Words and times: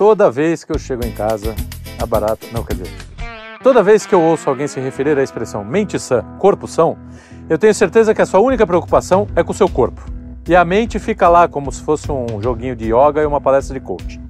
Toda 0.00 0.30
vez 0.30 0.64
que 0.64 0.72
eu 0.72 0.78
chego 0.78 1.04
em 1.04 1.12
casa, 1.12 1.54
a 1.98 2.06
barata. 2.06 2.46
Não, 2.52 2.64
quer 2.64 2.72
dizer. 2.72 2.90
Toda 3.62 3.82
vez 3.82 4.06
que 4.06 4.14
eu 4.14 4.22
ouço 4.22 4.48
alguém 4.48 4.66
se 4.66 4.80
referir 4.80 5.18
à 5.18 5.22
expressão 5.22 5.62
mente 5.62 5.98
sã, 5.98 6.24
corpo 6.38 6.66
são, 6.66 6.96
eu 7.50 7.58
tenho 7.58 7.74
certeza 7.74 8.14
que 8.14 8.22
a 8.22 8.24
sua 8.24 8.40
única 8.40 8.66
preocupação 8.66 9.26
é 9.36 9.44
com 9.44 9.52
o 9.52 9.54
seu 9.54 9.68
corpo. 9.68 10.00
E 10.48 10.56
a 10.56 10.64
mente 10.64 10.98
fica 10.98 11.28
lá 11.28 11.46
como 11.46 11.70
se 11.70 11.82
fosse 11.82 12.10
um 12.10 12.40
joguinho 12.40 12.74
de 12.74 12.86
yoga 12.86 13.20
e 13.20 13.26
uma 13.26 13.42
palestra 13.42 13.78
de 13.78 13.84
coaching. 13.84 14.26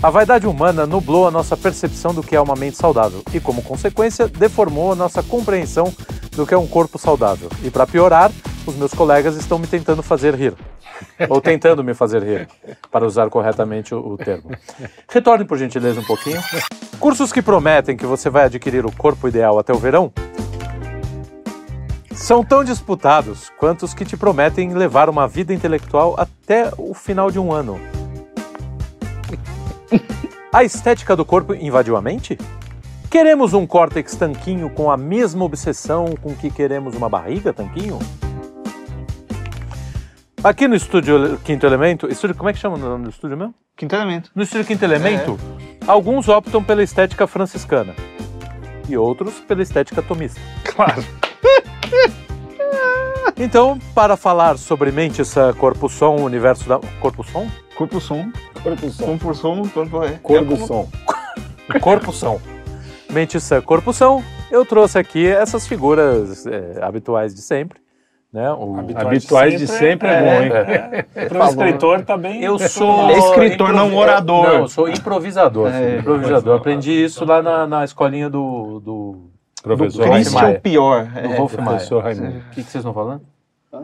A 0.00 0.08
vaidade 0.08 0.46
humana 0.46 0.86
nublou 0.86 1.26
a 1.26 1.32
nossa 1.32 1.56
percepção 1.56 2.14
do 2.14 2.22
que 2.22 2.36
é 2.36 2.40
uma 2.40 2.54
mente 2.54 2.76
saudável 2.76 3.24
e, 3.34 3.40
como 3.40 3.60
consequência, 3.60 4.28
deformou 4.28 4.92
a 4.92 4.94
nossa 4.94 5.20
compreensão 5.20 5.92
do 6.30 6.46
que 6.46 6.54
é 6.54 6.56
um 6.56 6.68
corpo 6.68 6.96
saudável. 6.96 7.48
E, 7.64 7.72
para 7.72 7.88
piorar, 7.88 8.30
os 8.64 8.76
meus 8.76 8.94
colegas 8.94 9.34
estão 9.34 9.58
me 9.58 9.66
tentando 9.66 10.00
fazer 10.00 10.32
rir. 10.36 10.54
Ou 11.28 11.40
tentando 11.40 11.82
me 11.82 11.94
fazer 11.94 12.22
rir, 12.22 12.48
para 12.90 13.06
usar 13.06 13.28
corretamente 13.30 13.94
o, 13.94 13.98
o 13.98 14.16
termo. 14.16 14.50
Retorne, 15.08 15.44
por 15.44 15.58
gentileza, 15.58 16.00
um 16.00 16.04
pouquinho. 16.04 16.40
Cursos 16.98 17.32
que 17.32 17.42
prometem 17.42 17.96
que 17.96 18.06
você 18.06 18.30
vai 18.30 18.44
adquirir 18.44 18.84
o 18.86 18.92
corpo 18.92 19.28
ideal 19.28 19.58
até 19.58 19.72
o 19.72 19.78
verão 19.78 20.12
são 22.14 22.44
tão 22.44 22.62
disputados 22.62 23.50
quanto 23.58 23.84
os 23.84 23.92
que 23.92 24.04
te 24.04 24.16
prometem 24.16 24.72
levar 24.72 25.10
uma 25.10 25.26
vida 25.26 25.52
intelectual 25.52 26.14
até 26.16 26.70
o 26.78 26.94
final 26.94 27.30
de 27.30 27.38
um 27.38 27.52
ano. 27.52 27.78
A 30.52 30.62
estética 30.62 31.16
do 31.16 31.24
corpo 31.24 31.54
invadiu 31.54 31.96
a 31.96 32.00
mente? 32.00 32.38
Queremos 33.10 33.52
um 33.52 33.66
córtex 33.66 34.14
tanquinho 34.14 34.70
com 34.70 34.90
a 34.90 34.96
mesma 34.96 35.44
obsessão 35.44 36.14
com 36.22 36.34
que 36.34 36.50
queremos 36.50 36.94
uma 36.94 37.08
barriga 37.08 37.52
tanquinho? 37.52 37.98
Aqui 40.44 40.68
no 40.68 40.76
estúdio 40.76 41.38
Quinto 41.38 41.64
Elemento, 41.64 42.06
estúdio, 42.06 42.36
como 42.36 42.50
é 42.50 42.52
que 42.52 42.58
chama 42.58 42.76
o 42.76 42.78
nome 42.78 43.04
do 43.04 43.10
estúdio 43.10 43.34
mesmo? 43.34 43.54
Quinto 43.74 43.96
elemento. 43.96 44.30
No 44.34 44.42
estúdio 44.42 44.66
Quinto 44.66 44.84
Elemento, 44.84 45.38
alguns 45.86 46.28
optam 46.28 46.62
pela 46.62 46.82
estética 46.82 47.26
franciscana 47.26 47.94
e 48.86 48.94
outros 48.94 49.40
pela 49.40 49.62
estética 49.62 50.02
tomista. 50.02 50.38
Claro. 50.64 51.02
Então, 53.36 53.80
para 53.92 54.16
falar 54.16 54.56
sobre 54.58 54.92
mente, 54.92 55.20
essa 55.20 55.52
corpo 55.54 55.88
som, 55.88 56.14
universo 56.22 56.68
da 56.68 56.78
corpo 57.00 57.24
som, 57.24 57.50
Corpo 57.74 58.00
som. 58.00 58.30
Corpo 58.62 58.88
som. 58.90 59.06
Som 59.06 59.18
por 59.18 59.34
som. 59.34 59.68
Corpo 59.68 60.04
é. 60.04 60.12
Cor 60.22 60.44
do 60.44 60.56
som. 60.56 60.88
corpo 61.80 62.12
som, 62.12 62.40
mente 63.10 63.40
sã, 63.40 63.60
corpo 63.60 63.92
som, 63.92 64.22
eu 64.52 64.64
trouxe 64.64 64.98
aqui 64.98 65.26
essas 65.26 65.66
figuras 65.66 66.46
é, 66.46 66.78
habituais 66.80 67.34
de 67.34 67.42
sempre, 67.42 67.80
né? 68.34 68.50
O- 68.52 68.76
Habituais 68.96 69.58
de 69.58 69.66
sempre 69.68 70.08
é 70.08 70.20
bom, 70.20 70.42
hein? 70.42 71.28
Para 71.28 71.38
o 71.46 71.48
escritor 71.48 72.04
tá 72.04 72.16
bem. 72.16 72.42
Eu 72.42 72.58
sou 72.58 73.08
é 73.08 73.16
escritor, 73.18 73.72
não 73.72 73.94
orador. 73.96 74.42
Não, 74.46 74.54
eu 74.54 74.68
sou 74.68 74.88
improvisador. 74.88 75.72
É. 75.72 75.98
improvisador. 75.98 76.58
Aprendi 76.58 76.90
isso 76.90 77.24
lá 77.24 77.40
na, 77.40 77.64
na 77.64 77.84
escolinha 77.84 78.28
do, 78.28 78.80
do, 78.80 79.30
Professor 79.62 80.02
do 80.04 80.08
Maia. 80.32 80.54
é 80.54 80.58
o 80.58 80.60
pior. 80.60 81.04
do 81.06 81.18
É. 81.18 81.36
Wolf. 81.36 81.54
Professor 81.54 82.02
Raimundo. 82.02 82.38
O 82.38 82.50
que, 82.50 82.62
que 82.64 82.70
vocês 82.70 82.74
estão 82.74 82.92
falando? 82.92 83.22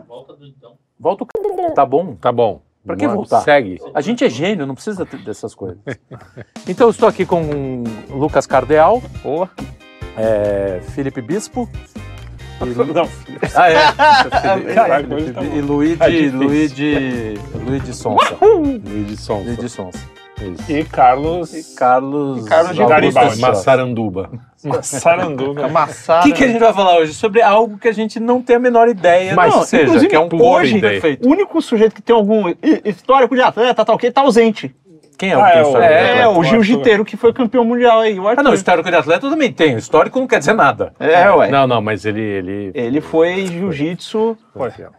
Volta 0.07 0.33
do 0.33 0.45
então. 0.45 0.73
Volta 0.99 1.23
o. 1.23 1.27
Tá 1.73 1.85
bom. 1.85 2.15
Tá 2.15 2.31
bom. 2.31 2.61
Pra 2.85 2.95
que 2.97 3.07
voltar? 3.07 3.41
Segue. 3.41 3.79
A 3.93 4.01
gente 4.01 4.25
é 4.25 4.29
gênio, 4.29 4.65
não 4.65 4.73
precisa 4.75 5.05
dessas 5.05 5.55
coisas. 5.55 5.77
Então, 6.67 6.87
eu 6.87 6.91
estou 6.91 7.07
aqui 7.07 7.25
com 7.25 7.41
o 8.09 8.17
Lucas 8.17 8.45
Cardeal, 8.47 9.01
Boa. 9.23 9.49
é, 10.17 10.81
Felipe 10.89 11.21
Bispo. 11.21 11.69
E, 12.63 12.93
Não, 12.93 13.09
ah, 13.55 13.69
é. 13.71 13.75
Caraca, 14.73 15.15
hoje 15.15 15.31
tá 15.33 15.41
bom. 15.41 15.55
e 15.55 15.61
Luigi, 15.61 15.97
Tá. 15.97 16.07
Luigi, 16.37 17.33
Luigi 17.65 17.93
Sonsa. 17.93 18.37
Luiz 18.41 19.07
de 19.07 19.17
Sonsa. 19.17 19.43
Luigi 19.45 19.69
Sonsa. 19.69 19.99
Isso. 20.41 20.71
E 20.71 20.83
Carlos 20.85 21.51
Carlos, 21.75 22.45
E 22.45 22.49
Carlos 22.49 22.75
de 22.75 22.83
Garibaldi. 22.83 23.39
Massaranduba. 23.39 24.29
Massaranduba. 24.63 25.65
Amassado. 25.67 26.21
O 26.27 26.31
que, 26.31 26.37
que 26.37 26.43
a 26.43 26.47
gente 26.47 26.59
vai 26.59 26.73
falar 26.73 26.97
hoje? 26.97 27.13
Sobre 27.13 27.43
algo 27.43 27.77
que 27.77 27.87
a 27.87 27.91
gente 27.91 28.19
não 28.19 28.41
tem 28.41 28.55
a 28.55 28.59
menor 28.59 28.87
ideia, 28.89 29.35
Mas, 29.35 29.53
não, 29.53 29.63
seja, 29.63 30.07
que 30.07 30.15
é 30.15 30.19
um 30.19 30.27
hoje, 30.41 30.77
ideia. 30.77 30.93
perfeito. 30.93 31.27
O 31.27 31.31
único 31.31 31.61
sujeito 31.61 31.93
que 31.93 32.01
tem 32.01 32.15
algum 32.15 32.49
hi- 32.49 32.57
histórico 32.85 33.35
de 33.35 33.41
atleta, 33.41 33.85
tá 33.85 33.93
ok, 33.93 34.09
tá 34.11 34.21
ausente. 34.21 34.75
Quem 35.21 35.29
é 35.33 35.37
o 35.37 35.39
Ah, 35.39 35.45
que 35.45 35.51
tem 35.51 35.59
é 35.59 35.63
histórico 35.65 35.93
É, 35.93 36.11
atleta? 36.23 36.29
o 36.29 36.43
jiu-jiteiro 36.43 37.05
que 37.05 37.15
foi 37.15 37.31
campeão 37.31 37.63
mundial 37.63 37.99
aí. 37.99 38.19
O 38.19 38.27
Ah, 38.27 38.41
não, 38.41 38.55
histórico 38.55 38.89
de 38.89 38.95
atleta 38.95 39.23
eu 39.27 39.29
também 39.29 39.53
tenho. 39.53 39.77
Histórico 39.77 40.19
não 40.19 40.25
quer 40.25 40.39
dizer 40.39 40.53
nada. 40.53 40.93
É, 40.99 41.29
ué. 41.29 41.47
Não, 41.51 41.67
não, 41.67 41.79
mas 41.79 42.05
ele. 42.05 42.19
ele... 42.19 42.71
Ele 42.73 42.99
foi 43.01 43.45
jiu-jitsu. 43.45 44.35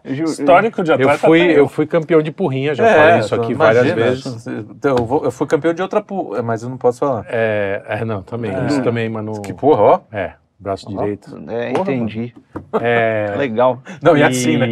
Jiu- 0.04 0.26
Histórico 0.26 0.84
de 0.84 0.92
atleta. 0.92 1.12
é 1.26 1.30
tem. 1.30 1.50
É, 1.50 1.54
um. 1.54 1.56
eu 1.56 1.68
fui 1.68 1.86
campeão 1.86 2.22
de 2.22 2.30
porrinha, 2.30 2.72
já 2.72 2.86
falei 2.86 3.18
isso 3.18 3.34
aqui 3.34 3.52
várias 3.52 3.90
vezes. 3.90 4.46
Então, 4.46 4.94
eu, 4.96 5.04
vou- 5.04 5.24
eu 5.24 5.32
fui 5.32 5.46
campeão 5.48 5.74
de 5.74 5.82
outra, 5.82 6.00
pu- 6.00 6.40
mas 6.44 6.62
eu 6.62 6.68
não 6.68 6.76
posso 6.78 7.00
falar. 7.00 7.26
É, 7.28 7.82
é, 7.88 8.04
não, 8.04 8.22
também. 8.22 8.52
Isso 8.68 8.80
também, 8.80 9.08
mano. 9.08 9.42
Que 9.42 9.52
porra, 9.52 9.82
ó. 9.82 10.00
É, 10.12 10.34
braço 10.56 10.88
direito. 10.88 11.36
É, 11.48 11.72
Porra, 11.72 11.92
entendi. 11.92 12.32
É, 12.80 13.34
Legal. 13.36 13.82
Não, 14.00 14.16
e 14.16 14.22
assim, 14.22 14.56
né? 14.56 14.66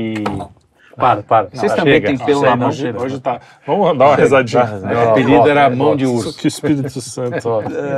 Para, 1.00 1.22
para. 1.22 1.49
Vocês 1.53 1.72
Não, 1.72 1.78
também 1.78 1.94
chega. 1.94 2.06
têm 2.09 2.19
pelo 2.19 2.43
na 2.43 2.56
mão. 2.56 2.69
hoje, 2.69 2.93
hoje 2.97 3.21
tá. 3.21 3.41
Vamos 3.66 3.97
dar 3.99 4.06
uma 4.09 4.16
rezadinha. 4.16 4.65
Meu 4.65 4.81
dá- 4.97 5.11
apelido 5.11 5.49
era 5.49 5.71
mão 5.71 5.97
de 5.97 6.06
urso. 6.06 6.37
Que 6.41 6.49
Espírito 6.49 7.00
Santo. 7.00 7.37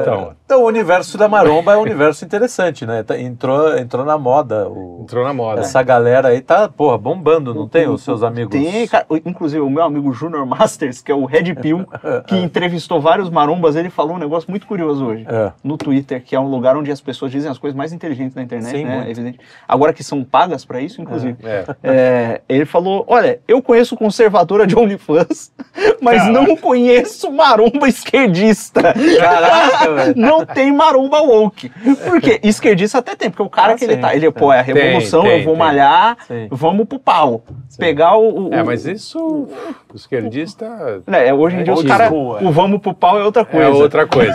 Então, 0.01 0.33
Então, 0.45 0.63
o 0.63 0.67
universo 0.67 1.17
da 1.19 1.29
maromba 1.29 1.73
é 1.73 1.77
um 1.77 1.83
universo 1.83 2.25
interessante, 2.25 2.85
né? 2.87 3.03
Tá- 3.03 3.19
Entrou, 3.19 3.77
entrou 3.77 4.05
na 4.05 4.17
moda. 4.19 4.69
o- 4.69 5.01
entrou 5.03 5.25
na 5.25 5.33
moda. 5.35 5.61
Essa 5.61 5.83
galera 5.83 6.29
aí 6.29 6.41
tá, 6.41 6.69
porra, 6.69 6.97
bombando, 6.99 7.55
não 7.55 7.69
tem 7.69 7.89
os 7.89 8.03
seus 8.03 8.23
amigos? 8.23 8.51
Tem, 8.53 8.87
cara, 8.87 9.07
inclusive 9.25 9.61
o 9.61 9.71
meu 9.71 9.83
amigo 9.83 10.13
Junior 10.13 10.45
Masters, 10.47 11.01
que 11.03 11.11
é 11.11 11.15
o 11.15 11.25
Red 11.25 11.55
Pill, 11.57 11.87
que 12.27 12.37
entrevistou 12.37 13.01
vários 13.01 13.31
marombas, 13.31 13.77
ele 13.77 13.91
falou 13.91 14.15
um 14.17 14.19
negócio 14.19 14.51
muito 14.51 14.67
curioso 14.67 15.05
hoje. 15.07 15.25
É. 15.29 15.53
No 15.65 15.77
Twitter, 15.77 16.23
que 16.23 16.35
é 16.37 16.41
um 16.41 16.49
lugar 16.49 16.77
onde 16.77 16.91
as 16.91 17.01
pessoas 17.01 17.31
dizem 17.33 17.51
as 17.51 17.59
coisas 17.59 17.77
mais 17.77 17.93
inteligentes 17.93 18.35
da 18.35 18.43
internet, 18.43 18.71
Sim, 18.77 18.85
né? 18.85 18.97
muito. 18.97 19.11
Evidente. 19.11 19.41
Agora 19.67 19.93
que 19.93 20.03
são 20.05 20.23
pagas 20.25 20.65
pra 20.65 20.81
isso, 20.81 21.01
inclusive. 21.01 21.37
É. 21.43 21.65
É, 21.83 22.41
ele 22.49 22.65
falou: 22.65 22.92
Olha, 23.07 23.41
eu 23.49 23.63
conheço 23.63 23.97
conservadora 23.97 24.67
de 24.67 24.77
OnlyFans, 24.77 25.53
mas 26.01 26.19
Caraca. 26.23 26.33
não 26.33 26.57
conheço 26.57 27.31
maromba 27.31 27.89
esquerdista. 27.89 28.83
Caraca. 29.19 30.13
Não 30.17 30.45
tem 30.45 30.73
maromba 30.73 31.21
woke. 31.23 31.71
Por 32.05 32.21
quê? 32.21 32.39
Esquerdista 32.45 32.99
até 32.99 33.15
tem, 33.15 33.31
porque 33.31 33.43
o 33.43 33.49
cara 33.49 33.73
Ah, 33.73 33.77
que 33.77 33.85
ele 33.85 33.95
sim. 33.95 34.01
tá, 34.01 34.15
ele, 34.15 34.31
pô, 34.31 34.53
é 34.53 34.61
a 34.61 34.65
Tem, 34.65 34.75
revolução, 34.75 35.23
tem, 35.23 35.39
eu 35.39 35.45
vou 35.45 35.55
tem. 35.55 35.59
malhar, 35.65 36.17
Sim. 36.27 36.49
vamos 36.51 36.87
pro 36.87 36.99
pau. 36.99 37.43
Pegar 37.79 38.17
o. 38.17 38.49
o- 38.49 38.55
É, 38.55 38.63
mas 38.63 38.85
isso, 38.87 39.19
o 39.19 39.95
esquerdista 39.97 41.03
né, 41.07 41.33
hoje 41.33 41.57
em 41.57 41.65
dia 41.65 41.73
os 41.73 41.85
É 41.85 41.89
caras. 41.89 42.09
tipo, 42.09 42.37
é. 42.39 42.43
O 42.45 42.51
vamos 42.53 42.81
pro 42.81 42.93
pau 42.95 43.19
é 43.19 43.25
outra 43.25 43.45
coisa. 43.45 43.67
é 43.67 43.71
outra 43.71 44.07
coisa. 44.07 44.33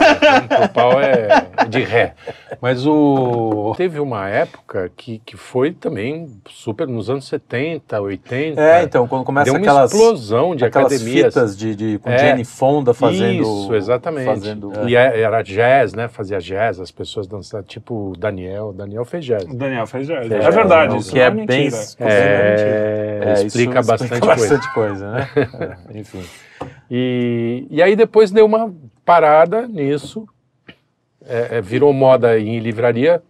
o 0.65 0.69
pau 0.69 0.99
é 1.01 1.27
de 1.67 1.81
ré. 1.83 2.13
Mas 2.61 2.85
o 2.87 3.73
teve 3.77 3.99
uma 3.99 4.27
época 4.29 4.91
que, 4.95 5.19
que 5.25 5.37
foi 5.37 5.71
também 5.71 6.27
super 6.49 6.87
nos 6.87 7.09
anos 7.09 7.27
70, 7.27 7.99
80. 8.01 8.36
É, 8.57 8.83
então, 8.83 9.07
quando 9.07 9.23
começa 9.23 9.45
Deu 9.45 9.53
uma 9.55 9.59
aquelas, 9.59 9.91
explosão 9.91 10.55
de 10.55 10.65
aquelas 10.65 10.93
academias. 10.93 11.25
fitas 11.33 11.57
de, 11.57 11.75
de, 11.75 11.99
com 11.99 12.09
É. 12.09 12.17
Jane 12.17 12.43
Fonda 12.45 12.93
fazendo... 12.93 13.41
Isso, 13.43 13.75
exatamente. 13.75 14.25
Fazendo, 14.25 14.71
E 14.87 14.95
é- 14.95 15.19
era 15.21 15.41
jazz, 15.41 15.93
né? 15.93 16.07
Fazia 16.07 16.39
jazz, 16.39 16.79
as 16.79 16.91
pessoas 16.91 17.27
dançavam, 17.27 17.65
tipo 17.65 18.11
o 18.11 18.17
Daniel. 18.17 18.71
Daniel 18.73 19.05
fez 19.05 19.25
jazz. 19.25 19.43
O 19.43 19.55
Daniel 19.55 19.87
fez 19.87 20.07
jazz. 20.07 20.29
É, 20.31 20.35
É, 20.35 20.51
verdade, 20.51 20.91
não, 20.93 20.99
isso 20.99 21.09
que 21.11 21.15
não 21.17 21.23
é 21.23 21.27
é 21.27 21.31
bem- 21.31 21.39
mentira. 21.45 21.77
Não 21.99 22.07
é 22.07 22.49
mentira. 22.49 22.69
É, 22.69 23.21
É, 23.25 23.33
isso 23.33 23.47
explica 23.47 23.81
bastante 23.81 24.09
coisa. 24.19 24.25
bastante 24.25 24.73
coisa, 24.73 25.11
né? 25.11 25.29
É, 25.93 25.99
enfim. 25.99 26.23
E, 26.89 27.67
e 27.69 27.81
aí 27.83 27.95
depois 27.95 28.31
deu 28.31 28.45
uma 28.45 28.73
parada 29.05 29.67
nisso. 29.67 30.27
É, 31.25 31.57
é, 31.57 31.61
virou 31.61 31.91
moda 31.91 32.39
em 32.39 32.59
livraria. 32.59 33.21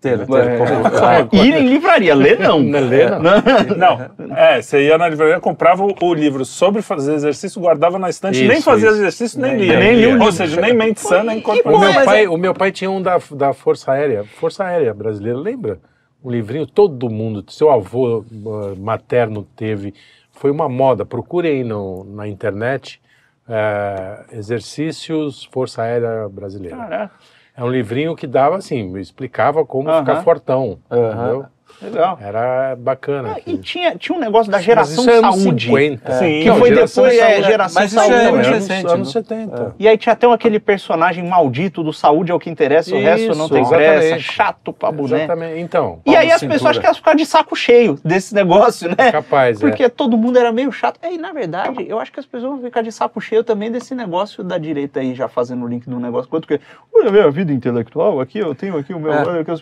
Teve, 0.00 0.22
É, 0.22 0.26
teve 0.26 1.26
como- 1.28 1.44
Ir 1.44 1.54
em 1.56 1.68
livraria, 1.68 2.14
ler 2.14 2.38
não. 2.38 2.60
Não 2.60 2.80
lê, 2.80 3.10
não. 3.10 3.18
Não, 3.76 4.36
é, 4.36 4.62
você 4.62 4.86
ia 4.86 4.96
na 4.96 5.08
livraria, 5.08 5.40
comprava 5.40 5.84
o, 5.84 5.92
o 6.00 6.14
livro 6.14 6.44
sobre 6.44 6.82
fazer 6.82 7.14
exercício, 7.14 7.60
guardava 7.60 7.98
na 7.98 8.08
estante, 8.08 8.40
nem 8.46 8.58
Isso, 8.58 8.62
fazia 8.64 8.88
isso. 8.90 8.98
exercício, 8.98 9.40
nem, 9.40 9.56
Nem- 9.56 9.66
lia. 9.66 9.78
nem 9.80 9.94
lia 9.96 10.16
o 10.16 10.22
Ou 10.22 10.30
seja, 10.30 10.60
nem 10.60 10.72
mente 10.72 11.00
sã, 11.00 11.24
nem 11.24 11.40
corpo 11.40 11.68
O 11.68 11.78
meu, 11.80 11.92
pai, 12.04 12.24
é- 12.24 12.28
o 12.28 12.36
meu 12.36 12.54
pai 12.54 12.70
tinha 12.70 12.88
um 12.88 13.02
da, 13.02 13.18
da 13.32 13.52
Força 13.52 13.90
Aérea, 13.90 14.22
Força 14.24 14.62
Aérea 14.64 14.94
Brasileira, 14.94 15.36
lembra? 15.38 15.80
Um 16.22 16.30
livrinho, 16.30 16.64
todo 16.66 17.10
mundo, 17.10 17.44
seu 17.50 17.68
avô 17.70 18.18
uh, 18.20 18.76
materno 18.78 19.42
teve. 19.56 19.94
Foi 20.32 20.50
uma 20.52 20.68
moda, 20.68 21.04
procurem 21.04 21.50
aí 21.58 21.64
no, 21.64 22.04
na 22.04 22.28
internet, 22.28 23.00
eh, 23.48 24.24
Exercícios 24.32 25.48
Força 25.52 25.82
Aérea 25.82 26.28
Brasileira. 26.28 26.76
Caraca. 26.76 27.10
É 27.58 27.64
um 27.64 27.68
livrinho 27.68 28.14
que 28.14 28.24
dava 28.24 28.56
assim, 28.56 28.96
explicava 28.98 29.66
como 29.66 29.90
Aham. 29.90 29.98
ficar 29.98 30.22
fortão. 30.22 30.78
Aham. 30.88 31.12
entendeu? 31.12 31.46
Legal. 31.80 32.18
Era 32.20 32.74
bacana. 32.76 33.34
Ah, 33.36 33.40
E 33.46 33.56
tinha, 33.58 33.94
tinha 33.96 34.16
um 34.16 34.20
negócio 34.20 34.50
da 34.50 34.58
Mas 34.58 34.64
geração 34.66 35.04
isso 35.04 35.10
é 35.10 35.16
anos 35.18 35.36
saúde. 35.42 35.66
50. 35.66 36.12
Sim. 36.14 36.40
Que 36.42 36.48
Não, 36.48 36.56
foi 36.58 36.68
geração 36.70 37.04
depois, 37.04 37.20
é, 37.20 37.30
saúde. 37.34 37.46
geração 37.46 37.82
Mas 37.82 37.92
isso 37.92 38.00
saúde. 38.00 38.14
é 38.14 38.18
Então, 38.22 38.32
muito 38.32 38.46
anos, 38.48 38.58
recente, 38.68 38.86
anos 38.92 38.98
não? 38.98 39.12
70. 39.22 39.74
E 39.78 39.88
aí 39.88 39.98
tinha 39.98 40.12
até 40.12 40.26
aquele 40.32 40.58
personagem 40.58 41.24
maldito 41.24 41.82
do 41.82 41.92
saúde 41.92 42.32
é 42.32 42.34
o 42.34 42.38
que 42.38 42.50
interessa, 42.50 42.94
o 42.94 43.00
resto 43.00 43.34
não 43.36 43.44
Isso, 43.46 43.54
tem 43.54 43.68
pressa, 43.68 44.18
chato 44.18 44.72
pra 44.72 44.90
boné. 44.90 45.18
Exatamente. 45.18 45.60
Então, 45.60 46.00
E 46.04 46.16
aí 46.16 46.30
as 46.32 46.40
pessoas 46.40 46.70
acho 46.70 46.80
que 46.80 46.86
elas 46.86 46.96
ficaram 46.98 47.16
de 47.16 47.26
saco 47.26 47.54
cheio 47.54 47.98
desse 48.04 48.34
negócio, 48.34 48.88
né? 48.88 49.12
capaz, 49.12 49.60
Porque 49.60 49.88
todo 49.88 50.16
mundo 50.18 50.38
era 50.38 50.50
meio 50.50 50.72
chato. 50.72 50.98
E 51.02 51.16
na 51.16 51.32
verdade, 51.32 51.86
eu 51.88 51.98
acho 52.00 52.12
que 52.12 52.18
as 52.20 52.26
pessoas 52.26 52.52
vão 52.54 52.62
ficar 52.62 52.82
de 52.82 52.90
saco 52.90 53.20
cheio 53.20 53.44
também 53.44 53.70
desse 53.70 53.94
negócio 53.94 54.42
da 54.42 54.58
direita 54.58 55.00
aí, 55.00 55.14
já 55.14 55.28
fazendo 55.28 55.64
o 55.64 55.68
link 55.68 55.88
do 55.88 56.00
negócio. 56.00 56.28
Quanto 56.28 56.48
que, 56.48 56.60
olha 56.94 57.08
a 57.08 57.12
minha 57.12 57.30
vida 57.30 57.52
intelectual 57.52 58.20
aqui, 58.20 58.38
eu 58.38 58.54
tenho 58.54 58.76
aqui 58.76 58.92
o 58.92 58.98
meu. 58.98 59.12
É. 59.12 59.40
aqui. 59.40 59.52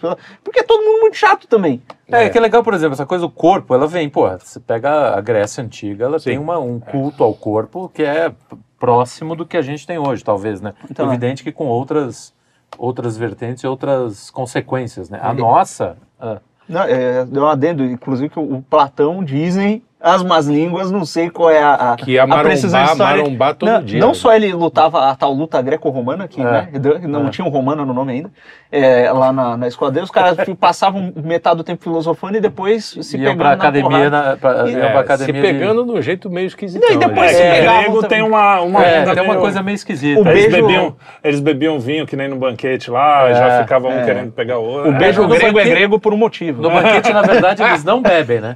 Porque 0.43 0.61
é 0.61 0.63
todo 0.63 0.83
mundo 0.83 1.01
muito 1.03 1.17
chato 1.17 1.47
também. 1.47 1.81
É, 2.09 2.29
que 2.29 2.39
é 2.39 2.41
legal, 2.41 2.63
por 2.63 2.73
exemplo, 2.75 2.93
essa 2.95 3.05
coisa 3.07 3.23
do 3.27 3.31
corpo, 3.31 3.75
ela 3.75 3.87
vem, 3.89 4.09
pô, 4.09 4.29
você 4.29 4.61
pega 4.61 5.17
a 5.17 5.21
Grécia 5.21 5.63
Antiga, 5.63 6.05
ela 6.05 6.19
Sim. 6.19 6.31
tem 6.31 6.39
uma, 6.39 6.59
um 6.59 6.79
culto 6.79 7.25
ao 7.25 7.35
corpo 7.35 7.91
que 7.93 8.03
é 8.05 8.33
próximo 8.79 9.35
do 9.35 9.45
que 9.45 9.57
a 9.57 9.63
gente 9.63 9.87
tem 9.87 9.99
hoje, 9.99 10.23
talvez, 10.23 10.61
né? 10.61 10.75
Então, 10.91 11.09
Evidente 11.09 11.43
que 11.43 11.51
com 11.51 11.67
outras, 11.67 12.33
outras 12.79 13.17
vertentes 13.17 13.65
e 13.65 13.67
outras 13.67 14.31
consequências, 14.31 15.11
né? 15.11 15.19
A 15.21 15.31
Uhum. 15.31 15.37
nossa... 15.39 15.97
ah, 16.21 16.39
Não, 16.69 16.83
é, 16.83 17.25
deu 17.25 17.43
um 17.43 17.47
adendo, 17.49 17.85
inclusive, 17.85 18.29
que 18.29 18.39
o 18.39 18.63
Platão 18.69 19.25
dizem 19.25 19.83
as 20.09 20.23
más 20.23 20.47
línguas, 20.47 20.91
não 20.91 21.05
sei 21.05 21.29
qual 21.29 21.51
é 21.51 21.61
a, 21.61 21.75
a, 21.93 21.97
Que 21.97 22.13
ia 22.13 22.23
a 22.23 22.39
precisão 22.39 22.79
marombar, 22.81 22.93
histórica. 23.09 23.23
marombar 23.25 23.55
todo 23.57 23.69
não, 23.69 23.83
dia. 23.83 23.99
Não 24.01 24.09
né? 24.09 24.15
só 24.15 24.33
ele 24.33 24.53
lutava 24.53 25.11
a 25.11 25.17
tal 25.17 25.33
luta 25.33 25.61
greco-romana, 25.61 26.29
que 26.29 26.41
É. 26.41 26.45
né, 26.45 26.69
não 27.03 27.27
É. 27.27 27.31
tinha 27.31 27.45
o 27.45 27.51
romano 27.51 27.85
no 27.85 27.93
nome 27.93 28.13
ainda, 28.13 28.31
é, 28.71 29.11
lá 29.11 29.33
na, 29.33 29.57
na 29.57 29.67
escola 29.67 29.91
dele, 29.91 30.05
os 30.05 30.11
caras 30.13 30.37
passavam 30.61 31.13
metade 31.17 31.57
do 31.57 31.65
tempo 31.65 31.83
filosofando 31.83 32.37
e 32.37 32.41
depois 32.41 32.97
se 33.01 33.17
iam 33.17 33.25
pegando 33.33 33.39
pra 33.39 33.49
na 33.49 33.53
academia, 33.55 34.11
na, 34.11 34.37
pra, 34.37 34.69
E- 34.69 34.73
iam 34.73 34.81
pra 34.81 34.89
É, 34.91 34.99
academia 34.99 35.35
se 35.35 35.41
pegando 35.41 35.85
de 35.85 35.91
um 35.91 36.01
jeito 36.01 36.31
meio 36.31 36.47
esquisito. 36.47 36.85
E 36.89 36.97
depois 36.97 37.33
É, 37.33 37.35
se 37.35 37.61
pegavam 37.61 38.03
tem 38.05 38.23
uma, 38.23 38.61
uma 38.61 38.85
É, 38.85 39.03
tem 39.05 39.23
uma 39.23 39.25
meio- 39.31 39.41
coisa 39.41 39.61
meio 39.63 39.75
esquisita. 39.75 40.21
Eles 40.21 40.33
beijo- 40.53 40.67
bebiam, 40.69 40.97
eles 41.25 41.41
bebiam 41.41 41.81
vinho 41.81 42.07
que 42.07 42.15
nem 42.15 42.29
no 42.29 42.37
banquete 42.37 42.91
lá, 42.93 43.29
É, 43.29 43.35
já 43.35 43.63
ficava 43.63 43.89
um 43.89 43.99
é. 43.99 44.05
querendo 44.05 44.31
pegar 44.31 44.59
o 44.59 44.65
outro. 44.65 44.91
O 44.91 44.95
beijo 44.95 45.27
grego 45.27 45.59
é 45.59 45.65
grego 45.65 45.99
por 45.99 46.15
um 46.15 46.17
motivo. 46.17 46.63
No 46.63 46.71
banquete, 46.71 47.13
na 47.13 47.23
verdade, 47.23 47.61
eles 47.65 47.83
não 47.83 48.01
bebem, 48.01 48.41
né? 48.41 48.55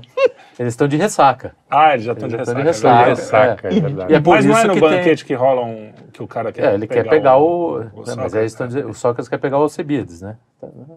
Eles 0.61 0.75
estão 0.75 0.87
de 0.87 0.99
ressaca. 0.99 1.55
Ah, 1.71 1.95
eles 1.95 2.05
já 2.05 2.13
estão 2.13 2.29
de 2.29 2.37
estão 2.37 2.55
ressaca. 2.55 2.71
de 2.71 2.83
Tá, 2.83 3.05
ressaca. 3.09 3.69
é, 3.69 3.73
E- 3.73 3.81
verdade. 3.81 4.13
E 4.13 4.17
é 4.17 4.21
por 4.21 4.35
Mas 4.37 4.45
não 4.45 4.53
isso 4.53 4.61
é 4.61 4.67
no 4.67 4.75
que 4.75 4.81
banquete 4.81 5.25
que 5.25 5.33
rola 5.33 5.63
um. 5.65 5.91
que 6.13 6.23
o 6.23 6.27
cara 6.29 6.53
quer 6.53 6.65
É, 6.73 6.75
ele 6.75 6.87
quer 6.87 7.09
pegar 7.09 7.39
o. 7.39 7.81
É, 7.81 7.85
mas 7.95 8.09
Sócrates, 8.11 8.35
aí 8.35 8.45
estão 8.45 8.67
dizendo, 8.67 8.89
o 8.91 8.95
Sócrates 8.95 9.27
quer 9.27 9.39
pegar 9.39 9.59
o 9.59 9.63
Alcebiades, 9.63 10.21
né? 10.21 10.37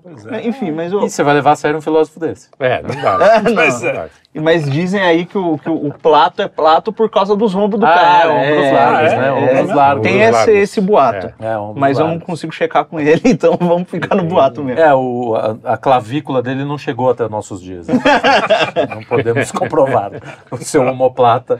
Pois 0.03 0.25
é. 0.25 0.47
Enfim, 0.47 0.71
mas 0.71 0.93
o, 0.93 1.05
E 1.05 1.09
você 1.09 1.23
vai 1.23 1.33
levar 1.33 1.51
a 1.51 1.55
sério 1.55 1.77
um 1.77 1.81
filósofo 1.81 2.19
desse? 2.19 2.49
É, 2.59 2.81
não 2.81 2.89
dá. 3.01 3.13
É, 3.35 3.41
não. 3.41 3.53
Mas 3.55 3.81
não 3.81 3.89
é. 3.89 3.93
dá. 3.93 4.05
Mas 4.35 4.69
dizem 4.69 5.01
aí 5.01 5.25
que 5.25 5.37
o, 5.37 5.57
que 5.57 5.69
o 5.69 5.93
Plato 5.93 6.41
é 6.41 6.47
Plato 6.47 6.91
por 6.91 7.09
causa 7.09 7.35
dos 7.35 7.53
ombros 7.55 7.79
do 7.79 7.85
Ah, 7.85 7.93
cara. 7.93 8.33
é, 8.33 8.51
ombros 8.53 8.71
largos, 8.73 9.11
né? 9.13 9.31
Ombros 9.31 9.75
largos. 9.75 10.03
Tem 10.03 10.13
Ombros 10.15 10.27
esse, 10.27 10.37
largos. 10.37 10.55
esse 10.55 10.81
boato. 10.81 11.27
É, 11.39 11.55
Mas 11.75 11.97
eu 11.99 12.03
não 12.05 12.11
largos. 12.13 12.25
consigo 12.25 12.51
checar 12.53 12.85
com 12.85 12.99
ele, 12.99 13.21
então 13.25 13.55
vamos 13.59 13.89
ficar 13.89 14.15
no 14.15 14.23
boato 14.23 14.63
mesmo. 14.63 14.81
É, 14.81 14.93
o, 14.93 15.35
a, 15.35 15.73
a 15.73 15.77
clavícula 15.77 16.41
dele 16.41 16.65
não 16.65 16.77
chegou 16.77 17.09
até 17.09 17.27
nossos 17.29 17.61
dias. 17.61 17.87
né? 17.87 17.93
não 18.89 19.03
podemos 19.03 19.51
comprovar. 19.51 20.11
O 20.51 20.57
seu 20.57 20.83
homoplata. 20.83 21.59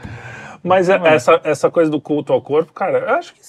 Mas 0.62 0.88
é- 0.88 1.00
essa, 1.04 1.40
essa 1.44 1.70
coisa 1.70 1.90
do 1.90 2.00
culto 2.00 2.32
ao 2.32 2.40
corpo, 2.42 2.72
cara, 2.72 2.98
eu 2.98 3.10
acho 3.16 3.34
que. 3.34 3.40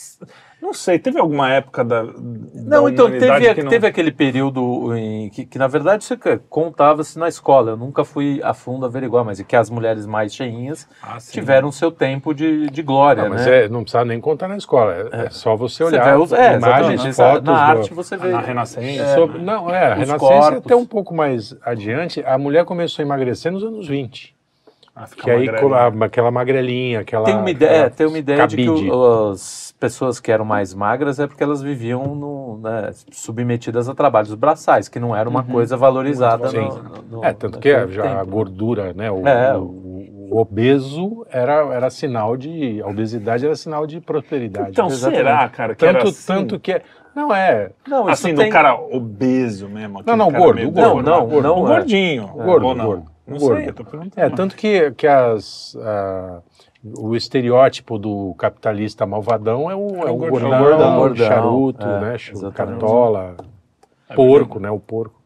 Não 0.66 0.74
sei, 0.74 0.98
teve 0.98 1.20
alguma 1.20 1.52
época 1.52 1.84
da. 1.84 2.04
Não, 2.04 2.90
então 2.90 3.08
teve, 3.12 3.62
não... 3.62 3.70
teve 3.70 3.86
aquele 3.86 4.12
período 4.12 4.96
em 4.96 5.30
que, 5.30 5.46
que, 5.46 5.60
na 5.60 5.68
verdade, 5.68 6.04
isso 6.04 6.18
que 6.18 6.38
contava-se 6.50 7.20
na 7.20 7.28
escola. 7.28 7.72
Eu 7.74 7.78
nunca 7.78 8.04
fui 8.04 8.42
a 8.44 8.52
fundo 8.52 8.84
averiguar, 8.84 9.24
mas 9.24 9.40
é 9.40 9.44
que 9.44 9.56
as 9.56 9.70
mulheres 9.70 10.08
mais 10.08 10.34
cheinhas 10.34 10.88
Ah, 11.04 11.18
tiveram 11.20 11.72
seu 11.72 11.92
tempo 11.92 12.34
de, 12.34 12.68
de 12.72 12.82
glória, 12.82 13.24
Não, 13.24 13.30
mas 13.30 13.46
né? 13.46 13.66
é, 13.66 13.70
não 13.70 13.84
precisa 13.84 14.04
nem 14.04 14.20
contar 14.20 14.48
na 14.48 14.58
escola. 14.58 15.08
É, 15.12 15.26
é 15.26 15.30
só 15.30 15.56
você 15.56 15.84
Você 15.84 15.96
olhar 15.96 16.16
vê 16.18 16.24
os- 16.24 16.34
é, 16.34 16.56
imagens, 16.56 17.16
fotos. 17.16 17.34
na 17.34 17.40
do- 17.40 17.52
arte 17.52 17.94
você 17.94 18.18
vê. 18.18 18.30
Na 18.30 18.40
Renascença. 18.42 19.14
sobre- 19.14 19.38
não, 19.44 19.70
é, 19.70 19.90
a 19.90 19.94
os 19.94 20.00
Renascença 20.00 20.18
corpos. 20.18 20.66
até 20.66 20.76
um 20.76 20.86
pouco 20.86 21.14
mais 21.14 21.56
adiante. 21.64 22.24
A 22.26 22.40
mulher 22.40 22.66
começou 22.66 23.04
a 23.04 23.06
emagrecer 23.06 23.52
nos 23.52 23.64
anos 23.64 23.88
20. 23.88 24.34
Ah, 24.98 25.06
Que 25.14 25.30
aí 25.30 25.48
aquela 26.02 26.32
magrelinha, 26.32 27.02
aquela. 27.02 27.26
Tem 27.26 27.36
uma 27.36 27.52
ideia, 27.52 27.72
aquela 27.72 27.86
é, 27.86 27.90
tem 27.90 28.08
uma 28.08 28.18
ideia 28.18 28.48
de 28.48 28.56
que 28.56 28.66
cabide. 28.66 28.90
Pessoas 29.86 30.20
que 30.20 30.32
eram 30.32 30.44
mais 30.46 30.74
magras 30.74 31.20
é 31.20 31.28
porque 31.28 31.44
elas 31.44 31.62
viviam 31.62 32.16
no, 32.16 32.58
né, 32.58 32.92
submetidas 33.12 33.88
a 33.88 33.94
trabalhos 33.94 34.34
braçais, 34.34 34.88
que 34.90 35.00
não 35.00 35.16
era 35.16 35.30
uma 35.30 35.44
coisa 35.44 35.78
valorizada 35.78 36.50
Sim. 36.50 36.68
no, 37.10 37.18
no- 37.18 37.26
É, 37.26 37.34
tanto 37.34 37.60
que 37.60 37.88
já 37.90 38.20
a 38.20 38.24
gordura, 38.24 38.94
né? 38.94 39.12
O, 39.12 39.28
É, 39.28 39.56
o- 39.56 40.30
o 40.32 40.38
obeso 40.40 41.26
era, 41.30 41.66
era 41.74 41.90
sinal 41.92 42.36
de. 42.36 42.82
A 42.82 42.88
obesidade 42.88 43.46
era 43.46 43.56
sinal 43.56 43.86
de 43.86 44.02
prosperidade. 44.02 44.72
Então, 44.72 44.88
Exatamente. 44.88 45.18
será, 45.18 45.50
cara, 45.50 45.76
que 45.76 45.86
era 45.86 46.00
tanto, 46.00 46.10
assim? 46.10 46.26
tanto 46.26 46.60
que. 46.60 46.72
é- 46.72 46.82
Não 47.16 47.34
é. 47.34 47.70
Não, 47.88 48.08
Assim, 48.10 48.34
tem- 48.36 48.48
do 48.48 48.52
cara 48.52 48.76
obeso 48.76 49.70
mesmo. 49.70 50.00
aquele 50.00 50.18
não, 50.18 50.28
cara 50.32 50.44
gordo, 50.44 50.56
meio 50.58 50.68
o 50.68 50.72
gordo, 50.72 51.04
não, 51.04 51.28
não 51.42 51.62
o 51.62 51.66
é. 51.66 51.76
gordinho. 51.76 52.28
Gordo, 52.28 52.66
ou 52.68 52.76
não? 52.76 52.86
gordo, 52.88 53.06
Não 53.28 53.38
gordo. 53.38 53.58
sei, 53.60 53.70
eu 53.70 53.74
tô 53.74 53.86
perguntando. 53.86 54.26
É, 54.26 54.30
tanto 54.30 54.56
que, 54.56 54.92
que 54.92 55.08
as, 55.08 55.78
ah, 55.80 56.40
o 56.98 57.16
estereótipo 57.16 57.98
do 57.98 58.36
capitalista 58.38 59.06
malvadão 59.06 59.70
é 59.72 59.76
o, 59.76 60.08
é 60.08 60.12
o 60.12 60.16
gordão. 60.18 60.30
gordão, 60.30 60.54
É 60.54 60.60
o 60.60 60.64
gordão, 60.64 60.96
o 60.96 61.00
gordão, 61.00 61.28
charuto, 61.28 61.86
é, 61.88 62.00
né? 62.02 62.16
exatamente. 62.16 62.54
Cartola, 62.56 63.38
porco, 64.16 64.60
né? 64.60 64.70
O 64.70 64.80
porco. 64.80 65.22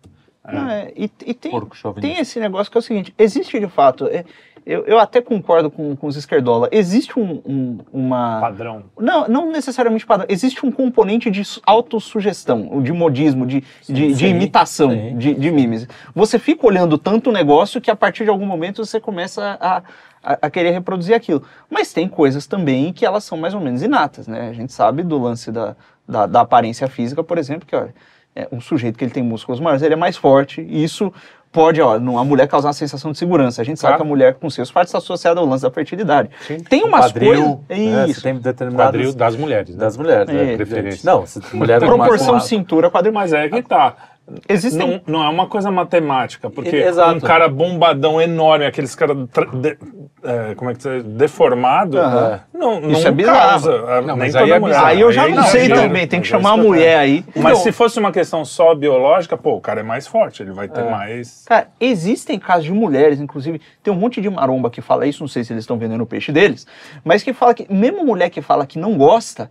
Não, 0.51 0.69
é, 0.69 0.91
e, 0.95 1.11
e 1.25 1.33
tem, 1.33 1.51
Porco 1.51 1.75
tem 2.01 2.17
esse 2.19 2.39
negócio 2.39 2.71
que 2.71 2.77
é 2.77 2.79
o 2.79 2.81
seguinte: 2.81 3.13
existe 3.17 3.59
de 3.59 3.67
fato. 3.67 4.07
é, 4.07 4.23
eu, 4.65 4.83
eu 4.85 4.99
até 4.99 5.21
concordo 5.21 5.69
com, 5.71 5.95
com 5.95 6.07
os 6.07 6.15
esquerdola. 6.15 6.67
Existe 6.71 7.19
um, 7.19 7.41
um- 7.45 7.77
uma. 7.93 8.39
Padrão. 8.41 8.83
Não, 8.99 9.27
não 9.27 9.51
necessariamente 9.51 10.05
padrão. 10.05 10.25
Existe 10.29 10.65
um 10.65 10.71
componente 10.71 11.29
de 11.31 11.43
su- 11.45 11.61
autossugestão, 11.65 12.81
de 12.81 12.91
modismo, 12.91 13.45
de, 13.45 13.63
de, 13.87 14.07
de 14.09 14.15
sim, 14.15 14.27
imitação, 14.27 14.91
sim. 14.91 15.17
de, 15.17 15.33
de 15.35 15.51
mimes. 15.51 15.87
Você 16.15 16.37
fica 16.39 16.65
olhando 16.67 16.97
tanto 16.97 17.29
o 17.29 17.33
negócio 17.33 17.79
que 17.81 17.91
a 17.91 17.95
partir 17.95 18.23
de 18.23 18.29
algum 18.29 18.45
momento 18.45 18.83
você 18.85 18.99
começa 18.99 19.57
a, 19.61 19.81
a, 20.23 20.37
a 20.41 20.49
querer 20.49 20.71
reproduzir 20.71 21.15
aquilo. 21.15 21.43
Mas 21.69 21.93
tem 21.93 22.07
coisas 22.07 22.45
também 22.47 22.91
que 22.93 23.05
elas 23.05 23.23
são 23.23 23.37
mais 23.37 23.53
ou 23.53 23.59
menos 23.61 23.81
inatas, 23.81 24.27
né? 24.27 24.49
A 24.49 24.53
gente 24.53 24.73
sabe 24.73 25.03
do 25.03 25.17
lance 25.21 25.51
da, 25.51 25.75
da, 26.07 26.25
da 26.25 26.41
aparência 26.41 26.87
física, 26.87 27.23
por 27.23 27.37
exemplo, 27.37 27.65
que 27.67 27.75
olha, 27.75 27.93
é 28.35 28.47
um 28.51 28.61
sujeito 28.61 28.97
que 28.97 29.03
ele 29.03 29.11
tem 29.11 29.23
músculos 29.23 29.59
maiores, 29.59 29.81
ele 29.81 29.93
é 29.93 29.97
mais 29.97 30.15
forte, 30.15 30.61
e 30.61 30.83
isso 30.83 31.11
pode, 31.51 31.81
ó, 31.81 31.97
numa 31.99 32.23
mulher 32.23 32.47
causar 32.47 32.67
uma 32.67 32.73
sensação 32.73 33.11
de 33.11 33.17
segurança. 33.17 33.59
A 33.59 33.65
gente 33.65 33.79
sabe 33.79 33.93
Claro. 33.93 34.03
que 34.03 34.07
a 34.07 34.09
mulher 34.09 34.33
com 34.35 34.47
seus 34.51 34.71
partes 34.71 34.91
está 34.91 34.99
associada 34.99 35.39
ao 35.39 35.45
lance 35.47 35.63
da 35.63 35.71
fertilidade. 35.71 36.29
Tem 36.69 36.83
umas 36.83 37.07
quadril, 37.07 37.33
coisas... 37.67 37.85
né, 37.91 38.07
Isso. 38.07 38.21
tem 38.21 38.35
determinadas 38.35 38.93
Quadril 38.93 39.13
das 39.15 39.35
mulheres, 39.35 39.73
né? 39.75 39.79
das 39.79 39.97
mulheres, 39.97 40.27
né? 40.31 40.53
É, 40.53 40.55
preferência. 40.57 41.11
Não, 41.11 41.25
se 41.25 41.41
mulher 41.55 41.79
Proporção 41.79 42.27
com 42.27 42.33
uma- 42.33 42.39
cintura, 42.41 42.91
quadril. 42.91 43.11
Mas 43.13 43.33
é 43.33 43.49
que 43.49 43.63
tá. 43.63 43.95
Existem... 44.47 45.01
Não, 45.05 45.19
não 45.19 45.23
é 45.25 45.29
uma 45.29 45.47
coisa 45.47 45.69
matemática, 45.71 46.49
porque 46.49 46.75
Exato. 46.75 47.15
um 47.15 47.19
cara 47.19 47.47
bombadão 47.47 48.21
enorme, 48.21 48.65
aqueles 48.65 48.93
caras 48.95 49.17
tra- 49.31 49.45
de- 49.45 49.77
é, 50.23 50.53
como 50.55 50.69
é 50.71 50.75
que 50.75 50.83
você 50.83 51.01
deformado, 51.01 51.97
Aham. 51.97 52.39
não, 52.53 52.79
não 52.81 52.91
Isso 52.91 53.07
é 53.07 53.11
bizarro. 53.11 53.49
causa. 53.49 53.71
a- 53.85 54.01
Não, 54.01 54.07
nem 54.07 54.17
mas 54.17 54.35
aí 54.35 54.51
é 54.51 54.59
mulher. 54.59 54.73
bizarro. 54.75 54.85
Aí 54.87 55.01
eu 55.01 55.11
já 55.11 55.23
Aí 55.23 55.33
não 55.33 55.43
sei 55.43 55.69
também, 55.69 56.07
tem 56.07 56.21
que 56.21 56.27
Mas 56.31 56.39
é 56.39 56.43
chamar 56.43 56.51
a 56.51 56.57
mulher 56.57 56.97
aí. 56.97 57.23
Mas 57.35 57.37
Então, 57.53 57.55
se 57.63 57.71
fosse 57.71 57.99
uma 57.99 58.11
questão 58.11 58.43
só 58.45 58.73
biológica, 58.75 59.37
pô, 59.37 59.53
o 59.55 59.61
cara 59.61 59.79
é 59.79 59.83
mais 59.83 60.07
forte, 60.07 60.43
ele 60.43 60.51
vai 60.51 60.67
ter 60.67 60.83
mais. 60.83 61.45
Cara, 61.47 61.67
existem 61.79 62.37
casos 62.37 62.65
de 62.65 62.73
mulheres, 62.73 63.19
inclusive, 63.19 63.61
tem 63.83 63.93
um 63.93 63.97
monte 63.97 64.19
de 64.21 64.29
maromba 64.29 64.69
que 64.69 64.81
fala 64.81 65.05
isso, 65.07 65.21
não 65.23 65.27
sei 65.27 65.43
se 65.43 65.53
eles 65.53 65.63
estão 65.63 65.77
vendendo 65.77 66.01
o 66.01 66.05
peixe 66.05 66.31
deles, 66.31 66.67
mas 67.03 67.23
que 67.23 67.33
fala 67.33 67.53
que, 67.53 67.65
mesmo 67.71 68.05
mulher 68.05 68.29
que 68.29 68.41
fala 68.41 68.65
que 68.65 68.77
não 68.77 68.97
gosta, 68.97 69.49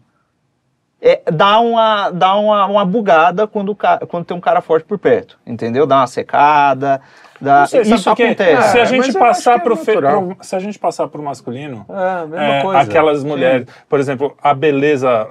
é, 1.01 1.21
dá 1.33 1.61
uma, 1.61 2.11
dá 2.11 2.35
uma, 2.37 2.67
uma 2.67 2.85
bugada 2.85 3.47
quando, 3.47 3.77
quando 4.09 4.25
tem 4.25 4.37
um 4.37 4.41
cara 4.41 4.61
forte 4.61 4.85
por 4.85 4.99
perto, 4.99 5.39
entendeu? 5.47 5.87
Dá 5.87 5.99
uma 5.99 6.07
secada, 6.09 7.01
dá, 7.41 7.67
sei, 7.67 7.83
isso 7.83 8.11
acontece. 8.11 8.73
Se 8.73 8.79
a 8.79 8.83
É, 8.83 8.87
gente 8.87 9.13
passar 9.13 9.57
é 9.57 9.59
pro, 9.61 9.77
fe- 9.77 9.97
pro- 9.97 10.37
se 10.41 10.57
a 10.57 10.59
gente 10.59 10.79
passar 10.79 11.07
pro 11.09 11.23
masculino, 11.23 11.87
É, 11.89 12.59
é, 12.59 12.63
coisa. 12.63 12.81
aquelas 12.81 13.23
mulheres, 13.23 13.67
por 13.89 14.01
exemplo, 14.01 14.37
a 14.43 14.53
beleza 14.53 15.29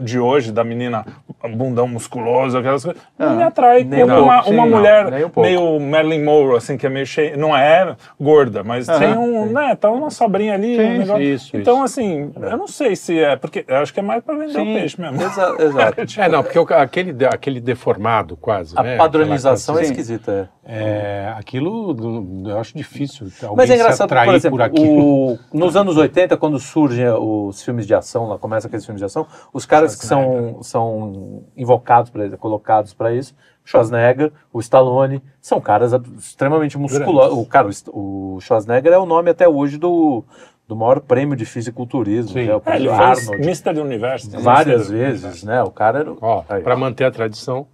de 0.00 0.18
hoje 0.20 0.52
da 0.52 0.62
menina 0.62 1.04
bundão 1.46 1.86
musculoso, 1.86 2.58
aquelas 2.58 2.84
coisas, 2.84 3.00
não 3.18 3.36
me 3.36 3.42
atrai 3.42 3.84
Nem 3.84 4.00
como 4.00 4.14
um 4.14 4.22
uma, 4.24 4.42
uma 4.44 4.64
sim, 4.64 4.70
mulher 4.70 5.04
não, 5.04 5.10
nem 5.10 5.24
um 5.24 5.30
meio 5.36 5.80
Marilyn 5.80 6.24
Monroe, 6.24 6.56
assim, 6.56 6.76
que 6.76 6.86
é 6.86 6.88
meio 6.88 7.06
cheia, 7.06 7.36
não 7.36 7.56
é 7.56 7.94
gorda, 8.20 8.64
mas 8.64 8.86
tem 8.86 9.16
um, 9.16 9.46
né, 9.52 9.76
tá 9.76 9.90
uma 9.90 10.10
sobrinha 10.10 10.54
ali, 10.54 10.76
Sim, 10.76 10.82
um 10.84 10.98
negócio. 10.98 11.22
isso, 11.22 11.56
então, 11.56 11.74
isso. 11.76 11.84
assim, 11.84 12.32
eu 12.40 12.56
não 12.56 12.66
sei 12.66 12.96
se 12.96 13.18
é, 13.18 13.36
porque 13.36 13.64
eu 13.68 13.76
acho 13.76 13.92
que 13.94 14.00
é 14.00 14.02
mais 14.02 14.22
pra 14.24 14.34
vender 14.34 14.52
Sim. 14.54 14.70
o 14.72 14.74
peixe 14.74 15.00
mesmo. 15.00 15.22
Exa- 15.22 15.56
exato. 15.60 15.98
É, 16.18 16.28
não, 16.28 16.42
porque 16.42 16.58
aquele, 16.74 17.24
aquele 17.26 17.60
deformado 17.60 18.36
quase, 18.36 18.74
A 18.76 18.82
né? 18.82 18.96
padronização 18.96 19.78
é 19.78 19.82
esquisita. 19.82 20.50
é. 20.54 20.58
É, 20.70 21.32
aquilo 21.38 21.94
não- 21.94 22.50
eu 22.50 22.58
acho 22.58 22.76
difícil 22.76 23.26
alguém 23.42 23.56
Mas 23.56 23.70
é 23.70 23.74
engraçado, 23.74 24.06
atrair 24.06 24.26
por 24.26 24.34
exemplo, 24.34 24.62
aquilo. 24.62 25.32
o- 25.32 25.38
nos 25.52 25.76
anos 25.76 25.96
80, 25.96 26.36
quando 26.36 26.58
surgem 26.58 27.08
os 27.08 27.62
filmes 27.62 27.86
de 27.86 27.94
ação, 27.94 28.28
lá 28.28 28.36
começa 28.38 28.66
aqueles 28.66 28.84
filmes 28.84 29.00
de 29.00 29.06
ação, 29.06 29.26
os 29.52 29.64
caras 29.64 29.96
que 29.96 30.04
são, 30.04 30.58
são 30.62 31.10
invocados, 31.56 32.10
pra, 32.10 32.28
colocados 32.36 32.92
para 32.94 33.12
isso, 33.12 33.34
Schwarzenegger, 33.64 34.32
o 34.52 34.60
Stallone, 34.60 35.22
são 35.40 35.60
caras 35.60 35.92
extremamente 36.18 36.78
musculosos. 36.78 37.36
O, 37.38 37.44
cara, 37.44 37.68
o 37.88 38.38
Schwarzenegger 38.40 38.92
é 38.92 38.98
o 38.98 39.04
nome 39.06 39.30
até 39.30 39.46
hoje 39.48 39.76
do, 39.76 40.24
do 40.66 40.74
maior 40.74 41.00
prêmio 41.00 41.36
de 41.36 41.44
fisiculturismo, 41.44 42.32
Sim. 42.32 42.44
que 42.44 42.50
é 42.50 42.56
o 42.56 42.62
É, 42.64 42.88
Arnold. 42.88 43.42
Mr. 43.42 43.78
Universo. 43.80 44.30
né? 44.30 44.38
Várias 44.40 44.90
Mr. 44.90 44.96
vezes, 44.96 45.42
né? 45.44 45.62
O 45.62 45.70
cara 45.70 46.00
era... 46.00 46.60
para 46.62 46.76
manter 46.76 47.04
a 47.04 47.10
tradição. 47.10 47.66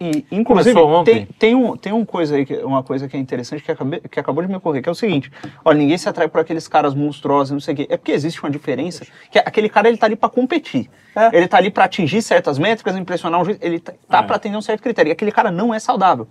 E, 0.00 0.24
inclusive, 0.32 0.74
Começou 0.74 0.88
ontem. 1.00 1.14
tem, 1.14 1.26
tem, 1.38 1.54
um, 1.54 1.76
tem 1.76 1.92
um 1.92 2.04
coisa 2.04 2.34
aí 2.34 2.44
que, 2.44 2.54
uma 2.56 2.82
coisa 2.82 3.08
que 3.08 3.16
é 3.16 3.20
interessante 3.20 3.62
que, 3.62 3.70
acabei- 3.70 4.00
que 4.00 4.18
acabou 4.18 4.42
de 4.42 4.48
me 4.50 4.56
ocorrer, 4.56 4.82
que 4.82 4.88
é 4.88 4.92
o 4.92 4.94
seguinte: 4.94 5.30
olha, 5.64 5.78
ninguém 5.78 5.96
se 5.96 6.08
atrai 6.08 6.26
por 6.28 6.40
aqueles 6.40 6.66
caras 6.66 6.92
monstruosos, 6.94 7.52
não 7.52 7.60
sei 7.60 7.74
o 7.74 7.76
quê. 7.76 7.86
É 7.88 7.96
porque 7.96 8.10
existe 8.12 8.42
uma 8.42 8.50
diferença, 8.50 9.06
que 9.30 9.38
aquele 9.38 9.68
cara 9.68 9.88
ele 9.88 9.96
tá 9.96 10.06
ali 10.06 10.16
para 10.16 10.28
competir. 10.28 10.90
É. 11.14 11.36
Ele 11.36 11.46
tá 11.46 11.56
ali 11.58 11.70
para 11.70 11.84
atingir 11.84 12.20
certas 12.22 12.58
métricas, 12.58 12.96
impressionar 12.96 13.40
um 13.40 13.44
juiz, 13.44 13.58
ele 13.60 13.78
tá, 13.78 13.92
tá 14.08 14.18
É. 14.18 14.22
para 14.22 14.36
atender 14.36 14.56
um 14.56 14.62
certo 14.62 14.82
critério. 14.82 15.10
E 15.10 15.12
aquele 15.12 15.30
cara 15.32 15.50
não 15.50 15.72
é 15.72 15.78
saudável. 15.78 16.26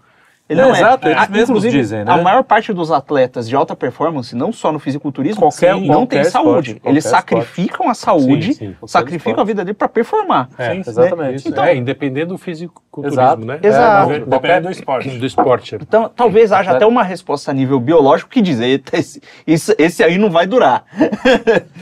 Ele 0.49 0.61
não 0.61 0.71
exato, 0.71 1.07
é. 1.07 1.11
eles 1.11 1.23
Ah, 1.23 1.27
mesmos 1.29 1.49
inclusive, 1.49 1.77
dizem, 1.77 2.03
né? 2.03 2.11
A 2.11 2.17
maior 2.17 2.43
parte 2.43 2.73
dos 2.73 2.91
atletas 2.91 3.47
de 3.47 3.55
alta 3.55 3.75
performance, 3.75 4.35
não 4.35 4.51
só 4.51 4.71
no 4.71 4.79
fisiculturismo, 4.79 5.39
Qualquer- 5.41 5.75
não 5.75 5.85
qualquer 5.87 6.23
tem 6.23 6.31
saúde. 6.31 6.71
esporte, 6.71 6.89
Eles 6.89 7.03
sacrificam 7.03 7.87
a 7.87 7.93
saúde, 7.93 8.53
Sim, 8.55 8.75
sim, 8.81 8.87
sacrificam 8.87 9.33
esporte. 9.33 9.41
a 9.41 9.43
vida 9.43 9.63
dele 9.65 9.75
para 9.75 9.87
performar. 9.87 10.49
É, 10.57 10.71
Sim, 10.71 10.79
exatamente. 10.87 11.35
Isso, 11.35 11.49
Então- 11.49 11.63
é, 11.63 11.75
independente 11.75 12.25
do 12.25 12.37
fisiculturismo, 12.39 13.13
Exato. 13.21 13.45
né? 13.45 13.59
Exato. 13.61 14.11
É, 14.11 14.19
Depende 14.21 14.61
do 14.61 14.71
esporte. 14.71 15.09
do 15.19 15.25
esporte. 15.25 15.75
Então, 15.75 16.09
talvez 16.15 16.51
haja 16.51 16.71
até 16.71 16.85
uma 16.87 17.03
resposta 17.03 17.51
a 17.51 17.53
nível 17.53 17.79
biológico 17.79 18.31
que 18.31 18.41
diz, 18.41 18.59
"Eita, 18.59 18.97
esse, 18.97 19.21
isso- 19.45 19.75
esse 19.77 20.03
aí 20.03 20.17
não 20.17 20.31
vai 20.31 20.47
durar. 20.47 20.83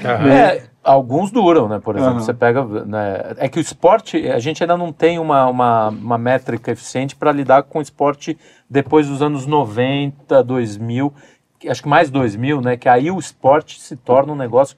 Aham. 0.04 0.28
É, 0.30 0.62
alguns 0.84 1.32
duram, 1.32 1.68
né? 1.68 1.80
Por 1.84 1.96
exemplo, 1.96 2.16
Aham. 2.16 2.24
você 2.24 2.34
pega. 2.34 2.64
né, 2.86 3.34
é 3.38 3.50
que 3.50 3.60
o 3.60 3.62
esporte, 3.62 4.28
a 4.30 4.40
gente 4.40 4.64
ainda 4.64 4.78
não 4.78 4.92
tem 4.92 5.20
uma, 5.20 5.46
uma, 5.48 5.90
uma 5.90 6.18
métrica 6.18 6.72
eficiente 6.72 7.16
para 7.16 7.32
lidar 7.32 7.64
com 7.64 7.80
o 7.80 7.82
esporte 7.82 8.38
depois 8.70 9.08
dos 9.08 9.22
anos 9.22 9.46
90, 9.46 10.44
2000, 10.44 11.14
que- 11.60 11.70
acho 11.70 11.82
que 11.84 11.90
mais 11.90 12.10
2000, 12.10 12.62
né? 12.62 12.78
Que 12.78 12.90
aí 12.90 13.10
o 13.12 13.18
esporte 13.20 13.80
se 13.80 13.96
torna 13.96 14.34
um 14.34 14.36
negócio 14.36 14.76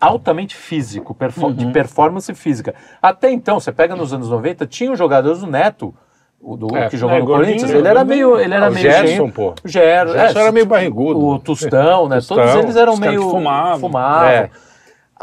altamente 0.00 0.56
físico, 0.56 1.14
perfo- 1.14 1.52
de 1.52 1.66
performance 1.72 2.32
física. 2.34 2.74
Até 3.00 3.30
então, 3.30 3.60
você 3.60 3.70
pega 3.72 3.94
nos 3.94 4.12
anos 4.12 4.28
90, 4.28 4.66
tinha 4.66 4.90
os 4.92 4.98
jogadores 4.98 5.40
do 5.40 5.46
Neto. 5.46 5.94
O 6.44 6.56
do, 6.56 6.76
É, 6.76 6.88
que 6.88 6.96
jogou 6.96 7.16
é, 7.16 7.20
no 7.20 7.24
gordinho, 7.26 7.46
Corinthians, 7.54 7.70
ele 7.70 7.86
era 7.86 8.04
meio, 8.04 8.36
ele 8.36 8.52
era 8.52 8.66
Ah, 8.66 8.68
o 8.68 8.72
meio 8.72 8.82
Gerson, 8.90 9.06
cheio. 9.06 9.32
pô. 9.32 9.54
O 9.64 9.68
Ger- 9.68 10.08
O 10.08 10.12
Gerson 10.12 10.38
é, 10.40 10.42
era 10.42 10.50
meio 10.50 10.66
barrigudo. 10.66 11.20
O 11.24 11.38
Tostão, 11.38 12.08
né? 12.08 12.16
Tostão, 12.16 12.36
Todos 12.38 12.54
eles 12.56 12.74
eram 12.74 12.96
meio 12.96 13.30
fumavam. 13.30 13.78
fumavam. 13.78 14.50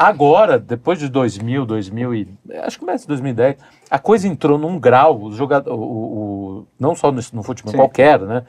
Agora, 0.02 0.58
depois 0.58 0.98
de 0.98 1.10
2000, 1.10 1.66
2000 1.66 2.14
e 2.14 2.28
acho 2.62 2.78
que 2.80 2.86
de 2.96 3.06
2010, 3.06 3.56
a 3.90 3.98
coisa 3.98 4.26
entrou 4.26 4.56
num 4.56 4.78
grau, 4.80 5.20
os 5.22 5.36
jogadores, 5.36 5.78
o, 5.78 5.82
o- 5.82 6.66
não 6.80 6.94
só 6.94 7.12
no, 7.12 7.20
no 7.34 7.42
futebol 7.42 7.70
Sim. 7.72 7.76
qualquer, 7.76 8.18
né? 8.20 8.42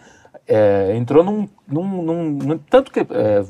É, 0.47 0.95
entrou 0.95 1.25
num, 1.25 1.49
num, 1.67 2.01
num- 2.03 2.29
num- 2.31 2.57
tanto 2.57 2.89
que 2.89 3.01
é, 3.01 3.43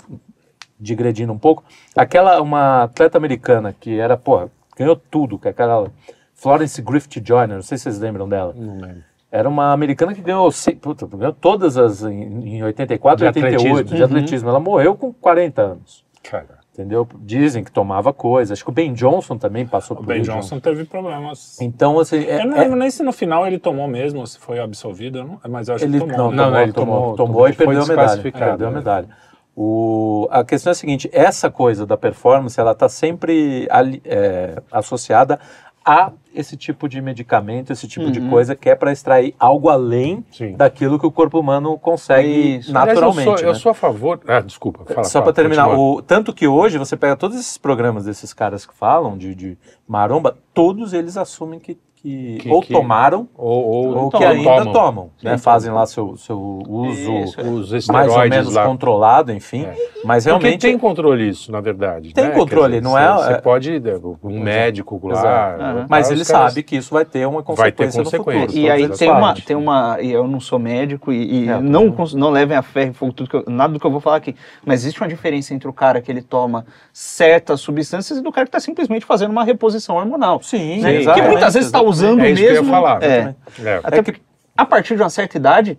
digredindo 0.79 1.31
um 1.31 1.37
pouco, 1.37 1.63
aquela 1.95 2.41
uma 2.41 2.83
atleta 2.85 3.19
americana 3.19 3.71
que 3.71 3.99
era, 3.99 4.17
pô, 4.17 4.49
ganhou 4.75 4.95
tudo, 4.95 5.37
que 5.37 5.47
é 5.47 5.51
aquela 5.51 5.91
Florence 6.33 6.81
Griffith 6.81 7.21
Joyner, 7.23 7.57
não 7.57 7.61
sei 7.63 7.77
se 7.77 7.83
vocês 7.83 7.99
lembram 7.99 8.27
dela. 8.27 8.51
Não 8.57 8.79
lembro. 8.79 9.03
Era 9.31 9.47
uma 9.47 9.71
americana 9.71 10.13
que 10.15 10.21
ganhou, 10.21 10.49
puta, 10.81 11.05
ganhou 11.05 11.33
todas 11.33 11.77
as 11.77 12.01
em, 12.03 12.57
em 12.57 12.63
84 12.63 13.23
e 13.27 13.31
De 13.31 13.39
88 13.39 13.69
atletismo. 13.71 13.95
de 13.97 14.03
atletismo. 14.03 14.49
Ela 14.49 14.59
morreu 14.59 14.95
com 14.95 15.13
40 15.13 15.61
anos. 15.61 16.03
Cara. 16.23 16.60
Entendeu? 16.73 17.05
Dizem 17.19 17.65
que 17.65 17.71
tomava 17.71 18.13
coisa. 18.13 18.53
Acho 18.53 18.63
que 18.63 18.69
o 18.69 18.73
Ben 18.73 18.93
Johnson 18.93 19.37
também 19.37 19.67
passou 19.67 19.95
O 19.95 19.99
por 19.99 20.05
Ben 20.07 20.21
isso. 20.21 20.31
Johnson 20.31 20.57
teve 20.59 20.85
problemas. 20.85 21.59
Então, 21.59 21.99
assim, 21.99 22.23
é- 22.23 22.41
eu 22.41 22.47
não 22.47 22.55
é- 22.55 22.61
lembro 22.61 22.77
nem 22.77 22.89
se 22.89 23.03
no 23.03 23.11
final 23.11 23.45
ele 23.45 23.59
tomou 23.59 23.89
mesmo, 23.89 24.25
se 24.25 24.39
foi 24.39 24.57
absolvido, 24.57 25.21
não- 25.21 25.39
mas 25.49 25.67
eu 25.67 25.75
acho 25.75 25.83
ele 25.83 25.99
que 25.99 26.07
tomou. 26.07 26.17
não, 26.17 26.31
Não, 26.31 26.37
tomou, 26.37 26.51
não, 26.51 26.61
ele 26.61 26.71
tomou, 26.71 26.95
tomou, 26.95 27.15
tomou, 27.17 27.27
tomou, 27.33 27.49
e 27.49 27.53
perdeu 27.53 27.75
a 27.75 27.85
medalha. 27.85 27.95
desclassificado, 28.07 28.45
Perdeu 28.51 28.67
a 28.67 28.71
né? 28.71 28.77
medalha. 28.77 29.09
O, 29.53 30.29
a 30.31 30.45
questão 30.45 30.71
é 30.71 30.73
a 30.73 30.75
seguinte: 30.75 31.09
essa 31.11 31.51
coisa 31.51 31.85
da 31.85 31.97
performance, 31.97 32.57
ela 32.57 32.71
está 32.71 32.87
sempre 32.87 33.67
ali- 33.69 34.01
é, 34.05 34.61
associada 34.71 35.39
a 35.83 36.11
esse 36.33 36.55
tipo 36.55 36.87
de 36.87 37.01
medicamento, 37.01 37.73
esse 37.73 37.87
tipo 37.87 38.09
de 38.11 38.19
Uhum. 38.19 38.29
coisa 38.29 38.55
que 38.55 38.69
é 38.69 38.75
para 38.75 38.91
extrair 38.91 39.35
algo 39.39 39.67
além 39.69 40.23
Sim. 40.31 40.55
daquilo 40.55 40.97
que 40.99 41.05
o 41.05 41.11
corpo 41.11 41.39
humano 41.39 41.77
consegue 41.77 42.57
Isso. 42.57 42.71
naturalmente. 42.71 43.21
Aliás, 43.27 43.27
eu, 43.27 43.37
sou, 43.37 43.47
eu 43.47 43.53
né? 43.53 43.59
sou 43.59 43.69
a 43.71 43.73
favor. 43.75 44.21
Ah, 44.27 44.39
desculpa. 44.39 44.85
Fala, 44.85 45.03
Só 45.03 45.21
para 45.21 45.33
terminar, 45.33 45.65
continua. 45.65 45.97
o, 45.97 46.01
tanto 46.01 46.33
que 46.33 46.47
hoje 46.47 46.77
você 46.77 46.95
pega 46.95 47.15
todos 47.15 47.37
esses 47.37 47.57
programas 47.57 48.05
desses 48.05 48.31
caras 48.33 48.65
que 48.65 48.73
falam 48.73 49.17
de, 49.17 49.33
de 49.35 49.57
maromba, 49.87 50.37
todos 50.53 50.93
eles 50.93 51.17
assumem 51.17 51.59
que, 51.59 51.77
que, 52.01 52.37
Que- 52.41 52.49
ou 52.49 52.61
que- 52.61 52.73
tomaram 52.73 53.27
Ou, 53.37 53.63
ou, 53.63 53.97
ou 53.97 54.09
que 54.09 54.17
tomam. 54.17 54.31
ainda 54.31 54.71
tomam, 54.71 55.09
né? 55.21 55.37
Sim. 55.37 55.43
Fazem 55.43 55.71
lá 55.71 55.85
seu, 55.85 56.17
seu 56.17 56.39
uso 56.67 57.77
Isso, 57.77 57.91
é. 57.91 57.93
Mais 57.93 58.11
ou 58.11 58.19
menos 58.27 58.53
lá. 58.55 58.65
controlado, 58.65 59.31
enfim. 59.31 59.65
É. 59.65 59.75
Mas 60.03 60.23
Porque 60.23 60.39
realmente 60.39 60.61
tem 60.61 60.77
controle 60.79 61.29
isso, 61.29 61.51
na 61.51 61.61
verdade. 61.61 62.11
Tem 62.11 62.25
né? 62.25 62.31
controle, 62.31 62.79
dizer, 62.79 62.81
não 62.83 62.97
é- 62.97 63.13
Você 63.17 63.33
é- 63.33 63.37
pode, 63.41 63.79
né, 63.79 63.91
um 64.23 64.39
médico 64.39 64.99
lá. 65.03 65.55
Aham. 65.55 65.85
mas 65.87 66.09
ele 66.09 66.25
caras- 66.25 66.53
sabe 66.53 66.63
que 66.63 66.75
isso 66.77 66.91
vai 66.91 67.05
ter 67.05 67.27
uma 67.27 67.43
Vai 67.43 67.71
ter 67.71 67.83
consequência 67.85 67.99
no 67.99 68.05
futuro. 68.05 68.23
consequências. 68.23 68.55
E 68.63 68.69
aí 68.69 68.89
tem 68.89 69.11
uma, 69.11 69.33
tem 69.35 69.55
uma, 69.55 69.97
e 70.01 70.11
eu 70.11 70.27
não 70.27 70.39
sou 70.39 70.57
médico 70.57 71.11
e, 71.13 71.43
e 71.45 71.49
É, 71.49 71.59
não, 71.59 71.95
não 72.15 72.29
levem 72.31 72.57
a 72.57 72.63
ferro 72.63 72.89
e 72.91 72.93
fogo 72.93 73.13
tudo 73.13 73.29
que 73.29 73.35
eu- 73.35 73.43
nada 73.47 73.73
do 73.73 73.79
que 73.79 73.85
eu 73.85 73.91
vou 73.91 73.99
falar 73.99 74.15
aqui, 74.17 74.35
mas 74.65 74.81
existe 74.81 74.99
uma 74.99 75.07
diferença 75.07 75.53
entre 75.53 75.67
o 75.67 75.73
cara 75.73 76.01
que 76.01 76.09
ele 76.11 76.23
toma 76.23 76.65
certas 76.91 77.61
substâncias 77.61 78.17
e 78.17 78.21
do 78.23 78.31
cara 78.31 78.45
que 78.45 78.49
está 78.49 78.59
simplesmente 78.59 79.05
fazendo 79.05 79.29
uma 79.31 79.43
reposição 79.43 79.97
hormonal. 79.97 80.41
Sim, 80.41 80.81
né? 80.81 80.95
exatamente, 80.95 81.25
que 81.25 81.31
muitas 81.31 81.53
vezes 81.53 81.67
está. 81.67 81.90
Usando 81.91 82.21
É 82.21 82.31
isso 82.31 82.41
que 82.41 82.47
eu 82.47 82.53
ia 82.53 82.61
mesmo. 82.61 82.73
falar. 82.73 83.03
é. 83.03 83.35
É. 83.63 83.79
Até 83.83 83.97
É 83.99 84.03
que- 84.03 84.11
porque 84.11 84.21
a 84.57 84.65
partir 84.65 84.95
de 84.95 85.01
uma 85.03 85.09
certa 85.09 85.37
idade 85.37 85.77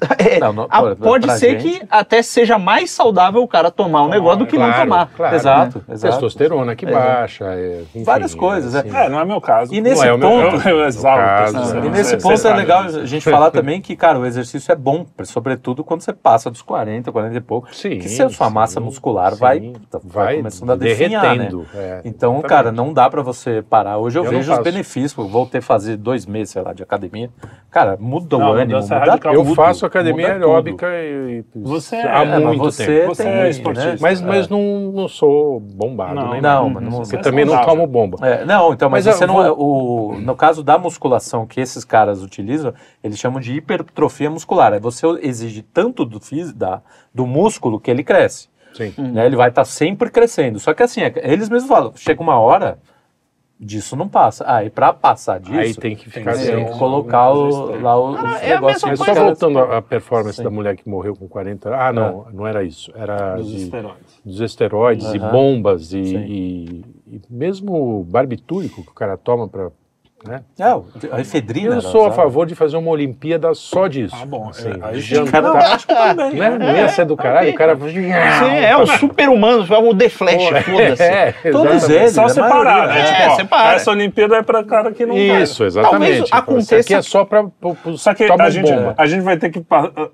é, 0.18 0.38
Não, 0.40 0.52
não, 0.52 0.66
a- 0.70 0.96
pode 0.96 1.30
ser 1.38 1.60
gente- 1.60 1.80
que 1.80 1.86
até 1.90 2.22
seja 2.22 2.58
mais 2.58 2.90
saudável 2.90 3.42
o 3.42 3.48
cara 3.48 3.70
tomar 3.70 4.02
um 4.04 4.08
negócio 4.08 4.40
do 4.40 4.46
que 4.46 4.56
não 4.58 4.66
Claro, 4.66 4.82
tomar. 4.82 5.10
claro. 5.16 5.36
Exato, 5.36 5.84
exato. 5.90 6.12
Testosterona 6.14 6.74
que 6.76 6.86
É. 6.86 6.90
baixa. 6.90 7.44
é, 7.44 7.80
enfim, 7.82 8.04
Várias 8.04 8.34
coisas, 8.34 8.74
assim. 8.74 8.94
é. 8.94 9.06
É, 9.06 9.08
não 9.08 9.20
é 9.20 9.24
meu 9.24 9.40
caso. 9.40 9.74
E 9.74 9.80
nesse 9.80 10.00
Não 10.02 10.08
é 10.08 10.12
o 10.12 10.18
meu- 10.18 10.28
ponto, 10.50 10.68
eu, 10.68 10.78
eu 10.80 10.86
exalo 10.86 11.20
caso, 11.20 11.52
testosterona. 11.52 11.86
E 11.86 11.90
nesse 11.90 12.16
ponto 12.16 12.48
é 12.48 12.54
legal 12.54 12.82
a 12.82 13.06
gente 13.06 13.28
falar 13.30 13.50
também 13.52 13.80
que, 13.80 13.94
cara, 13.96 14.18
o 14.18 14.26
exercício 14.26 14.72
é 14.72 14.76
bom, 14.76 15.06
sobretudo 15.24 15.84
quando 15.84 16.00
você 16.02 16.12
passa 16.12 16.50
dos 16.50 16.62
40, 16.62 17.10
40 17.12 17.36
e 17.36 17.40
pouco. 17.40 17.74
Sim, 17.74 17.98
que 17.98 18.08
se 18.08 18.22
a 18.22 18.28
sua 18.28 18.48
sim, 18.48 18.54
massa 18.54 18.80
muscular 18.80 19.32
sim. 19.32 19.38
vai, 19.38 19.60
vai, 19.60 19.74
vai 20.04 20.36
começando 20.38 20.70
a 20.70 20.76
definhar, 20.76 21.22
né? 21.22 21.30
derretendo. 21.34 21.66
é. 21.74 22.00
Então, 22.04 22.32
Exatamente. 22.34 22.48
cara, 22.48 22.72
não 22.72 22.92
dá 22.92 23.08
pra 23.10 23.22
você 23.22 23.62
parar. 23.68 23.98
Hoje 23.98 24.18
eu, 24.18 24.24
Eu 24.24 24.32
não 24.32 24.38
vejo 24.38 24.50
os 24.50 24.56
faço. 24.58 24.62
benefícios. 24.70 25.30
Voltei 25.30 25.58
a 25.58 25.62
fazer 25.62 25.96
dois 25.96 26.26
meses, 26.26 26.50
sei 26.50 26.62
lá, 26.62 26.72
de 26.72 26.82
academia. 26.82 27.30
Cara, 27.70 27.96
muda 27.98 28.36
Não, 28.38 28.48
o 28.50 28.52
ânimo, 28.52 28.80
muda. 28.80 29.20
Eu 29.32 29.44
faço 29.54 29.86
academia 29.90 30.26
tudo. 30.26 30.32
aeróbica 30.32 30.86
e, 30.88 31.38
e- 31.38 31.44
Você 31.62 31.96
há 31.96 32.20
é- 32.20 32.22
É, 32.22 32.26
mas 32.26 32.42
muito 32.44 32.62
você 32.62 32.86
tempo. 32.86 33.14
Você 33.14 33.22
tem, 33.22 33.32
é 33.32 33.36
né? 33.36 33.50
esportista. 33.50 33.96
Mas, 34.00 34.22
É. 34.22 34.24
mas 34.26 34.48
não, 34.48 34.92
não 34.92 35.08
sou 35.08 35.60
bombado, 35.60 36.14
Não, 36.14 36.30
nem 36.32 36.40
Não, 36.40 36.68
nada. 36.70 36.80
mas 36.80 36.92
não, 36.92 37.00
Porque 37.02 37.16
é 37.16 37.18
também 37.20 37.44
não 37.44 37.64
tomo 37.64 37.86
bomba. 37.86 38.18
É, 38.26 38.44
não, 38.44 38.72
então, 38.72 38.88
mas, 38.88 39.04
Mas 39.06 39.14
eu 39.14 39.18
você 39.18 39.26
não 39.26 39.34
vou- 39.34 39.44
é 39.44 39.50
o 39.52 40.20
no 40.20 40.34
caso 40.34 40.62
da 40.62 40.78
musculação 40.78 41.46
que 41.46 41.60
esses 41.60 41.84
caras 41.84 42.22
utilizam, 42.22 42.72
eles 43.04 43.18
chamam 43.18 43.40
de 43.40 43.52
hipertrofia 43.54 44.30
muscular. 44.30 44.72
É 44.72 44.80
você 44.80 45.06
exige 45.22 45.62
tanto 45.62 46.04
do 46.04 46.20
físico, 46.20 46.58
da, 46.58 46.80
do 47.14 47.26
músculo 47.26 47.78
que 47.80 47.90
ele 47.90 48.02
cresce. 48.02 48.48
Sim. 48.72 48.94
né? 48.98 49.26
Ele 49.26 49.34
vai 49.34 49.48
estar 49.48 49.64
sempre 49.64 50.08
crescendo. 50.10 50.60
Só 50.60 50.72
que 50.72 50.80
assim, 50.84 51.00
é- 51.00 51.12
eles 51.24 51.48
mesmos 51.48 51.68
falam, 51.68 51.92
chega 51.96 52.22
uma 52.22 52.38
hora 52.38 52.78
disso 53.60 53.94
não 53.94 54.08
passa. 54.08 54.44
Ah, 54.46 54.64
e 54.64 54.70
para 54.70 54.92
passar 54.92 55.38
disso, 55.38 55.58
Aí 55.58 55.74
tem 55.74 55.94
que 55.94 56.08
ficar 56.08 56.34
tem 56.34 56.46
que 56.66 56.72
um- 56.72 56.78
colocar 56.78 57.30
um 57.32 57.36
o, 57.48 57.80
lá 57.82 58.00
o, 58.00 58.16
Ah, 58.16 58.34
os 58.36 58.42
é 58.42 58.48
negócios. 58.54 58.98
só 58.98 59.14
voltando 59.14 59.58
à 59.58 59.82
performance 59.82 60.36
Sim. 60.38 60.44
da 60.44 60.50
mulher 60.50 60.76
que 60.76 60.88
morreu 60.88 61.14
com 61.14 61.28
40 61.28 61.74
Ah, 61.74 61.92
não, 61.92 62.26
não 62.32 62.46
era 62.46 62.64
isso. 62.64 62.90
Era 62.94 63.36
Dos 63.36 63.48
de- 63.50 63.56
esteroides. 63.64 64.20
dos 64.24 64.40
esteroides 64.40 65.14
e 65.14 65.18
Aham. 65.18 65.30
bombas 65.32 65.92
e, 65.92 65.98
e- 65.98 66.84
e 67.06 67.20
mesmo 67.28 68.02
barbitúrico 68.04 68.82
que 68.82 68.90
o 68.90 68.94
cara 68.94 69.16
toma 69.18 69.46
para. 69.46 69.70
Né? 70.26 70.42
É, 70.58 70.64
a 71.16 71.20
efedrina. 71.20 71.68
Eu 71.68 71.72
era 71.72 71.80
sou 71.80 72.04
a 72.04 72.12
favor 72.12 72.44
de 72.46 72.54
fazer 72.54 72.76
uma 72.76 72.90
Olimpíada 72.90 73.54
só 73.54 73.86
disso. 73.86 74.14
Ah, 74.20 74.26
bom. 74.26 74.50
Assim, 74.50 74.68
é, 74.68 74.78
aí 74.82 75.00
jantar. 75.00 75.42
eu 75.42 75.56
acho 75.56 75.86
que 75.86 75.94
bem. 75.94 76.34
né? 76.38 76.50
Não 76.58 76.76
ia 76.76 76.88
ser 76.88 77.06
do 77.06 77.16
caralho, 77.16 77.50
o 77.50 77.54
cara. 77.54 77.74
Sim, 77.76 78.10
é 78.62 78.76
o 78.76 78.86
super-humano, 78.86 79.66
é 79.72 79.78
o 79.78 79.94
The 79.94 80.08
Flash, 80.10 80.44
foda-se. 80.64 81.02
É, 81.10 81.32
Todos 81.50 81.88
eles. 81.88 82.12
Só 82.12 82.26
a 82.26 82.28
separar, 82.28 82.88
né? 82.88 82.94
né? 82.94 83.00
É, 83.00 83.04
Tipo, 83.04 83.30
ó, 83.32 83.36
separa. 83.36 83.76
essa 83.76 83.90
Olimpíada 83.90 84.36
é 84.36 84.42
pra 84.42 84.62
cara 84.62 84.92
que 84.92 85.06
não 85.06 85.16
Isso, 85.16 85.64
exatamente. 85.64 85.90
Talvez 85.98 86.24
Isso 86.24 86.34
aconteça- 86.34 86.76
aqui 86.76 86.94
é 86.94 87.02
só 87.02 87.24
para 87.24 87.46
os 87.84 88.02
Só 88.02 88.12
que 88.12 88.24
a 88.24 88.50
gente, 88.50 88.70
bomba. 88.70 88.94
a 88.98 89.06
gente 89.06 89.22
vai 89.22 89.36
ter 89.38 89.48
que 89.50 89.64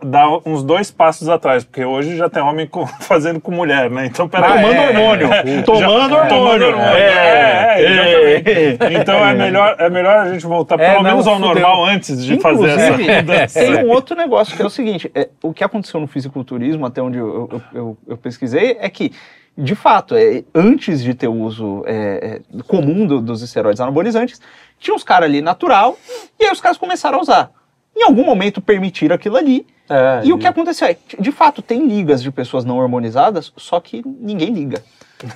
dar 0.04 0.28
uns 0.46 0.62
dois 0.62 0.90
passos 0.90 1.28
atrás, 1.28 1.64
porque 1.64 1.84
hoje 1.84 2.16
já 2.16 2.28
tem 2.28 2.42
homem 2.42 2.66
com- 2.66 2.86
fazendo 3.00 3.40
com 3.40 3.50
mulher, 3.50 3.90
né? 3.90 4.06
Então, 4.06 4.28
peraí. 4.28 4.52
Tomando 4.62 4.76
é. 4.76 4.88
hormônio. 4.88 5.28
Tomando 5.64 6.14
hormônio. 6.16 6.76
É, 6.96 7.82
é, 7.82 7.82
exatamente. 7.82 9.00
Então 9.00 9.26
é 9.26 9.34
melhor, 9.34 9.74
é 9.78 9.88
melhor 9.96 10.18
a 10.18 10.32
gente 10.32 10.46
voltar 10.46 10.78
É, 10.80 10.90
pelo 10.92 11.02
não, 11.02 11.10
menos 11.10 11.26
ao 11.26 11.34
fudeu. 11.36 11.48
normal 11.54 11.84
antes 11.84 12.24
de 12.24 12.38
fazer 12.38 12.68
essa 12.68 12.86
Inclusive, 12.90 13.16
mudança. 13.22 13.60
tem 13.60 13.84
um 13.84 13.90
outro 13.90 14.14
negócio 14.16 14.56
que 14.56 14.62
é 14.62 14.66
o 14.66 14.70
seguinte: 14.70 15.10
é, 15.14 15.28
o 15.42 15.52
que 15.52 15.64
aconteceu 15.64 15.98
no 16.00 16.06
fisiculturismo, 16.06 16.86
até 16.86 17.02
onde 17.02 17.18
eu, 17.18 17.48
eu- 17.52 17.62
eu- 17.74 17.98
eu 18.08 18.16
pesquisei, 18.16 18.76
é 18.80 18.88
que, 18.88 19.12
de 19.56 19.74
fato, 19.74 20.14
é, 20.14 20.44
antes 20.54 21.02
de 21.02 21.14
ter 21.14 21.28
o 21.28 21.34
uso 21.34 21.82
é, 21.86 22.40
é, 22.56 22.62
comum 22.64 23.06
do- 23.06 23.20
dos 23.20 23.42
esteroides 23.42 23.80
anabolizantes, 23.80 24.40
tinha 24.78 24.94
uns 24.94 25.02
caras 25.02 25.28
ali 25.28 25.40
natural, 25.40 25.96
e 26.38 26.44
aí 26.44 26.52
os 26.52 26.60
caras 26.60 26.76
começaram 26.78 27.18
a 27.18 27.22
usar. 27.22 27.50
Em 27.96 28.02
algum 28.04 28.24
momento 28.24 28.60
permitiram 28.60 29.14
aquilo 29.16 29.36
ali. 29.38 29.66
É, 29.88 30.20
E 30.24 30.32
o 30.32 30.38
que 30.38 30.46
aconteceu 30.46 30.86
é, 30.88 30.96
de 31.18 31.32
fato, 31.32 31.62
tem 31.62 31.86
ligas 31.86 32.22
de 32.22 32.30
pessoas 32.30 32.64
não 32.64 32.76
hormonizadas, 32.76 33.52
só 33.56 33.80
que 33.80 34.02
ninguém 34.20 34.50
liga. 34.52 34.82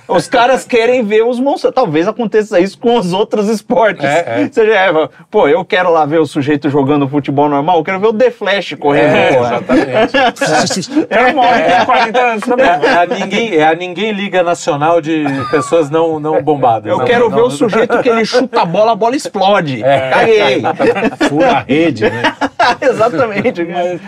Os 0.07 0.27
caras 0.27 0.63
querem 0.63 1.03
ver 1.03 1.23
os 1.23 1.39
monstros. 1.39 1.73
Talvez 1.73 2.07
aconteça 2.07 2.59
isso 2.59 2.77
com 2.77 2.97
os 2.97 3.13
outros 3.13 3.49
esportes. 3.49 4.05
É, 4.05 4.43
é. 4.43 4.47
Você 4.47 4.67
já 4.67 4.75
é, 4.79 5.09
pô, 5.29 5.47
eu 5.47 5.65
quero 5.65 5.89
lá 5.91 6.05
ver 6.05 6.19
o 6.19 6.25
sujeito 6.27 6.69
jogando 6.69 7.07
futebol 7.07 7.49
normal, 7.49 7.77
eu 7.77 7.83
quero 7.83 7.99
ver 7.99 8.07
o 8.07 8.13
The 8.13 8.29
Flash 8.29 8.75
correndo. 8.79 9.15
É, 9.15 9.39
exatamente. 9.39 10.99
O 10.99 11.07
cara 11.09 11.33
morre 11.33 11.63
com 11.63 11.85
40 11.85 12.19
anos 12.19 12.43
também. 12.43 12.65
É, 12.67 12.85
é 12.85 12.97
a 12.97 13.05
ninguém, 13.07 13.55
é 13.55 13.63
a 13.67 13.75
ninguém 13.75 14.11
Liga 14.11 14.43
Nacional 14.43 15.01
de 15.01 15.23
pessoas 15.49 15.89
não, 15.89 16.19
não 16.19 16.43
bombadas. 16.43 16.85
Eu 16.91 16.99
Não, 16.99 17.05
quero 17.05 17.29
não, 17.29 17.35
ver 17.35 17.41
o 17.41 17.43
não- 17.45 17.49
sujeito 17.51 17.97
que 18.03 18.09
ele 18.09 18.23
chuta 18.23 18.61
a 18.61 18.65
bola, 18.65 18.91
a 18.91 18.95
bola 18.95 19.15
explode. 19.15 19.83
É. 19.83 20.09
Caguei. 20.11 20.61
Fura 21.27 21.51
a 21.53 21.59
rede, 21.61 22.03
né? 22.09 22.35
Exatamente. 22.81 23.63
Mas, 23.65 24.01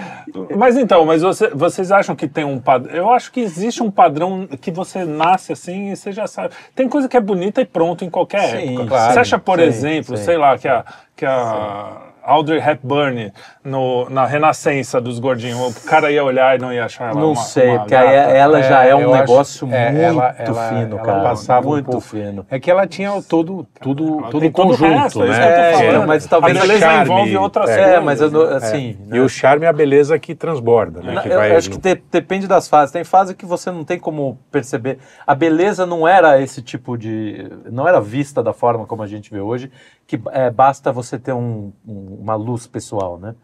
mas 0.56 0.78
então, 0.78 1.06
mas 1.06 1.22
você- 1.22 1.50
vocês 1.54 1.92
acham 1.92 2.16
que 2.16 2.28
tem 2.28 2.44
um 2.44 2.60
padrão? 2.60 2.94
Eu 2.96 3.10
acho 3.12 3.32
que 3.32 3.40
existe 3.40 3.82
um 3.82 3.90
padrão 3.90 4.48
que 4.62 4.70
você 4.72 5.04
nasce 5.04 5.52
assim 5.52 5.63
e 5.72 5.96
você 5.96 6.12
já 6.12 6.28
sabe. 6.28 6.54
Tem 6.76 6.88
coisa 6.90 7.08
que 7.08 7.16
é 7.18 7.22
bonita 7.22 7.62
e 7.62 7.66
pronto 7.66 8.04
em 8.04 8.10
qualquer 8.10 8.50
Sim, 8.50 8.74
época. 8.74 8.88
claro. 8.90 9.14
você 9.14 9.20
acha, 9.20 9.40
por 9.40 9.60
Sim, 9.60 9.66
exemplo, 9.66 10.18
sim. 10.18 10.24
sei 10.24 10.38
lá, 10.38 10.58
que 10.58 10.68
a, 10.68 10.86
que 11.16 11.26
a 11.26 12.13
Audrey 12.24 12.60
Hepburn 12.60 13.32
no, 13.64 14.10
na 14.10 14.26
renascença 14.26 15.00
dos 15.02 15.20
gordinhos, 15.20 15.60
o 15.78 15.88
cara 15.88 16.12
ia 16.12 16.24
olhar 16.24 16.56
e 16.56 16.60
não 16.62 16.72
ia 16.74 16.86
achar 16.86 17.12
ela 17.12 17.20
Não 17.20 17.32
uma, 17.34 17.42
sei, 17.42 17.70
uma 17.70 17.80
porque 17.80 17.96
ela 17.96 18.62
já 18.62 18.84
é, 18.84 18.96
um 18.96 19.02
eu 19.02 19.14
acho- 19.14 19.22
negócio 19.22 19.74
é, 19.74 19.92
muito 19.92 20.04
ela- 20.04 20.36
ela- 20.38 20.70
fino, 20.70 20.96
ela 20.98 21.06
cara. 21.06 21.22
passava 21.24 21.68
um 21.68 21.70
muito 21.72 21.86
pouco. 21.86 22.02
fino. 22.02 22.46
É 22.50 22.60
que 22.60 22.70
ela 22.72 22.88
tinha 22.88 23.14
o 23.14 23.22
todo, 23.22 23.68
tudo, 23.82 24.20
Ela 24.20 24.30
todo 24.32 24.40
tem 24.42 24.50
o 24.50 24.54
conjunto, 24.54 24.94
resto, 24.94 25.24
é 25.24 25.28
né? 25.28 25.74
É, 25.86 25.90
então, 25.90 26.06
mas 26.08 26.26
talvez 26.26 26.58
a 26.58 26.62
beleza 26.62 26.80
charme, 26.80 27.02
envolve 27.04 27.38
outras 27.38 27.70
é. 27.70 27.74
É, 27.74 27.84
coisas. 27.86 28.04
mas 28.04 28.22
eu 28.22 28.32
né? 28.50 28.56
assim. 28.58 28.98
E 29.12 29.20
o 29.20 29.30
charme 29.30 29.66
é 29.66 29.70
a 29.70 29.74
beleza 29.74 30.18
que 30.20 30.34
transborda, 30.36 31.02
né? 31.02 31.14
Não, 31.14 31.22
que 31.22 31.30
eu 31.30 31.38
vai- 31.38 31.56
acho 31.56 31.70
que 31.70 31.78
de- 31.78 32.02
depende 32.12 32.48
das 32.48 32.68
fases. 32.68 32.92
Tem 32.92 33.04
fase 33.04 33.36
que 33.36 33.46
você 33.46 33.70
não 33.72 33.84
tem 33.84 34.00
como 34.00 34.38
perceber. 34.52 34.98
A 35.26 35.36
beleza 35.36 35.86
não 35.86 36.08
era 36.08 36.42
esse 36.42 36.62
tipo 36.62 36.98
de. 36.98 37.48
Não 37.72 37.88
era 37.88 38.00
vista 38.00 38.42
da 38.44 38.54
forma 38.54 38.86
como 38.86 39.02
a 39.04 39.08
gente 39.08 39.32
vê 39.32 39.40
hoje, 39.40 39.72
que 40.08 40.20
é, 40.32 40.50
basta 40.50 40.92
você 40.92 41.18
ter 41.18 41.34
um- 41.34 41.72
um- 41.88 42.18
uma 42.22 42.36
luz 42.36 42.68
pessoal, 42.68 43.18
né? 43.18 43.36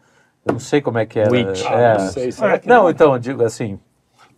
Eu 0.46 0.52
não 0.54 0.60
sei 0.60 0.80
como 0.80 0.98
é 0.98 1.06
que 1.06 1.18
era. 1.18 1.30
Witch. 1.30 1.64
Ah, 1.66 1.80
é. 1.80 1.92
não 1.98 2.08
sei, 2.08 2.32
será 2.32 2.58
que 2.58 2.68
não, 2.68 2.82
não? 2.84 2.90
então, 2.90 3.12
eu 3.12 3.18
digo 3.18 3.44
assim. 3.44 3.78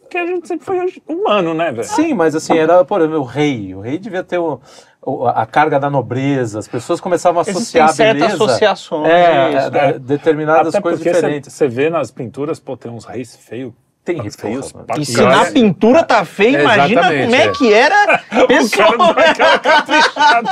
Porque 0.00 0.18
a 0.18 0.26
gente 0.26 0.46
sempre 0.46 0.66
foi 0.66 1.02
humano, 1.08 1.54
né, 1.54 1.70
velho? 1.72 1.84
Sim, 1.84 2.12
mas 2.12 2.34
assim, 2.34 2.56
era, 2.58 2.84
por 2.84 3.00
exemplo, 3.00 3.20
o 3.20 3.24
rei. 3.24 3.74
O 3.74 3.80
rei 3.80 3.98
devia 3.98 4.22
ter 4.22 4.36
o- 4.38 4.60
o- 5.00 5.26
a 5.26 5.46
carga 5.46 5.80
da 5.80 5.88
nobreza. 5.88 6.58
As 6.58 6.68
pessoas 6.68 7.00
começavam 7.00 7.40
a 7.40 7.42
Existem 7.42 7.80
associar 7.80 7.88
a 7.88 7.92
certas 7.92 8.22
beleza. 8.26 8.44
associações. 8.44 9.08
É, 9.08 9.48
isso, 9.56 9.66
é, 9.68 9.70
né? 9.70 9.98
determinadas 9.98 10.74
Até 10.74 10.82
coisas 10.82 11.02
diferentes. 11.02 11.52
Você 11.52 11.66
vê 11.66 11.88
nas 11.88 12.10
pinturas, 12.10 12.60
pô, 12.60 12.76
tem 12.76 12.90
uns 12.92 13.06
reis 13.06 13.34
feios. 13.36 13.72
Tem 14.04 14.28
feios. 14.30 14.72
porra, 14.72 14.84
pra 14.84 14.98
E 14.98 15.04
se 15.06 15.22
na 15.22 15.44
pintura 15.44 16.02
tá 16.02 16.24
feio, 16.24 16.56
É, 16.58 16.62
imagina 16.62 17.02
como 17.02 17.34
é, 17.34 17.44
é. 17.44 17.48
que 17.52 17.72
era 17.72 18.18
pessoal. 18.48 18.92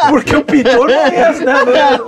Porque 0.08 0.36
o 0.36 0.44
pintor 0.44 0.88
não 0.88 0.94
é, 0.94 1.32
né? 1.32 1.98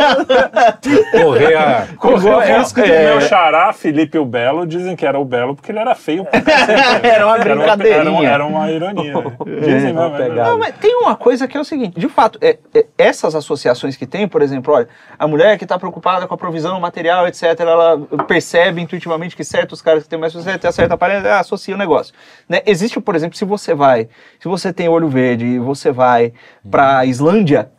correr 1.21 1.57
a... 1.57 1.87
Igual 1.93 2.43
É, 2.43 2.61
os 2.61 2.73
que 2.73 2.81
é. 2.81 3.11
meu 3.11 3.21
xará, 3.23 3.73
Felipe 3.73 4.19
o 4.19 4.25
Belo, 4.25 4.65
dizem 4.67 4.95
que 4.95 5.05
era 5.05 5.19
o 5.19 5.25
Belo 5.25 5.57
porque 5.57 5.73
ele 5.73 5.81
era 5.81 5.95
feio. 5.97 6.25
pra 6.25 6.41
cacete, 6.41 6.71
né? 6.71 7.01
Era 7.03 7.27
uma 7.27 7.39
Era. 7.39 8.33
Era, 8.33 8.47
uma 8.47 8.71
ironia. 8.71 9.15
né? 9.15 9.33
Dizem 9.63 9.93
uma 9.93 10.11
mesmo. 10.11 10.35
Não, 10.37 10.59
mas 10.59 10.75
tem 10.77 10.95
uma 10.97 11.17
coisa 11.17 11.49
que 11.49 11.57
é 11.57 11.61
o 11.61 11.65
seguinte, 11.65 11.99
de 11.99 12.09
fato, 12.09 12.39
é, 12.41 12.59
é, 12.75 12.87
essas 12.97 13.35
associações 13.35 13.97
que 13.97 14.07
tem, 14.07 14.29
por 14.29 14.43
exemplo, 14.43 14.75
olha, 14.75 14.89
a 15.19 15.27
mulher 15.27 15.59
que 15.59 15.65
está 15.65 15.79
preocupada 15.79 16.27
com 16.27 16.35
a 16.35 16.39
provisão 16.39 16.79
material, 16.79 17.27
etc., 17.27 17.43
ela 17.61 17.99
percebe 18.29 18.81
intuitivamente 18.81 19.35
que 19.37 19.45
certos 19.45 19.83
caras 19.83 20.05
que 20.05 20.09
têm 20.09 20.19
mais 20.19 20.33
sucesso, 20.33 20.59
tem 20.59 20.69
a 20.69 20.73
certa 20.73 20.95
aparência, 20.95 21.32
associa 21.41 21.75
o 21.75 21.79
negócio. 21.79 22.15
Né? 22.49 22.63
Existe, 22.67 23.01
por 23.01 23.15
exemplo, 23.15 23.37
se 23.37 23.45
você 23.45 23.75
vai, 23.75 24.09
se 24.41 24.49
você 24.49 24.73
tem 24.73 24.89
olho 24.89 25.09
verde 25.09 25.45
e 25.45 25.59
você 25.59 25.91
vai 25.93 26.33
para 26.71 26.99
a 26.99 27.07
Islândia, 27.07 27.71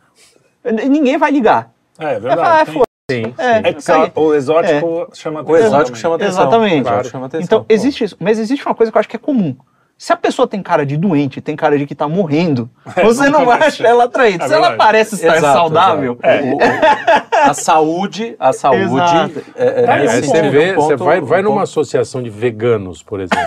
ninguém 0.88 1.16
vai 1.18 1.30
ligar. 1.30 1.72
É 1.98 2.18
falar, 2.20 2.34
ah, 2.60 2.64
verdade. 2.64 2.72
foda 2.72 2.84
Sim, 3.10 3.34
é, 3.36 3.68
É 3.68 4.12
o 4.18 4.34
exótico 4.34 5.10
chama 5.12 5.40
O 5.40 5.42
atenção 5.42 5.56
exótico 5.66 5.84
também. 5.88 6.00
chama 6.00 6.14
atenção. 6.14 6.42
Exatamente. 6.42 6.74
O 6.74 6.88
exótico 6.88 7.12
chama 7.12 7.26
atenção. 7.26 7.44
Então, 7.44 7.60
Pô. 7.60 7.66
existe 7.68 8.04
isso. 8.04 8.16
Mas 8.18 8.38
existe 8.38 8.64
uma 8.64 8.74
coisa 8.74 8.90
que 8.90 8.96
eu 8.96 9.00
acho 9.00 9.08
que 9.08 9.16
é 9.16 9.18
comum. 9.18 9.54
Se 9.96 10.12
a 10.12 10.16
pessoa 10.16 10.46
tem 10.46 10.60
cara 10.62 10.84
de 10.84 10.96
doente, 10.96 11.40
tem 11.40 11.54
cara 11.54 11.78
de 11.78 11.86
que 11.86 11.94
tá 11.94 12.08
morrendo, 12.08 12.68
você 13.02 13.28
não 13.30 13.44
vai 13.46 13.62
acha 13.62 13.86
ela 13.86 14.04
atraída. 14.04 14.44
É 14.44 14.48
Se 14.48 14.54
ela 14.54 14.72
parece 14.76 15.14
estar 15.14 15.36
Exato, 15.36 15.58
saudável, 15.58 16.18
exato. 16.22 16.46
O- 16.46 16.56
o- 16.56 17.48
a 17.50 17.54
saúde, 17.54 18.36
a 18.38 18.52
saúde 18.52 19.42
é, 19.56 19.64
é, 19.66 20.06
É, 20.16 20.20
você 20.22 20.42
vê, 20.50 20.74
você 20.74 20.96
vai, 20.96 21.20
vai 21.20 21.40
um 21.40 21.44
numa 21.44 21.62
associação 21.62 22.22
de 22.22 22.28
veganos, 22.30 23.02
por 23.02 23.20
exemplo. 23.20 23.44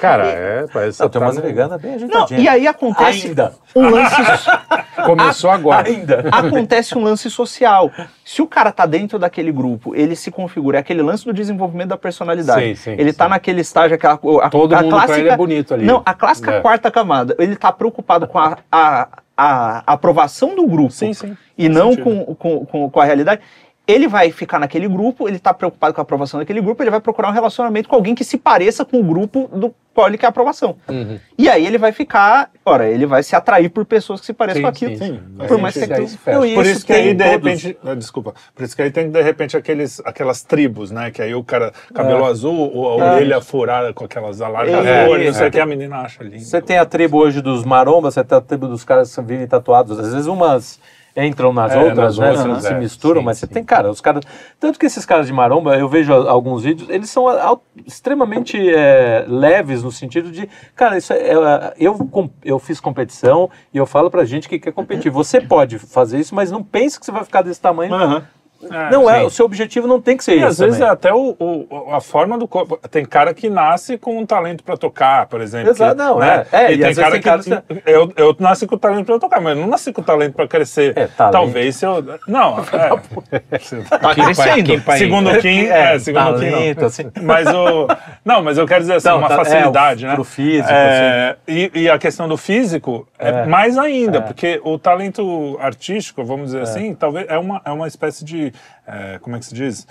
Cara, 0.00 0.26
é, 0.26 0.66
parece 0.72 0.98
Não, 0.98 1.10
tem 1.10 1.20
tá 1.20 1.26
umas 1.26 1.38
veganas 1.38 1.78
bem 1.78 1.90
Não, 1.90 1.96
ajeitadinhas. 1.98 2.42
e 2.42 2.48
aí 2.48 2.66
acontece 2.66 3.26
Ainda. 3.28 3.52
um 3.76 3.90
lance, 3.90 4.16
Começou 5.04 5.50
agora. 5.50 5.86
Ainda. 5.86 6.24
acontece 6.32 6.96
um 6.96 7.02
lance 7.02 7.30
social. 7.30 7.90
Se 8.24 8.40
o 8.40 8.46
cara 8.46 8.72
tá 8.72 8.86
dentro 8.86 9.18
daquele 9.18 9.52
grupo, 9.52 9.94
ele 9.94 10.16
se 10.16 10.30
configura, 10.30 10.78
é 10.78 10.80
aquele 10.80 11.02
lance 11.02 11.26
do 11.26 11.34
desenvolvimento 11.34 11.90
da 11.90 11.98
personalidade. 11.98 12.60
Sim, 12.60 12.74
sim, 12.74 12.90
ele 12.98 13.12
tá 13.12 13.24
sim. 13.24 13.30
naquele 13.30 13.60
estágio, 13.60 13.94
aquela 13.94 14.14
a, 14.14 14.48
Todo 14.48 14.74
a 14.74 14.82
mundo 14.82 14.88
pra 14.88 14.98
clássica, 15.00 15.18
ele 15.20 15.28
é 15.28 15.36
bonito 15.36 15.74
ali. 15.74 15.84
Não, 15.84 16.02
a 16.06 16.14
clássica 16.14 16.50
É. 16.52 16.60
quarta 16.60 16.90
camada. 16.90 17.36
Ele 17.38 17.54
tá 17.54 17.70
preocupado 17.70 18.26
com 18.26 18.38
a, 18.38 18.56
a, 18.72 19.08
a 19.36 19.82
aprovação 19.86 20.54
do 20.56 20.66
grupo 20.66 20.90
Sim, 20.92 21.12
sim. 21.12 21.36
e 21.58 21.64
Faz 21.66 21.76
não 21.76 21.94
com, 21.94 22.34
com, 22.34 22.64
com, 22.64 22.90
com 22.90 23.00
a 23.00 23.04
realidade. 23.04 23.42
Ele 23.90 24.06
vai 24.08 24.30
ficar 24.30 24.58
naquele 24.58 24.86
grupo, 24.88 25.28
ele 25.28 25.38
tá 25.38 25.52
preocupado 25.52 25.92
com 25.94 26.00
a 26.00 26.02
aprovação 26.02 26.38
daquele 26.40 26.60
grupo, 26.60 26.82
ele 26.82 26.90
vai 26.90 27.00
procurar 27.00 27.28
um 27.28 27.32
relacionamento 27.32 27.88
com 27.88 27.96
alguém 27.96 28.14
que 28.14 28.24
se 28.24 28.38
pareça 28.38 28.84
com 28.84 29.00
o 29.00 29.02
grupo 29.02 29.48
do 29.52 29.74
qual 29.92 30.06
ele 30.06 30.16
quer 30.16 30.28
aprovação. 30.28 30.76
Uhum. 30.88 31.18
E 31.36 31.48
aí 31.48 31.66
ele 31.66 31.76
vai 31.76 31.90
ficar, 31.90 32.48
ora, 32.64 32.88
ele 32.88 33.06
vai 33.06 33.24
se 33.24 33.34
atrair 33.34 33.68
por 33.68 33.84
pessoas 33.84 34.20
que 34.20 34.26
se 34.26 34.32
pareçam 34.32 34.58
Sim, 34.60 34.62
com 34.62 34.68
aquilo. 34.68 34.96
sim, 34.96 35.20
sim. 35.38 35.46
Por 35.48 35.58
mais 35.58 35.74
que 35.74 35.82
aquilo... 35.84 36.06
Não, 36.26 36.54
Por 36.54 36.64
isso 36.66 36.86
que 36.86 36.92
aí, 36.92 37.12
de 37.12 37.24
todos. 37.24 37.32
repente. 37.32 37.78
ah, 37.84 37.94
Desculpa. 37.94 38.34
Por 38.54 38.64
isso 38.64 38.76
que 38.76 38.82
aí 38.82 38.90
tem, 38.92 39.10
de 39.10 39.20
repente, 39.20 39.56
aqueles, 39.56 40.00
aquelas 40.04 40.42
tribos, 40.44 40.92
né? 40.92 41.10
Que 41.10 41.20
aí 41.20 41.34
o 41.34 41.42
cara, 41.42 41.72
cabelo 41.92 42.24
azul, 42.24 42.70
ou 42.72 43.00
a 43.02 43.04
É. 43.04 43.14
orelha 43.16 43.40
furada 43.40 43.92
com 43.92 44.04
aquelas 44.04 44.40
alargadas, 44.40 44.86
É, 44.86 45.06
não 45.08 45.32
sei 45.34 45.42
o 45.42 45.48
é. 45.48 45.50
que, 45.50 45.60
a 45.60 45.66
menina 45.66 45.96
acha 45.98 46.22
lindo. 46.22 46.38
Você 46.38 46.62
tem 46.62 46.78
a 46.78 46.84
tribo 46.84 47.18
hoje 47.18 47.40
dos 47.42 47.64
marombas, 47.64 48.14
você 48.14 48.22
tem 48.22 48.38
a 48.38 48.40
tribo 48.40 48.68
dos 48.68 48.84
caras 48.84 49.12
que 49.14 49.20
vivem 49.22 49.46
tatuados. 49.48 49.98
Às 49.98 50.12
vezes 50.14 50.28
umas 50.28 50.78
entram 51.16 51.52
nas 51.52 51.72
É, 51.72 51.78
outras, 51.78 52.18
nas 52.18 52.18
né? 52.18 52.42
outras, 52.44 52.64
se 52.64 52.72
é. 52.72 52.78
misturam, 52.78 53.20
Sim, 53.20 53.24
mas 53.26 53.38
você 53.38 53.46
sim. 53.46 53.52
tem, 53.52 53.64
cara, 53.64 53.90
os 53.90 54.00
caras. 54.00 54.22
Tanto 54.58 54.78
que 54.78 54.86
esses 54.86 55.04
caras 55.04 55.26
de 55.26 55.32
maromba, 55.32 55.76
eu 55.76 55.88
vejo 55.88 56.12
alguns 56.12 56.62
vídeos, 56.62 56.88
eles 56.88 57.10
são 57.10 57.26
extremamente 57.86 58.56
é, 58.58 59.24
leves 59.28 59.82
no 59.82 59.90
sentido 59.90 60.30
de, 60.30 60.48
cara, 60.74 60.96
isso 60.98 61.12
é, 61.12 61.32
eu, 61.78 62.30
eu 62.44 62.58
fiz 62.58 62.80
competição 62.80 63.50
e 63.72 63.78
eu 63.78 63.86
falo 63.86 64.10
pra 64.10 64.24
gente 64.24 64.48
que 64.48 64.58
quer 64.58 64.72
competir. 64.72 65.10
Você 65.10 65.40
pode 65.40 65.78
fazer 65.78 66.18
isso, 66.18 66.34
mas 66.34 66.50
não 66.50 66.62
pense 66.62 66.98
que 66.98 67.04
você 67.06 67.12
vai 67.12 67.24
ficar 67.24 67.42
desse 67.42 67.60
tamanho. 67.60 67.94
Aham. 67.94 68.22
É, 68.70 68.90
não 68.90 69.08
é, 69.08 69.20
sim. 69.20 69.26
o 69.26 69.30
seu 69.30 69.46
objetivo 69.46 69.86
não 69.86 70.00
tem 70.00 70.16
que 70.16 70.24
ser 70.24 70.32
E 70.34 70.36
isso. 70.38 70.46
às 70.46 70.58
vezes 70.58 70.76
é 70.76 70.78
também. 70.80 70.92
até 70.92 71.14
o, 71.14 71.34
o- 71.38 71.94
a 71.94 72.00
forma 72.00 72.36
do 72.36 72.46
corpo. 72.46 72.78
Tem 72.90 73.04
cara 73.04 73.32
que 73.32 73.48
nasce 73.48 73.96
com 73.96 74.18
um 74.18 74.26
talento 74.26 74.62
pra 74.62 74.76
tocar, 74.76 75.26
por 75.26 75.40
exemplo. 75.40 75.70
Exato, 75.70 75.96
que, 75.96 76.02
não, 76.02 76.18
né? 76.18 76.44
é. 76.52 76.64
É, 76.66 76.72
e 76.72 76.74
e 76.74 76.78
tem 76.78 76.88
às 76.90 76.96
vezes 76.96 77.02
cara 77.02 77.10
tem 77.12 77.20
que. 77.20 77.28
caras 77.28 77.44
que- 77.46 77.82
Eu, 77.90 78.12
eu 78.16 78.36
nasci 78.38 78.66
com 78.66 78.74
o 78.74 78.78
talento 78.78 79.06
pra 79.06 79.18
tocar, 79.18 79.40
mas 79.40 79.56
eu 79.56 79.62
não 79.62 79.68
nasci 79.70 79.92
com 79.92 80.00
o 80.02 80.04
talento 80.04 80.34
pra 80.34 80.46
crescer. 80.46 80.92
É, 80.96 81.06
talento. 81.06 81.32
Talvez 81.32 81.76
se 81.76 81.86
eu. 81.86 82.04
Não, 82.28 82.58
é. 82.72 83.38
Tá 83.98 84.14
crescendo. 84.14 84.82
segundo 84.98 85.30
o 85.30 85.38
Kim, 85.40 85.66
é, 85.66 85.98
segundo 85.98 86.38
Kim, 86.38 86.74
não. 86.74 86.86
assim. 86.86 87.10
Mas 87.22 87.48
o. 87.48 87.86
Não, 88.24 88.42
mas 88.42 88.58
eu 88.58 88.66
quero 88.66 88.80
dizer 88.80 88.94
assim, 88.94 89.08
Não, 89.08 89.18
uma 89.18 89.28
tá- 89.28 89.34
é, 89.34 89.38
facilidade, 89.38 90.04
o- 90.04 90.08
né? 90.08 90.14
pro 90.14 90.24
físico, 90.24 90.68
É, 90.70 91.36
e, 91.48 91.70
e 91.74 91.88
a 91.90 91.98
questão 91.98 92.28
do 92.28 92.36
físico 92.36 93.06
é, 93.18 93.28
É. 93.30 93.46
mais 93.46 93.78
ainda, 93.78 94.20
porque 94.20 94.60
o 94.64 94.78
talento 94.78 95.58
artístico, 95.60 96.24
vamos 96.24 96.46
dizer 96.46 96.62
assim, 96.62 96.94
talvez 96.94 97.26
é 97.28 97.38
uma, 97.38 97.60
é 97.64 97.70
uma 97.70 97.88
espécie 97.88 98.24
de. 98.24 98.49
É, 98.86 99.18
como 99.20 99.36
é 99.36 99.38
que 99.38 99.46
se 99.46 99.54
diz? 99.54 99.86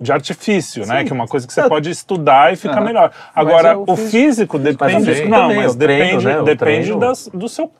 De 0.00 0.10
artifício, 0.12 0.84
né? 0.84 1.04
Que 1.04 1.12
é 1.12 1.14
uma 1.14 1.28
coisa 1.28 1.46
que 1.46 1.52
você 1.52 1.60
É. 1.60 1.68
pode 1.68 1.88
estudar 1.88 2.52
e 2.52 2.56
ficar 2.56 2.80
melhor. 2.80 3.12
Agora, 3.32 3.78
o 3.78 3.84
o 3.92 3.96
físico 3.96 4.58
depende. 4.58 5.04
físico 5.06 5.28
não, 5.28 5.42
também, 5.42 5.56
mas 5.62 5.76
treino, 5.76 6.04
depende, 6.20 6.26
né? 6.26 6.42
Depende 6.42 6.94
das- 6.98 7.28
do 7.32 7.48
seu. 7.48 7.70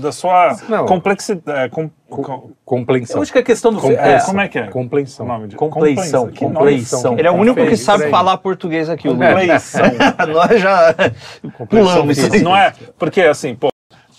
Da 0.00 0.10
sua 0.12 0.56
Não. 0.70 0.86
complexidade. 0.86 1.58
é, 1.64 1.68
com- 1.68 1.90
com- 2.08 2.50
Compreensão. 2.64 3.16
Eu 3.16 3.22
acho 3.22 3.32
que 3.32 3.38
a 3.40 3.42
questão 3.42 3.72
do 3.72 3.78
Compreensão. 3.80 4.06
é, 4.16 4.20
como 4.24 4.40
é 4.40 4.48
que 4.48 4.58
é? 4.58 4.66
Compreensão. 4.68 5.26
O 5.26 5.28
nome 5.28 5.48
de- 5.48 5.56
Compleição. 5.56 6.30
Ele 7.18 7.26
é 7.26 7.30
o 7.30 7.34
único 7.34 7.66
que 7.66 7.76
sabe 7.76 8.08
falar 8.08 8.38
português 8.38 8.88
aqui, 8.88 9.08
o. 9.08 9.12
Compleição. 9.12 9.82
Nós 10.32 10.60
já 10.62 10.94
pulamos 11.68 12.16
isso. 12.16 12.42
Não 12.44 12.56
é? 12.56 12.72
Porque 12.98 13.20
assim, 13.22 13.54
pô, 13.54 13.68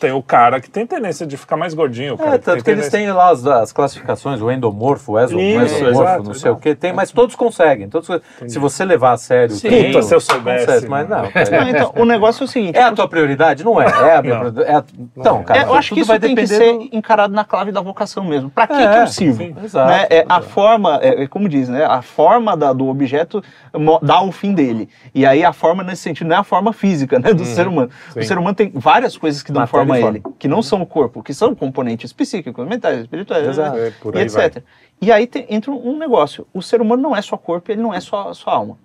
tem 0.01 0.11
o 0.11 0.21
cara 0.23 0.59
que 0.59 0.67
tem 0.69 0.85
tendência 0.87 1.27
de 1.27 1.37
ficar 1.37 1.55
mais 1.55 1.75
gordinho. 1.75 2.15
o 2.15 2.17
cara 2.17 2.35
É, 2.35 2.37
tanto 2.39 2.55
tem 2.55 2.63
que 2.63 2.71
eles 2.71 2.89
têm 2.89 3.11
lá 3.11 3.29
as, 3.29 3.45
as 3.45 3.71
classificações, 3.71 4.41
o 4.41 4.51
endomorfo, 4.51 5.13
o 5.13 5.19
Isso, 5.23 5.37
esomorfo, 5.39 5.87
exato, 6.01 6.23
não 6.23 6.33
sei 6.33 6.49
o 6.49 6.53
exato. 6.53 6.61
que, 6.61 6.73
tem, 6.75 6.91
mas 6.91 7.11
todos 7.11 7.35
conseguem. 7.35 7.87
Todos, 7.87 8.09
se 8.47 8.57
você 8.57 8.83
levar 8.83 9.11
a 9.11 9.17
sério. 9.17 9.53
Sim. 9.55 9.67
o 9.67 9.69
treino, 9.69 9.93
Puta, 9.93 10.01
se 10.01 10.15
eu 10.15 10.19
soubesse, 10.19 10.65
consegue, 10.65 10.87
mas 10.89 11.07
não. 11.07 11.29
cara. 11.29 11.51
Não, 11.61 11.69
então, 11.69 11.93
o 11.95 12.05
negócio 12.05 12.41
é 12.43 12.45
o 12.45 12.47
seguinte. 12.47 12.75
É 12.75 12.81
a 12.83 12.91
tua 12.91 13.07
prioridade? 13.07 13.63
Não 13.63 13.79
é. 13.79 13.85
É 13.85 14.15
a 14.15 14.21
minha 14.23 14.33
Não. 14.33 14.39
prioridade. 14.51 14.69
É 14.71 14.75
a- 14.75 14.83
Então, 15.15 15.43
cara, 15.43 15.59
É, 15.59 15.63
eu 15.65 15.73
acho 15.75 15.93
que 15.93 15.99
isso 15.99 16.07
vai 16.07 16.19
tem 16.19 16.33
que 16.35 16.47
ser 16.47 16.73
do- 16.73 16.89
encarado 16.91 17.33
na 17.33 17.45
clave 17.45 17.71
da 17.71 17.81
vocação 17.81 18.23
mesmo. 18.23 18.49
Para 18.49 18.65
que, 18.67 18.73
É, 18.73 18.93
que 18.93 18.97
eu 19.03 19.07
sirvo? 19.07 19.37
sim, 19.37 19.55
exato, 19.63 19.87
Né? 19.89 20.07
É, 20.09 20.25
a 20.27 20.41
forma, 20.41 20.99
é, 21.01 21.23
é 21.23 21.27
como 21.27 21.47
diz, 21.47 21.69
né? 21.69 21.85
A 21.85 22.01
forma 22.01 22.57
da- 22.57 22.73
do 22.73 22.87
objeto 22.87 23.43
dá 24.01 24.21
o 24.21 24.31
fim 24.31 24.53
dele. 24.53 24.89
E 25.13 25.25
aí 25.25 25.43
a 25.43 25.53
forma 25.53 25.83
nesse 25.83 26.01
sentido 26.01 26.27
não 26.27 26.37
é 26.37 26.39
a 26.39 26.43
forma 26.43 26.73
física 26.73 27.19
né, 27.19 27.33
do 27.33 27.45
ser 27.45 27.67
humano. 27.67 27.89
O 28.09 28.13
sim. 28.13 28.23
ser 28.23 28.37
humano 28.37 28.55
tem 28.55 28.71
várias 28.73 29.15
coisas 29.15 29.43
que 29.43 29.51
dão 29.51 29.67
forma 29.67 29.90
a 29.91 29.99
e 29.99 30.03
ele, 30.03 30.23
que 30.39 30.47
não 30.47 30.61
são 30.61 30.81
o 30.81 30.85
corpo, 30.85 31.21
que 31.23 31.33
são 31.33 31.53
componentes 31.55 32.11
psíquicos, 32.13 32.67
mentais, 32.67 33.01
espirituais, 33.01 33.47
Exato. 33.47 33.75
né, 33.77 33.87
É, 33.87 34.17
e 34.19 34.21
etc. 34.21 34.63
E 35.01 35.11
aí 35.11 35.25
tem- 35.27 35.45
entra 35.49 35.71
um 35.71 35.97
negócio. 35.97 36.45
O 36.53 36.61
ser 36.61 36.81
humano 36.81 37.01
não 37.01 37.15
é 37.15 37.21
só 37.21 37.37
corpo, 37.37 37.71
ele 37.71 37.81
não 37.81 37.93
é 37.93 37.99
só, 37.99 38.33
só 38.33 38.49
alma. 38.51 38.77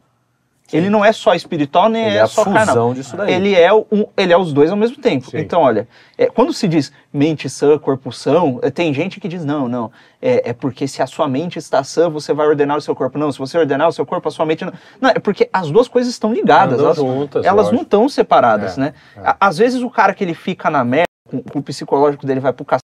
Ele 0.72 0.90
não 0.90 1.04
é 1.04 1.12
só 1.12 1.34
espiritual, 1.34 1.88
nem 1.88 2.04
Ele 2.06 2.16
é, 2.16 2.20
é 2.20 2.26
só 2.26 2.44
carnal. 2.44 2.92
disso 2.92 3.16
daí. 3.16 3.32
Ele 3.32 3.54
é, 3.54 3.72
um, 3.72 4.06
ele 4.16 4.32
é 4.32 4.36
os 4.36 4.52
dois 4.52 4.70
ao 4.70 4.76
mesmo 4.76 4.96
tempo. 5.00 5.30
Sim. 5.30 5.38
Então, 5.38 5.60
olha, 5.62 5.86
é, 6.18 6.26
quando 6.26 6.52
se 6.52 6.66
diz 6.66 6.92
mente 7.12 7.48
sã, 7.48 7.78
corpo 7.78 8.10
são, 8.12 8.58
é, 8.62 8.70
tem 8.70 8.92
gente 8.92 9.20
que 9.20 9.28
diz, 9.28 9.44
não, 9.44 9.68
não, 9.68 9.92
é, 10.20 10.50
é 10.50 10.52
porque 10.52 10.88
se 10.88 11.00
a 11.00 11.06
sua 11.06 11.28
mente 11.28 11.56
está 11.58 11.84
sã, 11.84 12.08
você 12.08 12.32
vai 12.34 12.46
ordenar 12.48 12.76
o 12.76 12.80
seu 12.80 12.96
corpo. 12.96 13.16
Não, 13.16 13.30
se 13.30 13.38
você 13.38 13.56
ordenar 13.56 13.88
o 13.88 13.92
seu 13.92 14.04
corpo, 14.04 14.28
a 14.28 14.30
sua 14.32 14.44
mente 14.44 14.64
não. 14.64 14.72
Não, 15.00 15.10
é 15.10 15.18
porque 15.20 15.48
as 15.52 15.70
duas 15.70 15.86
coisas 15.86 16.12
estão 16.12 16.32
ligadas. 16.32 16.80
Elas, 16.80 16.96
juntas, 16.96 17.44
elas 17.44 17.70
não 17.70 17.82
estão 17.82 18.08
separadas, 18.08 18.76
É, 18.76 18.80
né? 18.80 18.94
À- 19.18 19.36
Às 19.40 19.58
vezes 19.58 19.80
o 19.82 19.88
cara 19.90 20.12
que 20.14 20.24
ele 20.24 20.34
fica 20.34 20.68
na 20.68 20.82
merda, 20.84 21.06
o 21.54 21.62
psicológico 21.62 22.26
dele 22.26 22.40
vai 22.40 22.52
pro 22.52 22.64
cacete, 22.64 22.82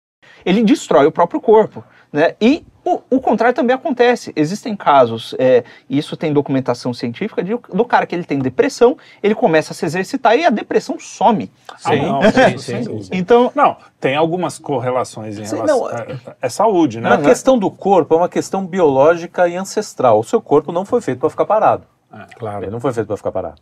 ele 0.46 0.64
destrói 0.64 1.06
o 1.08 1.12
próprio 1.12 1.42
corpo, 1.42 1.84
né? 2.16 2.36
E 2.42 2.66
o, 2.84 3.02
o 3.10 3.20
contrário 3.20 3.54
também 3.56 3.76
acontece. 3.76 4.32
Existem 4.36 4.76
casos, 4.76 5.36
é, 5.40 5.64
isso 5.90 6.16
tem 6.16 6.32
documentação 6.32 6.94
científica, 6.94 7.44
de, 7.44 7.58
do 7.74 7.84
cara 7.84 8.06
que 8.06 8.14
ele 8.16 8.24
tem 8.24 8.40
depressão, 8.40 8.98
ele 9.24 9.34
começa 9.36 9.74
a 9.74 9.76
se 9.76 9.86
exercitar 9.86 10.38
e 10.38 10.46
a 10.46 10.50
depressão 10.50 11.00
some. 11.00 11.52
Ah, 11.84 11.96
não, 11.96 12.22
sim, 12.22 12.58
sem 12.58 12.84
sim, 12.84 12.90
dúvida. 12.90 13.04
sim. 13.06 13.10
Então, 13.14 13.52
Não, 13.56 13.76
tem 14.00 14.16
algumas 14.16 14.60
correlações 14.60 15.38
em 15.38 15.46
Sim, 15.46 15.56
relação. 15.56 15.80
não, 15.80 15.90
é, 15.90 16.18
é 16.44 16.50
saúde, 16.50 17.02
né? 17.02 17.12
A 17.12 17.18
questão 17.18 17.58
do 17.58 17.72
corpo 17.72 18.14
é 18.14 18.18
uma 18.18 18.30
questão 18.30 18.66
biológica 18.66 19.48
e 19.48 19.56
ancestral. 19.56 20.20
O 20.20 20.24
seu 20.24 20.40
corpo 20.42 20.72
não 20.72 20.86
foi 20.86 21.02
feito 21.02 21.20
para 21.20 21.30
ficar 21.30 21.46
parado. 21.46 21.84
Ele 22.16 22.26
Claro. 22.40 22.72
não 22.72 22.80
foi 22.80 22.94
feito 22.94 23.08
para 23.08 23.18
ficar 23.18 23.32
parado. 23.32 23.56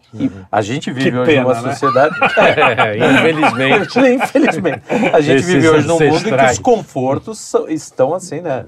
A 0.51 0.61
gente 0.61 0.91
vive 0.91 1.09
Que 1.11 1.17
hoje 1.17 1.31
pena, 1.31 1.41
numa 1.43 1.53
né? 1.61 1.71
sociedade. 1.71 2.15
É, 2.37 2.97
infelizmente. 3.03 3.99
Infelizmente. 4.13 4.81
A 5.11 5.19
gente 5.21 5.39
Esses 5.39 5.53
vive 5.53 5.69
hoje 5.69 5.87
num 5.87 5.99
mundo 5.99 6.29
em 6.29 6.37
que 6.37 6.45
os 6.51 6.59
confortos 6.59 7.39
são- 7.39 7.67
estão 7.67 8.13
assim, 8.13 8.41
né? 8.41 8.65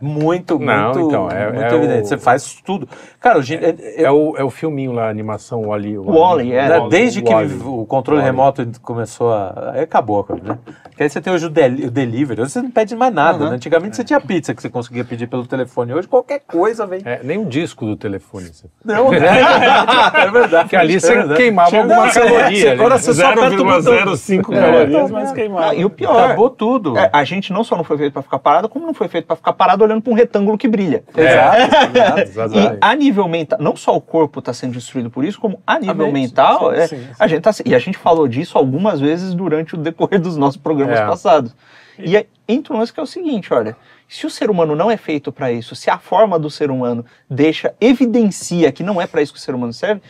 Muito, 0.00 0.58
Não, 0.58 0.84
muito, 0.94 1.00
então, 1.08 1.30
é- 1.30 1.52
muito 1.52 1.62
é 1.64 1.76
evidente. 1.76 2.02
o- 2.02 2.06
Você 2.06 2.18
faz 2.18 2.54
tudo. 2.64 2.88
Cara, 3.20 3.38
hoje, 3.38 3.56
é- 3.56 4.02
É 4.04 4.10
o, 4.10 4.36
é 4.36 4.44
o 4.44 4.50
filminho 4.50 4.92
lá, 4.92 5.06
a 5.06 5.10
animação 5.10 5.62
Wally. 5.66 5.98
Wall-E, 5.98 6.52
é. 6.52 6.68
né, 6.68 6.76
Wall-E, 6.78 6.90
desde 6.90 7.20
que 7.22 7.32
o 7.64 7.84
controle 7.86 8.22
remoto 8.22 8.66
começou 8.82 9.32
a. 9.32 9.72
Aí 9.74 9.80
acabou 9.80 10.20
a 10.20 10.24
coisa, 10.24 10.42
né? 10.44 10.58
Porque 10.84 11.02
aí 11.02 11.10
você 11.10 11.20
tem 11.20 11.32
hoje 11.32 11.46
o, 11.46 11.50
del- 11.50 11.86
o 11.86 11.90
delivery. 11.90 12.40
Hoje 12.40 12.52
você 12.52 12.62
não 12.62 12.70
pede 12.70 12.94
mais 12.94 13.12
nada. 13.12 13.44
Uhum. 13.44 13.50
né? 13.50 13.56
Antigamente 13.56 13.96
você 13.96 14.04
tinha 14.04 14.20
pizza 14.20 14.54
que 14.54 14.62
você 14.62 14.68
conseguia 14.70 15.04
pedir 15.04 15.26
pelo 15.26 15.46
telefone. 15.46 15.92
Hoje 15.92 16.06
qualquer 16.06 16.40
coisa 16.40 16.86
vem. 16.86 17.00
É, 17.04 17.20
nem 17.24 17.38
o 17.38 17.44
disco 17.46 17.84
do 17.84 17.96
telefone. 17.96 18.46
você- 18.52 18.66
Não, 18.84 19.07
é 19.14 19.20
verdade. 19.20 20.16
É 20.16 20.30
verdade. 20.30 20.62
Porque 20.64 20.76
ali 20.76 20.96
é 20.96 21.00
você 21.00 21.14
verdade. 21.14 21.36
queimava 21.40 21.70
Não, 21.70 21.78
alguma 21.80 22.10
caloria. 22.12 22.72
Agora 22.72 22.98
você 22.98 23.14
só 23.14 23.26
aperta 23.32 23.54
o 23.62 23.64
botão. 23.64 23.92
0,05 24.14 24.52
É. 24.54 24.60
calorias, 24.60 25.10
mas 25.10 25.32
queimado. 25.32 25.64
ah, 25.70 25.74
e 25.74 25.84
o 25.84 25.90
pior, 25.90 26.24
Acabou 26.24 26.50
tudo. 26.50 26.96
é, 26.98 27.10
a 27.12 27.24
gente 27.24 27.52
não 27.52 27.62
só 27.64 27.76
não 27.76 27.84
foi 27.84 27.98
feito 27.98 28.12
para 28.12 28.22
ficar 28.22 28.38
parado, 28.38 28.68
como 28.68 28.86
não 28.86 28.94
foi 28.94 29.08
feito 29.08 29.26
para 29.26 29.36
ficar 29.36 29.52
parado 29.52 29.84
olhando 29.84 30.02
para 30.02 30.12
um 30.12 30.16
retângulo 30.16 30.56
que 30.58 30.68
brilha. 30.68 31.02
Exato. 31.16 32.54
E 32.54 32.78
a 32.80 32.94
nível 32.94 33.28
mental, 33.28 33.58
não 33.60 33.76
só 33.76 33.94
o 33.96 34.00
corpo 34.00 34.38
está 34.40 34.52
sendo 34.52 34.72
destruído 34.72 35.10
por 35.10 35.24
isso, 35.24 35.40
como 35.40 35.60
a 35.66 35.78
nível 35.78 36.10
mental, 36.12 36.70
sim, 36.72 36.76
é, 36.80 36.86
sim, 36.86 36.96
sim. 36.98 37.06
a 37.18 37.26
gente 37.26 37.40
tá, 37.42 37.50
e 37.64 37.74
a 37.74 37.78
gente 37.78 37.98
falou 37.98 38.26
disso 38.28 38.56
algumas 38.58 39.00
vezes 39.00 39.34
durante 39.34 39.74
o 39.74 39.78
decorrer 39.78 40.20
dos 40.20 40.36
nossos 40.36 40.56
programas 40.56 40.98
É. 40.98 41.06
passados. 41.06 41.54
E 41.98 42.16
aí, 42.16 42.26
entra 42.48 42.74
um 42.74 42.78
lance 42.78 42.92
que 42.92 43.00
é 43.00 43.02
o 43.02 43.06
seguinte, 43.06 43.52
olha, 43.52 43.76
se 44.08 44.26
o 44.26 44.30
ser 44.30 44.50
humano 44.50 44.74
não 44.74 44.90
é 44.90 44.96
feito 44.96 45.30
para 45.30 45.52
isso, 45.52 45.74
se 45.76 45.90
a 45.90 45.98
forma 45.98 46.38
do 46.38 46.48
ser 46.50 46.70
humano 46.70 47.04
deixa, 47.28 47.74
evidencia 47.80 48.72
que 48.72 48.82
não 48.82 49.00
é 49.00 49.06
para 49.06 49.20
isso 49.22 49.32
que 49.32 49.38
o 49.38 49.42
ser 49.42 49.54
humano 49.54 49.72
serve, 49.72 50.00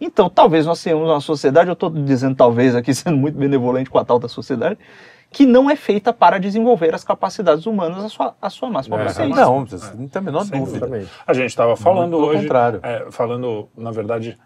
então 0.00 0.28
talvez 0.28 0.66
nós 0.66 0.82
tenhamos 0.82 1.08
uma 1.08 1.20
sociedade, 1.20 1.68
eu 1.68 1.72
estou 1.72 1.88
dizendo 1.90 2.36
talvez 2.36 2.74
aqui 2.74 2.92
sendo 2.94 3.16
muito 3.16 3.38
benevolente 3.38 3.88
com 3.88 3.98
a 3.98 4.04
tal 4.04 4.18
da 4.18 4.28
sociedade, 4.28 4.78
que 5.30 5.44
não 5.44 5.68
é 5.68 5.74
feita 5.74 6.12
para 6.12 6.38
desenvolver 6.38 6.94
as 6.94 7.02
capacidades 7.02 7.66
humanas 7.66 8.04
à 8.04 8.08
sua, 8.08 8.34
à 8.40 8.48
sua 8.48 8.70
máxima 8.70 8.96
É. 8.96 9.06
potência. 9.06 9.28
Não, 9.28 9.66
não 9.98 10.08
tem 10.08 10.20
a 10.20 10.20
menor 10.20 10.44
Sem 10.44 10.60
dúvida. 10.60 10.76
Exatamente. 10.86 11.10
A 11.26 11.32
gente 11.34 11.46
estava 11.50 11.76
falando 11.76 12.16
hoje. 12.16 12.42
contrário. 12.42 12.80
é, 12.82 13.06
falando, 13.10 13.68
na 13.76 13.90
verdade, 13.90 14.38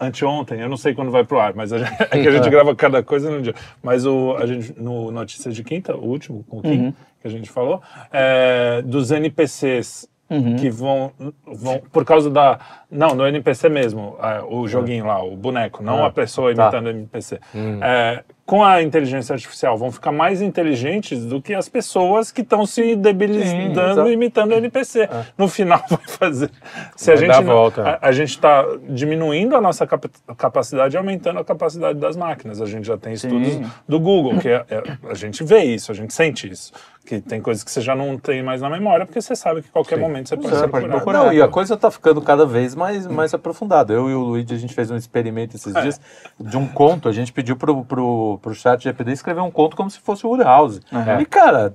anteontem, 0.00 0.60
eu 0.60 0.68
não 0.68 0.76
sei 0.76 0.94
quando 0.94 1.10
vai 1.10 1.24
pro 1.24 1.40
ar, 1.40 1.54
mas 1.54 1.72
a 1.72 1.78
gente, 1.78 1.92
é 2.02 2.06
que 2.22 2.28
a 2.28 2.30
gente 2.30 2.48
grava 2.50 2.74
cada 2.74 3.02
coisa 3.02 3.30
no 3.30 3.42
dia. 3.42 3.54
Mas 3.82 4.06
o, 4.06 4.34
a 4.36 4.46
gente, 4.46 4.74
no 4.80 5.10
Notícias 5.10 5.54
de 5.54 5.64
Quinta, 5.64 5.96
o 5.96 6.04
último, 6.04 6.44
com 6.48 6.58
o 6.58 6.62
Kim, 6.62 6.78
Uhum. 6.86 6.94
que 7.20 7.26
a 7.26 7.30
gente 7.30 7.50
falou, 7.50 7.82
é, 8.12 8.82
dos 8.82 9.10
NPCs. 9.10 10.08
Uhum. 10.30 10.56
Que 10.56 10.68
vão, 10.68 11.10
vão, 11.46 11.80
por 11.90 12.04
causa 12.04 12.28
da. 12.28 12.58
Não, 12.90 13.14
no 13.14 13.26
NPC 13.26 13.70
mesmo, 13.70 14.14
é, 14.22 14.42
o 14.46 14.68
joguinho 14.68 15.06
lá, 15.06 15.24
o 15.24 15.34
boneco, 15.34 15.82
não 15.82 16.04
Ah, 16.04 16.08
a 16.08 16.10
pessoa 16.10 16.54
tá. 16.54 16.64
imitando 16.64 16.86
o 16.88 16.90
NPC. 16.90 17.40
É, 17.80 18.22
com 18.48 18.64
a 18.64 18.82
inteligência 18.82 19.34
artificial, 19.34 19.76
vão 19.76 19.92
ficar 19.92 20.10
mais 20.10 20.40
inteligentes 20.40 21.22
do 21.26 21.40
que 21.42 21.52
as 21.52 21.68
pessoas 21.68 22.32
que 22.32 22.40
estão 22.40 22.64
se 22.64 22.82
Sim, 22.82 22.96
debilitando 22.96 23.90
exato. 23.90 24.10
imitando 24.10 24.52
o 24.52 24.54
NPC. 24.54 25.06
No 25.36 25.48
final 25.48 25.84
vai 25.90 26.00
fazer. 26.06 26.50
Se 26.96 27.10
a 27.12 27.14
Vai 27.14 27.24
gente 27.26 27.36
não- 27.44 27.52
volta. 27.52 27.82
a, 28.00 28.08
a 28.08 28.10
gente 28.10 28.30
está 28.30 28.64
diminuindo 28.88 29.54
a 29.54 29.60
nossa 29.60 29.86
capa- 29.86 30.08
capacidade 30.34 30.96
e 30.96 30.96
aumentando 30.96 31.38
a 31.40 31.44
capacidade 31.44 31.98
das 31.98 32.16
máquinas. 32.16 32.62
A 32.62 32.64
gente 32.64 32.86
já 32.86 32.96
tem 32.96 33.12
estudos 33.12 33.60
do 33.86 34.00
Google, 34.00 34.38
que 34.40 34.48
é- 34.48 34.64
é- 34.70 34.82
a 35.10 35.14
gente 35.14 35.44
vê 35.44 35.64
isso, 35.64 35.92
a 35.92 35.94
gente 35.94 36.14
sente 36.14 36.50
isso. 36.50 36.72
Que 37.04 37.20
tem 37.22 37.40
coisas 37.40 37.64
que 37.64 37.70
você 37.70 37.80
já 37.80 37.94
não 37.94 38.18
tem 38.18 38.42
mais 38.42 38.60
na 38.60 38.68
memória, 38.68 39.06
porque 39.06 39.20
você 39.20 39.34
sabe 39.34 39.62
que 39.62 39.70
qualquer 39.70 39.98
momento 39.98 40.28
você 40.28 40.36
pode 40.36 40.48
Você 40.48 40.56
procurar. 40.68 40.80
pode 40.82 40.92
procurar. 40.94 41.24
Não, 41.24 41.32
e 41.32 41.40
a 41.40 41.48
coisa 41.48 41.72
está 41.74 41.90
ficando 41.90 42.20
cada 42.20 42.44
vez 42.44 42.74
mais, 42.74 43.06
mais 43.06 43.32
aprofundada. 43.32 43.94
Eu 43.94 44.10
e 44.10 44.14
o 44.14 44.20
Luigi, 44.20 44.54
a 44.54 44.58
gente 44.58 44.74
fez 44.74 44.90
um 44.90 44.96
experimento 44.96 45.56
esses 45.56 45.74
É. 45.74 45.80
dias 45.82 45.98
de 46.38 46.56
um 46.58 46.66
conto. 46.66 47.08
A 47.08 47.12
gente 47.12 47.32
pediu 47.32 47.56
pro, 47.56 47.82
pro, 47.82 48.37
pro 48.38 48.54
chat 48.54 48.82
GPT 48.82 49.12
escrever 49.12 49.40
um 49.40 49.50
conto 49.50 49.76
como 49.76 49.90
se 49.90 49.98
fosse 50.00 50.26
o 50.26 50.36
House. 50.36 50.80
E, 51.20 51.24
cara, 51.26 51.74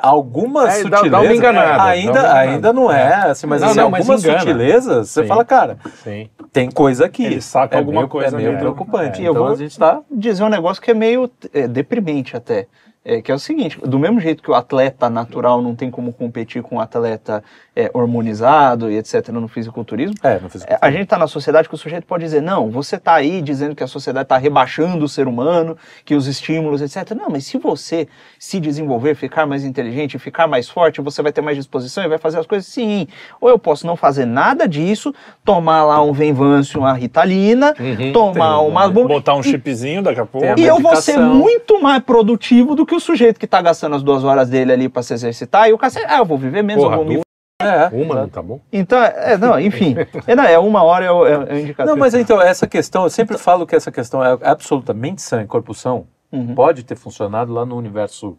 algumas 0.00 0.78
É, 0.80 0.84
dá- 0.84 0.88
dá 0.90 0.96
uma 1.02 1.04
sutilezas 1.04 1.36
enganada, 1.36 1.76
dá 1.78 1.84
ainda, 1.84 2.10
enganada. 2.10 2.38
ainda 2.38 2.72
não 2.72 2.90
é, 2.92 3.14
assim, 3.30 3.46
mas 3.46 3.60
Não, 3.60 3.68
assim, 3.68 3.78
não, 3.80 3.90
mas 3.90 4.00
algumas 4.00 4.24
engana. 4.24 4.38
sutilezas, 4.40 5.10
você 5.10 5.22
Sim. 5.22 5.28
fala, 5.28 5.44
cara, 5.44 5.78
Sim. 6.02 6.28
tem 6.52 6.70
coisa 6.70 7.04
aqui. 7.06 7.24
Ele 7.24 7.40
saca 7.40 7.76
é 7.76 7.78
alguma 7.78 8.00
meio, 8.00 8.08
coisa 8.08 8.28
É 8.36 8.40
meio 8.40 8.58
preocupante. 8.58 9.20
É. 9.20 9.24
E 9.24 9.26
eu 9.26 9.32
Então 9.32 9.44
vou- 9.44 9.52
a 9.52 9.56
gente 9.56 9.78
tá... 9.78 10.00
dizer 10.10 10.42
um 10.44 10.48
negócio 10.48 10.82
que 10.82 10.90
é 10.90 10.94
meio 10.94 11.30
é, 11.52 11.66
deprimente 11.68 12.36
até. 12.36 12.66
É, 13.04 13.20
que 13.20 13.32
é 13.32 13.34
o 13.34 13.38
seguinte, 13.38 13.80
do 13.80 13.98
mesmo 13.98 14.20
jeito 14.20 14.40
que 14.40 14.50
o 14.50 14.54
atleta 14.54 15.10
natural 15.10 15.60
não 15.60 15.74
tem 15.74 15.90
como 15.90 16.12
competir 16.12 16.62
com 16.62 16.76
o 16.76 16.80
atleta 16.80 17.42
é, 17.74 17.90
hormonizado 17.92 18.88
e 18.88 18.96
etc 18.96 19.28
no 19.30 19.48
fisiculturismo, 19.48 20.14
É, 20.22 20.38
não 20.38 20.48
fiz 20.48 20.62
é, 20.62 20.78
a 20.80 20.88
gente 20.88 21.02
está 21.02 21.18
na 21.18 21.26
sociedade 21.26 21.68
que 21.68 21.74
o 21.74 21.78
sujeito 21.78 22.06
pode 22.06 22.22
dizer, 22.22 22.40
não, 22.40 22.70
você 22.70 22.94
está 22.94 23.14
aí 23.14 23.42
dizendo 23.42 23.74
que 23.74 23.82
a 23.82 23.88
sociedade 23.88 24.26
está 24.26 24.36
rebaixando 24.36 25.04
o 25.04 25.08
ser 25.08 25.26
humano, 25.26 25.76
que 26.04 26.14
os 26.14 26.28
estímulos, 26.28 26.80
etc. 26.80 27.10
Não, 27.16 27.28
mas 27.28 27.44
se 27.44 27.58
você 27.58 28.06
se 28.42 28.58
desenvolver, 28.58 29.14
ficar 29.14 29.46
mais 29.46 29.62
inteligente, 29.62 30.18
ficar 30.18 30.48
mais 30.48 30.68
forte, 30.68 31.00
você 31.00 31.22
vai 31.22 31.30
ter 31.30 31.40
mais 31.40 31.56
disposição 31.56 32.02
e 32.02 32.08
vai 32.08 32.18
fazer 32.18 32.40
as 32.40 32.46
coisas 32.46 32.66
sim. 32.66 33.06
Ou 33.40 33.48
eu 33.48 33.56
posso 33.56 33.86
não 33.86 33.94
fazer 33.94 34.24
nada 34.24 34.66
disso, 34.66 35.14
tomar 35.44 35.84
lá 35.84 36.02
um 36.02 36.12
Venvance, 36.12 36.76
uma 36.76 36.92
Ritalina, 36.92 37.72
tomar 38.12 38.58
tem, 38.58 38.68
uma... 38.68 38.88
Botar 38.88 39.36
um 39.36 39.44
chipzinho 39.44 40.02
daqui 40.02 40.18
a 40.18 40.26
pouco. 40.26 40.58
E 40.58 40.64
eu 40.64 40.80
vou 40.80 40.96
ser 40.96 41.18
muito 41.18 41.80
mais 41.80 42.02
produtivo 42.02 42.74
do 42.74 42.84
que 42.84 42.96
o 42.96 43.00
sujeito 43.00 43.38
que 43.38 43.46
tá 43.46 43.62
gastando 43.62 43.94
as 43.94 44.02
duas 44.02 44.24
horas 44.24 44.50
dele 44.50 44.72
ali 44.72 44.88
para 44.88 45.04
se 45.04 45.14
exercitar 45.14 45.68
e 45.68 45.72
o 45.72 45.78
cacete, 45.78 46.06
ah, 46.08 46.18
eu 46.18 46.24
vou 46.24 46.36
viver 46.36 46.64
menos, 46.64 46.82
Porra, 46.82 46.96
eu 46.96 47.04
vou 47.04 47.06
me... 47.06 47.20
É, 47.60 47.88
Uma, 47.92 48.22
não 48.22 48.28
tá 48.28 48.42
bom? 48.42 48.60
Então, 48.72 49.00
é, 49.00 49.38
não, 49.38 49.60
enfim. 49.60 49.94
É, 50.26 50.34
não, 50.34 50.42
é 50.42 50.58
uma 50.58 50.82
hora 50.82 51.04
é 51.04 51.12
o, 51.12 51.24
é, 51.24 51.32
é 51.32 51.54
o 51.54 51.58
indicador. 51.60 51.92
Não, 51.92 51.96
mas 51.96 52.12
então, 52.12 52.42
essa 52.42 52.66
questão, 52.66 53.04
eu 53.04 53.10
sempre 53.10 53.38
falo 53.38 53.64
que 53.64 53.76
essa 53.76 53.92
questão 53.92 54.24
é 54.24 54.36
absolutamente 54.42 55.22
sã 55.22 55.42
em 55.42 55.46
corpo 55.46 55.72
são. 55.72 56.08
Uhum. 56.32 56.54
Pode 56.54 56.82
ter 56.82 56.96
funcionado 56.96 57.52
lá 57.52 57.66
no 57.66 57.76
universo 57.76 58.38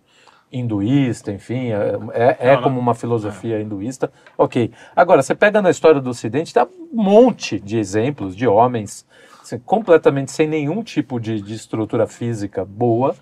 hinduísta, 0.51 1.31
enfim, 1.31 1.71
é, 1.71 1.97
é, 2.13 2.37
é 2.39 2.47
Não, 2.47 2.55
não. 2.55 2.63
como 2.63 2.79
uma 2.79 2.93
filosofia 2.93 3.59
hinduísta. 3.59 4.11
Ok. 4.37 4.71
Agora, 4.95 5.21
você 5.21 5.33
pega 5.33 5.61
na 5.61 5.71
história 5.71 5.99
do 5.99 6.09
Ocidente, 6.09 6.53
tem 6.53 6.63
um 6.63 7.03
monte 7.03 7.59
de 7.59 7.77
exemplos 7.77 8.35
de 8.35 8.47
homens 8.47 9.05
assim, 9.41 9.59
completamente 9.59 10.31
sem 10.31 10.47
nenhum 10.47 10.83
tipo 10.83 11.19
de, 11.19 11.41
de 11.41 11.53
estrutura 11.53 12.07
física 12.07 12.63
boa, 12.63 13.15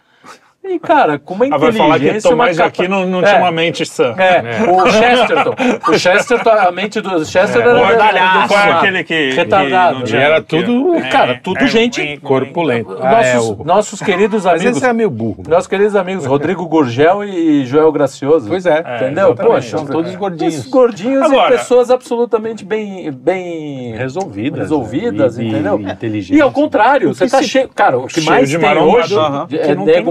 E, 0.63 0.77
cara, 0.79 1.17
com 1.17 1.33
uma 1.33 1.45
Ah, 1.45 1.57
vai 1.57 1.71
falar 1.71 1.95
que 1.95 2.03
inteligência... 2.05 2.29
Tomás 2.29 2.55
capa- 2.55 2.67
aqui 2.69 2.87
não, 2.87 3.03
não 3.07 3.21
É. 3.21 3.23
tinha 3.25 3.39
uma 3.39 3.51
mente 3.51 3.83
sã. 3.83 4.13
É, 4.15 4.69
o 4.69 4.87
Chesterton. 4.91 5.55
O 5.91 5.97
Chesterton, 5.99 6.49
a 6.51 6.71
mente 6.71 7.01
do 7.01 7.25
Chester 7.25 7.61
É. 7.65 7.67
era 7.69 7.79
Gordalhaço. 7.79 8.53
É 8.53 8.57
era- 8.57 8.77
aquele 8.77 9.03
que. 9.03 9.31
Retardado. 9.31 10.03
que 10.03 10.15
era 10.15 10.39
tudo, 10.41 10.95
é, 10.95 11.09
cara, 11.09 11.39
tudo 11.43 11.59
é, 11.63 11.67
gente 11.67 11.99
é, 11.99 12.17
Corpo 12.17 12.61
lento. 12.61 12.95
Ah, 13.01 13.09
Nossos, 13.11 13.33
é, 13.33 13.39
o- 13.39 13.63
nossos 13.65 13.99
queridos 14.01 14.45
Mas 14.45 14.61
amigos. 14.61 14.77
esse 14.77 14.85
é 14.85 14.93
meio 14.93 15.09
burro. 15.09 15.43
Nossos 15.47 15.67
queridos 15.67 15.95
amigos 15.95 16.25
Rodrigo 16.27 16.65
Gurgel 16.67 17.23
e 17.23 17.65
Joel 17.65 17.91
Gracioso. 17.91 18.47
Pois 18.47 18.65
é. 18.67 18.79
Entendeu? 18.97 19.29
exatamente. 19.29 19.41
Poxa, 19.55 19.77
são 19.77 19.85
todos 19.87 20.15
gordinhos. 20.15 20.67
gordinhos 20.67 21.23
Agora- 21.23 21.55
e 21.55 21.57
pessoas 21.57 21.89
absolutamente 21.89 22.63
bem, 22.63 23.11
bem 23.11 23.95
Resolvidas. 23.95 24.59
resolvidas, 24.59 25.37
né? 25.37 25.43
E- 25.43 25.47
entendeu? 25.47 25.79
E 25.79 25.83
inteligentes. 25.91 26.37
E 26.37 26.41
ao 26.41 26.51
contrário, 26.51 27.13
você 27.15 27.27
tá 27.27 27.41
cheio. 27.41 27.67
Cara, 27.73 27.97
o 27.97 28.05
que 28.05 28.21
mais 28.21 28.49
tem 28.51 28.59
marombado, 28.59 28.97
hoje 28.97 29.15
é 29.57 29.75
nego 29.75 29.85
tem 29.85 30.03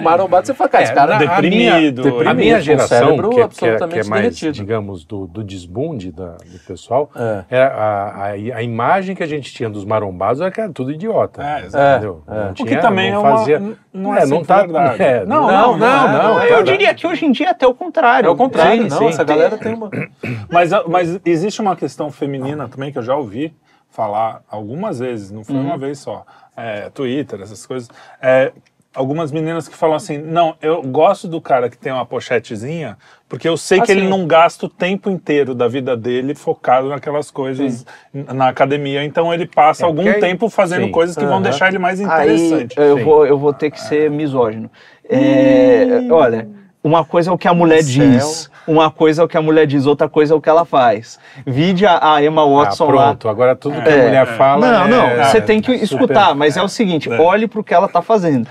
Você 0.46 0.54
fala, 0.54 0.70
cara, 0.70 0.84
esse 0.84 0.92
cara 0.94 1.12
na- 1.12 1.18
deprimido, 1.18 1.38
A 1.40 1.54
minha, 1.54 1.74
a 1.74 1.80
deprimido, 1.90 2.34
minha 2.36 2.54
com 2.54 2.60
o 2.60 2.62
geração, 2.64 3.16
que, 3.16 3.28
que 3.48 3.64
é, 3.66 3.76
que 3.76 3.98
é 3.98 4.04
mais, 4.04 4.08
derretido. 4.08 4.52
digamos, 4.52 5.04
do, 5.04 5.26
do 5.26 5.42
desbunde 5.44 6.12
da- 6.12 6.36
do 6.36 6.58
pessoal, 6.66 7.10
É. 7.16 7.44
era 7.50 7.74
a, 7.74 8.08
a, 8.26 8.26
a 8.32 8.62
imagem 8.62 9.14
que 9.16 9.22
a 9.22 9.26
gente 9.26 9.52
tinha 9.52 9.68
dos 9.68 9.84
marombados 9.84 10.40
era 10.40 10.50
que 10.50 10.60
era 10.60 10.72
tudo 10.72 10.90
idiota. 10.92 11.42
É, 11.42 11.64
exato. 11.66 11.92
entendeu? 11.96 12.22
É. 12.28 12.34
Não 12.34 12.46
O 12.46 12.50
O 12.50 12.54
que 12.54 12.64
tinha- 12.64 12.80
também 12.80 13.08
é 13.08 13.12
não 13.12 13.20
uma. 13.22 13.38
fazia... 13.38 13.62
Não 13.92 14.14
é, 14.14 14.18
É, 14.18 14.20
não 14.26 14.28
sempre 14.38 14.46
tá- 14.46 14.60
verdade. 14.62 15.02
é, 15.02 15.24
não, 15.26 15.46
não, 15.46 15.76
não, 15.76 15.78
não, 15.78 16.08
é, 16.08 16.22
não, 16.22 16.40
é. 16.40 16.52
Eu 16.52 16.62
diria 16.62 16.94
que 16.94 17.06
hoje 17.06 17.24
em 17.26 17.32
dia 17.32 17.46
é 17.48 17.50
até 17.50 17.66
o 17.66 17.74
contrário. 17.74 18.26
É 18.28 18.30
o 18.30 18.36
contrário, 18.36 18.82
Sim, 18.84 18.88
não. 18.88 18.98
sim. 18.98 19.06
Essa 19.08 19.24
galera 19.24 19.56
tem 19.58 19.74
uma. 19.74 19.90
Mas, 20.50 20.70
mas 20.88 21.20
existe 21.24 21.60
uma 21.60 21.74
questão 21.76 22.10
feminina 22.10 22.68
também 22.68 22.92
que 22.92 22.98
eu 22.98 23.02
já 23.02 23.14
ouvi 23.16 23.54
falar 23.88 24.42
algumas 24.48 24.98
vezes, 25.00 25.30
não 25.32 25.42
foi 25.44 25.56
Uhum. 25.56 25.62
uma 25.64 25.78
vez 25.78 25.98
só. 25.98 26.24
É, 26.56 26.88
Twitter, 26.90 27.40
essas 27.40 27.64
coisas. 27.66 27.88
É, 28.20 28.52
algumas 28.94 29.30
meninas 29.32 29.68
que 29.68 29.76
falam 29.76 29.96
assim: 29.96 30.18
não, 30.18 30.54
eu 30.60 30.82
gosto 30.82 31.28
do 31.28 31.40
cara 31.40 31.68
que 31.70 31.76
tem 31.78 31.92
uma 31.92 32.04
pochetezinha, 32.04 32.96
porque 33.28 33.48
eu 33.48 33.56
sei 33.56 33.80
Ah, 33.80 33.82
que 33.82 33.92
ele 33.92 34.02
sim. 34.02 34.08
não 34.08 34.26
gasta 34.26 34.66
o 34.66 34.68
tempo 34.68 35.08
inteiro 35.10 35.54
da 35.54 35.68
vida 35.68 35.96
dele 35.96 36.34
focado 36.34 36.88
naquelas 36.88 37.30
coisas 37.30 37.86
n- 38.12 38.24
na 38.34 38.48
academia. 38.48 39.04
Então 39.04 39.32
ele 39.32 39.46
passa 39.46 39.84
É, 39.84 39.86
algum 39.86 40.02
aí- 40.08 40.20
tempo 40.20 40.48
fazendo 40.48 40.86
sim. 40.86 40.90
coisas 40.90 41.16
que 41.16 41.24
vão 41.24 41.34
Aham. 41.34 41.42
deixar 41.42 41.68
ele 41.68 41.78
mais 41.78 42.00
Aí 42.00 42.06
interessante. 42.06 42.74
eu 42.78 42.98
Sim. 42.98 43.04
vou, 43.04 43.26
eu 43.26 43.38
vou 43.38 43.52
ter 43.52 43.70
que 43.70 43.80
ser 43.80 44.10
misógino. 44.10 44.70
É, 45.08 46.06
olha, 46.10 46.48
uma 46.82 47.04
coisa 47.04 47.30
é 47.30 47.32
o 47.32 47.36
que 47.38 47.48
a 47.48 47.52
mulher 47.54 47.82
diz, 47.82 48.50
uma 48.66 48.90
coisa 48.90 49.22
é 49.22 49.24
o 49.24 49.28
que 49.28 49.36
a 49.36 49.42
mulher 49.42 49.66
diz, 49.66 49.84
outra 49.86 50.08
coisa 50.08 50.32
é 50.32 50.36
o 50.36 50.40
que 50.40 50.48
ela 50.48 50.64
faz. 50.64 51.18
Vide 51.46 51.84
a, 51.84 52.14
a 52.14 52.24
Emma 52.24 52.42
Ah, 52.42 52.46
Watson 52.46 52.86
lá. 52.90 53.06
pronto, 53.08 53.28
agora 53.28 53.54
tudo 53.56 53.82
que 53.82 53.88
É. 53.88 54.00
a 54.00 54.04
mulher 54.06 54.26
fala. 54.38 54.70
Não, 54.70 54.84
é- 54.84 54.88
não, 54.88 55.06
é 55.06 55.24
você 55.24 55.40
tem 55.40 55.60
que 55.60 55.72
escutar, 55.72 56.34
mas 56.34 56.56
é 56.56 56.62
o 56.62 56.68
seguinte, 56.68 57.10
olhe 57.10 57.46
pro 57.46 57.62
que 57.62 57.74
ela 57.74 57.88
tá 57.88 58.00
fazendo. 58.00 58.48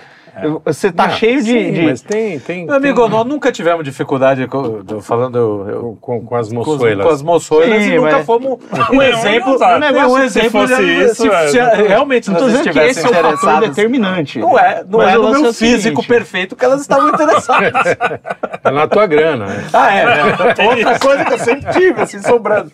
Você 0.66 0.92
tá 0.92 1.08
Não, 1.08 1.14
cheio 1.16 1.42
de. 1.44 1.52
sim, 1.52 1.72
de- 1.74 1.82
Mas 1.84 2.02
tem. 2.02 2.40
tem 2.40 2.66
Meu 2.66 2.76
amigo, 2.76 3.02
tem- 3.02 3.10
nós 3.10 3.26
nunca 3.26 3.52
tivemos 3.52 3.84
dificuldade 3.84 4.48
com, 4.48 4.84
falando 5.02 5.38
eu- 5.38 5.98
com, 6.02 6.22
com 6.26 6.36
as 6.36 6.52
moçoelas. 6.52 7.06
com 7.06 7.12
as 7.14 7.22
moçoilas 7.22 7.84
Sim, 7.84 7.92
e 7.94 7.96
nunca 7.98 8.12
mas- 8.18 8.26
fomos 8.26 8.58
um 8.94 9.02
exemplo. 9.02 9.56
um 9.56 9.80
negócio, 9.80 10.10
Um 10.10 10.18
exemplo 10.20 10.50
se 10.68 10.68
fosse 10.74 10.76
de- 10.86 10.92
isso, 11.06 11.16
se, 11.16 11.30
é, 11.30 11.48
se 11.48 11.60
não- 11.60 11.88
realmente 11.88 12.30
Não 12.32 12.38
tô 12.38 12.46
dizendo 12.48 12.70
que 12.72 12.80
esse 12.80 13.00
é 13.00 13.04
o 13.04 13.14
fator 13.14 13.20
interessados. 13.34 13.70
determinante. 13.70 14.40
Não 14.40 14.58
é, 14.60 14.84
não 14.88 15.00
Mas 15.00 15.14
é 15.14 15.18
o 15.18 15.24
no 15.24 15.42
meu 15.42 15.50
é 15.50 15.54
físico 15.54 16.06
perfeito 16.06 16.56
que 16.56 16.66
elas 16.66 16.82
estavam 16.82 17.10
interessadas. 17.10 17.72
É 18.62 18.72
na 18.72 18.88
tua 18.88 19.08
grana, 19.08 19.46
né? 19.46 19.66
ah, 19.74 19.96
é. 19.96 20.06
Outra 20.68 21.00
coisa 21.00 21.26
que 21.26 21.34
eu 21.34 21.40
sempre 21.40 21.72
tive, 21.72 22.02
assim, 22.02 22.20
sobrando. 22.22 22.72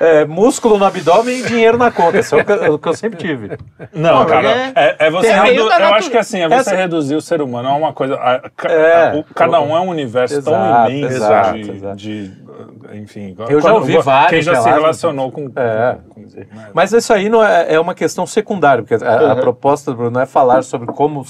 É, 0.00 0.24
músculo 0.24 0.78
no 0.78 0.84
abdômen 0.84 1.40
e 1.40 1.42
dinheiro 1.42 1.76
na 1.76 1.90
conta. 1.90 2.18
Isso 2.18 2.36
é 2.36 2.42
o 2.42 2.44
que, 2.44 2.52
o 2.52 2.78
que 2.78 2.88
eu 2.88 2.94
sempre 2.94 3.18
tive. 3.18 3.58
Não, 3.92 4.20
Não, 4.20 4.26
cara, 4.26 4.48
é- 4.48 4.72
é, 4.74 4.96
é 5.06 5.10
você 5.10 5.32
redu- 5.32 5.62
Eu 5.70 5.94
acho 5.94 6.10
que 6.10 6.16
assim, 6.16 6.40
é 6.40 6.48
você 6.48 6.54
Essa- 6.54 6.76
reduzir 6.76 7.16
o 7.16 7.20
ser 7.20 7.42
humano 7.42 7.68
a 7.68 7.74
uma 7.74 7.92
coisa. 7.92 8.14
a- 8.14 8.40
É. 8.68 9.16
o- 9.16 9.24
cada 9.34 9.60
um 9.60 9.76
é 9.76 9.80
um 9.80 9.88
universo 9.88 10.40
tão 10.42 10.54
Exato, 10.54 10.90
imenso 10.90 11.14
exato, 11.16 11.52
de, 11.58 11.70
exato. 11.70 11.96
de, 11.96 12.48
Enfim. 12.94 13.36
Eu 13.48 13.60
já 13.60 13.68
quando- 13.70 13.74
ouvi 13.76 13.98
vários 13.98 14.30
Quem 14.30 14.42
já 14.54 14.60
se 14.60 14.68
relacionou 14.68 15.30
com. 15.30 15.50
É. 15.54 15.96
com- 16.08 16.20
né? 16.20 16.46
Mas 16.74 16.92
isso 16.92 17.12
aí 17.12 17.28
não 17.28 17.44
é, 17.44 17.74
é 17.74 17.78
uma 17.80 17.94
questão 17.94 18.26
secundária, 18.26 18.82
porque 18.82 19.02
a, 19.04 19.32
a 19.32 19.36
proposta, 19.36 19.92
Bruno, 19.92 20.10
não 20.12 20.20
é 20.20 20.26
falar 20.26 20.62
sobre 20.62 20.86
como 20.88 21.24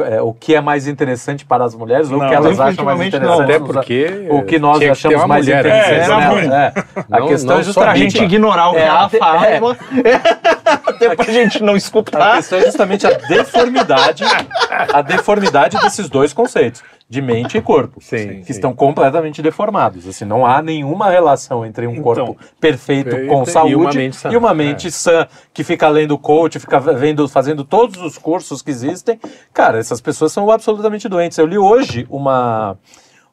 é, 0.00 0.20
o 0.20 0.32
que 0.32 0.54
é 0.54 0.60
mais 0.60 0.86
interessante 0.86 1.44
para 1.44 1.64
as 1.64 1.74
mulheres 1.74 2.10
ou 2.10 2.18
o 2.18 2.28
que 2.28 2.34
elas 2.34 2.60
acham 2.60 2.84
mais 2.84 2.98
definitivamente 2.98 3.18
não. 3.18 3.34
interessante. 3.42 3.50
Até 3.50 3.58
porque 3.72 4.26
o 4.30 4.42
que 4.42 4.58
nós 4.58 4.78
que 4.78 4.88
achamos 4.88 5.24
mais 5.26 5.44
mulher, 5.46 5.64
né? 5.64 5.70
interessante. 5.70 5.94
É, 6.00 6.04
exatamente. 6.04 6.48
né? 6.48 6.72
É. 6.76 7.00
A 7.10 7.20
Não- 7.20 7.28
questão 7.28 7.54
não 7.54 7.60
é 7.60 7.64
justamente 7.64 7.98
gente 8.12 8.24
ignorar 8.24 8.68
o 8.68 8.72
que 8.72 8.78
É, 8.78 8.84
ela 8.86 9.04
até- 9.04 9.18
fala, 9.18 9.46
é. 9.46 9.60
até 10.86 11.14
pra 11.16 11.24
gente 11.26 11.62
não 11.62 11.74
A 11.74 11.76
escutar. 11.76 12.36
questão 12.36 12.58
é 12.58 12.62
justamente 12.62 13.06
a 13.06 13.10
deformidade, 13.10 14.24
a 14.92 15.02
deformidade 15.02 15.78
desses 15.80 16.08
dois 16.08 16.32
conceitos, 16.32 16.82
de 17.10 17.20
mente 17.20 17.58
e 17.58 17.60
corpo, 17.60 18.00
Sim, 18.00 18.38
que 18.38 18.44
sim. 18.44 18.52
estão 18.52 18.72
completamente 18.72 19.42
deformados. 19.42 20.06
Assim, 20.06 20.24
não 20.24 20.46
há 20.46 20.62
nenhuma 20.62 21.10
relação 21.10 21.66
entre 21.66 21.84
um 21.84 21.90
Então, 21.90 22.04
corpo 22.04 22.36
perfeito 22.60 23.10
perfeito 23.10 23.28
com 23.28 23.42
e 23.42 23.46
saúde 23.46 23.74
uma 23.74 23.92
mente 23.92 24.16
sã. 24.16 24.30
e 24.30 24.36
uma 24.36 24.54
mente 24.54 24.90
sã 24.92 25.26
que 25.52 25.64
fica 25.64 25.88
lendo 25.88 26.16
coach, 26.16 26.60
fica 26.60 26.78
vendo, 26.78 27.28
fazendo 27.28 27.64
todos 27.64 28.00
os 28.00 28.16
cursos 28.16 28.62
que 28.62 28.70
existem. 28.70 29.18
Cara, 29.52 29.76
essas 29.78 30.00
pessoas 30.00 30.30
são 30.30 30.48
absolutamente 30.52 31.08
doentes. 31.08 31.36
Eu 31.36 31.46
li 31.46 31.58
hoje 31.58 32.06
uma, 32.08 32.78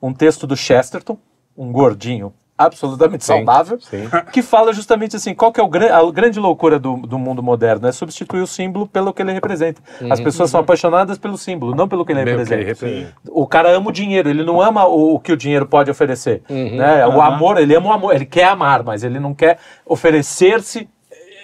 um 0.01 0.11
texto 0.11 0.47
do 0.47 0.57
Chesterton, 0.57 1.15
um 1.55 1.71
gordinho 1.71 2.33
absolutamente 2.57 3.23
Sim, 3.23 3.33
saudável, 3.33 3.79
sim. 3.79 4.09
que 4.33 4.41
fala 4.41 4.73
justamente 4.73 5.15
assim, 5.15 5.35
qual 5.35 5.51
que 5.51 5.59
é 5.59 5.63
o 5.63 5.67
gran- 5.67 5.93
a 5.93 6.11
grande 6.11 6.39
loucura 6.39 6.79
do, 6.79 6.97
do 6.97 7.19
mundo 7.19 7.43
moderno? 7.43 7.87
É 7.87 7.91
substituir 7.91 8.41
o 8.41 8.47
símbolo 8.47 8.87
pelo 8.87 9.13
que 9.13 9.21
ele 9.21 9.31
representa. 9.31 9.81
As 10.09 10.19
pessoas 10.19 10.49
são 10.49 10.59
apaixonadas 10.61 11.17
pelo 11.17 11.37
símbolo, 11.37 11.75
não 11.75 11.87
pelo 11.87 12.03
que 12.05 12.11
ele 12.13 12.21
o 12.21 12.23
que 12.23 12.29
representa. 12.31 12.55
ele 12.55 12.65
representa. 12.65 13.13
O 13.29 13.45
cara 13.45 13.69
ama 13.69 13.89
o 13.89 13.91
dinheiro, 13.91 14.29
ele 14.29 14.43
não 14.43 14.59
ama 14.61 14.85
o, 14.87 15.15
o 15.15 15.19
que 15.19 15.31
o 15.31 15.37
dinheiro 15.37 15.65
pode 15.67 15.91
oferecer. 15.91 16.41
Uhum. 16.49 16.77
né? 16.77 17.05
O 17.07 17.21
amor, 17.21 17.57
ele 17.57 17.75
ama 17.75 17.89
o 17.89 17.93
amor, 17.93 18.15
ele 18.15 18.25
quer 18.25 18.45
amar, 18.45 18.83
mas 18.83 19.03
ele 19.03 19.19
não 19.19 19.33
quer 19.33 19.59
oferecer-se 19.85 20.89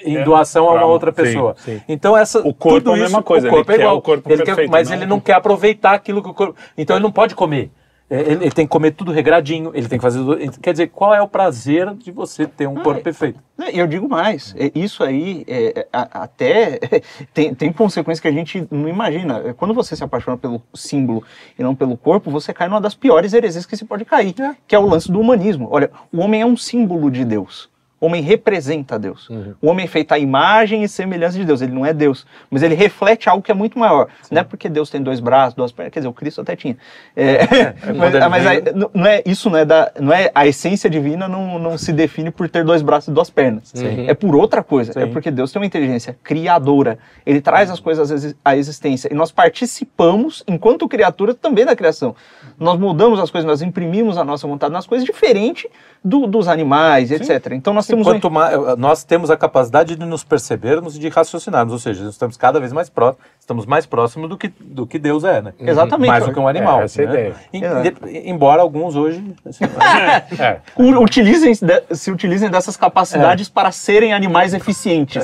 em 0.06 0.17
É, 0.17 0.23
doação 0.23 0.67
a 0.69 0.73
uma 0.73 0.86
outra 0.86 1.12
sim, 1.12 1.15
pessoa. 1.15 1.56
sim. 1.58 1.82
Então 1.88 2.17
essa 2.17 2.39
O 2.39 2.54
corpo 2.54 2.80
tudo 2.80 2.91
é 2.91 2.93
a 2.93 2.97
mesma 2.97 3.19
isso, 3.19 3.23
coisa, 3.28 3.47
o 3.47 3.52
corpo 3.52 3.71
ele 3.71 3.76
é 3.76 3.78
quer 3.78 3.84
igual. 3.84 3.97
o 3.97 4.02
corpo 4.02 4.30
Ele 4.30 4.38
quer- 4.38 4.45
perfeito, 4.45 4.71
mas 4.71 4.89
não- 4.89 4.97
ele 4.97 5.06
não 5.06 5.19
quer 5.19 5.34
aproveitar 5.34 5.93
aquilo 5.93 6.21
que 6.21 6.30
o 6.30 6.34
corpo. 6.34 6.56
Então 6.78 6.95
ele 6.97 7.04
não 7.04 7.12
pode 7.12 7.36
comer. 7.36 7.71
É, 8.10 8.20
Ele, 8.20 8.32
ele 8.46 8.52
tem 8.52 8.66
que 8.66 8.70
comer 8.72 8.92
tudo 8.92 9.12
regradinho, 9.12 9.72
ele 9.74 9.88
tem 9.88 9.98
que 9.98 10.04
fazer. 10.04 10.20
tudo- 10.20 10.38
Quer 10.62 10.72
dizer, 10.74 10.88
qual 10.88 11.13
é 11.16 11.22
o 11.22 11.28
prazer 11.28 11.94
de 11.96 12.12
você 12.12 12.46
ter 12.46 12.68
um 12.68 12.76
corpo 12.76 13.02
perfeito? 13.02 13.39
E 13.74 13.80
eu 13.80 13.88
digo 13.88 14.08
mais, 14.10 14.54
é, 14.58 14.72
isso 14.76 15.04
aí 15.04 15.44
é, 15.48 15.88
até 15.92 16.80
tem, 17.34 17.54
tem 17.56 17.72
consequências 17.72 18.20
que 18.20 18.28
a 18.28 18.32
gente 18.32 18.68
não 18.70 18.88
imagina. 18.89 19.42
É, 19.46 19.54
Quando 19.54 19.74
você 19.74 19.96
se 19.96 20.04
apaixona 20.04 20.38
pelo 20.38 20.62
símbolo 20.74 21.24
e 21.58 21.63
não 21.63 21.74
pelo 21.74 21.96
corpo, 21.98 22.30
você 22.30 22.54
cai 22.54 22.68
numa 22.68 22.82
das 22.82 22.94
piores 22.94 23.34
heresias 23.34 23.66
que 23.66 23.78
se 23.78 23.86
pode 23.86 24.06
cair, 24.06 24.36
que 24.68 24.76
é 24.76 24.80
o 24.80 24.86
lance 24.88 25.12
do 25.12 25.20
humanismo. 25.20 25.68
Olha, 25.72 25.89
o 26.12 26.20
homem 26.20 26.42
é 26.42 26.46
um 26.46 26.58
símbolo 26.58 27.10
de 27.10 27.24
Deus. 27.26 27.70
O 28.04 28.08
homem 28.08 28.22
representa 28.22 29.00
Deus. 29.00 29.30
O 29.62 29.68
homem 29.70 29.86
é 29.86 29.88
feito 29.88 30.12
à 30.12 30.20
imagem 30.20 30.84
e 30.84 30.89
semelhança 30.89 31.38
de 31.38 31.46
Deus. 31.46 31.62
Ele 31.62 31.72
não 31.72 31.86
é 31.86 31.94
Deus, 31.94 32.26
mas 32.52 32.62
ele 32.62 32.76
reflete 32.76 33.30
algo 33.30 33.42
que 33.42 33.50
é 33.52 33.56
muito 33.56 33.80
maior. 33.80 34.08
Não 34.30 34.42
é 34.42 34.44
porque 34.44 34.68
Deus 34.68 34.89
tem 34.89 35.02
dois 35.02 35.20
braços, 35.22 35.54
duas 35.54 35.72
pernas. 35.72 35.94
Quer 35.94 36.00
dizer, 36.02 36.10
o 36.10 36.13
Cristo 36.13 36.42
até 36.42 36.56
tinha. 36.56 36.78
É, 37.16 37.48
quando 37.86 37.98
mas 37.98 38.13
ele 38.13 38.28
mas 38.28 38.46
aí, 38.48 38.62
não- 38.94 39.06
é 39.06 39.24
isso 39.26 39.50
não 39.50 39.58
é 39.58 39.63
da 39.66 39.92
não 40.00 40.12
é 40.13 40.30
a 40.36 40.46
essência 40.46 40.89
divina 40.89 41.28
não, 41.28 41.58
não 41.60 41.78
se 41.78 41.94
define 41.94 42.30
por 42.32 42.50
ter 42.50 42.63
dois 42.66 42.82
braços 42.82 43.08
e 43.08 43.12
duas 43.12 43.30
pernas 43.30 43.72
Sim. 43.74 44.06
é 44.08 44.13
por 44.13 44.36
outra 44.36 44.62
coisa 44.63 44.92
é 45.00 45.06
Sim. 45.06 45.12
porque 45.13 45.30
Deus 45.32 45.52
tem 45.52 45.60
uma 45.62 45.66
inteligência 45.66 46.18
criadora 46.24 46.98
ele 47.26 47.39
traz 47.39 47.70
as 47.70 47.80
coisas 47.80 48.12
à 48.12 48.16
exi- 48.16 48.36
à 48.44 48.58
existência 48.58 49.10
e 49.12 49.16
nós 49.16 49.32
participamos 49.32 50.44
enquanto 50.48 50.88
criatura 50.88 51.34
também 51.34 51.66
da 51.66 51.76
criação 51.76 52.16
nós 52.60 52.78
moldamos 52.80 53.20
as 53.20 53.32
coisas 53.32 53.48
nós 53.48 53.62
imprimimos 53.62 54.18
a 54.18 54.24
nossa 54.24 54.48
vontade 54.48 54.74
nas 54.74 54.86
coisas 54.86 55.06
diferente 55.06 55.70
do- 56.04 56.28
dos 56.28 56.48
animais 56.48 57.12
etc 57.12 57.54
então 57.54 57.74
nós 57.74 57.86
temos 57.94 58.08
Quanto 58.08 58.32
mais, 58.32 58.78
nós 58.78 59.04
temos 59.04 59.30
a 59.32 59.38
capacidade 59.38 59.96
de 59.96 60.06
nos 60.06 60.24
percebermos 60.24 60.96
e 60.96 61.00
de 61.00 61.10
raciocinarmos, 61.10 61.74
ou 61.74 61.80
seja, 61.80 62.04
nós 62.04 62.14
estamos 62.14 62.38
cada 62.38 62.60
vez 62.60 62.74
mais 62.74 62.90
próximos, 62.90 63.26
estamos 63.40 63.66
mais 63.66 63.86
próximos 63.86 64.30
do 64.30 64.38
que, 64.38 64.48
do 64.60 64.86
que 64.88 64.98
Deus 65.00 65.24
é, 65.24 65.42
né? 65.42 65.54
Exatamente. 65.60 66.10
Mais 66.10 66.26
do 66.26 66.34
que 66.34 66.40
um 66.40 66.48
animal. 66.48 66.82
É, 66.82 66.84
essa 66.86 67.02
é 67.02 67.06
a 67.06 67.10
né? 67.10 67.14
ideia. 67.14 67.36
Em- 67.54 68.30
embora 68.30 68.62
alguns 68.62 68.96
hoje. 68.96 69.24
assim, 69.46 69.64
É. 70.40 70.58
utilizem 70.78 71.54
se 71.92 72.12
utilizem 72.12 72.50
dessas 72.50 72.76
capacidades 72.76 73.50
para 73.50 73.72
serem 73.72 74.14
animais 74.14 74.54
eficientes 74.54 75.24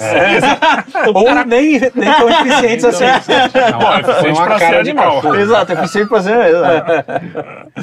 ou 1.14 1.46
nem, 1.46 1.80
nem 1.80 2.14
tão 2.14 2.30
eficientes 2.30 2.86
assim. 2.86 3.06
Não, 3.06 3.94
é 3.94 4.04
Foi 4.04 4.32
eficiente 4.32 4.38
cara 4.38 4.60
ser 4.60 4.84
de 4.84 4.90
animal. 4.90 5.36
Exato, 5.36 5.74
eficiente 5.74 6.10
pra 6.10 6.22
ser. 6.22 6.40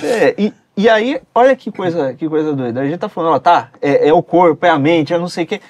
É, 0.02 0.34
e, 0.36 0.52
e 0.76 0.88
aí, 0.88 1.20
olha 1.34 1.56
que 1.56 1.70
coisa, 1.72 2.12
que 2.14 2.28
coisa 2.28 2.52
doida. 2.54 2.80
A 2.80 2.86
gente 2.86 2.98
tá 2.98 3.08
falando, 3.08 3.34
ó, 3.34 3.38
tá, 3.38 3.70
é, 3.80 4.08
é 4.08 4.12
o 4.12 4.22
corpo, 4.22 4.64
é 4.66 4.70
a 4.70 4.78
mente, 4.78 5.14
é 5.14 5.18
não 5.18 5.28
sei 5.28 5.44
o 5.44 5.46
quê. 5.46 5.60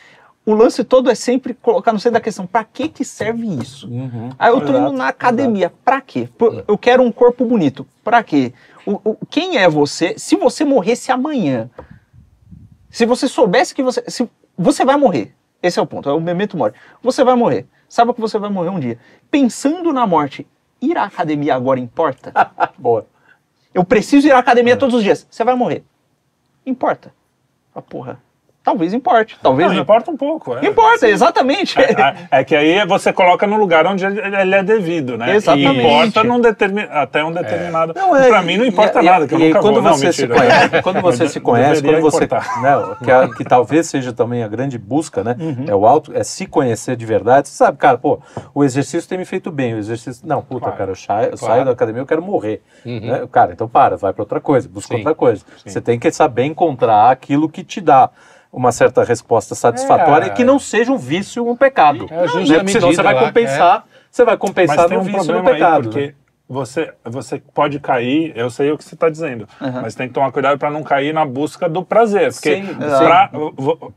O 0.44 0.54
lance 0.54 0.84
todo 0.84 1.10
é 1.10 1.14
sempre 1.14 1.54
colocar 1.54 1.92
no 1.92 1.98
centro 1.98 2.14
da 2.14 2.20
questão, 2.20 2.46
pra 2.46 2.62
que 2.64 2.88
que 2.88 3.04
serve 3.04 3.46
isso? 3.46 3.88
Aí 4.38 4.50
eu 4.50 4.60
tô 4.60 4.72
indo 4.78 4.92
na 4.92 5.08
academia, 5.08 5.72
pra 5.84 6.00
quê? 6.00 6.28
Pô, 6.38 6.62
Eu 6.68 6.78
quero 6.78 7.02
um 7.02 7.10
corpo 7.10 7.44
bonito, 7.44 7.86
pra 8.04 8.22
quê? 8.22 8.52
O, 8.86 8.92
o- 9.10 9.16
quem 9.28 9.58
é 9.58 9.68
você? 9.68 10.14
Se 10.16 10.36
você 10.36 10.64
morresse 10.64 11.10
amanhã, 11.10 11.68
se 12.90 13.04
você 13.06 13.26
soubesse 13.28 13.74
que 13.74 13.82
você... 13.82 14.02
Se, 14.08 14.28
você 14.56 14.84
vai 14.84 14.96
morrer, 14.96 15.34
esse 15.62 15.78
é 15.78 15.82
o 15.82 15.86
ponto, 15.86 16.08
é 16.08 16.12
o 16.12 16.20
memento 16.20 16.56
morte. 16.56 16.78
Você 17.02 17.22
vai 17.24 17.34
morrer, 17.34 17.66
sabe 17.88 18.12
que 18.14 18.20
você 18.20 18.38
vai 18.38 18.48
morrer 18.48 18.70
um 18.70 18.78
dia. 18.80 18.98
Pensando 19.30 19.92
na 19.92 20.06
morte, 20.06 20.46
ir 20.80 20.96
à 20.96 21.04
academia 21.04 21.54
agora 21.54 21.78
importa? 21.80 22.32
Boa. 22.78 23.06
Eu 23.76 23.84
preciso 23.84 24.26
ir 24.26 24.32
à 24.32 24.38
academia 24.38 24.74
todos 24.74 24.94
os 24.94 25.02
dias. 25.02 25.26
Você 25.30 25.44
vai 25.44 25.54
morrer. 25.54 25.84
Importa. 26.64 27.12
Ah, 27.74 27.82
porra. 27.82 28.18
Talvez 28.66 28.92
importe. 28.92 29.38
Talvez 29.40 29.68
Não, 29.68 29.76
não. 29.76 29.82
importa 29.82 30.10
um 30.10 30.16
pouco. 30.16 30.56
É. 30.56 30.66
Importa, 30.66 31.08
exatamente. 31.08 31.78
É, 31.80 32.40
é 32.40 32.44
que 32.44 32.56
aí 32.56 32.84
você 32.84 33.12
coloca 33.12 33.46
no 33.46 33.56
lugar 33.56 33.86
onde 33.86 34.04
ele 34.04 34.54
é 34.56 34.60
devido, 34.64 35.16
né? 35.16 35.36
Exatamente. 35.36 35.76
E 35.78 35.78
importa 35.86 36.24
num 36.24 36.40
determin... 36.40 36.82
até 36.90 37.24
um 37.24 37.30
determinado. 37.30 37.92
Não, 37.94 38.16
é, 38.16 38.26
pra 38.28 38.42
mim 38.42 38.56
não 38.56 38.64
e- 38.64 38.68
importa 38.68 39.00
e- 39.00 39.04
nada, 39.04 39.28
que 39.28 39.34
eu 39.34 39.38
e 39.38 39.46
nunca 39.48 39.60
quando 39.60 39.74
vou. 39.74 39.82
Não, 39.84 39.94
você 39.94 40.12
se 40.12 40.22
mentira. 40.26 40.40
conhece, 40.40 40.82
quando 40.82 41.00
você 41.00 41.28
se 41.28 41.38
conhece, 41.38 41.80
quando 41.80 42.00
você, 42.00 42.24
importar. 42.24 42.60
né, 42.60 42.96
que, 43.04 43.10
a- 43.12 43.28
que 43.36 43.44
talvez 43.44 43.86
seja 43.86 44.12
também 44.12 44.42
a 44.42 44.48
grande 44.48 44.76
busca, 44.78 45.22
né? 45.22 45.36
Uhum. 45.38 45.64
É 45.68 45.74
o 45.76 45.86
auto, 45.86 46.10
é 46.12 46.24
se 46.24 46.44
conhecer 46.44 46.96
de 46.96 47.06
verdade. 47.06 47.48
Você 47.48 47.54
sabe, 47.54 47.78
cara, 47.78 47.96
pô, 47.96 48.18
o 48.52 48.64
exercício 48.64 49.08
tem 49.08 49.16
me 49.16 49.24
feito 49.24 49.52
bem, 49.52 49.74
o 49.74 49.78
exercício, 49.78 50.26
não, 50.26 50.42
puta, 50.42 50.62
Claro. 50.62 50.76
cara, 50.76 50.90
eu 50.90 50.96
saio, 50.96 51.26
eu 51.30 51.38
Claro. 51.38 51.54
saio 51.54 51.64
da 51.64 51.70
academia, 51.70 52.02
eu 52.02 52.06
quero 52.06 52.20
morrer, 52.20 52.60
Uhum. 52.84 52.98
né? 53.00 53.28
Cara, 53.30 53.52
então 53.52 53.68
para, 53.68 53.96
vai 53.96 54.12
para 54.12 54.22
outra 54.22 54.40
coisa, 54.40 54.68
busca 54.68 54.88
Sim. 54.94 54.98
outra 55.02 55.14
coisa. 55.14 55.44
Sim. 55.62 55.70
Você 55.70 55.80
tem 55.80 56.00
que 56.00 56.10
saber 56.10 56.42
encontrar 56.46 57.12
aquilo 57.12 57.48
que 57.48 57.62
te 57.62 57.80
dá 57.80 58.10
uma 58.56 58.72
certa 58.72 59.04
resposta 59.04 59.54
satisfatória 59.54 60.24
É. 60.24 60.28
e 60.28 60.30
que 60.30 60.42
não 60.42 60.58
seja 60.58 60.90
um 60.90 60.96
vício, 60.96 61.46
um 61.46 61.54
pecado. 61.54 62.06
É 62.10 62.14
a 62.20 62.62
né? 62.62 62.66
senão 62.66 62.90
você 62.90 63.02
vai 63.02 63.14
lá, 63.14 63.26
compensar, 63.26 63.84
você 64.10 64.24
vai 64.24 64.36
compensar 64.38 64.76
Mas 64.78 64.90
no 64.90 64.98
um 64.98 65.02
vício 65.02 65.34
no 65.34 65.44
pecado. 65.44 65.82
porque 65.90 66.06
né? 66.06 66.14
você, 66.48 66.94
você 67.04 67.42
pode 67.52 67.78
cair, 67.78 68.32
eu 68.34 68.48
sei 68.48 68.70
o 68.72 68.78
que 68.78 68.84
você 68.84 68.94
está 68.94 69.10
dizendo, 69.10 69.46
mas 69.60 69.94
tem 69.94 70.08
que 70.08 70.14
tomar 70.14 70.32
cuidado 70.32 70.58
para 70.58 70.70
não 70.70 70.82
cair 70.82 71.12
na 71.12 71.26
busca 71.26 71.68
do 71.68 71.84
prazer. 71.84 72.32
Porque 72.32 72.56
Sim, 72.56 72.74
pra- 72.76 73.30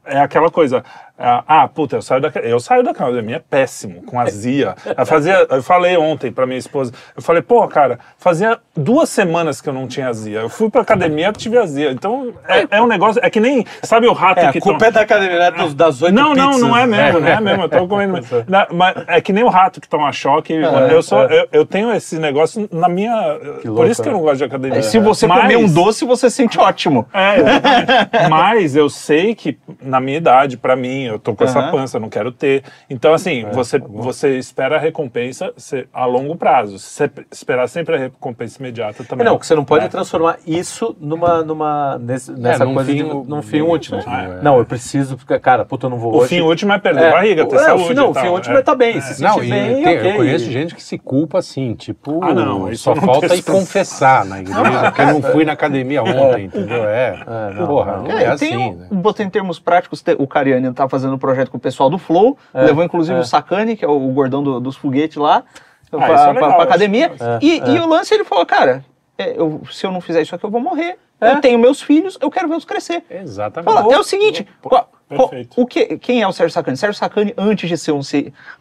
é 0.04 0.19
aquela 0.19 0.50
coisa, 0.52 0.84
ah, 1.20 1.44
ah, 1.48 1.68
puta, 1.68 1.98
eu 1.98 2.02
saio 2.02 2.22
da, 2.22 2.32
eu 2.42 2.60
saio 2.60 2.82
da 2.84 2.92
academia 2.92 3.36
é 3.36 3.40
péssimo, 3.40 4.02
com 4.04 4.20
azia. 4.20 4.76
Eu, 4.98 5.06
fazia, 5.06 5.46
eu 5.50 5.62
falei 5.62 5.98
ontem 5.98 6.32
para 6.32 6.46
minha 6.46 6.58
esposa, 6.58 6.94
eu 7.16 7.22
falei, 7.22 7.42
pô, 7.42 7.68
cara, 7.68 8.00
fazia 8.18 8.58
duas 8.76 9.10
semanas 9.10 9.60
que 9.60 9.68
eu 9.68 9.74
não 9.74 9.88
tinha 9.88 10.08
azia. 10.08 10.40
Eu 10.40 10.50
fui 10.50 10.70
pra 10.70 10.82
academia 10.82 11.28
e 11.30 11.34
tive 11.34 11.58
azia. 11.58 11.92
Então, 11.92 12.34
é, 12.48 12.78
é 12.78 12.82
um 12.82 12.88
negócio, 12.88 13.20
é 13.24 13.30
que 13.30 13.40
nem, 13.40 13.66
sabe 13.84 14.08
o 14.08 14.14
rato 14.14 14.40
É, 14.40 14.46
a 14.48 14.52
que 14.54 14.60
culpa 14.62 14.78
toma- 14.80 14.88
é 14.88 14.92
da 14.92 15.02
academia, 15.02 15.40
né, 15.40 15.52
dos- 15.52 15.74
das 15.74 16.02
oito 16.02 16.14
não, 16.16 16.34
não, 16.34 16.48
pizzas. 16.52 16.62
não 16.62 16.78
é 16.78 16.88
mesmo, 16.88 17.20
não 17.20 17.28
é 17.28 17.42
mesmo. 17.42 17.64
Eu 17.64 17.70
tô 17.70 17.86
comendo. 17.88 18.14
mesmo. 18.14 18.46
Na- 18.48 18.68
mas 18.72 18.96
é 19.08 19.20
que 19.20 19.34
nem 19.34 19.44
o 19.44 19.50
rato 19.50 19.82
que 19.82 19.90
toma 19.90 20.12
choque. 20.14 20.54
eu, 20.54 21.04
sou, 21.04 21.24
é. 21.30 21.42
eu, 21.42 21.48
eu 21.52 21.66
tenho 21.66 21.92
esse 21.94 22.18
negócio 22.18 22.68
na 22.72 22.88
minha. 22.88 23.38
por 23.62 23.68
louco, 23.72 23.86
isso 23.88 24.02
que 24.02 24.08
eu 24.08 24.14
né? 24.14 24.18
não 24.18 24.24
gosto 24.24 24.38
de 24.38 24.44
academia. 24.46 24.82
Se 24.84 25.00
você 25.00 25.28
Mas- 25.28 25.42
comer 25.42 25.58
um 25.58 25.68
doce, 25.72 26.06
você 26.06 26.30
se 26.30 26.38
sente 26.38 26.58
ótimo. 26.60 27.06
É, 27.14 28.30
mas 28.30 28.76
eu 28.76 28.90
sei 28.90 29.36
que 29.36 29.58
na 29.82 30.00
minha 30.00 30.18
idade, 30.18 30.58
pra 30.58 30.76
mim, 30.76 31.09
eu 31.10 31.19
tô 31.19 31.36
com 31.36 31.43
essa 31.43 31.60
Aham. 31.60 31.72
pança, 31.72 31.98
eu 31.98 32.02
não 32.02 32.10
quero 32.10 32.32
ter. 32.32 32.63
Então, 32.89 33.13
assim, 33.13 33.45
você, 33.52 33.78
você 33.80 34.38
espera 34.38 34.76
a 34.78 34.80
recompensa 34.80 35.54
a 35.93 36.06
longo 36.06 36.36
prazo. 36.36 36.78
Se 36.80 36.89
você 36.89 37.12
esperar 37.32 37.67
sempre 37.67 37.95
a 37.95 38.00
recompensa 38.00 38.60
imediata 38.60 39.04
também. 39.04 39.26
Não, 39.26 39.38
que 39.38 39.45
você 39.45 39.56
não 39.56 39.65
pode 39.65 39.84
né? 39.86 39.89
transformar 39.89 40.38
isso 40.45 40.95
numa, 41.00 41.43
numa 41.43 41.98
nesse- 42.00 42.32
nessa 42.32 42.65
num 42.65 42.74
coisa 42.76 42.91
fim- 42.91 42.98
de, 42.98 43.04
num 43.04 43.41
fim 43.41 43.62
último. 43.62 44.00
é. 44.00 44.39
Não, 44.41 44.58
eu 44.58 44.65
preciso, 44.65 45.17
porque, 45.17 45.38
cara, 45.39 45.65
puta, 45.65 45.86
eu 45.88 45.89
não 45.89 45.98
vou 45.98 46.13
O 46.13 46.17
hoje. 46.19 46.30
fim 46.30 46.41
último 46.41 46.72
é 46.74 46.80
perder 46.80 47.06
É, 47.06 47.12
barriga, 47.12 47.45
ter 47.45 47.56
é, 47.56 47.60
saúde. 47.60 47.84
o 47.84 47.88
fim, 47.88 47.93
não, 47.93 48.10
o 48.12 48.13
fim 48.13 48.28
último 48.28 48.56
é. 48.56 48.60
é 48.60 48.62
tá 48.63 48.76
bem, 48.76 49.00
se 49.02 49.22
Não, 49.22 49.43
e 49.43 49.50
bem, 49.50 49.84
tem- 49.84 49.98
ok. 49.98 50.12
eu 50.12 50.15
conheço 50.15 50.52
gente 50.52 50.76
que 50.76 50.84
se 50.84 50.98
culpa 50.98 51.39
assim, 51.39 51.74
tipo, 51.74 52.24
Ah, 52.24 52.34
não, 52.34 52.74
só 52.76 52.95
falta 52.95 53.36
ir 53.36 53.41
confessar 53.43 54.26
na 54.26 54.39
igreja, 54.39 54.62
porque 54.86 55.02
eu 55.02 55.08
não 55.08 55.22
fui 55.22 55.45
na 55.45 55.54
academia 55.54 56.04
ontem, 56.04 56.45
entendeu? 56.45 56.84
É, 56.86 57.17
não, 57.56 57.67
porra, 57.67 58.04
é, 58.08 58.24
É, 58.24 58.28
assim, 58.28 58.50
tem 58.50 58.74
né? 58.76 58.88
Botei 58.91 59.26
em 59.26 59.30
termos 59.30 59.60
práticos, 59.60 60.04
o 60.17 60.28
Cariani 60.28 60.72
tá 60.74 60.88
fazendo 60.88 60.99
um 61.08 61.18
projeto 61.18 61.50
com 61.52 61.58
o 61.58 61.60
pessoal 61.60 61.90
do 61.90 61.98
Flow, 61.98 62.38
levou 62.54 62.84
inclusive 62.84 63.18
é. 63.18 63.22
o 63.22 63.26
Sakane, 63.26 63.76
que 63.78 63.86
é 63.86 63.88
o 63.88 64.00
gordão 64.12 64.44
do- 64.44 64.60
dos 64.60 64.76
foguetes 64.76 65.18
lá, 65.18 65.44
pra, 65.90 66.14
isso 66.14 66.24
é 66.30 66.34
pra- 66.34 66.54
pra 66.54 66.64
academia. 66.64 67.12
isso- 67.16 67.24
e, 67.42 67.60
e 67.76 67.80
o 67.80 67.88
lance 67.88 68.14
ele 68.14 68.24
falou, 68.24 68.46
cara, 68.46 68.84
é, 69.18 69.40
eu- 69.40 69.62
se 69.72 69.86
eu 69.86 69.92
não 69.92 70.02
fizer 70.02 70.22
isso 70.22 70.34
aqui, 70.36 70.46
eu 70.46 70.52
vou 70.52 70.62
morrer. 70.62 70.98
É. 71.22 71.34
Eu 71.34 71.42
tenho 71.42 71.60
meus 71.60 71.82
filhos, 71.82 72.18
eu 72.22 72.32
quero 72.32 72.48
vê-los 72.48 72.64
crescer. 72.64 73.04
Exatamente. 73.10 73.74
Fala, 73.74 73.94
é 73.94 73.98
o 74.00 74.04
seguinte, 74.04 74.48
qual- 74.62 74.90
qual- 75.14 75.28
perfeito. 75.28 75.62
o 75.62 75.66
que, 75.68 75.98
quem 75.98 76.22
é 76.22 76.28
o 76.28 76.32
Sérgio 76.32 76.54
Sacani? 76.54 76.78
Sérgio 76.78 76.98
Sacani, 76.98 77.34
antes 77.38 77.68
de 77.68 77.78
ser 77.78 77.92
um 77.92 78.00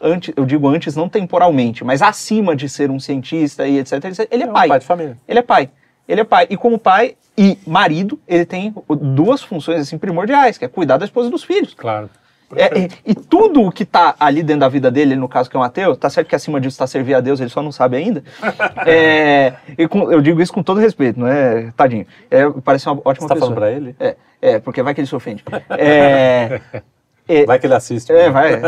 antes, 0.01 0.33
eu 0.35 0.45
digo 0.45 0.67
antes 0.67 0.93
não 0.93 1.07
temporalmente, 1.07 1.85
mas 1.85 2.01
acima 2.01 2.57
de 2.57 2.67
ser 2.67 2.91
um 2.91 2.99
cientista 2.99 3.65
e 3.65 3.77
etc, 3.79 4.03
etc, 4.03 4.27
ele 4.29 4.43
é, 4.43 4.45
É 4.45 4.49
um 4.49 4.53
pai. 4.53 4.67
pai 4.67 4.79
de 4.79 4.85
família. 4.85 5.17
Ele 5.25 5.39
é 5.39 5.41
pai. 5.41 5.69
Ele 6.05 6.19
é 6.19 6.23
pai. 6.25 6.47
E 6.49 6.57
como 6.57 6.77
pai 6.77 7.15
e 7.37 7.57
marido, 7.65 8.19
ele 8.27 8.43
tem 8.43 8.73
duas 8.99 9.41
funções 9.41 9.79
assim 9.79 9.97
primordiais, 9.97 10.57
que 10.57 10.65
é 10.65 10.67
cuidar 10.67 10.97
da 10.97 11.05
esposa 11.05 11.29
e 11.29 11.31
dos 11.31 11.43
filhos. 11.45 11.73
Claro. 11.73 12.09
É, 12.55 12.79
e, 12.79 13.11
e 13.11 13.15
tudo 13.15 13.61
o 13.63 13.71
que 13.71 13.85
tá 13.85 14.15
ali 14.19 14.41
dentro 14.41 14.61
da 14.61 14.69
vida 14.69 14.89
dele, 14.89 15.15
no 15.15 15.27
caso 15.29 15.49
que 15.49 15.55
é 15.55 15.59
um 15.59 15.63
ateu, 15.63 15.95
tá 15.95 16.09
certo 16.09 16.27
que 16.27 16.35
acima 16.35 16.59
disso 16.59 16.73
está 16.75 16.87
servir 16.87 17.13
a 17.13 17.19
Deus, 17.21 17.39
ele 17.39 17.49
só 17.49 17.61
não 17.61 17.71
sabe 17.71 17.97
ainda. 17.97 18.23
É, 18.87 19.53
e 19.77 19.87
com- 19.87 20.11
eu 20.11 20.21
digo 20.21 20.41
isso 20.41 20.51
com 20.53 20.63
todo 20.63 20.79
respeito, 20.79 21.19
não 21.19 21.27
é? 21.27 21.71
Tadinho. 21.77 22.05
É, 22.31 22.49
parece 22.63 22.87
uma 22.89 22.99
ótima 23.05 23.27
Você 23.27 23.27
tá 23.27 23.33
pessoa. 23.35 23.51
falando 23.53 23.55
pra 23.59 23.71
ele? 23.71 23.95
É, 23.99 24.15
é, 24.41 24.59
porque 24.59 24.81
vai 24.81 24.93
que 24.95 25.01
ele 25.01 25.07
se 25.07 25.15
ofende. 25.15 25.43
É, 25.77 26.59
é, 27.27 27.45
Vai 27.45 27.59
que 27.59 27.67
ele 27.67 27.75
assiste. 27.75 28.11
é, 28.11 28.29
vai. 28.29 28.59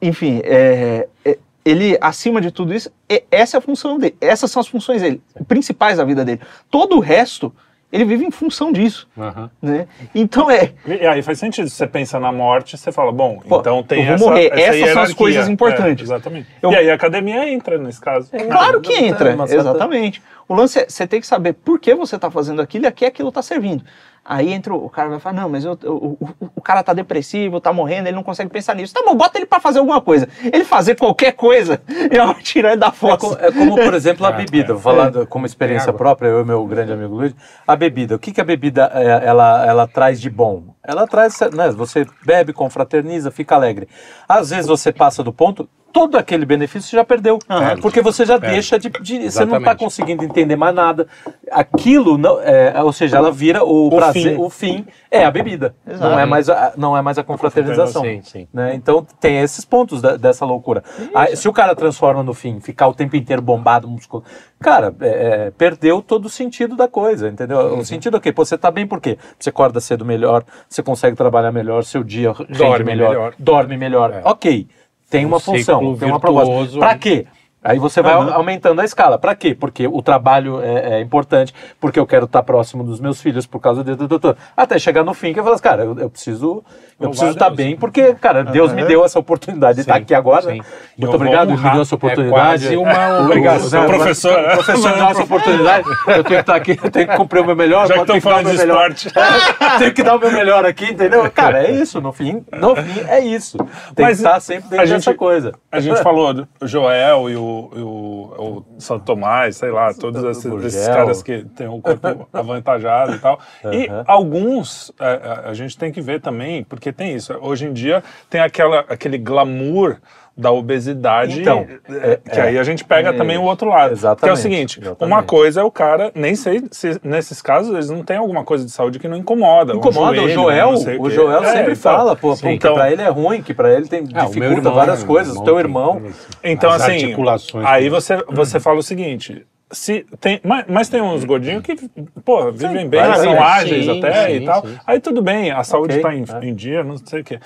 Enfim, 0.00 0.40
é, 0.44 1.08
é, 1.24 1.38
ele, 1.64 1.98
acima 2.00 2.40
de 2.40 2.50
tudo 2.50 2.72
isso, 2.72 2.90
é- 3.08 3.24
essa 3.30 3.56
é 3.56 3.58
a 3.58 3.60
função 3.60 3.98
dele. 3.98 4.14
Essas 4.20 4.50
são 4.50 4.60
as 4.60 4.68
funções 4.68 5.02
dele, 5.02 5.20
principais 5.48 5.96
da 5.98 6.04
vida 6.04 6.24
dele. 6.24 6.40
Todo 6.70 6.96
o 6.96 7.00
resto, 7.00 7.52
ele 7.92 8.04
vive 8.04 8.24
em 8.24 8.30
função 8.30 8.72
disso. 8.72 9.08
Aham. 9.18 9.50
Né? 9.60 9.86
Então 10.14 10.50
é. 10.50 10.72
E 10.86 11.06
aí 11.06 11.22
faz 11.22 11.38
sentido. 11.38 11.68
Você 11.68 11.86
pensa 11.86 12.18
na 12.20 12.30
morte, 12.32 12.76
você 12.78 12.92
fala, 12.92 13.10
bom, 13.12 13.38
Pô, 13.48 13.58
então 13.60 13.82
tem 13.82 14.00
eu 14.00 14.04
vou 14.06 14.14
essa, 14.14 14.24
morrer. 14.24 14.46
essa 14.52 14.76
Essas 14.78 14.92
são 14.92 15.02
as 15.02 15.12
coisas 15.12 15.48
importantes. 15.48 16.08
É, 16.08 16.14
exatamente. 16.14 16.48
Eu- 16.62 16.70
E 16.72 16.76
aí 16.76 16.90
a 16.90 16.94
academia 16.94 17.48
entra 17.50 17.76
nesse 17.78 18.00
caso. 18.00 18.30
Claro 18.30 18.80
que 18.80 18.92
entra, 18.94 19.36
certa- 19.36 19.54
exatamente. 19.54 20.22
O 20.48 20.54
lance 20.54 20.78
é 20.80 20.86
você 20.88 21.06
tem 21.06 21.20
que 21.20 21.26
saber 21.26 21.52
por 21.52 21.78
que 21.78 21.94
você 21.94 22.16
está 22.16 22.30
fazendo 22.30 22.60
aquilo 22.60 22.84
e 22.84 22.88
a 22.88 22.92
que 22.92 23.04
aquilo 23.04 23.28
está 23.28 23.42
servindo. 23.42 23.84
Aí 24.32 24.52
entra 24.52 24.72
o 24.72 24.88
cara 24.88 25.08
vai 25.08 25.18
falar, 25.18 25.42
não, 25.42 25.48
mas 25.48 25.64
eu, 25.64 25.76
eu- 25.82 25.96
o, 25.96 26.24
o- 26.40 26.50
o 26.54 26.60
cara 26.60 26.84
tá 26.84 26.92
depressivo, 26.92 27.60
tá 27.60 27.72
morrendo, 27.72 28.06
ele 28.06 28.14
não 28.14 28.22
consegue 28.22 28.48
pensar 28.48 28.76
nisso. 28.76 28.94
Tá 28.94 29.02
bom, 29.04 29.16
bota 29.16 29.36
ele 29.36 29.44
para 29.46 29.58
fazer 29.58 29.80
alguma 29.80 30.00
coisa. 30.00 30.28
Ele 30.52 30.62
fazer 30.64 30.94
qualquer 30.94 31.32
coisa, 31.32 31.82
eu 32.12 32.32
tirar 32.34 32.70
ele 32.70 32.76
da 32.80 32.86
É, 32.86 32.92
foto. 32.92 33.26
co- 33.26 33.36
é 33.40 33.50
como, 33.50 33.74
por 33.74 33.92
exemplo, 33.92 34.24
a 34.24 34.28
É, 34.30 34.32
bebida. 34.38 34.70
é. 34.70 34.72
Vou 34.74 34.78
falar 34.80 35.10
do- 35.10 35.26
como 35.26 35.46
experiência 35.46 35.92
própria, 35.92 36.28
eu 36.28 36.42
e 36.42 36.44
meu 36.44 36.64
grande 36.64 36.92
amigo 36.92 37.12
Luiz. 37.16 37.34
A 37.66 37.74
bebida. 37.74 38.14
O 38.14 38.20
que, 38.20 38.30
que 38.30 38.40
a 38.40 38.44
bebida 38.44 38.88
é, 38.94 39.26
ela, 39.26 39.66
ela 39.66 39.88
traz 39.88 40.20
de 40.20 40.30
bom? 40.30 40.76
Ela 40.84 41.08
traz, 41.08 41.36
né, 41.52 41.68
você 41.70 42.06
bebe, 42.24 42.52
confraterniza, 42.52 43.32
fica 43.32 43.56
alegre. 43.56 43.88
Às 44.28 44.50
vezes 44.50 44.66
você 44.68 44.92
passa 44.92 45.24
do 45.24 45.32
ponto, 45.32 45.68
todo 45.92 46.16
aquele 46.16 46.44
benefício 46.46 46.88
você 46.90 46.96
já 46.96 47.04
perdeu. 47.04 47.38
Aham. 47.48 47.78
Porque 47.80 48.00
você 48.00 48.24
já 48.24 48.38
Perde. 48.38 48.54
deixa 48.54 48.78
de, 48.78 48.88
de- 48.88 49.30
Você 49.30 49.44
não 49.44 49.58
está 49.58 49.74
conseguindo 49.74 50.22
entender 50.24 50.56
mais 50.56 50.74
nada. 50.74 51.06
Aquilo, 51.50 52.16
não, 52.16 52.40
é, 52.40 52.80
ou 52.82 52.92
seja, 52.92 53.16
ela 53.16 53.32
vira 53.32 53.64
o, 53.64 53.90
prazer, 53.90 54.34
fim. 54.36 54.40
o 54.42 54.48
fim 54.50 54.86
é 55.10 55.24
a 55.24 55.30
bebida. 55.30 55.74
Exato. 55.86 56.10
Não 56.10 56.18
é 56.18 56.24
mais 56.26 56.48
a, 56.48 56.72
não 56.76 56.96
é 56.96 57.02
mais 57.02 57.18
a 57.18 57.24
confraternização. 57.24 58.02
Sim, 58.02 58.20
sim. 58.22 58.48
né? 58.52 58.74
Então 58.74 59.06
tem 59.20 59.38
esses 59.40 59.64
pontos 59.64 60.00
da- 60.00 60.16
dessa 60.16 60.44
loucura. 60.44 60.82
Aí, 61.14 61.34
se 61.36 61.48
o 61.48 61.52
cara 61.52 61.74
transforma 61.74 62.22
no 62.22 62.32
fim, 62.34 62.60
ficar 62.60 62.86
o 62.88 62.94
tempo 62.94 63.16
inteiro 63.16 63.42
bombado, 63.42 63.88
musculoso, 63.88 64.26
cara, 64.60 64.94
é, 65.00 65.08
é, 65.46 65.50
perdeu 65.50 66.00
todo 66.02 66.26
o 66.26 66.30
sentido 66.30 66.76
da 66.76 66.86
coisa, 66.86 67.28
entendeu? 67.28 67.58
Uhum. 67.58 67.78
O 67.80 67.84
sentido 67.84 68.16
é 68.16 68.18
o 68.18 68.20
quê? 68.20 68.32
Pô, 68.32 68.44
você 68.44 68.56
tá 68.56 68.70
bem 68.70 68.86
por 68.86 69.00
quê? 69.00 69.18
Você 69.38 69.50
acorda 69.50 69.80
cedo 69.80 70.04
melhor, 70.04 70.44
você 70.68 70.82
consegue 70.82 71.16
trabalhar 71.16 71.50
melhor, 71.50 71.82
seu 71.84 72.04
dia 72.04 72.32
rende 72.32 72.52
Dorme 72.58 72.84
melhor, 72.84 73.08
melhor. 73.10 73.34
dorme 73.38 73.76
melhor. 73.76 74.12
É. 74.12 74.20
Ok, 74.24 74.68
tem 75.10 75.26
Um 75.26 75.28
uma 75.28 75.40
função, 75.40 75.96
tem 75.96 76.08
uma 76.08 76.20
proposta. 76.20 76.50
aí. 76.92 76.98
quê? 76.98 77.26
Aí 77.62 77.78
você 77.78 78.00
vai 78.00 78.14
aumentando 78.14 78.80
a 78.80 78.84
escala. 78.84 79.18
Pra 79.18 79.34
quê? 79.34 79.54
Porque 79.54 79.86
o 79.86 80.00
trabalho 80.00 80.60
é, 80.62 80.94
é 80.96 81.00
importante, 81.00 81.54
porque 81.78 82.00
eu 82.00 82.06
quero 82.06 82.24
estar 82.24 82.42
próximo 82.42 82.82
dos 82.82 82.98
meus 83.00 83.20
filhos 83.20 83.46
por 83.46 83.60
causa 83.60 83.84
de. 83.84 83.94
de- 83.94 84.08
Até 84.56 84.78
chegar 84.78 85.04
no 85.04 85.12
fim 85.12 85.34
que 85.34 85.40
eu 85.40 85.44
falo 85.44 85.54
assim, 85.54 85.62
cara, 85.62 85.84
eu, 85.84 85.98
eu 85.98 86.08
preciso, 86.08 86.64
eu 86.98 87.08
preciso 87.10 87.30
a 87.30 87.32
estar 87.32 87.48
Deus. 87.48 87.56
bem, 87.56 87.76
porque, 87.76 88.14
cara, 88.14 88.42
Deus 88.44 88.72
me 88.72 88.82
deu 88.84 89.04
essa 89.04 89.18
oportunidade 89.18 89.74
de 89.74 89.80
estar 89.82 89.96
Sim, 89.96 90.00
aqui 90.02 90.14
agora. 90.14 90.42
sim. 90.42 90.58
Eu 90.58 90.64
Muito 90.98 91.06
vou 91.06 91.14
obrigado, 91.16 91.50
me 91.50 91.70
deu 91.70 91.82
essa 91.82 91.94
É 91.94 91.96
oportunidade. 91.96 92.30
quase 92.64 92.76
uma 92.78 93.18
O- 93.20 93.24
obrigação. 93.26 93.84
o- 93.84 93.86
Professor, 93.88 94.40
O 94.40 94.52
professor 94.54 94.90
me 94.90 94.96
deu 94.96 95.06
essa 95.08 95.22
oportunidade, 95.22 95.88
eu 95.88 96.04
tenho 96.06 96.24
que 96.24 96.34
estar 96.34 96.54
aqui, 96.56 96.78
eu 96.82 96.90
tenho 96.90 97.08
que 97.08 97.16
cumprir 97.16 97.40
o 97.42 97.44
meu 97.46 97.56
melhor. 97.56 97.86
Já 97.86 97.94
que 97.94 98.00
estão 98.00 98.16
o 98.16 98.20
falando 98.22 98.50
de 98.50 98.56
esporte. 98.56 99.08
tenho 99.78 99.92
que 99.94 100.02
dar 100.02 100.16
o 100.16 100.18
meu 100.18 100.32
melhor 100.32 100.64
aqui, 100.64 100.86
entendeu? 100.86 101.30
Cara, 101.30 101.62
é 101.66 101.70
isso, 101.72 102.00
no 102.00 102.10
fim, 102.12 102.42
no 102.52 102.74
fim 102.74 103.00
é 103.06 103.20
isso. 103.20 103.58
Tem 103.94 104.06
Mas 104.06 104.18
que 104.18 104.24
estar 104.26 104.40
sempre 104.40 104.66
a 104.68 104.70
dentro 104.70 104.86
gente- 104.86 104.96
dessa 105.04 105.14
coisa. 105.14 105.52
A 105.70 105.78
gente 105.80 106.02
falou 106.02 106.32
do 106.32 106.48
Joel 106.62 107.28
e 107.28 107.36
o, 107.36 107.49
o, 107.50 108.64
o 108.76 108.80
Santo 108.80 109.04
Tomás, 109.04 109.56
sei 109.56 109.70
lá, 109.70 109.92
todos 109.92 110.22
esses, 110.24 110.64
esses 110.64 110.88
caras 110.88 111.22
que 111.22 111.44
têm 111.56 111.68
um 111.68 111.80
corpo 111.80 112.28
avantajado 112.32 113.14
e 113.14 113.18
tal. 113.18 113.40
E 113.72 113.86
Aham. 113.88 114.04
alguns 114.06 114.92
é, 114.98 115.04
a, 115.04 115.50
a 115.50 115.54
gente 115.54 115.76
tem 115.76 115.92
que 115.92 116.00
ver 116.00 116.20
também, 116.20 116.64
porque 116.64 116.92
tem 116.92 117.14
isso. 117.14 117.32
Hoje 117.40 117.66
em 117.66 117.72
dia 117.72 118.02
tem 118.28 118.40
aquela, 118.40 118.80
aquele 118.88 119.18
glamour 119.18 119.98
da 120.36 120.50
obesidade, 120.50 121.40
Então, 121.40 121.66
é, 121.88 122.16
que 122.16 122.38
é. 122.40 122.42
aí 122.42 122.58
a 122.58 122.62
gente 122.62 122.84
pega 122.84 123.10
É. 123.10 123.12
também 123.12 123.36
o 123.36 123.42
outro 123.42 123.68
lado. 123.68 123.88
Que 123.88 123.92
é 123.92 123.92
o 123.92 123.98
Exatamente, 123.98 124.38
seguinte, 124.40 124.80
exatamente. 124.80 125.12
uma 125.12 125.22
coisa 125.22 125.60
é 125.60 125.64
o 125.64 125.70
cara, 125.70 126.10
nem 126.14 126.34
sei 126.34 126.62
se 126.70 126.98
nesses 127.04 127.42
casos 127.42 127.72
eles 127.74 127.90
não 127.90 128.02
têm 128.02 128.16
alguma 128.16 128.42
coisa 128.44 128.64
de 128.64 128.70
saúde 128.70 128.98
que 128.98 129.06
não 129.08 129.16
incomoda. 129.16 129.74
um 129.74 129.76
Incomoda, 129.76 130.12
o 130.12 130.14
joelho, 130.16 130.32
Joel, 130.34 130.70
não 130.70 130.76
sei 130.78 130.96
o 130.96 131.02
quê. 131.04 131.10
Joel 131.10 131.42
É, 131.44 131.46
sempre 131.52 131.72
então, 131.72 131.76
fala, 131.76 132.16
pô, 132.16 132.30
pô, 132.30 132.36
que 132.36 132.48
Então- 132.48 132.74
pra 132.74 132.90
ele 132.90 133.02
é 133.02 133.08
ruim, 133.08 133.42
que 133.42 133.52
pra 133.52 133.70
ele 133.72 133.86
tem 133.86 134.00
Ah, 134.14 134.24
o 134.24 134.26
dificulta 134.28 134.54
irmão, 134.56 134.74
várias 134.74 135.02
coisas, 135.04 135.36
o 135.36 135.42
teu 135.44 135.58
irmão. 135.58 136.02
Então, 136.42 136.70
As 136.70 136.82
assim, 136.82 136.92
articulações 136.92 137.66
aí 137.66 137.88
você, 137.88 138.16
você 138.28 138.58
fala 138.58 138.78
o 138.78 138.82
seguinte. 138.82 139.44
Se 139.72 140.04
tem, 140.20 140.40
mas, 140.42 140.64
mas 140.68 140.88
tem 140.88 141.00
uns 141.00 141.22
gordinhos 141.24 141.62
que, 141.62 141.76
pô, 142.24 142.50
vivem 142.50 142.88
bem, 142.88 143.00
vai, 143.02 143.14
são 143.18 143.32
sim, 143.32 143.38
ágeis 143.38 143.84
sim, 143.84 143.98
até 143.98 144.26
sim, 144.26 144.32
e 144.32 144.44
tal. 144.44 144.66
sim. 144.66 144.76
Aí 144.84 144.98
tudo 144.98 145.22
bem, 145.22 145.52
a 145.52 145.62
saúde 145.62 145.96
está 145.96 146.12
em, 146.12 146.24
é. 146.42 146.44
em 146.48 146.54
dia, 146.54 146.82
não 146.82 146.96
sei 146.96 147.20
o 147.20 147.24
quê. 147.24 147.38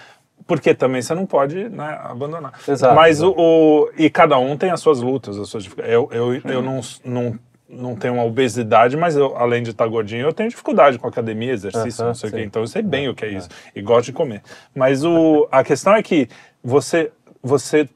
Porque 0.46 0.74
também 0.74 1.00
você 1.00 1.14
não 1.14 1.24
pode 1.26 1.68
né, 1.68 1.98
abandonar. 2.02 2.52
Exato, 2.68 2.94
Mas. 2.94 3.22
O, 3.22 3.34
o- 3.36 3.90
E 3.96 4.10
cada 4.10 4.38
um 4.38 4.56
tem 4.56 4.70
as 4.70 4.80
suas 4.80 5.00
lutas, 5.00 5.38
as 5.38 5.48
suas 5.48 5.62
dificuldades. 5.64 5.94
Eu, 5.94 6.08
eu, 6.12 6.34
eu 6.44 6.62
não, 6.62 6.80
não, 7.04 7.38
não 7.68 7.96
tenho 7.96 8.14
uma 8.14 8.24
obesidade, 8.24 8.96
mas 8.96 9.16
eu, 9.16 9.36
além 9.36 9.62
de 9.62 9.70
estar 9.70 9.86
gordinho, 9.88 10.26
eu 10.26 10.32
tenho 10.32 10.50
dificuldade 10.50 10.98
com 10.98 11.08
academia, 11.08 11.52
exercício, 11.52 12.02
Aham, 12.02 12.08
não 12.08 12.14
sei 12.14 12.28
o 12.28 12.32
quê. 12.32 12.42
Então 12.42 12.62
eu 12.62 12.66
sei 12.66 12.82
bem 12.82 13.08
o 13.08 13.14
que 13.14 13.24
é 13.24 13.28
isso. 13.30 13.48
E 13.74 13.80
gosto 13.80 14.06
de 14.06 14.12
comer. 14.12 14.42
Mas 14.74 15.02
o, 15.04 15.48
a 15.50 15.64
questão 15.64 15.94
é 15.94 16.02
que 16.02 16.28
você. 16.62 17.10
você 17.42 17.88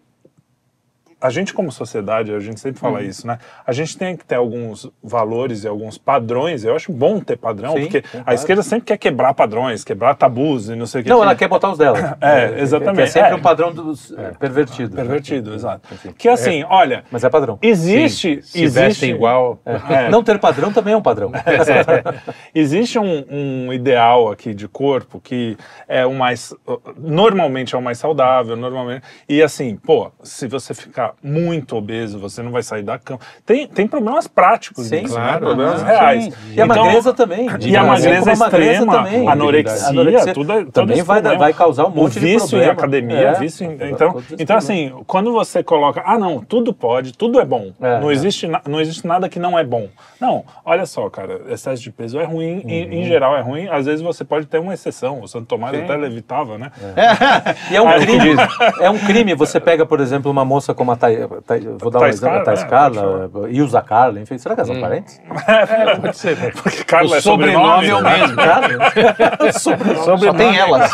a 1.21 1.31
gente 1.31 1.53
como 1.53 1.71
sociedade, 1.73 2.33
a 2.33 2.39
gente 2.41 2.61
sempre 2.61 2.81
Uhum. 2.85 2.93
fala 2.93 3.03
isso, 3.03 3.27
né? 3.27 3.39
A 3.67 3.73
gente 3.73 3.97
tem 3.99 4.17
que 4.17 4.25
ter 4.25 4.37
alguns 4.37 4.89
valores 5.03 5.65
e 5.65 5.69
alguns 5.69 5.99
padrões. 5.99 6.65
Eu 6.65 6.77
acho 6.77 6.93
bom 6.93 7.19
ter 7.21 7.37
padrão, 7.37 7.75
Sim, 7.75 7.81
porque 7.83 8.03
sim, 8.09 8.19
a 8.19 8.23
claro. 8.23 8.35
esquerda 8.35 8.63
sempre 8.63 8.87
quer 8.87 8.97
quebrar 8.99 9.35
padrões, 9.35 9.83
quebrar 9.85 10.15
tabus 10.15 10.69
e 10.69 10.77
não 10.77 10.87
sei 10.87 11.01
o 11.01 11.05
que. 11.05 11.11
Não, 11.11 11.23
ela 11.23 11.35
quer 11.35 11.49
botar 11.49 11.71
os 11.71 11.79
dela. 11.79 12.17
É, 12.21 12.61
exatamente. 12.61 12.97
Que 12.97 13.03
é 13.03 13.07
sempre 13.07 13.31
É. 13.31 13.35
um 13.35 13.41
padrão 13.41 13.73
dos 13.73 14.13
é, 14.13 14.31
pervertido. 14.33 14.95
né? 14.97 15.03
Pervertido, 15.03 15.55
exato. 15.55 15.93
Enfim. 15.93 16.13
Que 16.17 16.29
assim, 16.29 16.65
olha, 16.69 17.05
Mas 17.11 17.25
é 17.25 17.29
padrão. 17.31 17.59
existe. 17.63 18.41
Se 18.43 18.63
existe 18.63 18.81
vestem 18.81 19.11
igual. 19.11 19.59
É. 19.65 20.09
Não 20.11 20.23
ter 20.23 20.39
padrão 20.39 20.73
também 20.73 20.95
é 20.95 20.97
um 20.97 21.03
padrão. 21.03 21.33
Existe 22.55 22.99
um, 22.99 23.25
um 23.31 23.73
ideal 23.73 24.31
aqui 24.31 24.55
de 24.55 24.69
corpo 24.69 25.21
que 25.21 25.57
é 25.87 26.05
o 26.07 26.15
mais. 26.15 26.55
Normalmente 26.97 27.75
é 27.75 27.79
o 27.79 27.83
mais 27.83 27.99
saudável, 27.99 28.57
normalmente. 28.57 29.03
E 29.29 29.43
assim, 29.43 29.77
pô, 29.77 30.11
se 30.23 30.47
você 30.47 30.75
ficar 30.75 31.08
muito 31.23 31.77
obeso, 31.77 32.19
você 32.19 32.43
não 32.43 32.51
vai 32.51 32.63
sair 32.63 32.83
da 32.83 32.99
cama. 32.99 33.21
Tem, 33.45 33.67
tem 33.67 33.87
problemas 33.87 34.27
práticos, 34.27 34.87
Sim, 34.87 35.05
claro, 35.05 35.33
né? 35.33 35.39
problemas 35.39 35.81
sim. 35.81 35.87
reais. 35.87 36.35
E 36.55 36.61
a 36.61 36.67
magreza 36.67 37.13
também. 37.15 37.49
E 37.61 37.77
a 37.77 37.85
magreza 37.85 38.33
extrema, 38.33 38.93
também. 39.05 39.29
anorexia, 39.29 39.89
Anorexia 39.89 40.35
tudo, 40.35 40.53
é- 40.53 40.57
todo 40.65 40.73
também 40.73 41.03
vai, 41.03 41.21
problema. 41.21 41.39
vai 41.45 41.53
causar 41.53 41.85
um 41.85 41.89
o 41.89 41.91
monte 41.97 42.15
de 42.15 42.21
vício 42.21 42.49
problema. 42.49 42.65
em 42.67 42.71
academia, 42.73 43.19
É, 43.19 43.33
vício 43.39 43.65
em, 43.67 43.75
então, 43.91 44.23
então 44.39 44.57
assim, 44.57 44.93
quando 45.07 45.33
você 45.33 45.63
coloca, 45.63 46.03
ah 46.05 46.19
não, 46.19 46.41
tudo 46.41 46.73
pode, 46.73 47.13
tudo 47.13 47.41
é 47.41 47.45
bom, 47.45 47.73
É, 47.81 48.01
não 48.01 48.11
é. 48.11 48.13
existe 48.13 48.49
não 48.69 48.81
existe 48.81 49.07
nada 49.07 49.29
que 49.29 49.39
não 49.39 49.59
é 49.59 49.65
bom. 49.65 49.89
Não, 50.21 50.45
olha 50.65 50.85
só, 50.87 51.09
cara, 51.11 51.43
excesso 51.49 51.83
de 51.83 51.91
peso 51.91 52.19
é 52.19 52.25
ruim, 52.25 52.63
em, 52.67 52.85
Uhum. 52.87 52.93
em 52.93 53.05
geral 53.05 53.37
é 53.37 53.41
ruim. 53.41 53.69
Às 53.69 53.87
vezes 53.87 54.01
você 54.01 54.25
pode 54.25 54.47
ter 54.47 54.59
uma 54.59 54.75
exceção. 54.75 55.21
O 55.23 55.29
Santo 55.29 55.47
Tomás 55.47 55.77
até 55.79 55.97
levitava, 55.97 56.59
né? 56.59 56.71
E 57.71 57.77
é 57.77 57.83
um 57.83 57.91
crime. 58.01 58.37
é 58.81 58.91
um 58.91 58.99
crime. 58.99 59.35
Você 59.35 59.61
pega, 59.61 59.85
por 59.87 60.01
exemplo, 60.01 60.31
uma 60.31 60.45
moça 60.45 60.75
como 60.75 60.91
a 60.93 60.97
Thay, 60.99 61.27
Thay- 61.47 61.61
vou 61.79 61.91
dar 61.91 61.99
um 61.99 62.01
Thais 62.03 62.15
exemplo, 62.17 62.29
a 62.37 62.39
Carla, 62.39 62.45
Thais 62.45 62.63
é, 62.63 62.67
Carla, 62.67 63.31
e 63.51 63.63
usa 63.63 63.81
Carla, 63.83 64.21
enfim. 64.21 64.37
Será 64.39 64.55
que 64.55 64.61
elas 64.61 64.73
são 64.73 64.81
parentes? 64.81 65.21
Pode 66.03 66.17
ser. 66.17 66.37
né? 66.37 66.51
Porque 66.63 66.85
Carla 66.85 67.17
é 67.17 67.21
sobrenome 67.21 67.87
sobrenome. 67.87 67.89
é 67.89 67.95
o 67.95 68.03
né? 68.03 68.19
mesmo. 68.19 68.37
Carla? 68.37 69.53
Sobrenome. 69.59 70.19
Só 70.25 70.33
tem 70.35 70.57
elas. 70.59 70.91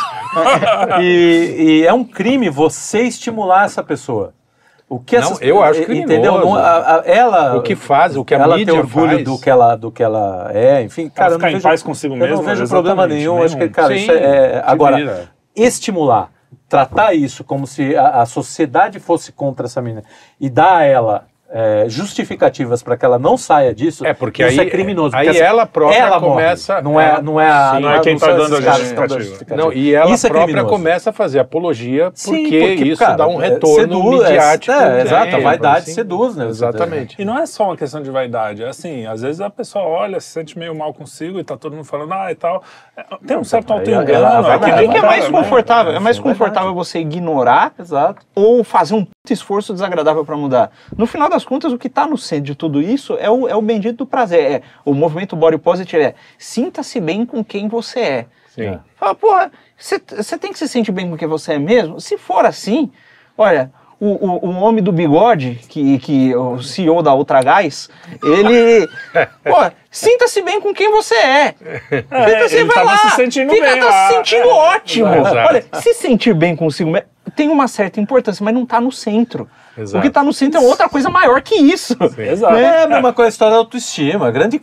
E, 1.00 1.55
e 1.59 1.86
é 1.86 1.92
um 1.92 2.05
crime 2.05 2.48
você 2.50 3.02
estimular 3.02 3.64
essa 3.64 3.82
pessoa. 3.82 4.32
O 4.88 4.98
que 5.00 5.16
Não, 5.16 5.22
essas- 5.24 5.38
eu 5.40 5.62
acho 5.62 5.80
Entendeu? 5.80 6.07
criminoso. 6.34 6.44
Não, 6.44 6.55
a- 6.57 6.96
a- 6.96 7.02
ela, 7.07 7.57
O 7.57 7.62
que 7.62 7.74
faz, 7.74 8.16
o 8.16 8.24
que 8.24 8.34
a 8.34 8.38
ela 8.38 8.57
mídia 8.57 8.72
tem 8.74 8.80
orgulho 8.82 9.12
faz. 9.12 9.24
do 9.24 9.38
que 9.40 9.50
ela 9.50 9.76
do 9.76 9.90
que 9.90 10.02
ela 10.02 10.50
é, 10.52 10.82
enfim, 10.82 11.09
cara, 11.09 11.30
eu 11.30 11.34
ficar 11.36 11.46
não 11.46 11.50
em 11.50 11.55
vejo, 11.55 11.62
paz 11.62 11.82
consigo 11.82 12.14
eu 12.14 12.18
mesma, 12.18 12.36
não 12.36 12.42
vejo 12.42 12.68
problema 12.68 13.07
nenhum. 13.07 13.42
Acho 13.42 13.57
que, 13.57 13.68
cara, 13.70 13.88
Sim, 13.88 13.94
isso 14.02 14.12
é, 14.12 14.62
agora 14.66 14.96
vira. 14.96 15.28
estimular, 15.57 16.28
tratar 16.68 17.14
isso 17.14 17.44
como 17.44 17.66
se 17.66 17.96
a, 17.96 18.22
a 18.22 18.26
sociedade 18.26 18.98
fosse 18.98 19.32
contra 19.32 19.66
essa 19.66 19.80
menina 19.80 20.04
e 20.40 20.48
dar 20.48 20.78
a 20.78 20.84
ela 20.84 21.26
é, 21.57 21.84
justificativas 21.88 22.82
para 22.82 22.96
que 22.96 23.05
ela 23.05 23.16
não 23.16 23.36
saia 23.38 23.72
disso, 23.72 24.05
É, 24.05 24.12
porque 24.12 24.42
isso 24.44 24.61
aí- 24.61 24.66
é 24.66 24.70
criminoso. 24.70 25.14
aí 25.16 25.28
essa- 25.28 25.38
ela 25.44 25.64
própria 25.66 25.96
ela 25.98 26.18
morre. 26.18 26.32
começa- 26.32 26.82
Não 26.82 27.00
é, 27.00 27.09
ela- 27.11 27.22
não 27.22 27.40
é 27.40 27.48
a, 27.48 27.72
Sim. 27.76 27.80
Não 27.80 27.90
é 27.92 28.00
quem 28.00 28.18
são 28.18 28.28
tá 28.28 28.34
esses 28.36 28.50
dando 28.50 28.68
a 28.68 28.72
justificativa. 28.72 29.57
Não, 29.57 29.72
e 29.72 29.94
ela 29.94 30.11
Isso 30.11 30.26
é 30.26 30.30
própria 30.30 30.46
criminoso. 30.55 30.74
começa 30.74 31.11
a 31.11 31.12
fazer 31.12 31.38
apologia 31.38 32.07
porque, 32.07 32.16
Sim, 32.20 32.42
porque, 32.50 32.84
isso 32.84 32.98
cara, 32.98 33.14
dá 33.16 33.28
um 33.28 33.40
é, 33.40 33.50
retorno 33.50 33.76
seduz, 33.80 34.20
é, 34.22 34.28
midiático. 34.30 34.72
é, 34.72 35.00
exato, 35.02 35.36
a 35.36 35.38
vaidade 35.38 35.78
assim. 35.78 35.92
seduz, 35.94 36.34
né? 36.36 36.46
Exatamente. 36.48 37.16
E 37.22 37.24
não 37.24 37.38
é 37.38 37.46
só 37.46 37.66
uma 37.66 37.76
questão 37.76 38.02
de 38.02 38.11
vaidade, 38.11 38.62
é 38.64 38.68
assim, 38.68 39.07
às 39.07 39.22
vezes 39.22 39.40
a 39.40 39.48
pessoa 39.48 39.84
olha, 39.84 40.18
se 40.18 40.28
sente 40.30 40.59
meio 40.59 40.74
mal 40.74 40.92
consigo 40.92 41.38
e 41.38 41.44
tá 41.44 41.57
todo 41.57 41.74
mundo 41.76 41.84
falando, 41.84 42.12
ah, 42.14 42.32
e 42.32 42.34
tal. 42.34 42.64
É, 42.96 43.05
Tem 43.24 43.36
um 43.36 43.44
certo 43.44 43.72
auto-engano. 43.72 44.05
que 44.07 44.12
é 44.98 45.02
mais 45.02 45.30
né? 45.30 45.38
confortável? 45.38 45.92
É 45.94 46.00
mais 46.00 46.18
confortável 46.18 46.74
você 46.74 46.98
ignorar 46.98 47.72
Exato. 47.78 48.26
ou 48.34 48.64
fazer 48.64 48.94
um 48.94 49.07
esforço 49.33 49.72
desagradável 49.72 50.22
para 50.22 50.37
mudar. 50.37 50.70
No 50.95 51.07
final 51.07 51.31
das 51.31 51.47
contas, 51.47 51.72
o 51.72 51.79
que 51.79 51.87
está 51.87 52.07
no 52.07 52.18
centro 52.18 52.45
de 52.45 52.55
tudo 52.55 52.83
isso 52.83 53.16
é 53.18 53.31
o, 53.31 53.49
é 53.49 53.57
o 53.57 53.62
bendito 53.62 53.97
do 53.99 54.07
prazer. 54.07 54.53
É, 54.53 54.62
o 54.85 54.93
movimento 54.93 55.35
body 55.35 55.57
positive 55.57 56.03
é 56.03 56.14
sinta-se 56.37 57.01
bem 57.01 57.25
com 57.25 57.43
quem 57.43 57.66
você 57.66 58.01
é. 58.01 58.27
Sim. 58.55 58.79
Fala, 58.97 59.14
porra, 59.14 59.51
você 59.79 59.99
tem 60.39 60.53
que 60.53 60.59
se 60.59 60.68
sentir 60.68 60.93
bem 60.93 61.09
com 61.09 61.16
quem 61.16 61.27
você 61.27 61.55
é 61.55 61.59
mesmo? 61.59 61.99
Se 62.03 62.18
for 62.18 62.45
assim, 62.45 62.93
olha, 63.37 63.72
o, 63.99 64.09
o, 64.09 64.47
o 64.47 64.51
homem 64.61 64.85
do 64.85 64.93
bigode, 64.93 65.59
que, 65.70 65.99
que 66.01 66.37
o 66.37 66.62
CEO 66.62 67.03
da 67.03 67.14
Ultragás, 67.14 67.89
ele. 68.22 68.87
pô, 69.43 69.57
sinta-se 69.91 70.43
bem 70.43 70.61
com 70.61 70.75
quem 70.75 70.91
você 70.91 71.14
é. 71.14 71.55
Sinta-se, 71.91 72.57
ele 72.57 72.64
vai 72.64 72.75
tava 72.75 72.91
lá, 72.91 72.99
se 72.99 73.16
sentindo 73.16 73.55
fica 73.55 73.70
bem 73.70 73.81
tá 73.81 73.87
lá. 73.87 74.09
se 74.09 74.14
sentindo 74.16 74.49
ótimo. 74.49 75.14
Exato. 75.14 75.49
Olha, 75.49 75.64
se 75.81 75.95
sentir 75.95 76.35
bem 76.35 76.55
consigo 76.55 76.91
mesmo 76.91 77.13
tem 77.35 77.49
uma 77.49 77.68
certa 77.68 78.01
importância, 78.01 78.45
mas 78.45 78.55
não 78.55 78.62
está 78.62 78.80
no 78.80 78.93
centro. 78.93 79.49
Exato. 79.76 79.99
O 79.99 80.03
que 80.03 80.09
está 80.09 80.22
no 80.22 80.32
centro 80.32 80.61
é 80.61 80.62
outra 80.62 80.89
coisa 80.89 81.11
maior 81.11 81.43
que 81.43 81.55
isso. 81.55 81.97
Exato. 82.18 82.55
É 82.55 82.85
a 82.85 82.89
mesma 82.89 83.12
coisa 83.12 83.28
a 83.28 83.30
história 83.30 83.53
da 83.53 83.59
autoestima. 83.59 84.28
A 84.28 84.30
grande 84.30 84.59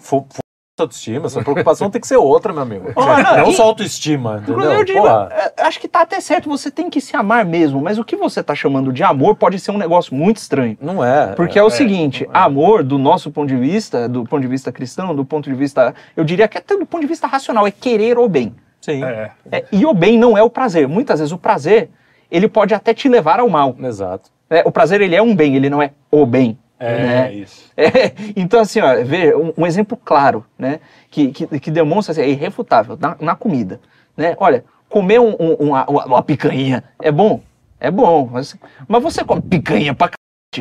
autoestima. 0.80 1.28
Essa 1.28 1.42
preocupação 1.42 1.90
tem 1.90 2.02
que 2.02 2.08
ser 2.08 2.18
outra, 2.18 2.52
meu 2.52 2.64
amigo. 2.64 2.92
Olha, 2.96 3.38
não 3.38 3.52
e- 3.52 3.54
só 3.54 3.64
autoestima, 3.64 4.42
entendeu? 4.42 4.72
eu 4.72 4.84
diria, 4.84 5.02
Porra. 5.02 5.30
é, 5.32 5.64
acho 5.64 5.80
que 5.80 5.88
tá 5.88 6.02
até 6.02 6.20
certo, 6.20 6.50
você 6.50 6.72
tem 6.72 6.90
que 6.90 7.00
se 7.00 7.16
amar 7.16 7.46
mesmo, 7.46 7.82
mas 7.82 8.00
o 8.00 8.04
que 8.04 8.16
você 8.16 8.42
tá 8.42 8.56
chamando 8.56 8.92
de 8.92 9.04
amor 9.04 9.36
pode 9.36 9.60
ser 9.60 9.72
um 9.72 9.78
negócio 9.78 10.16
muito 10.16 10.38
estranho. 10.38 10.78
Não 10.82 11.04
é. 11.04 11.34
Porque 11.36 11.60
é, 11.60 11.64
o 11.64 11.70
seguinte, 11.70 12.28
amor, 12.34 12.84
do 12.84 12.98
nosso 12.98 13.32
ponto 13.32 13.48
de 13.48 13.56
vista, 13.58 14.08
do 14.10 14.24
ponto 14.24 14.42
de 14.42 14.48
vista 14.48 14.72
cristão, 14.72 15.14
do 15.16 15.26
ponto 15.26 15.50
de 15.50 15.56
vista, 15.56 15.94
eu 16.16 16.24
diria 16.24 16.48
que 16.48 16.58
até 16.58 16.76
do 16.76 16.86
ponto 16.86 17.02
de 17.02 17.08
vista 17.08 17.28
racional, 17.28 17.68
é 17.68 17.72
querer 17.72 18.18
o 18.18 18.28
bem. 18.28 18.56
Sim. 18.82 19.04
É. 19.04 19.32
É, 19.52 19.66
e 19.72 19.86
o 19.86 19.94
bem 19.94 20.18
não 20.18 20.36
é 20.38 20.42
o 20.42 20.50
prazer. 20.50 20.88
Muitas 20.88 21.20
vezes 21.20 21.32
o 21.32 21.38
prazer, 21.38 21.92
ele 22.32 22.48
pode 22.48 22.74
até 22.74 22.94
te 22.94 23.10
levar 23.10 23.40
ao 23.40 23.50
mal. 23.50 23.76
Exato. 23.80 24.32
né? 24.50 24.64
O 24.66 24.72
prazer, 24.72 25.02
ele 25.02 25.16
é 25.16 25.22
um 25.22 25.36
bem, 25.36 25.56
ele 25.56 25.70
não 25.70 25.82
é 25.82 25.92
o 26.10 26.26
bem. 26.26 26.58
É, 26.80 26.98
né? 26.98 27.34
isso. 27.34 27.72
É, 27.78 28.12
então, 28.36 28.60
assim, 28.60 28.80
ó, 28.82 28.96
veja, 29.04 29.38
um, 29.38 29.54
um 29.56 29.68
exemplo 29.68 29.96
claro, 30.04 30.44
né, 30.58 30.80
que, 31.12 31.32
que, 31.32 31.60
que 31.60 31.70
demonstra, 31.70 32.12
assim, 32.12 32.22
é 32.22 32.30
irrefutável, 32.30 32.98
na, 33.00 33.16
na 33.20 33.36
comida, 33.36 33.80
né? 34.18 34.36
Olha, 34.40 34.66
comer 34.90 35.20
um- 35.20 35.36
um- 35.40 35.54
uma, 35.60 35.86
uma, 35.86 36.24
picanha 36.24 36.84
é 37.00 37.12
bom? 37.12 37.40
É 37.80 37.92
bom, 37.92 38.28
mas, 38.32 38.56
mas 38.88 39.04
você 39.04 39.24
come 39.24 39.42
picanha 39.42 39.94
pra 39.94 40.10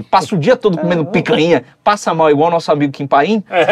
passa 0.08 0.36
o 0.36 0.38
dia 0.38 0.56
todo 0.56 0.78
comendo 0.78 1.04
picanha, 1.06 1.64
passa 1.82 2.14
mal 2.14 2.30
igual 2.30 2.48
nosso 2.48 2.70
amigo 2.70 2.92
Kim 2.92 3.08
Paim, 3.08 3.42
É, 3.50 3.66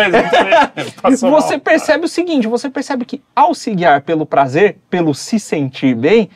você 1.17 1.59
percebe 1.59 2.07
o 2.07 2.09
seguinte, 2.09 2.49
você 2.49 2.69
percebe 2.69 3.05
que 3.05 3.23
ao 3.37 3.55
se 3.55 3.73
guiar 3.73 4.03
pelo 4.03 4.27
prazer, 4.27 4.79
pelo 4.91 5.15
se 5.15 5.39
sentir 5.39 5.95
bem, 5.95 6.29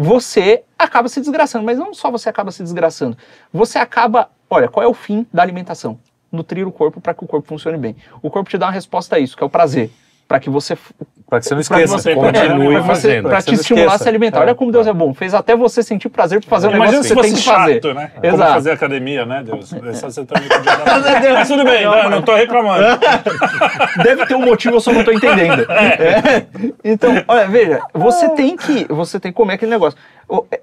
você 0.00 0.64
acaba 0.78 1.10
se 1.10 1.20
desgraçando. 1.20 1.64
Mas 1.64 1.78
não 1.78 1.92
só 1.92 2.10
você 2.10 2.30
acaba 2.30 2.50
se 2.50 2.62
desgraçando, 2.62 3.16
você 3.52 3.78
acaba. 3.78 4.30
Olha, 4.48 4.66
qual 4.66 4.82
é 4.82 4.88
o 4.88 4.94
fim 4.94 5.26
da 5.32 5.42
alimentação? 5.42 5.98
Nutrir 6.32 6.66
o 6.66 6.72
corpo 6.72 7.00
para 7.00 7.12
que 7.12 7.22
o 7.22 7.26
corpo 7.26 7.46
funcione 7.46 7.76
bem. 7.76 7.94
O 8.22 8.30
corpo 8.30 8.48
te 8.48 8.56
dá 8.56 8.66
uma 8.66 8.72
resposta 8.72 9.16
a 9.16 9.18
isso, 9.18 9.36
que 9.36 9.42
é 9.42 9.46
o 9.46 9.50
prazer. 9.50 9.90
Para 10.30 10.38
que 10.38 10.48
você. 10.48 10.78
Pra 11.28 11.40
que 11.40 11.46
você 11.46 11.54
não 11.54 11.60
esqueça. 11.60 11.98
você 11.98 12.14
continue 12.14 12.68
É, 12.76 12.78
pra 12.78 12.82
você- 12.82 12.86
fazendo, 12.86 13.28
você 13.28 13.42
te 13.50 13.54
estimular 13.56 13.94
a 13.94 13.98
se 13.98 14.08
alimentar. 14.08 14.38
É. 14.38 14.42
Olha 14.42 14.54
como 14.54 14.70
Deus 14.70 14.86
é 14.86 14.92
bom. 14.92 15.12
Fez 15.12 15.34
até 15.34 15.56
você 15.56 15.82
sentir 15.82 16.08
prazer 16.08 16.40
por 16.40 16.46
fazer 16.48 16.68
um 16.68 16.74
Imagina 16.76 17.02
negócio 17.02 17.16
que 17.16 17.20
você 17.20 17.28
tem 17.28 17.36
que 17.36 17.44
fazer. 17.44 17.72
chato, 17.82 17.94
né? 17.94 18.12
Como 18.14 18.26
Exato. 18.34 18.52
fazer 18.52 18.70
academia, 18.70 19.26
né, 19.26 19.42
Deus? 19.44 19.72
Essa 19.90 20.08
você 20.08 20.24
também 20.24 20.48
podia 20.48 20.76
dar. 20.76 21.32
Mas 21.32 21.48
tudo 21.48 21.64
bem, 21.64 21.84
não, 21.84 22.10
não 22.10 22.22
tô 22.22 22.36
reclamando. 22.36 22.84
Deve 24.04 24.24
ter 24.26 24.36
um 24.36 24.42
motivo, 24.44 24.76
eu 24.76 24.80
só 24.80 24.92
não 24.92 25.02
tô 25.02 25.10
entendendo. 25.10 25.66
É. 25.70 26.46
Então, 26.84 27.10
olha, 27.26 27.48
veja, 27.48 27.80
você 27.92 28.28
tem 28.30 28.56
que, 28.56 28.86
você 28.88 29.18
tem 29.18 29.32
que 29.32 29.36
comer 29.36 29.54
aquele 29.54 29.72
negócio. 29.72 29.98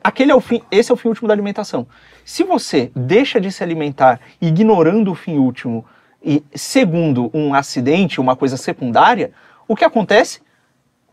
Aquele 0.01 0.32
é 0.32 0.36
o 0.36 0.39
fim, 0.39 0.61
esse 0.72 0.89
é 0.91 0.93
o 0.93 0.97
fim 0.97 1.09
último 1.09 1.28
da 1.28 1.34
alimentação. 1.34 1.86
Se 2.24 2.41
você 2.45 2.89
deixa 2.95 3.38
de 3.41 3.51
se 3.51 3.61
alimentar 3.61 4.18
ignorando 4.41 5.11
o 5.11 5.15
fim 5.15 5.38
último 5.38 5.84
e 6.24 6.41
segundo 6.55 7.30
um 7.34 7.53
acidente, 7.53 8.20
uma 8.22 8.36
coisa 8.36 8.55
secundária, 8.57 9.32
o 9.68 9.76
que 9.76 9.86
acontece? 9.86 10.41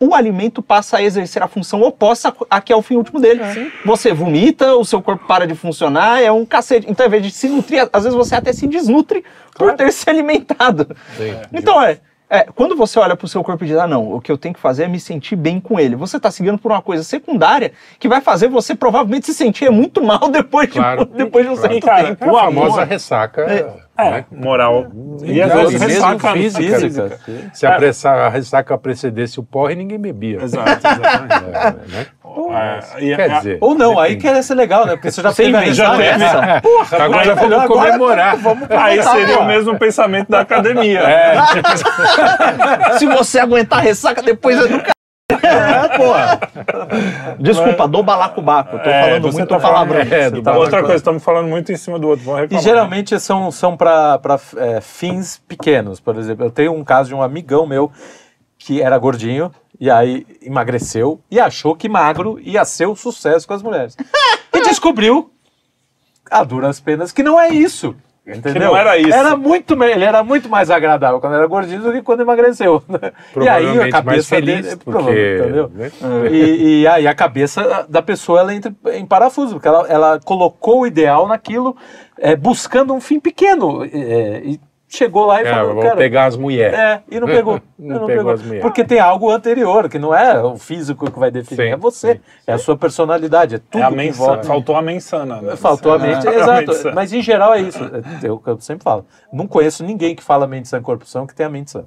o 0.01 0.13
alimento 0.13 0.61
passa 0.61 0.99
a 0.99 1.03
exercer 1.03 1.41
a 1.43 1.47
função 1.49 1.81
oposta 1.83 2.35
a 2.51 2.61
que 2.61 2.73
é 2.73 2.77
o 2.77 2.83
fim 2.83 2.97
último 2.97 3.21
dele. 3.21 3.41
Você 3.87 4.13
vomita, 4.13 4.75
o 4.75 4.85
seu 4.85 5.01
corpo 5.01 5.25
para 5.27 5.47
de 5.47 5.55
funcionar, 5.55 6.21
é 6.21 6.31
um 6.31 6.45
cacete. 6.45 6.87
Então, 6.91 7.05
ao 7.05 7.09
invés 7.09 7.23
de 7.23 7.31
se 7.31 7.49
nutrir, 7.49 7.89
às 7.91 8.03
vezes 8.03 8.15
você 8.15 8.35
até 8.35 8.53
se 8.53 8.67
desnutre 8.67 9.25
por 9.55 9.73
ter 9.75 9.91
se 9.93 10.11
alimentado. 10.11 10.95
Sim. 11.17 11.35
Então, 11.55 11.81
é, 11.81 12.01
é, 12.29 12.43
quando 12.55 12.77
você 12.77 12.99
olha 12.99 13.17
pro 13.17 13.29
seu 13.29 13.43
corpo 13.43 13.65
e 13.65 13.69
diz, 13.69 13.77
ah, 13.79 13.87
não, 13.87 14.13
o 14.13 14.21
que 14.21 14.31
eu 14.33 14.37
tenho 14.37 14.53
que 14.53 14.61
fazer 14.61 14.85
é 14.85 14.89
me 14.89 14.99
sentir 15.01 15.37
bem 15.37 15.59
com 15.61 15.79
ele. 15.79 15.95
Você 15.97 16.19
tá 16.19 16.31
seguindo 16.31 16.59
por 16.59 16.73
uma 16.73 16.83
coisa 16.83 17.05
secundária 17.05 17.73
que 17.99 18.09
vai 18.09 18.21
fazer 18.21 18.49
você 18.49 18.75
provavelmente 18.75 19.27
se 19.27 19.33
sentir 19.33 19.71
muito 19.71 20.03
mal 20.03 20.29
depois, 20.29 20.71
Claro. 20.71 21.07
de, 21.07 21.13
depois 21.15 21.47
de 21.47 21.53
um 21.53 21.57
Claro. 21.57 21.73
certo 21.73 21.85
Cara, 21.87 22.09
tempo. 22.09 22.25
É 22.25 22.29
a 22.29 22.33
O 22.33 22.37
famosa 22.37 22.85
ressaca. 22.85 23.43
É, 23.43 23.84
né? 23.97 24.25
moral. 24.33 24.87
E 25.23 25.41
às 25.41 25.53
vezes 25.53 25.73
mesmo 25.81 25.87
ressaca 25.87 26.33
física, 26.33 26.79
física. 26.81 27.21
Se 27.53 27.67
a, 27.67 27.73
pressa- 27.77 28.11
a 28.11 28.29
ressaca 28.29 28.77
precedesse 28.79 29.39
o 29.39 29.43
porre, 29.43 29.75
ninguém 29.75 29.99
bebia. 29.99 30.43
Exato, 30.43 30.71
exatamente. 30.71 31.85
É, 32.35 32.51
né? 32.51 33.11
É, 33.13 33.17
Quer 33.17 33.31
é- 33.31 33.39
dizer, 33.39 33.59
Ou 33.61 33.77
não, 33.77 33.97
aí 33.97 34.17
depende. 34.17 34.33
que 34.33 34.37
ia 34.39 34.43
ser 34.43 34.55
legal, 34.57 34.85
né? 34.87 34.95
Porque 34.95 35.09
você 35.09 35.23
já 35.23 35.31
Você 35.31 35.45
teve 35.45 35.57
a 35.57 35.61
risada. 35.61 36.03
essa? 36.05 36.61
Porra, 36.61 36.99
Agora 37.05 37.21
aí, 37.21 37.29
vamos 37.29 37.53
agora 37.53 37.67
comemorar. 37.93 38.37
Vamos 38.39 38.69
Aí 38.71 39.01
seria 39.01 39.39
o 39.39 39.47
mesmo 39.47 39.79
pensamento 39.79 40.29
da 40.31 40.41
academia. 40.41 40.99
É, 40.99 41.35
Se 42.99 43.07
você 43.07 43.39
aguentar 43.39 43.79
a 43.79 43.83
ressaca, 43.83 44.21
depois 44.21 44.59
é 44.59 44.67
do. 44.67 44.94
É, 45.31 45.97
porra. 45.97 46.41
Desculpa, 47.39 47.89
do 47.89 48.03
balacobaco. 48.03 48.79
Tô 48.79 48.89
É, 48.91 49.03
falando 49.05 49.33
muito 49.33 49.49
tá 49.49 49.59
falando- 49.61 49.89
palavrão. 49.89 50.01
é, 50.19 50.31
Tá. 50.43 50.53
Outra 50.57 50.81
coisa, 50.81 50.97
estamos 50.97 51.23
falando 51.25 51.49
muito 51.49 51.73
em 51.73 51.77
cima 51.77 51.99
do 51.99 52.09
outro. 52.09 52.25
Vamos 52.25 52.41
E 52.41 52.43
reclamar. 52.43 52.63
geralmente 52.65 53.19
são, 53.21 53.51
são 53.51 53.77
para 53.77 54.21
fins 54.83 55.39
pequenos. 55.49 55.99
Por 55.99 56.17
exemplo, 56.19 56.45
eu 56.45 56.51
tenho 56.51 56.75
um 56.75 56.85
caso 56.85 57.09
de 57.09 57.15
um 57.15 57.23
amigão 57.23 57.67
meu 57.67 57.91
que 58.59 58.83
era 58.83 58.99
gordinho 58.99 59.51
e 59.81 59.91
aí 59.91 60.27
emagreceu 60.43 61.21
e 61.31 61.41
achou 61.41 61.75
que 61.75 61.89
magro 61.89 62.39
ia 62.41 62.65
ser 62.65 62.87
o 62.87 62.95
sucesso 62.95 63.47
com 63.49 63.55
as 63.55 63.63
mulheres. 63.63 63.97
E 64.53 64.61
descobriu, 64.63 65.31
a 66.31 66.45
duras 66.45 66.81
penas, 66.81 67.13
que 67.13 67.23
não 67.23 67.41
é 67.41 67.49
isso. 67.49 67.95
Entendeu? 68.27 68.71
não 68.71 68.77
era 68.77 68.97
isso. 68.97 69.13
Era 69.13 69.37
muito, 69.37 69.83
ele 69.85 70.05
era 70.05 70.25
muito 70.25 70.49
mais 70.49 70.71
agradável 70.71 71.21
quando 71.21 71.35
era 71.35 71.47
gordinho 71.47 71.83
do 71.83 71.93
que 71.93 72.01
quando 72.01 72.21
emagreceu. 72.21 72.83
E 73.37 73.49
aí 73.49 73.81
a 73.81 73.91
cabeça 73.91 74.41
dele, 74.41 74.77
porque... 74.77 74.91
provavelmente, 74.91 75.43
entendeu? 75.43 75.73
né? 75.75 75.91
E, 76.31 76.81
e 76.81 76.87
aí 76.87 77.07
a 77.07 77.15
cabeça 77.15 77.87
da 77.89 78.01
pessoa 78.01 78.41
ela 78.41 78.55
entra 78.55 78.75
em 78.95 79.05
parafuso, 79.05 79.55
porque 79.55 79.69
ela, 79.69 79.87
ela 79.89 80.21
colocou 80.25 80.81
o 80.81 80.87
ideal 80.87 81.29
naquilo, 81.29 81.77
é, 82.19 82.35
buscando 82.35 82.95
um 82.95 83.01
fim 83.01 83.21
pequeno. 83.21 83.85
é, 83.85 84.41
e 84.45 84.61
chegou 84.89 85.27
lá 85.27 85.43
e 85.43 85.47
É, 85.47 85.51
falou, 85.51 85.69
vamos 85.71 85.83
cara, 85.85 85.97
pegar 85.97 86.25
as 86.27 86.37
mulheres. 86.37 86.79
é, 86.79 87.03
e 87.11 87.19
não 87.19 87.27
pegou. 87.27 87.61
Não 87.77 88.01
não 88.01 88.07
pegou 88.07 88.17
pegou. 88.19 88.33
as 88.33 88.41
mulheres. 88.43 88.63
Porque 88.63 88.85
tem 88.85 89.01
algo 89.01 89.31
anterior, 89.31 89.89
que 89.89 89.99
não 89.99 90.15
é 90.15 90.41
o 90.43 90.57
físico 90.57 91.11
que 91.11 91.19
vai 91.19 91.31
definir, 91.31 91.57
Sim, 91.67 91.73
é 91.73 91.77
você, 91.77 92.15
sim, 92.15 92.21
é 92.47 92.53
a 92.53 92.59
sua 92.59 92.79
personalidade, 92.79 93.57
é 93.57 93.59
tudo 93.59 93.83
É 93.83 93.85
a 93.85 93.91
que 93.91 94.03
envolve. 94.05 94.47
faltou 94.47 94.77
a 94.77 94.81
mensana. 94.81 95.43
né? 95.43 95.57
Faltou 95.57 95.93
a 95.93 95.99
mente, 95.99 96.27
É, 96.27 96.31
a 96.31 96.35
exato. 96.41 96.67
mensa. 96.69 96.93
Mas 96.93 97.13
em 97.13 97.21
geral 97.21 97.53
é 97.53 97.61
isso. 97.61 97.81
Eu, 98.23 98.41
eu 98.47 98.61
sempre 98.61 98.85
falo. 98.85 99.05
Não 99.33 99.47
conheço 99.49 99.85
ninguém 99.85 100.15
que 100.15 100.23
fala 100.23 100.47
mente 100.47 100.69
sã, 100.69 100.81
corpo 100.81 101.05
são 101.05 101.27
que 101.27 101.35
tenha 101.35 101.49
mente 101.49 101.73
sã. 101.73 101.85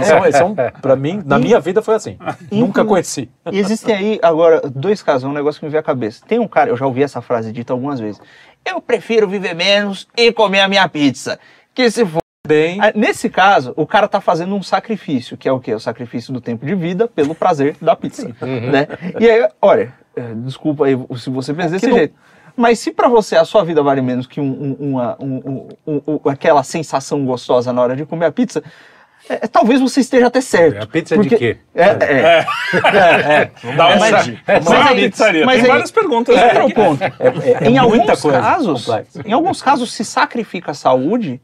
Isso, 0.00 0.12
é, 0.12 0.28
isso 0.28 0.38
é 0.38 0.44
um, 0.44 0.54
pra 0.54 0.94
mim, 0.94 1.22
na 1.24 1.38
minha 1.38 1.58
vida 1.58 1.80
foi 1.82 1.94
assim. 1.94 2.18
Nunca 2.50 2.84
conheci. 2.84 3.30
E 3.50 3.58
existem 3.58 3.94
aí, 3.94 4.20
agora, 4.22 4.60
dois 4.68 5.02
casos, 5.02 5.24
um 5.28 5.32
negócio 5.32 5.58
que 5.58 5.64
me 5.66 5.70
veio 5.72 5.80
à 5.80 5.84
cabeça. 5.84 6.22
Tem 6.28 6.38
um 6.38 6.46
cara, 6.46 6.68
eu 6.70 6.76
já 6.76 6.86
ouvi 6.86 7.02
essa 7.02 7.22
frase 7.22 7.50
dita 7.52 7.72
algumas 7.72 7.98
vezes. 7.98 8.20
Eu 8.64 8.80
prefiro 8.82 9.26
viver 9.26 9.54
menos 9.54 10.06
e 10.16 10.30
comer 10.30 10.60
a 10.60 10.68
minha 10.68 10.86
pizza. 10.88 11.38
Que 11.74 11.90
se 11.90 12.04
for. 12.04 12.20
Bem, 12.46 12.80
Ah, 12.80 12.92
Nesse 12.92 13.30
caso, 13.30 13.72
o 13.76 13.86
cara 13.86 14.08
tá 14.08 14.20
fazendo 14.20 14.52
um 14.56 14.62
sacrifício, 14.64 15.36
que 15.36 15.48
é 15.48 15.52
o 15.52 15.60
quê? 15.60 15.72
O 15.74 15.78
sacrifício 15.78 16.32
do 16.32 16.40
tempo 16.40 16.66
de 16.66 16.74
vida 16.74 17.06
pelo 17.06 17.36
prazer 17.36 17.76
da 17.80 17.94
pizza, 17.94 18.26
né? 18.42 18.88
E 19.20 19.30
aí, 19.30 19.48
olha, 19.62 19.94
é, 20.16 20.22
desculpa 20.34 20.86
aí 20.86 20.98
se 21.16 21.30
você 21.30 21.54
pensa 21.54 21.68
desse 21.70 21.86
não- 21.86 21.96
jeito, 21.96 22.14
mas 22.56 22.80
se 22.80 22.90
pra 22.90 23.06
você 23.08 23.36
a 23.36 23.44
sua 23.44 23.64
vida 23.64 23.80
vale 23.80 24.02
menos 24.02 24.26
que 24.26 24.40
um- 24.40 24.76
um- 24.80 24.90
uma- 24.90 25.16
um- 25.20 25.68
um- 25.86 26.02
um- 26.24 26.28
aquela 26.28 26.64
sensação 26.64 27.24
gostosa 27.24 27.72
na 27.72 27.80
hora 27.80 27.94
de 27.94 28.04
comer 28.04 28.26
a 28.26 28.32
pizza, 28.32 28.60
é, 29.28 29.46
talvez 29.46 29.80
você 29.80 30.00
esteja 30.00 30.26
até 30.26 30.40
certo. 30.40 30.82
A 30.82 30.86
pizza 30.88 31.14
é 31.14 31.18
de 31.18 31.28
Porque- 31.28 31.54
quê? 31.54 31.58
É, 31.76 31.84
é. 31.84 33.50
Da 33.76 33.96
Mas- 34.00 34.14
onde? 34.26 34.42
mas 34.44 34.64
Qual 34.64 34.76
é 34.76 34.82
a 34.82 34.88
aí- 34.88 35.08
pizzaria? 35.08 35.46
mas 35.46 35.54
Tem 35.54 35.64
aí- 35.64 35.70
várias 35.70 35.90
perguntas. 35.92 36.34
Esse 36.36 36.44
né? 36.54 36.60
é 36.60 36.64
o 36.64 36.74
ponto. 36.74 37.04
é, 37.04 37.06
é- 37.08 37.64
é 37.66 37.70
em 37.70 37.78
alguns 37.78 38.20
coisa 38.20 38.40
casos, 38.40 38.84
complexa. 38.84 39.22
em 39.24 39.32
alguns 39.32 39.62
casos 39.62 39.92
se 39.92 40.04
sacrifica 40.04 40.72
a 40.72 40.74
saúde 40.74 41.40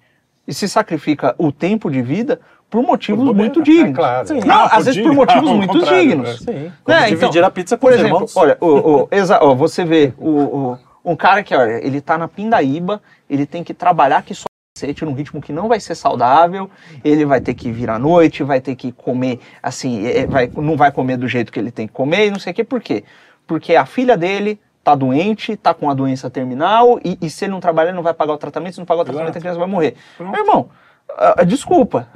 e 0.48 0.54
se 0.54 0.66
sacrifica 0.66 1.34
o 1.38 1.52
tempo 1.52 1.90
de 1.90 2.00
vida 2.00 2.40
por 2.70 2.82
motivos 2.82 3.26
Por 3.26 3.34
muito 3.36 3.62
dignos. 3.62 3.90
é 3.90 3.94
claro. 3.94 4.28
Sim. 4.28 4.40
Ah, 4.42 4.46
Não, 4.46 4.68
por 4.68 4.76
às 4.78 4.84
vezes 4.86 5.02
por 5.02 5.12
motivos 5.14 5.48
Ao 5.50 5.56
muito 5.56 5.84
dignos. 5.84 6.44
né? 6.46 6.52
Sim. 6.52 6.58
Né, 6.64 6.72
Como 6.82 6.96
então, 6.98 7.08
dividir 7.10 7.44
a 7.44 7.50
pizza 7.50 7.76
com 7.76 7.80
Por 7.86 7.92
os 7.92 7.98
exemplo, 7.98 8.16
irmãos. 8.16 8.36
olha, 8.36 8.56
o, 8.60 8.66
o- 9.02 9.08
exa- 9.10 9.38
ó, 9.42 9.54
você 9.54 9.84
vê 9.84 10.12
o, 10.18 10.28
o- 10.30 10.78
um 11.04 11.14
cara 11.14 11.42
que, 11.42 11.54
olha, 11.54 11.84
ele 11.86 12.00
tá 12.00 12.16
na 12.18 12.26
pindaíba, 12.26 13.00
ele 13.28 13.44
tem 13.46 13.62
que 13.62 13.72
trabalhar 13.74 14.22
que 14.22 14.34
só 14.34 14.44
cacete, 14.76 15.04
num 15.04 15.12
ritmo 15.12 15.40
que 15.40 15.52
não 15.52 15.68
vai 15.68 15.80
ser 15.80 15.94
saudável, 15.94 16.70
ele 17.04 17.24
vai 17.24 17.40
ter 17.40 17.52
que 17.54 17.70
vir 17.72 17.90
à 17.90 17.98
noite, 17.98 18.42
vai 18.42 18.60
ter 18.60 18.74
que 18.76 18.92
comer, 18.92 19.40
assim, 19.62 20.06
é, 20.06 20.20
é, 20.20 20.26
vai, 20.26 20.50
não 20.56 20.76
vai 20.76 20.90
comer 20.92 21.16
do 21.16 21.26
jeito 21.28 21.50
que 21.52 21.58
ele 21.58 21.70
tem 21.70 21.86
que 21.86 21.92
comer 21.92 22.26
e 22.26 22.30
não 22.30 22.38
sei 22.38 22.52
o 22.52 22.54
quê. 22.54 22.64
Por 22.64 22.80
quê? 22.80 23.02
Porque 23.46 23.74
a 23.76 23.84
filha 23.86 24.16
dele 24.16 24.60
tá 24.88 24.94
doente, 24.94 25.54
tá 25.56 25.74
com 25.74 25.90
a 25.90 25.94
doença 25.94 26.30
terminal 26.30 26.98
e, 27.04 27.18
e 27.20 27.28
se 27.28 27.44
ele 27.44 27.52
não 27.52 27.60
trabalhar, 27.60 27.88
ele 27.90 27.96
não 27.96 28.02
vai 28.02 28.14
pagar 28.14 28.32
o 28.32 28.38
tratamento, 28.38 28.72
se 28.74 28.78
não 28.78 28.86
pagar 28.86 29.02
o 29.02 29.04
tratamento, 29.04 29.26
Exato. 29.28 29.38
a 29.38 29.40
criança 29.42 29.58
vai 29.58 29.68
morrer. 29.68 29.96
Pronto. 30.16 30.32
Meu 30.32 30.40
irmão, 30.40 30.68
ah, 31.16 31.44
desculpa, 31.44 32.08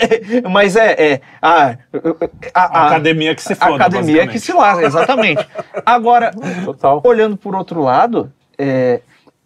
mas 0.50 0.76
é, 0.76 0.92
é 1.14 1.20
a, 1.40 1.68
a- 1.68 1.76
A 2.54 2.86
academia 2.88 3.34
que 3.34 3.42
se 3.42 3.54
foda, 3.54 3.72
a 3.72 3.76
academia 3.86 4.26
que 4.26 4.38
se 4.38 4.52
lasca, 4.52 4.84
exatamente. 4.84 5.46
Agora, 5.86 6.30
Total. 6.64 7.00
olhando 7.04 7.36
por 7.36 7.54
outro 7.54 7.80
lado, 7.82 8.30
é, 8.58 9.00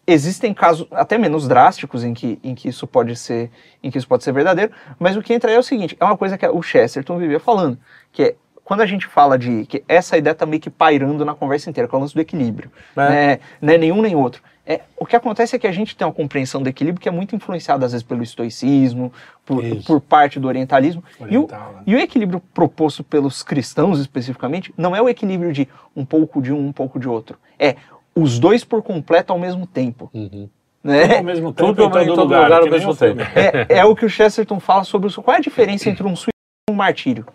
existem 0.06 0.52
casos 0.52 0.86
até 0.90 1.16
menos 1.18 1.46
drásticos 1.46 2.02
em 2.04 2.12
que, 2.14 2.38
em 2.42 2.54
que 2.54 2.68
isso 2.68 2.86
pode 2.86 3.14
ser 3.14 3.50
em 3.82 3.90
que 3.90 3.98
isso 3.98 4.08
pode 4.08 4.24
ser 4.24 4.32
verdadeiro, 4.32 4.72
mas 4.98 5.16
o 5.16 5.22
que 5.22 5.32
entra 5.32 5.50
aí 5.50 5.56
é 5.56 5.60
o 5.60 5.62
seguinte, 5.62 5.96
é 6.00 6.04
uma 6.04 6.16
coisa 6.16 6.36
que 6.36 6.46
o 6.46 6.62
Chesterton 6.62 7.18
vivia 7.18 7.38
falando, 7.40 7.78
que 8.12 8.22
é 8.22 8.34
quando 8.64 8.80
a 8.80 8.86
gente 8.86 9.06
fala 9.06 9.38
de 9.38 9.66
que 9.66 9.82
essa 9.88 10.16
ideia 10.16 10.34
tá 10.34 10.46
meio 10.46 10.60
que 10.60 10.70
pairando 10.70 11.24
na 11.24 11.34
conversa 11.34 11.68
inteira, 11.68 11.88
que 11.88 11.94
é 11.94 11.98
o 11.98 12.00
lance 12.00 12.14
do 12.14 12.20
equilíbrio, 12.20 12.70
É. 12.96 13.08
né? 13.08 13.38
Não 13.60 13.72
é 13.74 13.78
nenhum 13.78 14.00
nem 14.02 14.14
outro. 14.14 14.42
É, 14.64 14.82
o 14.96 15.04
que 15.04 15.16
acontece 15.16 15.56
é 15.56 15.58
que 15.58 15.66
a 15.66 15.72
gente 15.72 15.96
tem 15.96 16.06
uma 16.06 16.12
compreensão 16.12 16.62
do 16.62 16.68
equilíbrio 16.68 17.00
que 17.02 17.08
é 17.08 17.12
muito 17.12 17.34
influenciada 17.34 17.84
às 17.84 17.90
vezes 17.90 18.06
pelo 18.06 18.22
estoicismo, 18.22 19.12
por, 19.44 19.64
Isso. 19.64 19.84
por 19.84 20.00
parte 20.00 20.38
do 20.38 20.46
orientalismo. 20.46 21.02
E 21.18 21.22
o, 21.36 21.42
Oriental, 21.42 21.72
né? 21.72 21.82
e 21.84 21.94
o 21.96 21.98
equilíbrio 21.98 22.40
proposto 22.54 23.02
pelos 23.02 23.42
cristãos 23.42 23.98
especificamente 23.98 24.72
não 24.76 24.94
é 24.94 25.02
o 25.02 25.08
equilíbrio 25.08 25.52
de 25.52 25.68
um 25.96 26.04
pouco 26.04 26.40
de 26.40 26.52
um, 26.52 26.68
um 26.68 26.72
pouco 26.72 27.00
de 27.00 27.08
outro. 27.08 27.36
É 27.58 27.74
os 28.14 28.38
dois 28.38 28.62
por 28.62 28.82
completo 28.82 29.32
ao 29.32 29.38
mesmo 29.38 29.66
tempo. 29.66 30.08
Uhum. 30.14 30.48
Né? 30.84 31.18
Ao 31.18 31.24
mesmo 31.24 31.52
tempo, 31.52 31.68
Tudo 31.74 31.82
em 31.84 31.90
todo, 31.90 32.02
em 32.02 32.06
todo 32.06 32.20
lugar, 32.22 32.42
lugar 32.44 32.60
ao 32.60 32.70
mesmo 32.70 32.90
o 32.90 32.94
filme. 32.94 33.24
tempo. 33.24 33.30
É, 33.68 33.78
é 33.78 33.84
o 33.84 33.96
que 33.96 34.04
o 34.04 34.08
Chesterton 34.08 34.60
fala 34.60 34.84
sobre 34.84 35.08
o, 35.08 35.22
qual 35.22 35.34
é 35.34 35.38
a 35.38 35.42
diferença 35.42 35.88
entre 35.90 36.04
um 36.04 36.14
suicídio 36.14 36.30
e 36.68 36.72
um 36.72 36.76
martírio. 36.76 37.26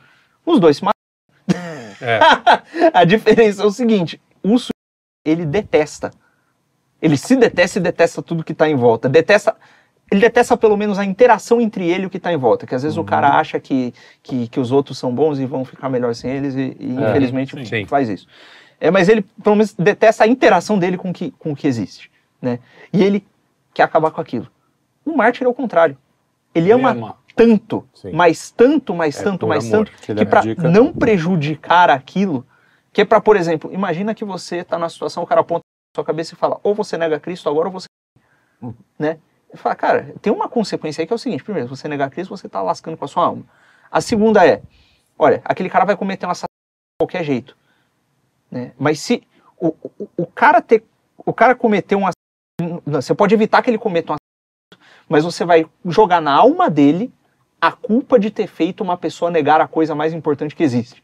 Os 0.46 0.60
dois 0.62 0.78
se 0.78 0.84
matam. 0.84 0.97
É. 2.02 2.20
a 2.94 3.04
diferença 3.04 3.64
é 3.64 3.66
o 3.66 3.72
seguinte: 3.72 4.22
o 4.44 4.50
suicídio, 4.50 4.72
ele 5.26 5.46
detesta. 5.46 6.12
Ele 7.02 7.18
se 7.18 7.36
detesta 7.36 7.80
e 7.80 7.82
detesta 7.82 8.22
tudo 8.22 8.44
que 8.44 8.52
está 8.52 8.68
em 8.70 8.76
volta. 8.76 9.08
Detesta. 9.08 9.56
Ele 10.10 10.22
detesta 10.22 10.56
pelo 10.56 10.78
menos 10.78 10.98
a 10.98 11.04
interação 11.04 11.60
entre 11.60 11.88
ele 11.88 12.04
e 12.04 12.06
o 12.06 12.10
que 12.10 12.18
está 12.18 12.32
em 12.32 12.38
volta. 12.38 12.66
Que 12.66 12.74
às 12.74 12.84
vezes 12.84 12.98
o 12.98 13.04
cara 13.04 13.38
acha 13.38 13.60
que, 13.60 13.94
que, 14.24 14.48
que 14.48 14.60
os 14.60 14.72
outros 14.72 14.98
são 14.98 15.14
bons 15.14 15.38
e 15.38 15.46
vão 15.46 15.66
ficar 15.66 15.90
melhor 15.90 16.16
sem 16.16 16.32
eles, 16.32 16.56
e, 16.56 16.78
e, 16.80 16.98
É, 16.98 17.10
infelizmente 17.10 17.66
sim. 17.66 17.86
faz 17.86 18.08
isso. 18.08 18.26
É, 18.80 18.90
mas 18.90 19.10
ele, 19.10 19.26
pelo 19.44 19.56
menos, 19.56 19.74
detesta 19.74 20.24
a 20.24 20.28
interação 20.28 20.80
dele 20.80 20.98
com 20.98 21.10
o 21.10 21.14
que, 21.14 21.32
com 21.32 21.52
o 21.52 21.56
que 21.56 21.68
existe. 21.68 22.10
Né? 22.42 22.60
E 22.94 23.04
ele 23.04 23.26
quer 23.74 23.84
acabar 23.84 24.12
com 24.12 24.22
aquilo. 24.22 24.48
O 25.06 25.16
mártir 25.16 25.46
é 25.46 25.50
o 25.50 25.54
contrário. 25.54 25.98
Ele, 26.54 26.66
Ele 26.66 26.74
ama, 26.74 26.92
ama. 26.92 27.16
Tanto, 27.38 27.88
Sim. 27.94 28.12
mais 28.12 28.52
tanto, 28.52 28.96
mais 28.96 29.20
É 29.20 29.24
tanto, 29.24 29.48
mais 29.48 29.72
amor. 29.72 29.88
tanto, 29.88 30.02
Que 30.02 30.16
que 30.16 30.26
para 30.26 30.44
não 30.70 30.92
prejudicar 30.92 31.90
aquilo, 31.90 32.46
que 32.92 33.02
é 33.02 33.06
para, 33.06 33.22
por 33.22 33.38
exemplo, 33.38 33.72
imagina 33.72 34.16
que 34.16 34.26
você 34.26 34.58
está 34.58 34.78
na 34.78 34.90
situação, 34.90 35.22
o 35.24 35.28
cara 35.28 35.42
aponta 35.42 35.62
na 35.62 36.02
sua 36.02 36.06
cabeça 36.06 36.34
e 36.34 36.38
fala, 36.38 36.60
ou 36.64 36.74
você 36.74 36.98
nega 36.98 37.20
Cristo 37.20 37.48
agora, 37.48 37.68
ou 37.68 37.72
você. 37.72 37.86
Hum. 38.62 38.74
Né? 38.98 39.20
Ele 39.50 39.58
fala, 39.58 39.76
cara, 39.76 40.16
tem 40.22 40.34
uma 40.34 40.50
consequência 40.50 41.02
aí 41.02 41.08
que 41.08 41.14
é 41.14 41.16
o 41.16 41.20
seguinte: 41.20 41.44
primeiro, 41.44 41.70
se 41.70 41.76
você 41.78 41.88
negar 41.88 42.10
Cristo, 42.10 42.36
você 42.36 42.48
está 42.48 42.62
lascando 42.62 42.98
com 42.98 43.06
a 43.06 43.08
sua 43.08 43.26
alma. 43.26 43.44
A 43.90 44.02
segunda 44.02 44.46
é, 44.46 44.62
olha, 45.18 45.42
aquele 45.46 45.70
cara 45.70 45.86
vai 45.86 45.96
cometer 45.96 46.26
um 46.26 46.32
assassinato 46.32 46.52
de 47.00 47.06
qualquer 47.06 47.24
jeito. 47.24 47.56
Né? 48.52 48.74
Mas 48.78 49.00
se 49.00 49.24
o, 49.58 49.68
o, 50.00 50.10
o 50.18 50.26
cara 50.26 50.62
ter. 50.62 50.84
O 51.26 51.34
cara 51.34 51.56
cometer 51.56 51.96
um 51.96 52.06
assassinato. 52.08 52.84
Você 52.86 53.14
pode 53.14 53.34
evitar 53.36 53.62
que 53.62 53.70
ele 53.70 53.78
cometa 53.78 54.14
um 54.14 54.16
assassinato, 54.16 55.06
mas 55.08 55.24
você 55.24 55.46
vai 55.46 55.66
jogar 55.86 56.20
na 56.20 56.34
alma 56.34 56.70
dele 56.70 57.14
a 57.62 57.72
culpa 57.72 58.20
de 58.20 58.30
ter 58.30 58.48
feito 58.48 58.84
uma 58.84 58.98
pessoa 58.98 59.32
negar 59.32 59.60
a 59.60 59.68
coisa 59.68 59.96
mais 59.96 60.14
importante 60.14 60.56
que 60.56 60.64
existe. 60.64 61.04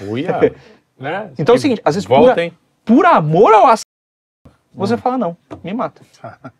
Uia. 0.00 0.54
né? 0.98 1.30
Então 1.38 1.54
é 1.54 1.58
o 1.58 1.60
seguinte, 1.60 1.80
às 1.84 1.94
vezes 1.94 2.06
por, 2.06 2.34
por 2.84 3.06
amor 3.06 3.52
ao 3.52 3.66
assassino, 3.66 3.86
você 4.74 4.96
fala, 4.96 5.16
não, 5.16 5.36
me 5.64 5.72
mata. 5.72 6.02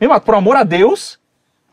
Me 0.00 0.08
mata. 0.08 0.26
Por 0.26 0.34
amor 0.34 0.56
a 0.56 0.64
Deus, 0.64 1.20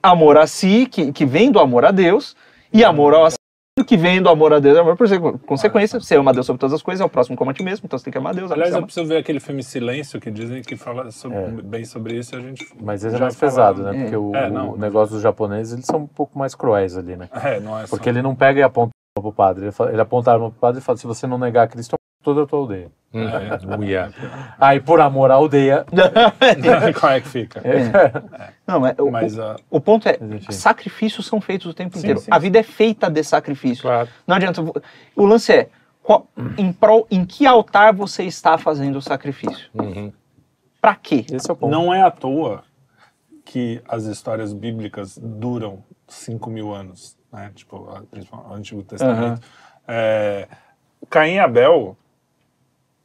amor 0.04 0.38
a 0.38 0.46
si, 0.46 0.86
que, 0.86 1.12
que 1.12 1.26
vem 1.26 1.52
do 1.52 1.60
amor 1.60 1.84
a 1.84 1.90
Deus, 1.90 2.36
e 2.72 2.84
amor 2.84 3.16
ao 3.16 3.26
assassino, 3.26 3.39
que 3.86 3.98
vem 3.98 4.22
do 4.22 4.30
amor 4.30 4.54
a 4.54 4.60
Deus 4.60 4.78
é 4.78 4.82
amor 4.82 4.96
por 4.98 5.08
consequência. 5.46 6.00
Você 6.00 6.16
ama 6.16 6.34
Deus 6.34 6.46
sobre 6.46 6.60
todas 6.60 6.74
as 6.74 6.82
coisas, 6.82 7.02
é 7.02 7.06
o 7.06 7.10
próximo 7.10 7.36
como 7.38 7.52
a 7.52 7.54
ti 7.54 7.64
mesmo, 7.64 7.86
então 7.86 7.98
você 7.98 8.06
tem 8.06 8.12
que 8.12 8.18
amar 8.18 8.34
Deus. 8.34 8.52
Aliás, 8.52 8.74
eu 8.74 8.84
preciso 8.84 9.06
ver 9.08 9.18
aquele 9.18 9.40
filme 9.40 9.64
Silêncio, 9.64 10.20
que 10.20 10.30
dizem 10.32 10.62
que 10.62 10.76
fala 10.76 11.12
sobre- 11.12 11.62
bem 11.64 11.86
sobre 11.86 12.16
isso 12.18 12.36
e 12.36 12.38
a 12.38 12.42
gente. 12.42 12.68
Mas 12.82 13.04
esse 13.04 13.16
é 13.16 13.20
mais 13.20 13.36
pesado, 13.36 13.84
né? 13.84 13.94
Porque 14.04 14.16
o, 14.16 14.36
É, 14.36 14.50
não. 14.50 14.72
o 14.74 14.78
negócio 14.78 15.14
dos 15.16 15.22
japoneses, 15.24 15.74
eles 15.74 15.86
são 15.86 16.02
um 16.02 16.08
pouco 16.08 16.38
mais 16.38 16.56
cruéis 16.56 16.98
ali, 16.98 17.16
né? 17.16 17.30
É, 17.44 17.60
não 17.60 17.78
é 17.78 17.86
só. 17.86 17.96
Porque 17.96 18.10
ele 18.10 18.22
não 18.22 18.36
pega 18.36 18.60
e 18.60 18.64
aponta 18.64 18.92
a 18.94 19.20
arma 19.20 19.30
pro 19.32 19.34
padre. 19.36 19.66
Ele, 19.66 19.72
fala- 19.72 19.92
ele 19.92 20.02
aponta 20.02 20.32
a 20.32 20.34
arma 20.34 20.52
pro 20.52 20.60
padre 20.60 20.80
e 20.82 20.84
fala, 20.84 20.98
se 20.98 21.08
você 21.08 21.26
não 21.28 21.38
negar 21.38 21.68
Cristo, 21.68 21.96
toda 22.30 22.44
a 22.44 22.46
tua 22.48 22.60
aldeia. 22.60 22.92
Uhum. 23.12 23.82
Yeah. 23.84 24.14
Aí, 24.60 24.80
por 24.80 25.02
amor 25.02 25.32
à 25.32 25.34
aldeia... 25.36 25.84
Qual 27.00 27.12
é 27.12 27.20
que 27.22 27.28
fica? 27.28 27.60
Não, 28.68 28.80
mas, 28.80 29.00
o- 29.00 29.10
Mas 29.12 29.40
ah, 29.40 29.56
o, 29.70 29.82
ponto 29.82 30.08
é, 30.08 30.18
Mas, 30.22 30.56
sacrifícios 30.56 31.26
são 31.26 31.42
feitos 31.42 31.66
o 31.68 31.74
tempo 31.74 31.94
Sim, 31.96 32.00
inteiro. 32.02 32.20
sim, 32.20 32.28
a 32.30 32.36
sim. 32.36 32.42
vida 32.42 32.60
é 32.60 32.64
feita 32.64 33.10
de 33.10 33.24
sacrifícios. 33.24 33.82
Claro. 33.82 34.08
Não 34.28 34.36
adianta. 34.36 34.62
O 35.16 35.26
lance 35.26 35.52
é, 35.52 35.70
qual- 36.04 36.28
em, 36.56 36.72
prol, 36.72 37.08
em 37.10 37.26
que 37.26 37.48
altar 37.48 37.94
você 37.94 38.26
está 38.26 38.58
fazendo 38.60 38.98
o 38.98 39.02
sacrifício? 39.02 39.70
Uhum. 39.74 40.14
Pra 40.80 40.94
quê? 40.96 41.26
Esse 41.32 41.50
é 41.50 41.54
o 41.54 41.56
ponto. 41.56 41.72
não 41.72 41.92
é 41.92 42.02
à 42.04 42.12
toa 42.12 42.64
que 43.44 43.82
as 43.88 44.04
histórias 44.04 44.54
bíblicas 44.54 45.18
duram 45.18 45.84
5 46.08 46.48
mil 46.52 46.74
anos, 46.76 47.18
né? 47.34 47.52
Tipo, 47.56 47.90
o 48.48 48.54
Antigo 48.54 48.84
Testamento. 48.84 49.42
É, 49.88 50.48
Caim 51.10 51.34
e 51.34 51.40
Abel 51.40 51.98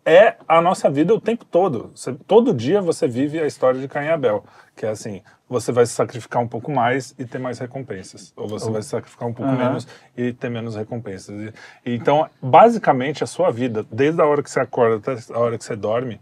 é 0.05 0.35
a 0.47 0.61
nossa 0.61 0.91
vida 0.91 1.15
o 1.15 1.21
tempo 1.21 1.45
todo. 1.45 1.91
Você- 1.95 2.15
todo 2.27 2.53
dia 2.53 2.81
você 2.81 3.09
vive 3.09 3.41
a 3.41 3.47
história 3.47 3.81
de 3.81 3.89
Caim 3.89 4.07
e 4.07 4.11
Abel, 4.11 4.45
que 4.77 4.85
é 4.85 4.91
assim, 4.91 5.23
você 5.49 5.73
vai 5.73 5.87
se 5.87 5.93
sacrificar 5.93 6.43
um 6.43 6.49
pouco 6.49 6.71
mais 6.71 7.15
e 7.19 7.25
ter 7.25 7.39
mais 7.39 7.59
recompensas, 7.59 8.33
ou 8.37 8.47
você 8.47 8.71
vai 8.71 8.83
se 8.83 8.89
sacrificar 8.89 9.29
um 9.29 9.33
pouco 9.33 9.51
Aham. 9.53 9.65
menos 9.65 9.87
e 10.17 10.33
ter 10.33 10.51
menos 10.51 10.77
recompensas. 10.77 11.53
E- 11.85 11.95
então, 11.95 12.29
basicamente, 12.43 13.23
a 13.25 13.27
sua 13.27 13.51
vida, 13.51 13.85
desde 13.91 14.21
a 14.21 14.27
hora 14.27 14.43
que 14.43 14.51
você 14.51 14.61
acorda 14.61 14.97
até 14.97 15.33
a 15.33 15.39
hora 15.39 15.57
que 15.57 15.65
você 15.65 15.77
dorme, 15.77 16.21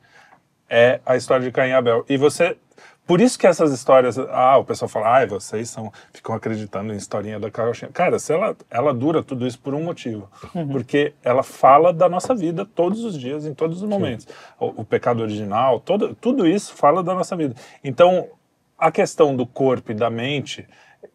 é 0.68 1.01
a 1.05 1.16
história 1.16 1.45
de 1.45 1.53
Caim 1.53 1.70
e 1.70 1.72
Abel. 1.74 2.05
E 2.09 2.16
você. 2.16 2.57
Por 3.07 3.20
isso 3.20 3.38
que 3.38 3.46
essas 3.46 3.72
histórias. 3.72 4.18
Ah, 4.18 4.57
o 4.59 4.64
pessoal 4.64 4.88
fala, 4.88 5.22
ah, 5.22 5.26
vocês 5.26 5.68
são, 5.68 5.92
ficam 6.12 6.34
acreditando 6.34 6.92
em 6.92 6.96
historinha 6.96 7.38
da 7.40 7.50
carochinha. 7.50 7.90
Cara, 7.90 8.18
se 8.18 8.32
ela, 8.32 8.57
ela 8.70 8.94
dura 8.94 9.22
tudo 9.22 9.46
isso 9.46 9.59
por 9.59 9.74
um 9.74 9.82
motivo. 9.82 10.30
Porque 10.70 11.12
ela 11.22 11.42
fala 11.42 11.92
da 11.92 12.09
nossa 12.09 12.34
vida 12.34 12.64
todos 12.64 13.05
os 13.05 13.18
dias, 13.18 13.44
em 13.44 13.55
todos 13.55 13.82
os 13.82 13.88
momentos. 13.88 14.26
O, 14.59 14.82
o 14.82 14.84
pecado 14.84 15.20
original, 15.20 15.80
todo, 15.80 16.14
tudo 16.14 16.46
isso 16.46 16.74
fala 16.74 17.03
da 17.03 17.14
nossa 17.14 17.34
vida. 17.36 17.55
Então, 17.82 18.28
a 18.78 18.90
questão 18.90 19.34
do 19.36 19.46
corpo 19.46 19.92
e 19.92 19.94
da 19.94 20.09
mente. 20.09 20.66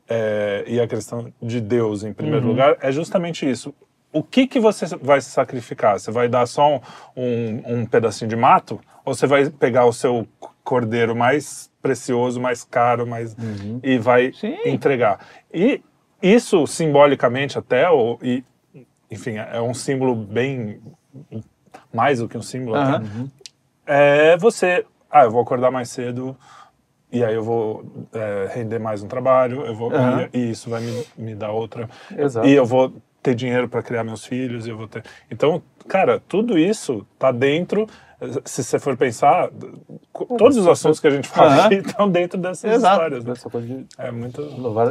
é, 0.10 0.64
e 0.68 0.80
a 0.80 0.88
questão 0.88 1.34
de 1.42 1.60
Deus 1.60 2.04
em 2.04 2.14
primeiro 2.14 2.48
lugar 2.48 2.78
é 2.82 2.92
justamente 2.92 3.50
isso. 3.50 3.74
O 4.12 4.24
que 4.24 4.48
que 4.48 4.60
você 4.60 4.86
vai 5.02 5.20
se 5.20 5.30
sacrificar? 5.30 6.00
Você 6.00 6.12
vai 6.12 6.28
dar 6.30 6.46
só 6.48 6.76
um, 6.76 6.82
um, 7.16 7.80
um 7.80 7.86
pedacinho 7.86 8.30
de 8.30 8.36
mato? 8.36 8.80
Ou 9.04 9.14
você 9.14 9.28
vai 9.28 9.50
pegar 9.50 9.86
o 9.86 9.94
seu 9.94 10.28
cordeiro 10.68 11.16
mais 11.16 11.72
precioso, 11.82 12.42
mais 12.42 12.66
caro, 12.66 13.08
mais 13.08 13.38
e 13.82 13.98
vai 13.98 14.34
Sim. 14.34 14.58
entregar? 14.66 15.26
E 15.54 15.82
isso 16.22 16.68
simbolicamente 16.68 17.58
até, 17.58 17.90
ou, 17.90 18.20
e, 18.22 18.44
enfim, 19.10 19.38
é 19.38 19.62
um 19.62 19.74
símbolo 19.74 20.14
bem 20.14 20.82
mais 21.94 22.20
do 22.20 22.28
que 22.28 22.38
um 22.38 22.42
símbolo 22.42 22.76
até, 22.76 22.96
Aham. 22.98 23.32
é 23.86 24.38
você, 24.38 24.86
ah, 25.10 25.24
eu 25.24 25.32
vou 25.32 25.42
acordar 25.42 25.72
mais 25.72 25.90
cedo 25.90 26.36
e 27.10 27.24
aí 27.24 27.34
eu 27.34 27.44
vou 27.44 27.86
é, 28.12 28.50
render 28.54 28.78
mais 28.80 29.02
no 29.02 29.08
trabalho, 29.08 29.66
eu 29.66 29.74
vou 29.74 29.90
Aham. 29.94 30.28
e, 30.34 30.38
e 30.38 30.52
isso 30.52 30.70
vai 30.70 30.82
me, 30.82 31.06
me 31.18 31.34
dar 31.34 31.52
outra 31.52 31.90
Exato. 32.12 32.46
e 32.46 32.52
eu 32.52 32.66
vou 32.66 32.94
ter 33.24 33.36
dinheiro 33.36 33.70
para 33.70 33.82
criar 33.82 34.04
meus 34.04 34.26
filhos, 34.26 34.68
eu 34.68 34.76
vou 34.76 34.88
ter. 34.88 35.04
Então, 35.32 35.64
cara, 35.88 36.22
tudo 36.28 36.58
isso 36.58 37.08
tá 37.18 37.32
dentro. 37.32 37.88
Se 38.46 38.64
você 38.64 38.80
for 38.80 38.98
pensar, 38.98 39.50
todos 40.40 40.58
os 40.58 40.68
assuntos 40.68 41.00
que 41.00 41.06
a 41.06 41.12
gente 41.12 41.28
fala 41.28 41.52
Aham. 41.54 41.66
aqui 41.68 41.76
estão 41.76 42.10
dentro 42.10 42.40
dessas 42.40 42.72
Exato. 42.74 42.96
histórias. 42.96 43.24
Né? 43.24 43.32
Essa 43.34 43.50
coisa 43.50 43.68
de 43.68 43.86
É 43.98 44.12
muito. 44.12 44.42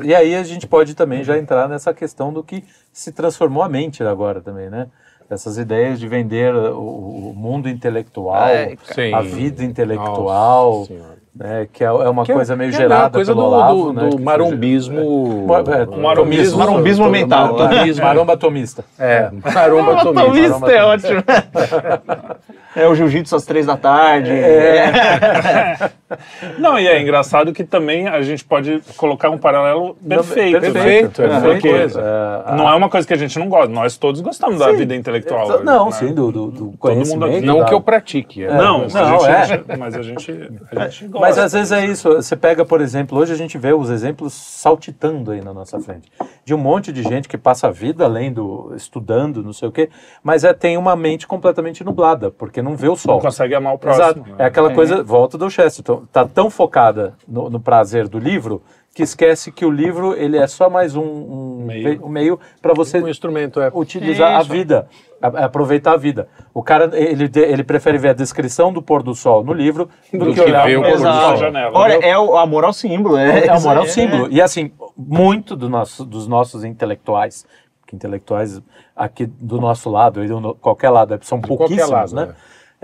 E 0.05 0.15
aí 0.15 0.35
a 0.37 0.45
gente 0.45 0.67
pode 0.67 0.95
também 0.95 1.25
já 1.25 1.37
entrar 1.37 1.69
nessa 1.69 1.93
questão 1.93 2.33
do 2.33 2.45
que 2.45 2.63
se 2.93 3.11
transformou 3.11 3.65
a 3.65 3.69
mente 3.69 4.03
agora 4.05 4.41
também, 4.41 4.71
né? 4.71 4.87
Essas 5.29 5.59
ideias 5.59 5.99
de 5.99 6.07
vender 6.07 6.55
o, 6.55 6.79
o 7.31 7.35
mundo 7.37 7.69
intelectual, 7.69 8.47
É, 8.47 8.77
Sim. 8.95 9.13
a 9.13 9.21
vida 9.23 9.65
intelectual, 9.65 10.87
Nossa 10.89 11.17
né? 11.35 11.69
Que 11.73 11.83
é, 11.83 11.89
é 11.89 11.91
uma 12.09 12.25
Que 12.25 12.31
é- 12.31 12.35
coisa 12.37 12.55
meio 12.55 12.71
que 12.71 12.77
é 12.77 12.81
gerada 12.81 13.07
a 13.07 13.11
coisa 13.11 13.33
pelo 13.35 13.43
do, 13.45 13.49
Olavo, 13.55 13.83
do, 13.87 13.93
né? 13.93 14.09
do 14.09 14.19
marombismo. 14.21 15.01
É, 15.01 15.85
marombismo- 16.01 16.59
marombismo 16.59 17.11
mental. 17.11 17.59
Marombismo, 17.59 18.05
maromba 18.05 18.33
atomista. 18.35 18.85
É, 18.97 19.31
maromba 19.53 20.03
tomista. 20.05 20.21
Atomista 20.57 20.71
é 20.73 20.85
ótimo. 20.85 21.23
É 22.77 22.87
o 22.87 22.95
jiu-jitsu 22.95 23.35
às 23.35 23.45
três 23.45 23.67
da 23.67 23.77
tarde. 23.77 24.31
Não, 26.59 26.79
e 26.79 26.87
é 26.87 27.01
engraçado 27.01 27.53
que 27.53 27.65
também 27.65 28.07
a 28.07 28.21
gente 28.23 28.45
pode 28.45 28.81
colocar 28.97 29.31
um 29.31 29.39
paralelo 29.39 29.97
perfeito. 30.07 30.61
né? 30.61 30.71
perfeito, 30.71 31.23
é 31.23 31.41
Porque 31.41 31.69
coisa. 31.69 32.45
não 32.57 32.69
é 32.69 32.75
uma 32.75 32.89
coisa 32.89 33.07
que 33.07 33.15
a 33.15 33.17
gente 33.17 33.39
não 33.39 33.49
gosta. 33.49 33.69
Nós 33.73 33.97
todos 33.97 34.21
gostamos 34.21 34.59
da 34.59 34.71
vida 34.73 34.95
intelectual. 34.95 35.65
Não, 35.65 35.87
né? 35.87 35.93
sim, 35.93 36.15
do, 36.15 36.31
do, 36.31 36.51
do 36.51 36.65
mundo 36.67 36.79
conhecimento. 36.79 37.37
aqui- 37.37 37.47
Não 37.47 37.59
da- 37.59 37.65
que 37.65 37.75
eu 37.75 37.81
pratique. 37.81 38.45
É. 38.45 38.49
Não, 38.49 38.87
não, 38.87 38.89
mas, 38.89 38.97
a 38.97 39.45
gente, 39.45 39.65
é. 39.73 39.77
mas 39.77 39.97
a 39.97 40.03
gente, 40.03 40.31
a 40.77 40.89
gente 40.89 41.09
gosta. 41.09 41.27
Mas 41.27 41.39
às 41.39 41.53
vezes 41.53 41.73
é 41.73 41.85
isso. 41.85 42.09
Você 42.15 42.37
pega, 42.37 42.65
por 42.65 42.81
exemplo, 42.81 43.19
hoje 43.19 43.33
a 43.33 43.37
gente 43.37 43.59
vê 43.59 43.73
os 43.73 43.91
exemplos 43.91 44.33
saltitando 44.33 45.33
aí 45.33 45.43
na 45.43 45.53
nossa 45.53 45.81
frente. 45.81 46.11
De 46.45 46.55
um 46.55 46.59
monte 46.59 46.93
de 46.93 47.03
gente 47.03 47.29
que 47.29 47.37
passa 47.37 47.69
a 47.69 47.71
vida 47.71 48.07
lendo, 48.07 48.73
estudando, 48.77 49.43
não 49.43 49.53
sei 49.53 49.69
o 49.69 49.73
quê, 49.73 49.89
mas 50.23 50.45
é, 50.45 50.53
tem 50.53 50.77
uma 50.77 50.95
mente 50.95 51.27
completamente 51.27 51.83
nublada, 51.83 52.31
porque 52.31 52.63
não 52.67 52.77
vê 52.77 52.89
o 52.89 52.97
sol. 52.97 53.15
não 53.15 53.21
consegue 53.23 53.55
amar 53.55 53.75
o 53.75 53.79
próximo. 53.79 54.05
Exato. 54.05 54.21
né? 54.21 54.35
É 54.39 54.45
aquela 54.45 54.73
coisa, 54.75 55.03
volta 55.03 55.39
do 55.39 55.49
Chesterton, 55.51 56.05
tá 56.13 56.27
tão 56.27 56.51
focada 56.51 57.15
no, 57.27 57.49
no 57.49 57.61
prazer 57.61 58.09
do 58.09 58.19
livro 58.19 58.63
que 58.95 59.03
esquece 59.03 59.53
que 59.53 59.65
o 59.67 59.71
livro 59.71 60.15
ele 60.15 60.39
é 60.39 60.47
só 60.47 60.71
mais 60.71 60.97
um, 60.97 61.03
um 61.03 61.65
Meio. 61.67 62.03
um 62.05 62.09
meio 62.09 62.41
para 62.63 62.73
você 62.73 62.99
Um 62.99 63.09
instrumento 63.09 63.61
é. 63.61 63.71
utilizar 63.75 64.37
a 64.37 64.41
Isso. 64.41 64.51
vida, 64.51 64.89
a- 65.21 65.45
aproveitar 65.45 65.93
a 65.93 65.97
vida. 65.99 66.29
O 66.55 66.63
cara 66.63 66.91
ele, 66.99 67.31
ele 67.35 67.63
prefere 67.63 67.99
ver 67.99 68.09
a 68.09 68.13
descrição 68.15 68.73
do 68.73 68.81
pôr 68.81 69.03
do 69.03 69.15
sol 69.15 69.45
no 69.45 69.53
livro 69.53 69.91
do, 70.11 70.19
Do 70.21 70.27
que, 70.27 70.35
que 70.37 70.41
olhar 70.41 70.65
ver 70.67 70.79
o 70.79 70.83
pôr 70.83 70.93
do 70.93 70.99
sol. 71.03 71.13
sol. 71.13 71.37
janela. 71.37 71.79
Olha, 71.79 71.95
é 72.03 72.17
o 72.19 72.39
amor 72.39 72.65
ao 72.65 72.73
símbolo. 72.73 73.19
É, 73.19 73.47
É 73.49 73.53
o 73.55 73.61
moral 73.61 73.85
é- 73.85 73.89
símbolo. 73.89 74.29
E 74.31 74.41
assim, 74.41 74.73
muito 74.97 75.55
do 75.55 75.69
nosso, 75.69 76.03
dos 76.03 76.27
nossos 76.27 76.65
intelectuais, 76.65 77.45
que 77.87 77.95
intelectuais 77.95 78.63
aqui 78.97 79.27
do 79.27 79.61
nosso 79.61 79.91
lado, 79.91 80.25
e 80.25 80.27
do- 80.29 80.55
qualquer 80.55 80.89
lado, 80.89 81.19
são 81.21 81.39
pouquíssimos, 81.39 81.91
lado, 81.91 82.15
né? 82.15 82.27
né? 82.27 82.35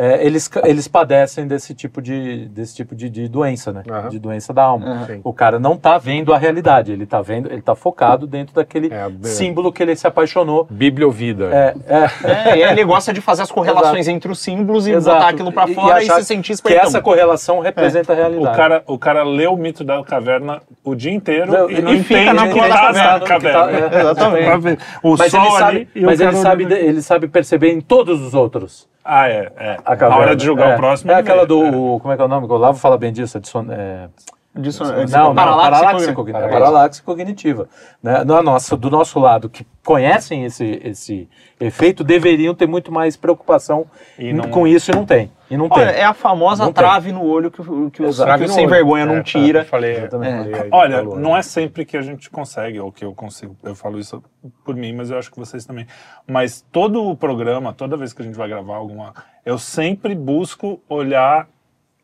É, 0.05 0.26
eles, 0.26 0.50
eles 0.64 0.88
padecem 0.88 1.46
desse 1.46 1.74
tipo 1.74 2.03
de, 2.03 2.46
desse 2.48 2.74
tipo 2.74 2.92
de, 2.94 3.09
de 3.09 3.28
doença, 3.28 3.72
né? 3.72 3.82
Aham. 3.88 4.09
De 4.09 4.18
doença 4.18 4.53
da 4.53 4.64
alma. 4.64 5.07
Sim. 5.07 5.20
O 5.22 5.32
cara 5.32 5.61
não 5.61 5.76
tá 5.76 5.96
vendo 5.96 6.34
a 6.34 6.38
realidade, 6.38 6.90
ele 6.90 7.07
tá 7.07 7.22
vendo, 7.22 7.50
ele 7.53 7.62
tá 7.62 7.76
focado 7.76 8.26
dentro 8.26 8.53
daquele 8.55 8.92
É, 8.92 9.03
a- 9.05 9.11
símbolo 9.22 9.72
que 9.72 9.80
ele 9.82 9.94
se 9.94 10.05
apaixonou. 10.07 10.66
Bibliovida. 10.68 11.44
É, 11.55 11.74
é, 11.86 12.50
É, 12.50 12.59
e 12.59 12.62
ele 12.64 12.84
gosta 12.84 13.12
de 13.12 13.20
fazer 13.20 13.42
as 13.42 13.50
correlações 13.53 14.09
entre 14.09 14.30
os 14.32 14.40
símbolos 14.40 14.88
e 14.88 14.92
Exato. 14.92 15.16
botar 15.18 15.28
aquilo 15.28 15.53
pra 15.53 15.68
E- 15.68 15.70
e 15.70 15.74
fora 15.74 16.03
e, 16.03 16.05
achar 16.05 16.16
se 16.20 16.24
sentir 16.24 16.48
que 16.48 16.55
espertão. 16.55 16.82
essa 16.88 17.00
correlação 17.00 17.61
representa 17.61 18.12
a 18.12 18.16
realidade. 18.16 18.55
O 18.55 18.57
cara, 18.57 18.82
o 18.88 18.98
cara 18.98 19.22
lê 19.22 19.46
o 19.46 19.57
mito 19.57 19.84
da 19.84 20.03
caverna 20.03 20.61
o 20.84 20.94
dia 20.94 21.12
inteiro 21.12 21.50
Não, 21.52 21.70
e 21.70 21.80
não 21.80 21.94
e 21.94 22.02
fica 22.02 22.32
na 22.32 22.44
o 22.44 22.48
que 22.48 22.54
porra 22.54 22.68
da 22.68 22.74
tá 22.74 22.80
caverna, 22.92 23.20
que 23.20 23.26
caverna. 23.26 23.60
tá- 23.60 23.96
é. 23.96 24.00
Exatamente. 24.00 24.82
O 25.02 25.16
mas 25.16 25.30
sol 25.30 25.40
ele 25.42 25.50
sabe, 25.58 25.76
ali 25.94 26.04
mas 26.06 26.20
ele 26.20 26.36
sabe, 26.36 26.64
ele 26.64 27.02
sabe 27.02 27.28
perceber 27.28 27.72
em 27.72 27.80
todos 27.80 28.20
os 28.20 28.34
outros. 28.34 28.88
Ah, 29.04 29.28
é. 29.28 29.50
é. 29.56 29.76
A 29.84 29.90
Na 29.90 29.96
caverna. 29.96 30.16
hora 30.22 30.36
de 30.36 30.44
julgar 30.44 30.70
É. 30.70 30.74
o 30.74 30.76
próximo. 30.76 31.10
É 31.12 31.14
aquela 31.16 31.46
do. 31.46 31.64
É. 31.64 31.70
Como 31.70 32.12
é 32.12 32.16
que 32.16 32.22
é 32.22 32.24
o 32.24 32.28
nome? 32.28 32.46
O 32.46 32.50
Olavo 32.52 32.78
fala 32.78 32.96
bem 32.98 33.12
disso. 33.12 33.38
É, 33.70 34.08
Disso, 34.55 34.84
não, 34.84 34.92
não, 35.07 35.34
paralaxe 35.34 35.70
paralaxe, 35.80 36.12
cognitiva. 36.12 36.48
Paralaxe 36.50 37.03
cognitiva. 37.03 37.68
Né? 38.03 38.22
No 38.22 38.42
nosso, 38.42 38.76
do 38.76 38.90
nosso 38.90 39.18
lado, 39.18 39.48
que 39.48 39.66
conhecem 39.82 40.44
esse, 40.44 40.78
esse 40.84 41.26
efeito, 41.59 42.05
deveriam 42.05 42.55
ter 42.55 42.66
muito 42.68 42.92
mais 42.92 43.16
preocupação 43.16 43.86
E 44.18 44.30
não- 44.30 44.50
com 44.50 44.66
isso 44.66 44.90
e 44.90 44.94
não 44.94 45.07
tem. 45.07 45.32
E 45.50 45.57
não 45.57 45.68
Olha, 45.70 45.90
tem. 45.92 46.03
é 46.03 46.05
a 46.05 46.12
famosa 46.12 46.64
Não 46.64 46.72
tem. 46.72 46.84
trave 46.84 47.12
no 47.12 47.24
olho 47.24 47.50
que, 47.50 47.62
o- 47.62 47.90
que, 47.90 48.03
o- 48.03 48.07
Exato. 48.07 48.38
que 48.40 48.44
o 48.44 48.48
sem 48.48 48.64
olho. 48.66 48.74
vergonha 48.74 49.07
não 49.07 49.16
É, 49.16 49.22
tira. 49.22 49.61
Eu 49.61 49.64
falei, 49.64 49.96
Exatamente. 49.96 50.44
falei 50.50 50.61
aí, 50.64 50.68
Olha, 50.70 50.96
falou, 50.98 51.18
não 51.18 51.32
né? 51.32 51.38
é 51.38 51.42
sempre 51.42 51.86
que 51.86 51.96
a 51.96 52.03
gente 52.03 52.28
consegue, 52.28 52.78
ou 52.78 52.92
que 52.92 53.07
eu 53.07 53.14
consigo, 53.14 53.57
eu 53.62 53.74
falo 53.74 53.98
isso 53.98 54.22
por 54.66 54.74
mim, 54.76 54.92
mas 54.92 55.11
eu 55.11 55.18
acho 55.18 55.30
que 55.30 55.38
vocês 55.38 55.64
também. 55.64 55.86
Mas 56.28 56.62
todo 56.70 57.03
o 57.09 57.16
programa, 57.16 57.72
toda 57.72 57.96
vez 57.96 58.12
que 58.12 58.20
a 58.20 58.24
gente 58.24 58.36
vai 58.36 58.48
gravar 58.50 58.76
alguma, 58.76 59.14
eu 59.46 59.57
sempre 59.57 60.14
busco 60.14 60.78
olhar 60.90 61.48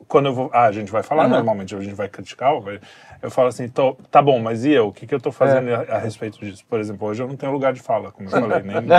quando 0.08 0.26
eu 0.26 0.34
vou. 0.34 0.50
Ah, 0.52 0.64
a 0.64 0.72
gente 0.72 0.90
vai 0.90 1.02
falar 1.02 1.24
Aham. 1.24 1.34
normalmente, 1.34 1.74
a 1.76 1.80
gente 1.80 1.94
vai 1.94 2.08
criticar, 2.08 2.54
ou 2.54 2.60
vai- 2.62 2.80
eu 3.22 3.30
falo 3.30 3.48
assim, 3.48 3.68
tô- 3.68 3.96
tá 4.10 4.20
bom, 4.22 4.38
mas 4.38 4.64
e 4.64 4.72
eu? 4.72 4.88
O 4.88 4.92
que, 4.92 5.06
que 5.06 5.14
eu 5.14 5.20
tô 5.20 5.30
fazendo 5.32 5.68
É. 5.70 5.74
a, 5.88 5.96
a 5.96 5.98
respeito 5.98 6.38
disso? 6.38 6.64
Por 6.68 6.78
exemplo, 6.80 7.08
hoje 7.08 7.22
eu 7.22 7.28
não 7.28 7.36
tenho 7.36 7.52
lugar 7.52 7.72
de 7.72 7.80
fala, 7.80 8.10
como 8.12 8.28
eu 8.28 8.30
falei, 8.40 8.62
nem, 8.62 8.80
nem, 8.80 8.98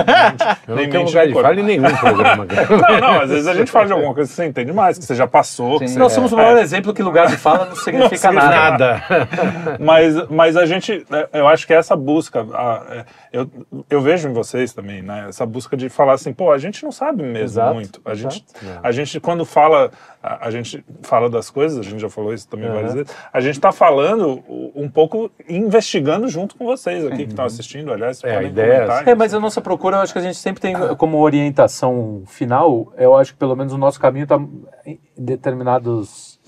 Eu 0.68 0.76
nem 0.76 0.86
não 0.86 0.92
tenho 0.92 1.06
lugar 1.06 1.28
de 1.28 1.34
corpo. 1.34 1.48
fala 1.48 1.60
em 1.60 1.64
nenhum 1.64 1.96
programa. 1.96 2.46
Não, 2.90 3.00
não, 3.00 3.22
às 3.22 3.30
vezes 3.30 3.48
a 3.48 3.54
gente 3.54 3.72
fala 3.72 3.86
de 3.88 3.94
alguma 3.94 4.14
coisa 4.14 4.30
que 4.30 4.36
você 4.36 4.46
entende 4.46 4.72
mais, 4.74 4.98
que 4.98 5.06
você 5.06 5.16
já 5.16 5.28
passou. 5.28 5.80
Sim. 5.80 5.88
você- 5.88 6.00
Nós 6.00 6.12
somos 6.14 6.32
o 6.32 6.40
é. 6.40 6.44
maior 6.44 6.58
exemplo 6.60 6.94
que 6.94 7.02
lugar 7.04 7.28
de 7.28 7.38
fala 7.38 7.66
não 7.66 7.76
significa 7.78 8.18
significa 8.18 8.32
nada. 8.32 9.04
Nada. 9.10 9.78
Mas, 9.80 10.28
mas 10.30 10.58
a 10.58 10.66
gente, 10.66 11.06
é, 11.12 11.40
eu 11.40 11.48
acho 11.48 11.66
que 11.68 11.74
essa 11.74 11.96
busca, 11.96 12.46
a- 12.54 12.84
é, 12.90 13.06
eu, 13.32 13.50
eu 13.90 14.02
vejo 14.02 14.28
em 14.30 14.34
vocês 14.34 14.74
também, 14.74 15.02
né? 15.02 15.26
Essa 15.30 15.46
busca 15.46 15.76
de 15.78 15.90
falar 15.90 16.14
assim, 16.14 16.34
pô, 16.34 16.52
a 16.52 16.58
gente 16.58 16.84
não 16.84 16.92
sabe 16.92 17.24
mesmo 17.24 17.38
Exato, 17.46 17.74
muito. 17.76 18.02
A 18.06 18.14
gente, 18.14 18.44
exato. 18.62 18.80
a 18.84 18.92
gente 18.92 19.20
quando 19.20 19.46
fala, 19.46 19.92
a, 20.22 20.48
a 20.48 20.52
gente 20.52 20.84
fala 21.04 21.30
das 21.30 21.50
coisas, 21.50 21.78
a 21.80 21.84
gente 21.90 22.00
já 22.00 22.10
falou 22.10 22.34
isso 22.34 22.48
também 22.48 22.68
Uhum. 22.68 22.74
várias 22.76 22.94
vezes. 22.94 23.16
A 23.32 23.40
gente 23.40 23.56
está 23.56 23.72
falando 23.72 24.09
um 24.16 24.90
pouco, 24.90 25.32
investigando 25.48 26.28
junto 26.28 26.56
com 26.56 26.66
vocês 26.66 27.06
aqui 27.06 27.18
que 27.26 27.30
estão 27.32 27.46
assistindo, 27.46 27.92
aliás. 27.92 28.24
É, 28.24 28.32
a 28.32 28.34
podem 28.36 28.50
ideia 28.50 28.74
é 28.74 28.80
comentar 28.86 29.08
É, 29.08 29.16
mas 29.16 29.34
a 29.34 29.40
nossa 29.40 29.62
procura, 29.62 29.98
eu 29.98 30.02
acho 30.02 30.14
que 30.14 30.20
a 30.20 30.22
gente 30.22 30.38
sempre 30.38 30.62
tem 30.62 30.76
como 30.98 31.18
orientação 31.20 32.24
final, 32.26 32.94
eu 32.98 33.16
acho 33.16 33.34
que 33.34 33.40
pelo 33.40 33.56
menos 33.56 33.74
o 33.74 33.78
nosso 33.78 34.00
caminho 34.00 34.24
está 34.24 34.40
em 34.86 35.00
determinados 35.18 36.40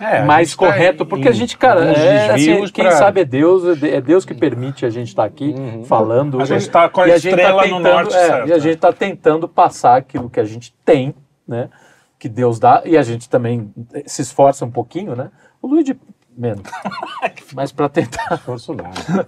É, 0.00 0.18
a 0.18 0.24
mais 0.24 0.48
gente 0.50 0.58
tá 0.58 0.66
correto, 0.66 1.06
porque 1.06 1.28
a 1.28 1.32
gente, 1.32 1.56
cara, 1.56 1.82
é, 1.84 2.30
assim, 2.30 2.46
desvios 2.46 2.70
quem 2.70 2.84
pra- 2.84 2.92
Uhum. 2.92 2.98
sabe 2.98 3.20
é 3.22 3.24
Deus, 3.24 3.82
é 3.82 3.96
é 3.96 4.00
Deus 4.00 4.24
que 4.24 4.34
permite 4.34 4.84
a 4.84 4.90
gente 4.90 5.08
estar 5.08 5.24
aqui 5.24 5.54
falando. 5.86 6.40
A 6.40 6.44
gente 6.44 6.68
tá 6.68 6.88
com 6.88 7.00
a 7.00 7.08
E 7.08 7.12
gente 7.18 7.28
estrela 7.28 7.66
no 7.66 7.76
tentando- 7.78 7.82
norte 7.94 8.14
é, 8.14 8.26
certa. 8.26 8.48
E 8.48 8.52
a 8.52 8.58
gente 8.58 8.74
está 8.74 8.92
tentando 8.92 9.48
passar 9.48 9.96
aquilo 9.96 10.28
que 10.28 10.38
a 10.40 10.44
gente 10.44 10.74
tem, 10.84 11.14
né? 11.46 11.70
Que 12.18 12.28
Deus 12.28 12.58
dá, 12.58 12.82
e 12.84 12.96
a 12.98 13.02
gente 13.02 13.30
também 13.30 13.72
se 14.04 14.20
esforça 14.22 14.64
um 14.64 14.70
pouquinho, 14.70 15.14
né? 15.16 15.30
O 15.62 15.68
Luigi 15.68 15.98
menos. 16.38 16.62
Mas 17.54 17.72
para 17.72 17.88
tentar. 17.88 18.34
Esforço 18.34 18.74
nada. 18.74 19.26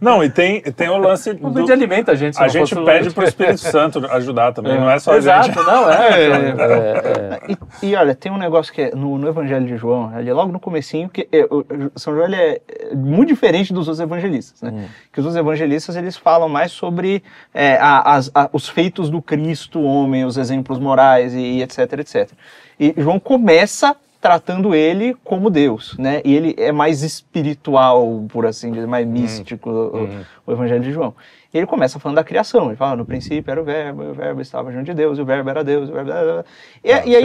Não, 0.00 0.22
e 0.22 0.30
tem, 0.30 0.60
tem 0.60 0.88
o 0.88 0.98
lance 0.98 1.30
O 1.30 1.50
do... 1.50 1.72
Alimenta 1.72 2.12
a 2.12 2.14
gente. 2.14 2.40
A 2.40 2.46
gente 2.46 2.74
o 2.74 2.84
pede 2.84 3.00
Luigi. 3.04 3.14
pro 3.14 3.24
Espírito 3.24 3.58
Santo 3.58 4.06
ajudar 4.12 4.52
também, 4.52 4.78
não 4.78 4.88
é 4.90 4.98
só 4.98 5.12
a 5.12 5.16
Exato, 5.16 5.46
gente. 5.46 5.56
não, 5.66 5.88
é. 5.90 5.94
é, 5.94 6.26
é, 6.28 7.40
é. 7.48 7.52
E, 7.82 7.88
e 7.90 7.96
olha, 7.96 8.14
tem 8.14 8.30
um 8.30 8.36
negócio 8.38 8.72
que 8.72 8.82
é 8.82 8.90
no, 8.94 9.16
no 9.18 9.26
Evangelho 9.28 9.66
de 9.66 9.76
João, 9.76 10.14
ali 10.14 10.30
logo 10.32 10.52
no 10.52 10.60
comecinho, 10.60 11.08
que 11.08 11.26
é, 11.32 11.44
o- 11.50 11.60
o 11.94 11.98
São 11.98 12.14
João 12.14 12.26
ele 12.26 12.36
é, 12.36 12.60
é 12.68 12.94
muito 12.94 13.28
diferente 13.28 13.72
dos 13.72 13.88
outros 13.88 14.00
evangelistas, 14.00 14.60
né? 14.62 14.88
Que 15.12 15.20
os 15.20 15.26
outros 15.26 15.40
evangelistas 15.40 15.96
eles 15.96 16.16
falam 16.16 16.48
mais 16.48 16.70
sobre 16.70 17.22
é, 17.52 17.76
a- 17.76 18.14
as- 18.14 18.30
a- 18.34 18.50
os 18.52 18.68
feitos 18.68 19.08
do 19.10 19.20
Cristo, 19.22 19.82
homem, 19.82 20.24
os 20.24 20.36
exemplos 20.36 20.78
morais 20.78 21.32
e, 21.34 21.38
e 21.38 21.62
etc, 21.62 21.78
etc. 21.98 22.30
E 22.78 22.94
João 22.96 23.18
começa 23.18 23.96
tratando 24.24 24.74
ele 24.74 25.14
como 25.22 25.50
Deus, 25.50 25.94
né? 25.98 26.22
E 26.24 26.34
ele 26.34 26.54
é 26.56 26.72
mais 26.72 27.02
espiritual, 27.02 28.24
por 28.30 28.46
assim 28.46 28.72
dizer, 28.72 28.86
mais 28.86 29.06
místico, 29.06 29.68
o- 29.68 30.08
o, 30.46 30.52
Evangelho 30.52 30.82
de 30.82 30.90
João. 30.92 31.14
E 31.52 31.58
ele 31.58 31.66
começa 31.66 32.00
falando 32.00 32.16
da 32.16 32.24
criação. 32.24 32.68
Ele 32.68 32.76
fala, 32.76 32.96
no 32.96 33.04
princípio 33.04 33.50
era 33.50 33.60
o 33.60 33.64
verbo, 33.64 34.02
o 34.02 34.14
verbo 34.14 34.40
estava 34.40 34.72
junto 34.72 34.86
de 34.86 34.94
Deus, 34.94 35.18
e 35.18 35.20
o 35.20 35.26
verbo 35.26 35.50
era 35.50 35.62
Deus, 35.62 35.90
o 35.90 35.92
verbo 35.92 36.10
era... 36.10 36.42
E, 36.82 36.90
Ah, 36.90 37.02
e 37.04 37.14
aí, 37.16 37.22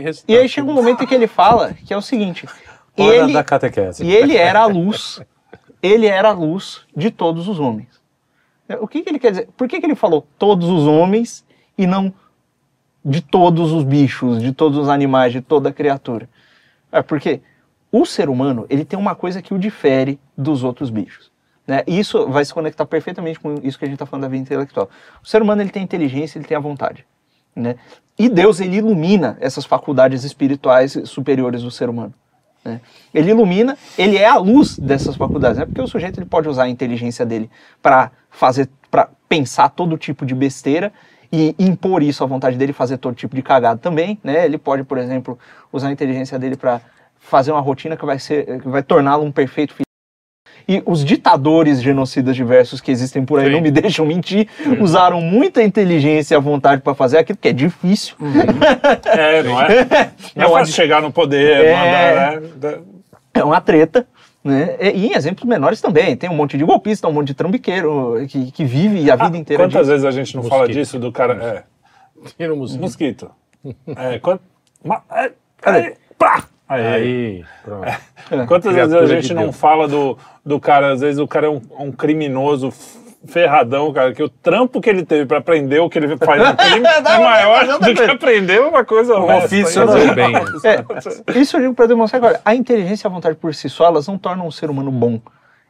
recitar. 0.00 0.24
e 0.28 0.38
aí 0.38 0.46
chega 0.46 0.68
um 0.70 0.74
momento 0.74 1.02
em 1.02 1.06
que 1.06 1.14
ele 1.14 1.26
fala 1.26 1.72
que 1.72 1.94
é 1.94 1.96
o 1.96 2.02
seguinte: 2.02 2.46
Hora 2.98 3.14
ele, 3.16 3.32
da 3.32 3.42
catequese. 3.42 4.04
e 4.04 4.12
ele 4.14 4.36
era 4.36 4.60
a 4.60 4.66
luz, 4.66 5.22
ele 5.82 6.06
era 6.06 6.28
a 6.28 6.32
luz 6.32 6.82
de 6.94 7.10
todos 7.10 7.48
os 7.48 7.58
homens. 7.58 7.88
O 8.78 8.86
que, 8.86 9.00
que 9.00 9.08
ele 9.08 9.18
quer 9.18 9.30
dizer? 9.30 9.48
Por 9.56 9.66
que, 9.66 9.80
que 9.80 9.86
ele 9.86 9.94
falou 9.94 10.26
todos 10.38 10.68
os 10.68 10.86
homens 10.86 11.44
e 11.78 11.86
não 11.86 12.12
de 13.02 13.22
todos 13.22 13.72
os 13.72 13.84
bichos, 13.84 14.40
de 14.42 14.52
todos 14.52 14.78
os 14.78 14.88
animais, 14.90 15.32
de 15.32 15.40
toda 15.40 15.70
a 15.70 15.72
criatura? 15.72 16.28
É 16.92 17.02
porque 17.02 17.40
o 17.90 18.04
ser 18.04 18.28
humano 18.28 18.66
ele 18.68 18.84
tem 18.84 18.98
uma 18.98 19.14
coisa 19.14 19.42
que 19.42 19.54
o 19.54 19.58
difere 19.58 20.20
dos 20.36 20.62
outros 20.62 20.90
bichos. 20.90 21.32
Né? 21.66 21.82
E 21.86 21.98
isso 21.98 22.28
vai 22.28 22.44
se 22.44 22.52
conectar 22.52 22.84
perfeitamente 22.84 23.40
com 23.40 23.54
isso 23.62 23.78
que 23.78 23.84
a 23.84 23.88
gente 23.88 23.94
está 23.94 24.06
falando 24.06 24.22
da 24.22 24.28
vida 24.28 24.42
intelectual. 24.42 24.90
O 25.22 25.26
ser 25.26 25.40
humano 25.42 25.62
ele 25.62 25.70
tem 25.70 25.82
inteligência, 25.82 26.38
ele 26.38 26.46
tem 26.46 26.56
a 26.56 26.60
vontade. 26.60 27.06
Né? 27.54 27.76
E 28.18 28.28
Deus 28.28 28.60
ele 28.60 28.76
ilumina 28.76 29.36
essas 29.40 29.64
faculdades 29.64 30.24
espirituais 30.24 30.98
superiores 31.04 31.62
do 31.62 31.70
ser 31.70 31.88
humano. 31.88 32.12
né? 32.64 32.80
Ele 33.14 33.30
ilumina, 33.30 33.76
ele 33.96 34.16
é 34.16 34.26
a 34.26 34.36
luz 34.36 34.78
dessas 34.78 35.16
faculdades, 35.16 35.58
né? 35.58 35.66
porque 35.66 35.80
o 35.80 35.86
sujeito 35.86 36.18
ele 36.18 36.26
pode 36.26 36.48
usar 36.48 36.64
a 36.64 36.68
inteligência 36.68 37.24
dele 37.24 37.50
para 37.80 38.10
fazer, 38.30 38.68
para 38.90 39.08
pensar 39.28 39.68
todo 39.68 39.96
tipo 39.96 40.26
de 40.26 40.34
besteira 40.34 40.92
e 41.32 41.54
impor 41.58 42.02
isso 42.02 42.22
à 42.22 42.26
vontade 42.26 42.56
dele, 42.58 42.72
fazer 42.74 42.98
todo 42.98 43.14
tipo 43.14 43.34
de 43.34 43.42
cagada 43.42 43.78
também, 43.78 44.18
né? 44.22 44.44
Ele 44.44 44.58
pode, 44.58 44.84
por 44.84 44.98
exemplo, 44.98 45.38
usar 45.72 45.88
a 45.88 45.92
inteligência 45.92 46.38
dele 46.38 46.56
para 46.56 46.80
fazer 47.18 47.50
uma 47.52 47.60
rotina 47.60 47.96
que 47.96 48.04
vai 48.04 48.18
ser, 48.18 48.60
que 48.60 48.68
vai 48.68 48.82
torná-lo 48.82 49.24
um 49.24 49.32
perfeito 49.32 49.72
filho. 49.72 49.86
E 50.68 50.80
os 50.86 51.04
ditadores 51.04 51.82
genocidas 51.82 52.36
diversos 52.36 52.80
que 52.80 52.90
existem 52.92 53.24
por 53.24 53.40
aí, 53.40 53.46
Sim. 53.46 53.52
não 53.52 53.60
me 53.62 53.70
deixam 53.72 54.04
mentir, 54.06 54.46
usaram 54.80 55.20
muita 55.20 55.62
inteligência 55.62 56.34
e 56.34 56.36
a 56.36 56.40
vontade 56.40 56.82
para 56.82 56.94
fazer 56.94 57.18
aquilo 57.18 57.38
que 57.40 57.48
é 57.48 57.52
difícil. 57.52 58.14
É, 59.06 59.42
não 59.42 59.60
é? 59.60 59.68
Não 60.36 60.44
é 60.44 60.46
Não, 60.48 60.50
fácil 60.52 60.74
chegar 60.74 61.00
no 61.02 61.10
poder, 61.10 61.64
É. 61.64 61.76
mandar, 61.76 62.40
né? 62.40 62.78
É 63.34 63.42
uma 63.42 63.60
treta. 63.60 64.06
Né? 64.44 64.76
E 64.80 65.06
em 65.06 65.14
exemplos 65.14 65.44
menores 65.48 65.80
também. 65.80 66.16
Tem 66.16 66.28
um 66.28 66.34
monte 66.34 66.58
de 66.58 66.64
golpista, 66.64 67.06
um 67.08 67.12
monte 67.12 67.28
de 67.28 67.34
trambiqueiro 67.34 68.26
que, 68.28 68.50
que 68.50 68.64
vive 68.64 69.08
a 69.10 69.16
vida 69.16 69.36
inteira 69.36 69.62
Ah, 69.62 69.66
Quantas 69.66 69.80
disso. 69.82 69.90
vezes 69.92 70.04
a 70.04 70.10
gente 70.10 70.34
não 70.36 70.42
fala 70.42 70.62
Mosquito. 70.62 70.76
disso 70.76 70.98
do 70.98 71.12
cara. 71.12 71.34
É, 72.24 72.28
Tira 72.36 72.52
o 72.52 72.56
mosquito. 72.56 72.80
mosquito. 72.80 73.30
É, 73.96 74.18
quant... 74.18 74.40
É, 75.12 75.30
é, 75.70 75.94
pá! 76.18 76.44
Aí. 76.68 76.84
Aí, 76.86 77.44
pronto. 77.62 77.86
Quantas 78.48 78.74
vezes 78.74 78.92
a 78.94 78.96
Criatura 78.98 79.06
gente 79.06 79.28
de 79.28 79.34
não 79.34 79.52
fala 79.52 79.86
do, 79.86 80.16
do 80.44 80.58
cara, 80.58 80.92
às 80.92 81.00
vezes 81.00 81.18
o 81.20 81.28
cara 81.28 81.46
é 81.46 81.50
um, 81.50 81.60
um 81.78 81.92
criminoso 81.92 82.72
ferradão, 83.26 83.92
cara, 83.92 84.12
que 84.12 84.22
o 84.22 84.28
trampo 84.28 84.80
que 84.80 84.90
ele 84.90 85.04
teve 85.04 85.26
pra 85.26 85.38
aprender 85.38 85.78
o 85.80 85.88
que 85.88 85.98
ele 85.98 86.16
faz 86.16 86.40
no 86.42 86.56
crime 86.56 86.86
é 86.86 87.18
maior 87.18 87.78
do 87.78 87.94
que 87.94 88.02
aprender 88.02 88.60
uma 88.60 88.84
coisa 88.84 89.14
Um 89.18 89.36
ofício, 89.38 89.86
Fazer 89.86 90.06
né? 90.06 90.12
o 90.12 90.14
bem. 90.14 90.32
É, 91.34 91.38
isso 91.38 91.56
eu 91.56 91.60
digo 91.60 91.74
para 91.74 91.86
demonstrar 91.86 92.22
agora. 92.22 92.40
A 92.44 92.54
inteligência 92.54 93.06
e 93.06 93.08
a 93.08 93.10
vontade 93.12 93.36
por 93.36 93.54
si 93.54 93.68
só, 93.68 93.86
elas 93.86 94.06
não 94.08 94.18
tornam 94.18 94.46
um 94.46 94.50
ser 94.50 94.70
humano 94.70 94.90
bom. 94.90 95.20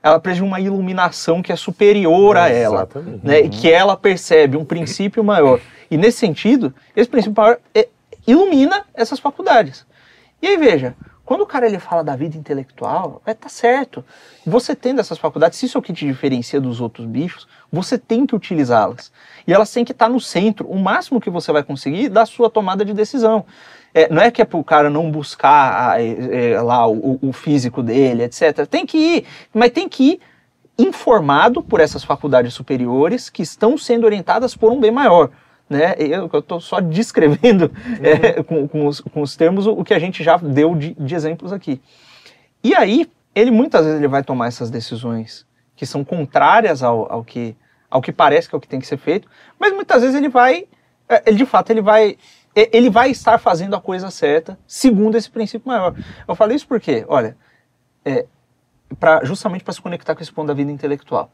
Ela 0.03 0.19
precisa 0.19 0.45
de 0.45 0.49
uma 0.49 0.61
iluminação 0.61 1.41
que 1.43 1.53
é 1.53 1.57
superior 1.57 2.37
a 2.37 2.49
ela. 2.49 2.79
Exatamente. 2.79 3.21
Né? 3.27 3.41
E 3.43 3.49
que 3.49 3.71
ela 3.71 3.97
percebe 3.97 4.57
um 4.57 4.65
princípio 4.65 5.23
maior. 5.23 5.61
E 5.91 5.97
nesse 5.97 6.19
sentido, 6.19 6.75
esse 6.97 7.09
princípio 7.09 7.41
maior 7.41 7.59
é- 7.75 7.89
ilumina 8.27 8.85
essas 8.95 9.21
faculdades. 9.21 9.87
E 10.41 10.47
aí, 10.49 10.57
veja, 10.57 10.95
quando 11.33 11.45
o 11.45 11.47
cara 11.47 11.65
ele 11.65 11.79
fala 11.79 12.05
da 12.05 12.15
vida 12.15 12.37
intelectual, 12.37 13.23
é, 13.25 13.33
tá 13.33 13.49
certo. 13.49 14.05
Você 14.45 14.77
tendo 14.77 15.01
essas 15.01 15.17
faculdades, 15.17 15.59
se 15.59 15.65
isso 15.65 15.79
é 15.79 15.81
o 15.81 15.83
que 15.83 15.91
te 15.91 16.07
diferencia 16.07 16.61
dos 16.61 16.79
outros 16.79 17.07
bichos, 17.07 17.49
você 17.73 17.97
tem 17.97 18.27
que 18.27 18.37
utilizá-las. 18.37 19.11
E 19.47 19.53
elas 19.55 19.73
têm 19.73 19.83
que 19.83 19.93
estar 19.93 20.11
no 20.11 20.21
centro, 20.21 20.69
o 20.69 20.79
máximo 20.79 21.23
que 21.23 21.31
você 21.31 21.51
vai 21.51 21.63
conseguir 21.63 22.11
da 22.11 22.27
sua 22.27 22.51
tomada 22.51 22.85
de 22.85 22.93
decisão. 22.93 23.47
É, 23.95 24.13
não 24.13 24.21
é 24.21 24.31
que 24.31 24.43
é 24.43 24.45
para 24.45 24.59
o 24.59 24.63
cara 24.63 24.91
não 24.91 25.11
buscar 25.11 25.99
é, 25.99 26.51
é, 26.51 26.61
lá 26.61 26.87
o, 26.87 27.19
o 27.23 27.33
físico 27.33 27.83
dele, 27.83 28.25
etc. 28.25 28.67
Tem 28.67 28.85
que 28.85 28.99
ir, 28.99 29.27
mas 29.55 29.71
tem 29.71 29.89
que 29.89 30.05
ir 30.05 30.21
informado 30.79 31.63
por 31.63 31.81
essas 31.81 32.05
faculdades 32.05 32.53
superiores 32.53 33.31
que 33.31 33.41
estão 33.41 33.79
sendo 33.79 34.05
orientadas 34.05 34.55
por 34.55 34.71
um 34.71 34.79
bem 34.79 34.91
maior. 34.91 35.31
Né? 35.69 35.95
Eu 35.99 36.27
estou 36.39 36.61
só 36.61 36.81
descrevendo 36.81 37.71
é, 38.03 38.43
com, 38.43 38.69
com 38.69 38.87
os, 38.87 39.01
com 39.01 39.23
os 39.23 39.37
termos 39.37 39.67
o, 39.67 39.83
que 39.83 39.95
a 39.95 39.99
gente 39.99 40.23
já 40.23 40.37
deu 40.37 40.75
de, 40.75 40.95
de 40.95 41.15
exemplos 41.15 41.53
aqui. 41.53 41.81
E 42.63 42.75
aí, 42.75 43.11
ele 43.35 43.51
muitas 43.51 43.85
vezes 43.85 43.99
ele 43.99 44.09
vai 44.09 44.23
tomar 44.23 44.49
essas 44.49 44.71
decisões 44.71 45.47
que 45.75 45.87
são 45.87 46.05
contrárias 46.05 46.83
ao, 46.83 47.11
ao, 47.11 47.25
que, 47.25 47.57
ao 47.91 48.01
que 48.01 48.13
parece 48.13 48.49
que 48.49 48.55
é 48.55 48.59
o 48.59 48.61
que 48.61 48.69
tem 48.69 48.79
que 48.79 48.87
ser 48.87 48.99
feito, 48.99 49.29
mas 49.59 49.73
muitas 49.73 50.03
vezes 50.03 50.17
ele 50.17 50.29
vai, 50.29 50.67
é, 51.09 51.23
ele 51.27 51.39
de 51.39 51.47
fato, 51.47 51.71
ele 51.71 51.83
vai, 51.83 52.17
é, 52.55 52.77
ele 52.77 52.91
vai 52.91 53.11
estar 53.11 53.39
fazendo 53.39 53.75
a 53.75 53.81
coisa 53.81 54.11
certa 54.11 54.59
segundo 54.67 55.17
esse 55.17 55.31
princípio 55.31 55.67
maior. 55.67 55.95
Eu 56.29 56.35
falei 56.35 56.57
isso 56.57 56.69
porque, 56.69 57.05
olha, 57.09 57.37
é, 58.05 58.27
pra, 58.99 59.25
justamente 59.25 59.65
para 59.65 59.73
se 59.73 59.81
conectar 59.81 60.15
com 60.15 60.23
esse 60.23 60.33
ponto 60.33 60.49
da 60.49 60.55
vida 60.55 60.71
intelectual. 60.71 61.31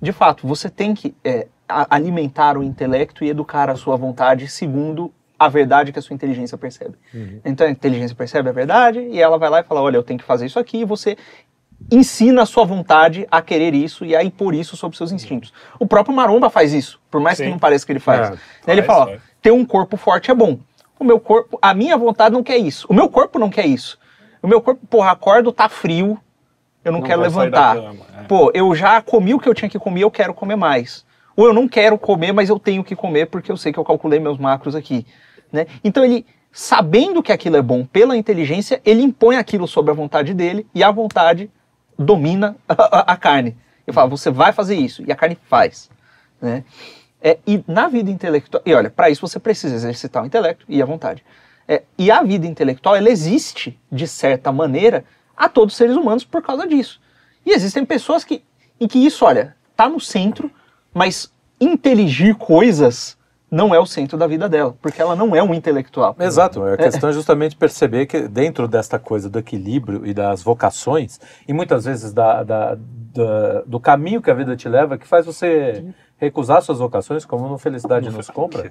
De 0.00 0.12
fato, 0.12 0.46
você 0.46 0.68
tem 0.68 0.94
que 0.94 1.14
é, 1.24 1.46
alimentar 1.68 2.56
o 2.56 2.62
intelecto 2.62 3.24
e 3.24 3.28
educar 3.28 3.68
a 3.70 3.76
sua 3.76 3.96
vontade 3.96 4.48
segundo 4.48 5.12
a 5.38 5.48
verdade 5.48 5.92
que 5.92 5.98
a 5.98 6.02
sua 6.02 6.14
inteligência 6.14 6.58
percebe. 6.58 6.96
Então 7.44 7.66
a 7.66 7.70
inteligência 7.70 8.16
percebe 8.16 8.48
a 8.48 8.52
verdade 8.52 8.98
e 8.98 9.20
ela 9.20 9.38
vai 9.38 9.48
lá 9.48 9.60
e 9.60 9.64
fala: 9.64 9.80
olha, 9.80 9.96
eu 9.96 10.02
tenho 10.02 10.18
que 10.18 10.24
fazer 10.24 10.46
isso 10.46 10.58
aqui, 10.58 10.78
e 10.78 10.84
você 10.84 11.16
ensina 11.90 12.42
a 12.42 12.46
sua 12.46 12.64
vontade 12.64 13.26
a 13.30 13.40
querer 13.40 13.72
isso 13.72 14.04
e 14.04 14.16
a 14.16 14.24
impor 14.24 14.54
isso 14.54 14.76
sobre 14.76 14.96
seus 14.96 15.12
instintos. 15.12 15.52
O 15.78 15.86
próprio 15.86 16.14
Maromba 16.14 16.50
faz 16.50 16.72
isso, 16.72 17.00
por 17.08 17.20
mais 17.20 17.38
que 17.38 17.44
Sim. 17.44 17.50
não 17.50 17.58
pareça 17.58 17.86
que 17.86 17.92
ele 17.92 18.00
faz. 18.00 18.30
É, 18.66 18.72
ele 18.72 18.82
faz, 18.82 18.98
fala: 18.98 19.10
faz. 19.12 19.22
ter 19.40 19.52
um 19.52 19.64
corpo 19.64 19.96
forte 19.96 20.30
é 20.30 20.34
bom. 20.34 20.58
O 20.98 21.04
meu 21.04 21.20
corpo, 21.20 21.56
a 21.62 21.72
minha 21.72 21.96
vontade 21.96 22.32
não 22.32 22.42
quer 22.42 22.58
isso. 22.58 22.86
O 22.90 22.94
meu 22.94 23.08
corpo 23.08 23.38
não 23.38 23.48
quer 23.48 23.66
isso. 23.66 23.96
O 24.42 24.48
meu 24.48 24.60
corpo, 24.60 24.84
porra, 24.88 25.12
acordo, 25.12 25.52
tá 25.52 25.68
frio, 25.68 26.18
eu 26.88 26.92
não, 26.92 27.00
Não 27.00 27.06
quero 27.06 27.20
levantar. 27.20 27.76
cama, 27.76 28.06
é. 28.18 28.22
Pô, 28.24 28.50
eu 28.54 28.74
já 28.74 29.00
comi 29.00 29.34
o 29.34 29.38
que 29.38 29.48
eu 29.48 29.54
tinha 29.54 29.68
que 29.68 29.78
comer, 29.78 30.02
eu 30.02 30.10
quero 30.10 30.34
comer 30.34 30.56
mais. 30.56 31.04
Ou 31.36 31.46
eu 31.46 31.54
não 31.54 31.68
quero 31.68 31.96
comer, 31.98 32.32
mas 32.32 32.48
eu 32.48 32.58
tenho 32.58 32.82
que 32.82 32.96
comer 32.96 33.26
porque 33.26 33.52
eu 33.52 33.56
sei 33.56 33.72
que 33.72 33.78
eu 33.78 33.84
calculei 33.84 34.18
meus 34.18 34.38
macros 34.38 34.74
aqui. 34.74 35.06
Né? 35.52 35.66
Então 35.84 36.04
ele 36.04 36.26
sabendo 36.50 37.22
que 37.22 37.30
aquilo 37.30 37.56
é 37.56 37.62
bom 37.62 37.84
pela 37.84 38.16
inteligência, 38.16 38.80
ele 38.84 39.02
impõe 39.02 39.36
aquilo 39.36 39.68
sobre 39.68 39.90
a 39.92 39.94
vontade 39.94 40.34
dele 40.34 40.66
e 40.74 40.82
a 40.82 40.90
vontade 40.90 41.50
domina 41.98 42.56
a, 42.68 42.72
a, 42.72 43.12
a 43.12 43.16
carne. 43.16 43.56
Ele 43.86 43.94
fala, 43.94 44.08
você 44.08 44.30
vai 44.30 44.52
fazer 44.52 44.74
isso, 44.74 45.02
e 45.06 45.12
a 45.12 45.16
carne 45.16 45.38
faz. 45.48 45.88
Né? 46.40 46.64
É, 47.22 47.38
e 47.46 47.62
na 47.66 47.88
vida 47.88 48.10
intelectual, 48.10 48.62
e 48.64 48.74
olha, 48.74 48.90
para 48.90 49.10
isso 49.10 49.20
você 49.20 49.38
precisa 49.38 49.74
exercitar 49.74 50.22
o 50.22 50.26
intelecto 50.26 50.64
e 50.68 50.82
a 50.82 50.86
vontade. 50.86 51.24
É, 51.66 51.82
e 51.98 52.10
a 52.10 52.22
vida 52.22 52.46
intelectual, 52.46 52.96
ela 52.96 53.10
existe, 53.10 53.78
de 53.90 54.06
certa 54.06 54.50
maneira, 54.50 55.04
a 55.38 55.48
todos 55.48 55.74
os 55.74 55.78
seres 55.78 55.96
humanos 55.96 56.24
por 56.24 56.42
causa 56.42 56.66
disso. 56.66 57.00
E 57.46 57.52
existem 57.52 57.84
pessoas 57.84 58.24
que, 58.24 58.42
em 58.80 58.88
que 58.88 58.98
isso, 58.98 59.24
olha, 59.24 59.54
tá 59.76 59.88
no 59.88 60.00
centro, 60.00 60.50
mas 60.92 61.32
inteligir 61.60 62.34
coisas 62.34 63.16
não 63.50 63.74
é 63.74 63.78
o 63.78 63.86
centro 63.86 64.18
da 64.18 64.26
vida 64.26 64.48
dela, 64.48 64.76
porque 64.82 65.00
ela 65.00 65.16
não 65.16 65.34
é 65.34 65.42
um 65.42 65.54
intelectual. 65.54 66.14
Exato, 66.18 66.62
a 66.62 66.76
questão 66.76 67.08
é 67.08 67.12
justamente 67.12 67.56
perceber 67.56 68.06
que 68.06 68.28
dentro 68.28 68.68
desta 68.68 68.98
coisa 68.98 69.30
do 69.30 69.38
equilíbrio 69.38 70.04
e 70.04 70.12
das 70.12 70.42
vocações, 70.42 71.18
e 71.46 71.52
muitas 71.52 71.86
vezes 71.86 72.12
da, 72.12 72.42
da, 72.42 72.74
da 72.74 73.62
do 73.62 73.80
caminho 73.80 74.20
que 74.20 74.30
a 74.30 74.34
vida 74.34 74.54
te 74.54 74.68
leva, 74.68 74.98
que 74.98 75.06
faz 75.06 75.24
você 75.24 75.82
recusar 76.18 76.60
suas 76.62 76.78
vocações, 76.80 77.24
como 77.24 77.48
no 77.48 77.58
Felicidade 77.58 78.10
Nos 78.10 78.28
Compra, 78.28 78.70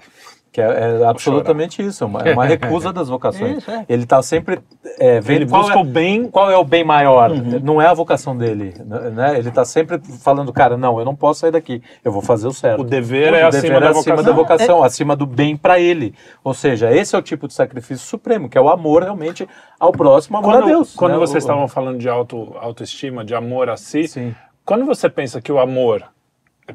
que 0.51 0.59
é, 0.61 0.99
é 1.01 1.05
absolutamente 1.05 1.81
isso, 1.81 2.03
é 2.03 2.07
uma, 2.07 2.21
é 2.21 2.33
uma 2.33 2.45
recusa 2.45 2.91
das 2.93 3.07
vocações. 3.09 3.59
Isso, 3.59 3.71
é. 3.71 3.85
Ele 3.87 4.03
está 4.03 4.21
sempre 4.21 4.59
é, 4.99 5.19
vendo 5.21 5.41
Ele 5.43 5.49
qual 5.49 5.61
busca 5.63 5.77
é, 5.77 5.81
o 5.81 5.83
bem. 5.85 6.29
qual 6.29 6.51
é 6.51 6.57
o 6.57 6.63
bem 6.63 6.83
maior, 6.83 7.29
não 7.63 7.81
é 7.81 7.87
a 7.87 7.93
vocação 7.93 8.35
dele, 8.35 8.73
né? 9.13 9.37
Ele 9.37 9.49
está 9.49 9.63
sempre 9.63 9.99
falando, 10.21 10.51
cara, 10.51 10.75
não, 10.77 10.99
eu 10.99 11.05
não 11.05 11.15
posso 11.15 11.39
sair 11.41 11.51
daqui, 11.51 11.81
eu 12.03 12.11
vou 12.11 12.21
fazer 12.21 12.47
o 12.47 12.53
certo. 12.53 12.81
O 12.81 12.83
dever 12.83 13.31
O 13.31 13.35
é 13.35 13.49
dever 13.49 13.71
acima 13.73 13.79
da 13.79 13.91
vocação. 13.91 14.23
da 14.23 14.31
vocação, 14.33 14.83
acima 14.83 15.15
do 15.15 15.25
bem 15.25 15.55
para 15.55 15.79
ele. 15.79 16.13
Ou 16.43 16.53
seja, 16.53 16.91
esse 16.91 17.15
é 17.15 17.19
o 17.19 17.21
tipo 17.21 17.47
de 17.47 17.53
sacrifício 17.53 18.05
supremo, 18.05 18.49
que 18.49 18.57
é 18.57 18.61
o 18.61 18.69
amor 18.69 19.03
realmente 19.03 19.47
ao 19.79 19.91
próximo, 19.91 20.37
amor 20.37 20.51
Quando, 20.53 20.63
a 20.63 20.67
Deus. 20.67 20.95
quando 20.95 21.11
né? 21.13 21.17
vocês 21.19 21.43
O- 21.43 21.47
estavam 21.47 21.67
falando 21.67 21.97
de 21.97 22.09
auto, 22.09 22.55
autoestima, 22.59 23.23
de 23.23 23.33
amor 23.35 23.69
a 23.69 23.77
si, 23.77 24.07
Sim. 24.07 24.35
quando 24.65 24.85
você 24.85 25.07
pensa 25.09 25.39
que 25.41 25.51
o 25.51 25.59
amor, 25.59 26.03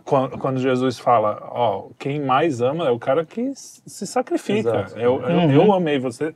quando, 0.05 0.39
quando 0.39 0.59
Jesus 0.59 0.99
fala, 0.99 1.43
ó, 1.51 1.85
quem 1.99 2.21
mais 2.21 2.61
ama 2.61 2.87
é 2.89 2.91
o 2.91 2.99
cara 2.99 3.25
que 3.25 3.53
se 3.55 4.07
sacrifica. 4.07 4.69
Exato. 4.87 4.99
Eu, 4.99 5.21
eu, 5.23 5.51
eu 5.51 5.73
amei 5.73 5.99
você, 5.99 6.33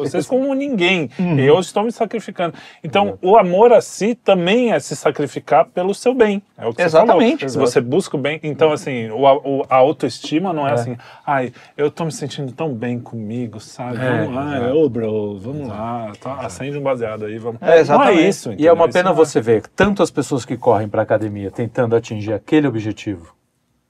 vocês 0.00 0.26
como 0.26 0.54
ninguém, 0.54 1.10
eu 1.38 1.58
estou 1.58 1.82
me 1.84 1.92
sacrificando. 1.92 2.54
Então, 2.82 3.18
o 3.22 3.36
amor 3.36 3.72
a 3.72 3.80
si 3.80 4.14
também 4.14 4.72
é 4.72 4.78
se 4.80 4.94
sacrificar 4.94 5.66
pelo 5.66 5.94
seu 5.94 6.14
bem. 6.14 6.42
É 6.56 6.66
o 6.66 6.72
que 6.72 6.82
Exatamente. 6.82 7.44
você 7.48 7.54
falou. 7.54 7.66
Se 7.66 7.72
você 7.74 7.80
busca 7.80 8.16
o 8.16 8.20
bem, 8.20 8.38
então 8.42 8.72
assim, 8.72 9.10
o, 9.10 9.26
a- 9.26 9.36
o- 9.36 9.64
a 9.68 9.76
autoestima 9.76 10.52
não 10.52 10.66
é, 10.68 10.72
assim, 10.72 10.96
ai, 11.26 11.52
eu 11.76 11.90
tô 11.90 12.04
me 12.04 12.12
sentindo 12.12 12.52
tão 12.52 12.72
bem 12.72 13.00
comigo, 13.00 13.58
sabe? 13.58 13.96
É, 13.98 14.18
vamos 14.18 14.34
lá, 14.34 14.56
exato. 14.58 14.76
ô 14.76 14.88
bro, 14.88 15.38
vamos 15.38 15.68
lá, 15.68 16.12
tá, 16.20 16.34
acende 16.40 16.78
um 16.78 16.82
baseado 16.82 17.24
aí, 17.24 17.36
vamos. 17.38 17.60
É, 17.62 17.80
exatamente. 17.80 18.14
Não 18.16 18.22
é 18.24 18.28
isso, 18.28 18.48
E 18.48 18.52
é 18.52 18.54
entendeu? 18.54 18.74
uma 18.74 18.84
Isso 18.86 18.92
pena 18.92 19.04
não 19.10 19.12
é- 19.12 19.16
você 19.24 19.40
ver 19.40 19.62
tanto 19.74 20.02
as 20.02 20.10
pessoas 20.10 20.44
que 20.44 20.56
correm 20.56 20.88
para 20.88 21.02
academia 21.02 21.50
tentando 21.50 21.96
atingir 21.96 22.32
aquele 22.32 22.66
objetivo, 22.96 23.34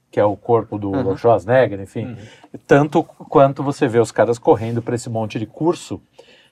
que 0.09 0.19
é 0.19 0.25
o 0.25 0.35
corpo 0.35 0.77
do 0.77 0.89
Uhum. 0.91 1.17
Schwarzenegger, 1.17 1.79
enfim, 1.81 2.15
tanto 2.67 3.03
quanto 3.03 3.61
você 3.61 3.87
vê 3.87 3.99
os 3.99 4.11
caras 4.11 4.39
correndo 4.39 4.81
para 4.81 4.95
esse 4.95 5.09
monte 5.09 5.37
de 5.37 5.45
curso 5.45 6.01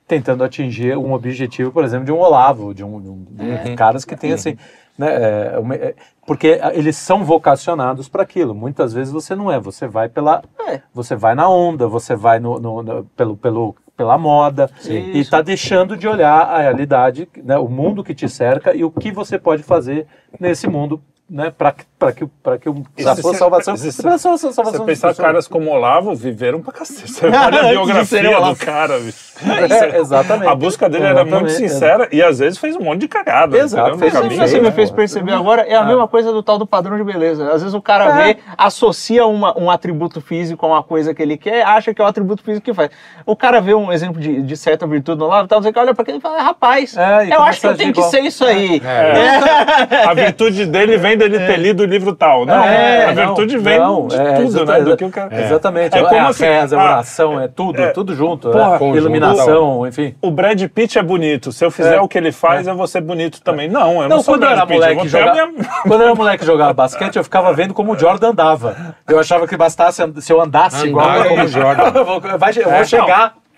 tentando 0.07 0.43
atingir 0.43 0.97
um 0.97 1.13
objetivo, 1.13 1.71
por 1.71 1.85
exemplo, 1.85 2.05
de 2.05 2.11
um 2.11 2.19
Olavo, 2.19 2.73
de 2.73 2.83
um, 2.83 2.99
de 2.99 3.07
um- 3.09 3.25
Uhum. 3.39 3.75
caras 3.77 4.03
que 4.03 4.15
tem 4.17 4.33
assim, 4.33 4.57
né, 4.97 5.53
é, 5.53 5.57
uma- 5.59 5.75
é, 5.75 5.95
porque 6.27 6.59
eles 6.73 6.97
são 6.97 7.23
vocacionados 7.23 8.09
para 8.09 8.21
aquilo. 8.23 8.53
Muitas 8.53 8.91
vezes 8.93 9.13
você 9.13 9.35
não 9.35 9.49
é, 9.49 9.57
você 9.57 9.87
vai 9.87 10.09
pela, 10.09 10.43
É. 10.67 10.81
você 10.93 11.15
vai 11.15 11.33
na 11.33 11.47
onda, 11.47 11.87
você 11.87 12.13
vai 12.13 12.39
no, 12.39 12.59
no- 12.59 12.83
no- 12.83 13.05
pelo, 13.15 13.37
pelo, 13.37 13.75
pela 13.95 14.17
moda 14.17 14.69
Sim. 14.81 15.11
e 15.13 15.19
está 15.19 15.41
deixando 15.41 15.95
de 15.95 16.07
olhar 16.09 16.41
a 16.41 16.59
realidade, 16.59 17.29
né, 17.41 17.57
o 17.57 17.69
mundo 17.69 18.03
que 18.03 18.13
te 18.13 18.27
cerca 18.27 18.75
e 18.75 18.83
o 18.83 18.91
que 18.91 19.11
você 19.13 19.39
pode 19.39 19.63
fazer 19.63 20.07
nesse 20.37 20.67
mundo, 20.67 20.99
né, 21.29 21.51
para 21.51 21.73
para 22.01 22.11
que 22.13 22.25
para 22.41 22.57
que 22.57 22.67
o- 22.67 22.83
E 22.97 23.03
você- 23.03 23.21
salvação, 23.37 23.75
e 23.75 24.01
pra 24.01 24.17
sua 24.17 24.35
salvação 24.37 24.71
Você 24.79 24.79
pensar 24.85 25.09
pessoas. 25.09 25.17
caras 25.17 25.47
como 25.47 25.69
Olavo 25.69 26.15
viveram 26.15 26.59
pra 26.59 26.73
cacete. 26.73 27.11
Você 27.11 27.27
olha 27.27 27.59
a 27.61 27.63
biografia 27.69 28.23
do 28.23 28.29
Olavo. 28.29 28.55
cara, 28.65 28.97
bicho. 28.97 29.31
É, 29.41 29.97
exatamente. 29.99 30.47
A 30.49 30.55
busca 30.55 30.87
dele 30.89 31.03
era 31.05 31.23
muito 31.25 31.45
Exatamente, 31.47 31.69
sincera 31.69 32.07
e 32.11 32.21
às 32.21 32.37
vezes 32.39 32.59
fez 32.59 32.75
um 32.75 32.81
monte 32.81 33.01
de 33.01 33.07
cagada. 33.07 33.57
Exato, 33.57 33.97
fez 33.97 34.13
caminho, 34.13 34.39
você 34.47 34.59
me 34.59 34.71
fez 34.71 34.91
perceber 34.91 35.31
agora 35.33 35.61
é 35.63 35.75
a 35.75 35.83
mesma 35.83 36.07
coisa 36.07 36.31
do 36.31 36.41
tal 36.43 36.57
do 36.59 36.65
padrão 36.67 36.95
de 36.97 37.03
beleza. 37.03 37.45
Às 37.51 37.61
vezes 37.61 37.73
o 37.73 37.81
cara 37.81 38.21
É. 38.21 38.33
vê, 38.33 38.39
associa 38.57 39.25
uma- 39.25 39.57
um 39.59 39.69
atributo 39.71 40.21
físico 40.21 40.63
a 40.65 40.69
uma 40.69 40.83
coisa 40.83 41.13
que 41.13 41.21
ele 41.23 41.37
quer, 41.37 41.63
acha 41.63 41.91
que 41.93 42.01
é 42.01 42.05
o 42.05 42.07
atributo 42.07 42.43
físico 42.43 42.65
que 42.65 42.73
faz. 42.73 42.89
O 43.25 43.35
cara 43.35 43.59
vê 43.61 43.73
um 43.73 43.91
exemplo 43.91 44.19
de, 44.21 44.41
de 44.43 44.57
certa 44.57 44.85
virtude 44.87 45.19
no 45.19 45.27
lado, 45.27 45.47
tal, 45.47 45.61
você 45.61 45.71
olha 45.75 45.93
pra 45.93 46.03
aquele 46.03 46.17
e 46.19 46.21
fala, 46.21 46.37
"É, 46.37 46.41
rapaz, 46.41 46.95
É, 46.97 47.25
e 47.27 47.31
eu 47.31 47.41
acho 47.43 47.61
que 47.61 47.73
tenho 47.75 47.93
que 47.93 48.03
ser 48.03 48.21
isso 48.21 48.45
aí. 48.45 48.79
É. 48.85 50.03
A 50.05 50.13
virtude 50.13 50.65
dele 50.65 50.97
vem 50.97 51.17
dele 51.17 51.39
ter 51.39 51.57
lido 51.57 51.81
o 51.83 51.87
livro 51.91 52.15
tal. 52.15 52.45
Não, 52.45 52.63
É, 52.63 53.05
a 53.05 53.13
virtude 53.13 53.55
não, 53.57 53.63
vem 53.63 53.79
não, 53.79 54.07
de 54.07 54.15
é, 54.15 54.33
tudo, 54.33 54.65
né? 54.65 54.81
Do 54.81 54.97
que 54.97 55.05
o 55.05 55.09
cara... 55.09 55.41
Exatamente. 55.41 55.95
É 55.95 55.99
É, 55.99 56.03
como 56.03 56.21
a 56.21 56.27
assim, 56.29 56.43
reza, 56.45 56.77
a 56.77 56.81
ah, 56.81 56.83
oração, 56.85 57.39
é 57.39 57.47
tudo, 57.47 57.81
é, 57.81 57.87
tudo 57.91 58.15
junto. 58.15 58.49
porra, 58.49 58.79
né? 58.79 58.97
Iluminação, 58.97 59.85
enfim. 59.87 60.15
O 60.21 60.31
Brad 60.31 60.61
Pitt 60.67 60.97
é 60.97 61.03
bonito. 61.03 61.51
Se 61.51 61.63
eu 61.65 61.69
fizer 61.71 61.95
É. 61.95 62.01
o 62.01 62.07
que 62.07 62.17
ele 62.17 62.31
faz, 62.31 62.65
eu 62.67 62.75
vou 62.75 62.87
ser 62.87 63.01
bonito 63.01 63.41
também. 63.41 63.67
Não, 63.69 64.01
eu 64.01 64.09
não, 64.09 64.17
Não, 64.17 64.21
sou 64.23 64.33
quando 64.33 64.41
Brad 64.41 64.53
era 64.53 64.65
Pitt. 64.65 64.79
moleque 64.79 65.07
jogar, 65.07 65.33
minha- 65.33 65.65
quando 65.83 66.01
eu 66.01 66.07
era 66.07 66.15
moleque 66.15 66.45
jogava 66.45 66.73
basquete, 66.73 67.15
eu 67.17 67.23
ficava 67.23 67.53
vendo 67.53 67.73
como 67.73 67.93
o 67.93 67.99
Jordan 67.99 68.29
andava. 68.29 68.95
Eu 69.07 69.19
achava 69.19 69.47
que 69.47 69.55
bastasse 69.57 70.01
se 70.21 70.31
eu 70.33 70.41
andasse 70.41 70.77
Andar 70.77 70.87
igual 70.87 71.23
como 71.25 71.43
o 71.43 71.47
Jordan. 71.47 71.91
eu 71.99 72.05
vou, 72.05 72.21
vai- 72.21 72.53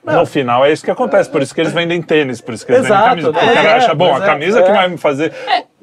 É, 0.06 0.10
chegar. 0.12 0.20
No 0.20 0.26
final 0.26 0.66
é 0.66 0.72
isso 0.72 0.84
que 0.84 0.92
acontece, 0.92 1.30
por 1.30 1.42
isso 1.42 1.54
que 1.56 1.62
eles 1.62 1.72
vendem 1.74 2.02
tênis, 2.02 2.42
por 2.42 2.54
isso 2.54 2.66
que 2.66 2.72
eles 2.72 2.86
Exato, 2.86 3.16
vendem 3.16 3.32
camisa. 3.32 3.34
Porque 3.34 3.46
né? 3.46 3.52
o 3.52 3.56
cara 3.56 3.70
É, 3.70 3.74
acha, 3.78 3.96
bom, 3.96 4.16
a 4.16 4.18
é, 4.18 4.26
camisa 4.26 4.60
é. 4.60 4.64
que 4.64 4.72
vai 4.72 4.88
me 4.90 4.98
fazer. 4.98 5.32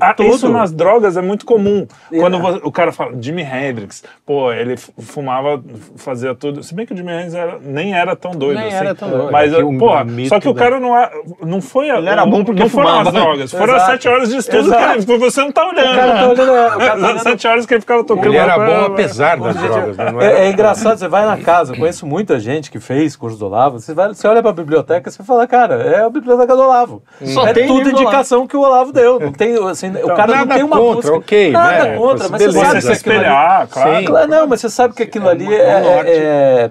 Ah, 0.02 0.14
tudo. 0.14 0.30
isso 0.34 0.48
nas 0.48 0.72
drogas 0.72 1.18
é 1.18 1.20
muito 1.20 1.44
comum. 1.44 1.86
É. 2.10 2.18
Quando 2.18 2.38
o 2.66 2.72
cara 2.72 2.90
fala, 2.90 3.12
Jimi 3.20 3.42
Hendrix, 3.42 4.02
pô, 4.24 4.50
ele 4.50 4.74
fumava, 4.78 5.62
fazia 5.96 6.34
tudo. 6.34 6.62
Se 6.62 6.74
bem 6.74 6.86
que 6.86 6.94
o 6.94 6.96
Jimi 6.96 7.10
Hendrix 7.12 7.34
era- 7.34 7.58
nem 7.60 7.94
era 7.94 8.16
tão 8.16 8.30
doido 8.30 8.56
Nem 8.58 8.68
assim. 8.68 8.76
era 8.76 8.94
tão 8.94 9.10
doido. 9.10 9.30
Mas, 9.30 9.52
É 9.52 9.58
o 9.62 9.76
porra, 9.76 10.06
só 10.26 10.40
que 10.40 10.48
o 10.48 10.54
cara 10.54 10.80
não, 10.80 10.96
é- 10.98 11.10
não 11.44 11.60
foi. 11.60 11.90
Ele 11.90 12.08
era 12.08 12.24
bom 12.24 12.42
porque 12.42 12.62
Não 12.62 12.68
foram 12.70 12.88
fumava. 12.88 13.08
as 13.10 13.14
drogas, 13.14 13.50
foram 13.52 13.74
as 13.74 13.82
sete 13.82 14.08
horas 14.08 14.30
de 14.30 14.36
estudo 14.38 14.68
Exato. 14.68 15.04
que 15.04 15.12
ele, 15.12 15.18
você 15.18 15.40
não 15.42 15.52
tá 15.52 15.68
olhando. 15.68 15.92
O 15.92 15.96
cara 15.96 16.12
tá 16.14 16.28
olhando, 16.28 16.50
é, 16.56 16.66
o 16.66 16.70
cara 16.70 16.78
tá 16.78 16.94
As 16.94 17.02
olhando 17.02 17.18
sete 17.22 17.46
horas 17.48 17.66
que 17.66 17.74
ele 17.74 17.80
ficava 17.82 18.04
tocando. 18.04 18.26
Ele 18.26 18.36
era 18.38 18.56
lá, 18.56 18.66
bom 18.66 18.84
apesar 18.94 19.38
das 19.38 19.54
drogas, 19.56 19.96
né? 19.98 20.12
Não 20.12 20.20
é, 20.22 20.24
era- 20.24 20.38
é 20.46 20.50
engraçado, 20.50 20.96
você 20.98 21.08
vai 21.08 21.26
na 21.26 21.36
casa, 21.36 21.74
eu 21.74 21.78
conheço 21.78 22.06
muita 22.06 22.40
gente 22.40 22.70
que 22.70 22.80
fez 22.80 23.14
curso 23.16 23.36
do 23.36 23.44
Olavo, 23.44 23.78
você, 23.78 23.92
vai, 23.92 24.09
você 24.14 24.28
olha 24.28 24.42
pra 24.42 24.52
biblioteca 24.52 25.08
e 25.08 25.12
você 25.12 25.22
fala, 25.22 25.46
cara, 25.46 25.74
é 25.82 26.02
a 26.04 26.10
biblioteca 26.10 26.54
do 26.54 26.62
Olavo. 26.62 27.02
Só 27.24 27.46
é 27.46 27.52
tem 27.52 27.66
tudo 27.66 27.90
indicação 27.90 28.46
que 28.46 28.56
o 28.56 28.60
Olavo 28.60 28.92
deu. 28.92 29.18
Não 29.20 29.32
tem, 29.32 29.56
assim, 29.68 29.90
o 29.90 30.14
cara 30.14 30.36
não 30.36 30.46
tem 30.46 30.62
uma 30.62 30.76
contra, 30.76 30.94
busca. 31.10 31.16
ok, 31.16 31.50
nada 31.52 31.84
né? 31.84 31.96
contra, 31.96 32.28
mas 32.28 32.42
você 32.42 32.48
Beleza. 32.48 32.64
sabe 32.66 32.80
Você 32.80 32.86
que 32.88 32.92
aquilo 32.92 33.14
ali- 33.14 33.22
espelhar, 33.24 33.68
claro. 33.68 33.96
Sim. 33.98 34.04
Claro, 34.04 34.28
não, 34.28 34.46
mas 34.46 34.60
você 34.60 34.70
sabe 34.70 34.94
que 34.94 35.02
aquilo 35.02 35.28
ali 35.28 35.46
bom 35.46 35.52
é. 35.52 36.70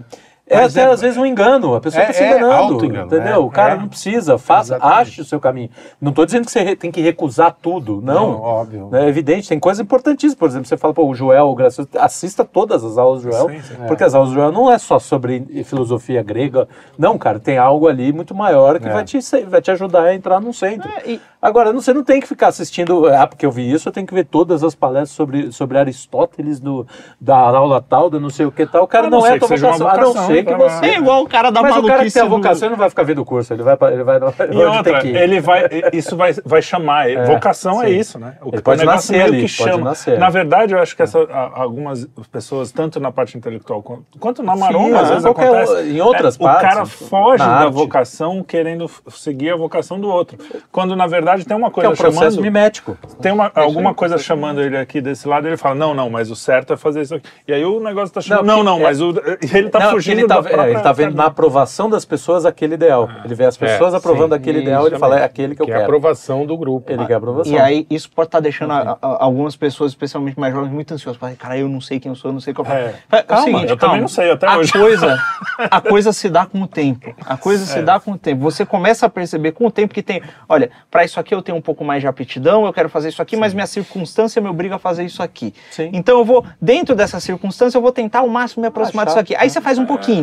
É, 0.49 0.55
é 0.57 0.63
até 0.65 0.81
é- 0.81 0.85
às 0.85 0.99
vezes 1.01 1.17
um 1.17 1.25
engano. 1.25 1.75
A 1.75 1.79
pessoa 1.79 2.01
é- 2.03 2.09
está 2.09 2.13
se 2.17 2.23
é 2.23 2.31
enganando. 2.37 2.73
auto-engano, 2.73 3.05
entendeu? 3.05 3.33
é, 3.33 3.37
o 3.37 3.49
cara 3.49 3.75
é. 3.75 3.77
não 3.77 3.87
precisa, 3.87 4.37
faça, 4.37 4.75
Exatamente. 4.75 4.99
ache 5.01 5.21
o 5.21 5.25
seu 5.25 5.39
caminho. 5.39 5.69
Não 6.01 6.09
estou 6.09 6.25
dizendo 6.25 6.45
que 6.45 6.51
você 6.51 6.75
tem 6.75 6.91
que 6.91 7.01
recusar 7.01 7.55
tudo, 7.61 8.01
não. 8.03 8.31
Não, 8.31 8.41
óbvio. 8.41 8.89
É 8.93 9.07
evidente, 9.07 9.47
tem 9.47 9.59
coisas 9.59 9.79
importantíssimas. 9.83 10.35
Por 10.35 10.49
exemplo, 10.49 10.67
você 10.67 10.75
fala, 10.77 10.93
pô, 10.93 11.05
o 11.05 11.13
Joel, 11.15 11.47
o 11.47 11.55
Gracioso, 11.55 11.87
assista 11.97 12.43
todas 12.43 12.83
as 12.83 12.97
aulas 12.97 13.21
do 13.21 13.31
Joel, 13.31 13.49
Sim, 13.49 13.61
sim. 13.61 13.75
porque 13.87 14.03
as 14.03 14.13
aulas 14.15 14.29
do 14.29 14.35
Joel 14.35 14.51
não 14.51 14.71
é 14.71 14.77
só 14.77 14.97
sobre 14.99 15.45
filosofia 15.63 16.23
grega. 16.23 16.67
Não, 16.97 17.17
cara, 17.17 17.39
tem 17.39 17.57
algo 17.57 17.87
ali 17.87 18.11
muito 18.11 18.33
maior 18.33 18.79
que 18.79 18.87
É. 18.87 18.91
vai, 18.93 19.03
te, 19.03 19.19
vai 19.47 19.61
te 19.61 19.71
ajudar 19.71 20.03
a 20.03 20.15
entrar 20.15 20.39
num 20.41 20.51
centro. 20.53 20.89
É, 21.05 21.11
e- 21.11 21.21
Agora, 21.41 21.71
não- 21.71 21.79
você 21.79 21.93
não 21.93 22.03
tem 22.03 22.19
que 22.19 22.27
ficar 22.27 22.47
assistindo, 22.49 23.07
ah, 23.07 23.25
porque 23.25 23.45
eu 23.45 23.51
vi 23.51 23.71
isso, 23.71 23.87
eu 23.87 23.93
tenho 23.93 24.05
que 24.05 24.13
ver 24.13 24.25
todas 24.25 24.61
as 24.61 24.75
palestras 24.75 25.11
sobre, 25.11 25.53
sobre 25.53 25.77
Aristóteles 25.77 26.59
do, 26.59 26.85
da 27.19 27.37
aula 27.37 27.81
tal, 27.81 28.09
da 28.09 28.19
não 28.19 28.29
sei 28.29 28.45
o 28.45 28.51
que 28.51 28.65
tal. 28.65 28.83
O 28.83 28.87
cara 28.87 29.07
A 29.07 29.09
não 29.09 29.19
não, 29.19 29.25
ser 29.25 29.31
é 29.31 29.33
que 29.35 29.39
tua 29.39 29.47
seja 29.47 29.67
uma 29.67 29.77
vocação, 29.77 29.87
a 29.97 30.01
não 30.01 30.07
vocação, 30.13 30.27
ser 30.39 30.45
que 30.45 30.51
tá 30.51 30.57
você... 30.57 30.85
É 30.85 30.97
igual 30.97 31.23
o 31.23 31.27
cara 31.27 31.51
da 31.51 31.61
Mas 31.61 31.71
o 31.71 31.73
cara 31.75 31.83
que 31.83 31.89
maluquice 31.91 32.13
tem 32.13 32.23
a 32.23 32.29
vocação 32.29 32.67
ele 32.67 32.71
não 32.71 32.77
vai 32.79 32.89
ficar 32.89 33.03
vendo 33.03 33.21
o 33.21 33.25
curso, 33.25 33.53
ele 33.53 33.63
vai, 33.63 33.77
ele 33.91 34.03
vai, 34.03 34.15
ele 34.15 34.23
vai 34.31 34.49
E 34.51 34.57
outra, 34.57 35.07
ele 35.07 35.39
vai, 35.39 35.69
isso 35.93 36.15
vai, 36.15 36.33
vai 36.45 36.61
chamar 36.61 37.09
ele. 37.09 37.23
Vocação 37.29 37.81
é 37.81 37.87
sim. 37.87 37.97
isso, 37.97 38.19
né? 38.19 38.33
O, 38.41 38.49
Ele 38.49 38.61
pode 38.61 38.81
o 38.81 38.85
negócio 38.85 39.11
nascer 39.13 39.13
meio 39.13 39.25
ali, 39.25 39.47
que 39.47 39.57
pode 39.57 39.71
chama. 39.71 39.83
nascer. 39.85 40.19
Na 40.19 40.29
verdade, 40.29 40.73
eu 40.73 40.79
acho 40.79 40.95
que 40.95 41.01
essa, 41.01 41.19
algumas 41.53 42.07
pessoas, 42.31 42.71
tanto 42.71 42.99
na 42.99 43.11
parte 43.11 43.37
intelectual 43.37 43.81
quanto, 43.81 44.03
quanto 44.19 44.43
na 44.43 44.53
Sim, 44.53 44.59
maromba, 44.59 44.99
às 45.01 45.07
é, 45.07 45.09
vezes 45.09 45.23
qualquer 45.23 45.47
acontece. 45.63 45.89
em 45.89 46.01
outras 46.01 46.35
é, 46.35 46.43
partes, 46.43 46.65
O 46.65 46.69
cara 46.69 46.85
foge 46.85 47.43
da 47.43 47.49
arte. 47.51 47.73
vocação 47.73 48.43
querendo 48.43 48.89
seguir 49.09 49.51
a 49.51 49.55
vocação 49.55 49.99
do 49.99 50.07
outro. 50.07 50.37
Quando, 50.71 50.95
na 50.95 51.07
verdade, 51.07 51.45
tem 51.45 51.55
uma 51.55 51.69
que 51.71 51.79
é 51.79 51.83
coisa 51.83 51.89
um 51.89 51.95
processo 51.95 52.35
chamando... 52.35 52.41
mimético. 52.41 52.97
Tem 53.21 53.31
uma, 53.31 53.51
alguma 53.55 53.93
coisa 53.93 54.17
chamando 54.17 54.61
ele 54.61 54.77
aqui 54.77 55.01
desse 55.01 55.27
lado, 55.27 55.47
ele 55.47 55.57
fala, 55.57 55.75
não, 55.75 55.93
não, 55.93 56.09
mas 56.09 56.31
o 56.31 56.35
certo 56.35 56.73
é 56.73 56.77
fazer 56.77 57.01
isso 57.01 57.15
aqui. 57.15 57.29
E 57.47 57.53
aí 57.53 57.63
o 57.65 57.79
negócio 57.79 58.13
tá 58.13 58.21
chamando, 58.21 58.45
Não, 58.45 58.63
não, 58.63 58.79
é- 58.79 58.83
mas 58.83 59.01
o, 59.01 59.13
ele 59.53 59.69
tá 59.69 59.79
Não, 59.79 59.91
fugindo 59.91 60.19
ele 60.19 60.27
tá, 60.29 60.63
é, 60.65 60.69
ele 60.71 60.79
tá 60.79 60.91
vendo 60.91 61.15
na 61.15 61.25
aprovação 61.25 61.89
das 61.89 62.05
pessoas 62.05 62.45
aquele 62.45 62.75
ideal. 62.75 63.09
ele 63.23 63.35
vê 63.35 63.45
as 63.45 63.57
pessoas 63.57 63.93
É, 63.93 63.97
aprovando 63.97 64.31
sim, 64.33 64.37
aquele 64.37 64.59
ideal, 64.61 64.87
ele 64.87 64.97
fala, 64.97 65.19
é 65.19 65.23
aquele 65.23 65.55
que 65.55 65.61
eu 65.61 65.65
que 65.65 65.71
é 65.71 65.75
a 65.75 65.77
quero. 65.79 65.89
aprovação 65.89 66.45
do 66.45 66.57
grupo. 66.57 66.91
Ele 66.91 67.05
quer 67.05 67.15
aprovação. 67.15 67.51
E 67.53 67.57
aí, 67.59 67.85
isso 67.89 68.09
pode 68.11 68.27
estar 68.27 68.39
deixando 68.39 68.71
a- 68.73 68.97
a- 69.01 69.23
algumas 69.23 69.55
pessoas, 69.55 69.91
especialmente 69.91 70.39
mais 70.39 70.53
jovens, 70.53 70.71
muito 70.71 70.93
ansiosas. 70.93 71.19
Falam, 71.19 71.35
cara, 71.35 71.57
eu 71.57 71.67
não 71.67 71.81
sei 71.81 71.99
quem 71.99 72.09
eu 72.11 72.15
sou, 72.15 72.29
eu 72.29 72.33
não 72.33 72.39
sei 72.41 72.53
qual 72.53 72.67
É. 72.67 72.93
é. 73.11 73.21
Calma, 73.23 73.41
o 73.43 73.45
seguinte, 73.45 73.69
eu 73.71 73.77
calma. 73.77 73.79
também 73.79 74.01
não 74.01 74.07
sei 74.07 74.31
até 74.31 74.47
a 74.47 74.57
hoje. 74.57 74.71
Coisa, 74.71 75.17
a 75.71 75.81
coisa 75.81 76.13
se 76.13 76.29
dá 76.29 76.45
com 76.45 76.61
o 76.61 76.67
tempo. 76.67 77.13
A 77.25 77.37
coisa 77.37 77.65
se 77.65 77.79
É. 77.79 77.81
dá 77.81 77.99
com 77.99 78.11
o 78.11 78.17
tempo. 78.17 78.41
Você 78.43 78.65
começa 78.65 79.05
a 79.05 79.09
perceber 79.09 79.51
com 79.51 79.65
o 79.65 79.71
tempo 79.71 79.93
que 79.93 80.01
tem, 80.01 80.21
olha, 80.47 80.69
para 80.89 81.03
isso 81.03 81.19
aqui 81.19 81.33
eu 81.33 81.41
tenho 81.41 81.57
um 81.57 81.61
pouco 81.61 81.83
mais 81.83 82.01
de 82.01 82.07
aptidão, 82.07 82.65
eu 82.65 82.73
quero 82.73 82.89
fazer 82.89 83.09
isso 83.09 83.21
aqui, 83.21 83.35
mas 83.35 83.53
minha 83.53 83.67
circunstância 83.67 84.41
me 84.41 84.47
obriga 84.49 84.75
a 84.75 84.79
fazer 84.79 85.03
isso 85.03 85.21
aqui. 85.23 85.53
Sim. 85.71 85.89
Então 85.93 86.17
eu 86.19 86.25
vou, 86.25 86.45
dentro 86.61 86.95
dessa 86.95 87.19
circunstância, 87.19 87.77
eu 87.77 87.81
vou 87.81 87.91
tentar 87.91 88.19
ao 88.19 88.27
máximo 88.27 88.61
me 88.61 88.67
aproximar 88.67 89.05
Achar. 89.07 89.21
disso 89.23 89.33
aqui. 89.33 89.35
Aí 89.41 89.49
você 89.49 89.61
faz 89.61 89.77
um 89.77 89.85
pouquinho. 89.85 90.18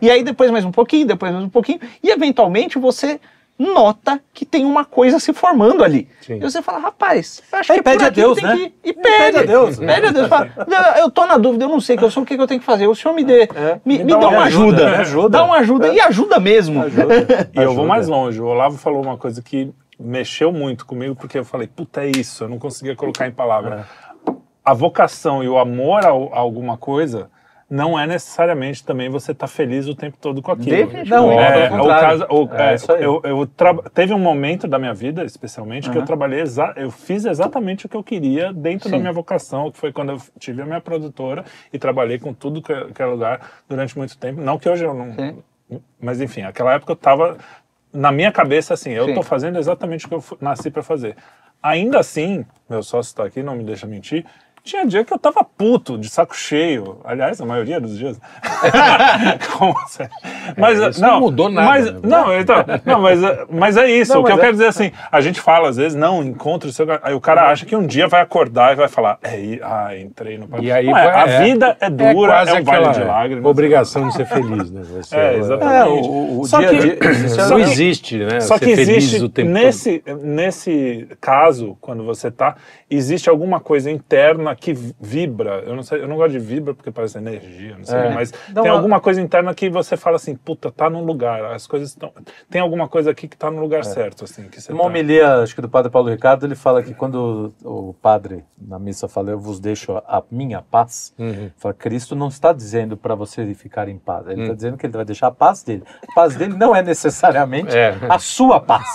E 0.00 0.10
aí 0.10 0.22
depois 0.22 0.50
mais 0.50 0.64
um 0.64 0.70
pouquinho, 0.72 1.06
depois 1.06 1.32
mais 1.32 1.44
um 1.44 1.48
pouquinho. 1.48 1.80
E 2.02 2.10
eventualmente 2.10 2.78
você 2.78 3.20
nota 3.58 4.18
que 4.32 4.46
tem 4.46 4.64
uma 4.64 4.86
coisa 4.86 5.18
se 5.18 5.34
formando 5.34 5.84
ali. 5.84 6.08
Sim. 6.22 6.36
E 6.36 6.40
você 6.40 6.62
fala, 6.62 6.78
rapaz, 6.78 7.42
acho 7.52 7.72
Aí 7.72 7.82
que 7.82 7.88
é 7.88 7.92
por 7.92 7.98
pede 7.98 8.04
a 8.06 8.08
Deus, 8.08 8.38
tem 8.38 8.46
né? 8.46 8.56
que 8.56 8.62
ir. 8.62 8.74
E 8.84 8.92
Pede 8.94 9.02
pede. 9.18 9.38
a 9.38 9.42
Deus. 9.42 9.78
Pede 9.78 10.06
a 10.06 10.10
Deus. 10.12 10.28
Fala, 10.28 10.50
"Não, 10.66 10.96
eu 10.96 11.10
tô 11.10 11.26
na 11.26 11.36
dúvida, 11.36 11.64
eu 11.64 11.68
não 11.68 11.78
sei 11.78 11.94
o 11.94 11.98
que 11.98 12.04
eu 12.06 12.10
sou, 12.10 12.22
o 12.22 12.26
que 12.26 12.36
que 12.36 12.42
eu 12.42 12.46
tenho 12.46 12.58
que 12.60 12.64
fazer. 12.64 12.86
O 12.86 12.94
senhor 12.94 13.12
me 13.14 13.22
dê, 13.22 13.46
me, 13.84 13.98
Me 13.98 14.04
me 14.04 14.12
dá 14.12 14.18
dá 14.18 14.28
uma 14.28 14.38
uma 14.38 14.44
ajuda, 14.44 14.76
ajuda. 14.76 14.90
me 14.90 14.96
ajuda. 14.96 15.28
Dá 15.28 15.44
uma 15.44 15.56
ajuda. 15.58 15.88
E 15.88 16.00
ajuda 16.00 16.40
mesmo. 16.40 16.82
E 17.52 17.58
eu 17.58 17.64
vou 17.74 17.84
Ajuda. 17.84 17.86
mais 17.86 18.08
longe. 18.08 18.40
O 18.40 18.46
Olavo 18.46 18.78
falou 18.78 19.02
uma 19.02 19.18
coisa 19.18 19.42
que 19.42 19.70
mexeu 19.98 20.50
muito 20.50 20.86
comigo, 20.86 21.14
porque 21.14 21.38
eu 21.38 21.44
falei, 21.44 21.66
puta, 21.66 22.02
é 22.02 22.10
isso, 22.16 22.44
eu 22.44 22.48
não 22.48 22.58
conseguia 22.58 22.96
colocar 22.96 23.26
em 23.28 23.30
palavra. 23.30 23.86
A 24.64 24.72
vocação 24.72 25.44
e 25.44 25.48
o 25.50 25.58
amor 25.58 26.02
a, 26.06 26.08
a 26.08 26.38
alguma 26.38 26.78
coisa 26.78 27.30
não 27.70 27.96
é 27.96 28.04
necessariamente 28.04 28.84
também 28.84 29.08
você 29.08 29.30
estar 29.30 29.46
feliz 29.46 29.86
o 29.86 29.94
tempo 29.94 30.16
todo 30.20 30.42
com 30.42 30.50
aquilo. 30.50 30.76
Definitivamente. 30.76 31.08
Não, 31.08 31.30
É, 31.40 31.68
pelo 31.68 31.84
o 31.84 31.86
caso, 31.88 32.26
o- 32.28 32.48
É 32.52 32.74
é, 32.74 33.04
eu, 33.04 33.20
eu 33.24 33.46
traba- 33.46 33.88
teve 33.94 34.12
um 34.12 34.18
momento 34.18 34.66
da 34.66 34.76
minha 34.76 34.92
vida, 34.92 35.24
especialmente, 35.24 35.88
que 35.88 35.96
eu 35.96 36.04
trabalhei, 36.04 36.40
exa- 36.40 36.74
eu 36.76 36.90
fiz 36.90 37.24
exatamente 37.24 37.86
o 37.86 37.88
que 37.88 37.96
eu 37.96 38.02
queria 38.02 38.52
dentro 38.52 38.90
da 38.90 38.96
Sim. 38.96 39.00
minha 39.02 39.12
vocação, 39.12 39.70
que 39.70 39.78
foi 39.78 39.92
quando 39.92 40.10
eu 40.10 40.20
tive 40.38 40.62
a 40.62 40.66
minha 40.66 40.80
produtora 40.80 41.44
e 41.72 41.78
trabalhei 41.78 42.18
com 42.18 42.34
tudo 42.34 42.60
que, 42.60 42.74
que 42.92 43.00
é 43.00 43.06
lugar 43.06 43.40
durante 43.68 43.96
muito 43.96 44.18
tempo. 44.18 44.40
Não 44.40 44.58
que 44.58 44.68
hoje 44.68 44.84
eu 44.84 44.92
não. 44.92 45.14
Sim. 45.14 45.38
Mas 46.00 46.20
enfim, 46.20 46.42
aquela 46.42 46.74
época 46.74 46.90
eu 46.90 46.96
tava 46.96 47.38
na 47.92 48.10
minha 48.10 48.32
cabeça 48.32 48.74
assim, 48.74 48.90
eu 48.90 49.14
tô 49.14 49.22
fazendo 49.22 49.56
exatamente 49.58 50.06
o 50.06 50.08
que 50.08 50.14
eu 50.16 50.24
nasci 50.40 50.70
para 50.72 50.82
fazer. 50.82 51.14
Ainda 51.62 52.00
assim, 52.00 52.44
meu 52.68 52.82
sócio 52.82 53.10
está 53.10 53.24
aqui, 53.24 53.42
não 53.44 53.54
me 53.54 53.62
deixa 53.62 53.86
mentir. 53.86 54.24
Tinha 54.62 54.86
dia 54.86 55.04
que 55.04 55.12
eu 55.12 55.18
tava 55.18 55.42
puto, 55.44 55.96
de 55.98 56.08
saco 56.08 56.36
cheio. 56.36 56.98
Aliás, 57.04 57.40
a 57.40 57.46
maioria 57.46 57.80
dos 57.80 57.96
dias. 57.98 58.20
Como 59.58 59.72
você- 59.74 60.08
Mas, 60.56 60.78
isso 60.78 61.00
não, 61.00 61.12
não 61.12 61.20
mudou 61.20 61.48
nada, 61.48 61.66
Mas, 61.68 61.84
né? 61.92 62.00
não, 62.02 62.38
então, 62.38 62.56
não, 62.84 63.00
mas, 63.00 63.22
é- 63.22 63.46
mas 63.50 63.76
é 63.76 63.90
isso. 63.90 64.12
Não, 64.14 64.20
o 64.20 64.24
que 64.24 64.32
eu 64.32 64.36
é- 64.36 64.40
quero 64.40 64.52
dizer 64.52 64.66
assim, 64.66 64.92
a 65.10 65.20
gente 65.20 65.40
fala 65.40 65.68
às 65.68 65.76
vezes, 65.76 65.96
não, 65.96 66.22
encontro 66.22 66.68
o 66.68 66.72
seu. 66.72 66.86
Aí 67.02 67.14
o 67.14 67.20
cara 67.20 67.50
acha 67.50 67.64
que 67.64 67.74
um 67.74 67.86
dia 67.86 68.06
vai 68.06 68.20
acordar 68.20 68.72
e 68.72 68.76
vai 68.76 68.88
falar, 68.88 69.18
é, 69.22 69.58
ah, 69.62 69.96
entrei 69.96 70.38
no 70.38 70.48
E 70.62 70.70
aí 70.70 70.86
Não 70.86 70.96
é, 70.96 71.14
a 71.14 71.26
é- 71.26 71.42
vida 71.44 71.76
é 71.80 71.88
dura, 71.90 72.10
é, 72.10 72.42
um 72.42 72.46
vale 72.46 72.58
aquela 72.58 72.92
de 72.92 73.00
lágrimas. 73.04 73.44
Obrigação 73.44 74.08
de 74.08 74.14
ser 74.14 74.26
feliz, 74.26 74.70
né? 74.70 74.82
Você, 74.84 75.16
É, 75.16 75.36
exatamente. 75.36 75.76
É, 75.80 75.84
o, 76.10 76.40
o 76.40 76.44
Só 76.46 76.58
dia 76.58 76.68
que- 76.68 76.78
dia. 76.78 76.98
é- 77.00 77.48
Não 77.48 77.58
existe, 77.58 78.18
né? 78.18 78.40
Só 78.40 78.56
ser 78.58 78.64
que 78.64 78.70
existe, 78.72 79.22
o 79.22 79.28
tempo 79.28 79.48
nesse, 79.50 80.02
nesse 80.22 81.08
caso, 81.20 81.76
quando 81.80 82.04
você 82.04 82.30
tá, 82.30 82.56
existe 82.90 83.28
alguma 83.30 83.60
coisa 83.60 83.90
interna 83.90 84.49
que 84.54 84.72
vibra. 85.00 85.62
Eu 85.66 85.74
não 85.76 85.82
sei, 85.82 86.02
eu 86.02 86.08
não 86.08 86.16
gosto 86.16 86.32
de 86.32 86.38
vibra 86.38 86.74
porque 86.74 86.90
parece 86.90 87.18
energia, 87.18 87.76
não 87.76 87.84
sei, 87.84 87.98
É. 87.98 88.14
mas 88.14 88.32
Não, 88.54 88.62
tem 88.62 88.70
a- 88.70 88.74
alguma 88.74 89.00
coisa 89.00 89.20
interna 89.20 89.54
que 89.54 89.68
você 89.70 89.96
fala 89.96 90.16
assim, 90.16 90.34
puta, 90.34 90.70
tá 90.70 90.88
no 90.90 91.02
lugar, 91.04 91.44
as 91.46 91.66
coisas 91.66 91.90
estão. 91.90 92.12
Tem 92.50 92.60
alguma 92.60 92.88
coisa 92.88 93.10
aqui 93.10 93.26
que 93.28 93.36
tá 93.36 93.50
no 93.50 93.60
lugar 93.60 93.84
certo, 93.84 94.24
assim, 94.24 94.48
que 94.48 94.60
você 94.60 94.72
Uma 94.72 94.82
tá. 94.82 94.88
homilia, 94.88 95.34
acho 95.42 95.54
que 95.54 95.60
do 95.62 95.68
padre 95.68 95.90
Paulo 95.90 96.08
Ricardo, 96.10 96.44
ele 96.46 96.54
fala 96.54 96.82
que 96.82 96.94
quando 96.94 97.52
o 97.64 97.94
padre 98.00 98.44
na 98.60 98.78
missa 98.78 99.08
fala, 99.08 99.30
eu 99.30 99.38
vos 99.38 99.58
deixo 99.60 99.92
a 100.06 100.22
minha 100.30 100.62
paz, 100.62 101.14
Uhum. 101.18 101.50
fala, 101.56 101.74
Cristo 101.74 102.14
não 102.16 102.28
está 102.28 102.52
dizendo 102.52 102.96
para 102.96 103.14
você 103.14 103.54
ficar 103.54 103.88
em 103.88 103.98
paz, 103.98 104.26
ele 104.28 104.42
está 104.42 104.54
dizendo 104.54 104.76
que 104.76 104.86
ele 104.86 104.92
vai 104.96 105.04
deixar 105.04 105.28
a 105.28 105.30
paz 105.32 105.62
dele. 105.62 105.82
A 106.08 106.14
paz 106.14 106.34
dele 106.36 106.54
não 106.56 106.74
é 106.74 106.82
necessariamente 106.82 107.76
É. 107.76 107.96
a 108.08 108.18
sua 108.18 108.60
paz. 108.60 108.86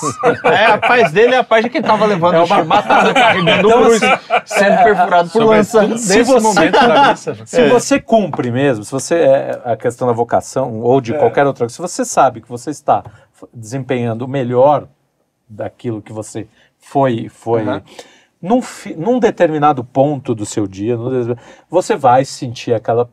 É, 0.46 0.66
a 0.66 0.78
paz 0.78 1.12
dele 1.12 1.36
é 1.36 1.38
a 1.38 1.44
paz 1.44 1.64
de 1.64 1.70
quem 1.70 1.82
tava 1.82 2.06
levando 2.06 2.36
É 2.36 2.40
o 2.40 2.46
uma- 2.46 2.62
chibatada, 2.62 3.14
carregando 3.14 3.68
Então, 3.68 3.80
o 3.82 3.86
cruz, 3.86 4.04
assim, 4.04 4.16
sendo 4.46 4.84
perfurado 4.84 5.30
por 5.30 5.45
lança. 5.46 5.98
se 5.98 6.24
você- 6.24 6.40
momento. 6.40 6.78
Se 7.46 7.70
você 7.70 8.00
cumpre 8.00 8.52
mesmo, 8.52 8.84
se 8.84 8.92
você 8.92 9.16
é 9.16 9.62
a 9.66 9.76
questão 9.78 10.08
da 10.08 10.14
vocação 10.14 10.80
ou 10.82 11.00
de 11.02 11.14
qualquer 11.14 11.46
outra 11.46 11.66
coisa, 11.66 11.76
se 11.76 11.82
você 11.82 12.04
sabe 12.06 12.42
que 12.42 12.50
você 12.50 12.70
está 12.72 13.04
desempenhando 13.54 14.24
o 14.24 14.28
melhor 14.28 14.88
daquilo 15.48 16.02
que 16.02 16.12
você 16.14 16.48
foi, 16.80 17.30
foi 17.30 17.62
Aham. 17.62 17.82
num, 18.42 18.62
num 18.98 19.20
determinado 19.20 19.84
ponto 19.84 20.34
do 20.36 20.46
seu 20.46 20.68
dia, 20.68 20.98
você 21.70 21.96
vai 21.96 22.26
sentir 22.26 22.74
aquela 22.74 23.10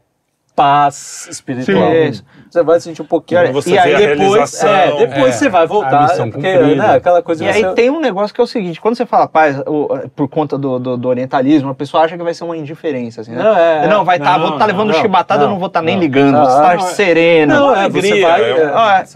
paz 0.55 1.27
espiritual. 1.31 1.91
Sim. 2.13 2.23
Você 2.51 2.63
vai 2.63 2.79
sentir 2.81 3.01
um 3.01 3.07
pouquinho. 3.07 3.41
E 3.41 3.49
olha, 3.49 3.63
e 3.67 3.79
aí 3.79 3.97
depois, 4.17 4.63
é, 4.63 4.97
depois 4.99 5.35
É, 5.35 5.39
você 5.39 5.49
vai 5.49 5.67
voltar, 5.67 6.15
porque 6.31 6.59
né, 6.77 6.95
aquela 6.97 7.23
coisa 7.23 7.43
E 7.45 7.49
aí 7.49 7.63
você- 7.63 7.73
tem 7.73 7.89
um 7.89 7.99
negócio 7.99 8.35
que 8.35 8.41
é 8.41 8.45
o 8.45 8.47
seguinte, 8.47 8.79
quando 8.79 8.95
você 8.95 9.07
fala 9.07 9.27
paz, 9.27 9.59
o- 9.67 9.89
por 10.15 10.29
conta 10.29 10.59
do, 10.59 10.79
do, 10.79 10.97
do 10.99 11.09
orientalismo, 11.09 11.71
a 11.71 11.75
pessoa 11.75 12.03
acha 12.05 12.17
que 12.19 12.23
vai 12.23 12.35
ser 12.35 12.45
uma 12.45 12.57
indiferença, 12.57 13.23
assim, 13.23 13.33
né? 13.33 13.43
Não, 13.43 13.57
é, 13.57 13.85
é. 13.85 13.89
não 13.89 14.05
vai 14.05 14.19
estar, 14.19 14.33
Não, 14.39 14.41
vou 14.47 14.53
estar 14.57 14.67
levando 14.67 14.93
não, 14.93 15.01
chibatada, 15.01 15.43
eu 15.43 15.47
não, 15.47 15.53
não 15.55 15.59
vou 15.61 15.69
estar 15.69 15.81
nem 15.81 15.95
não. 15.95 16.03
ligando, 16.03 16.33
Não, 16.33 16.41
vou 16.45 16.49
estar 16.49 16.77
não, 16.77 16.85
é- 16.87 16.91
sereno. 16.91 17.55
Não, 17.55 17.67
uma 17.69 17.85
é, 17.85 17.89
você 17.89 17.99
alegria, 17.99 18.29
vai. 18.29 18.43
é 18.43 18.55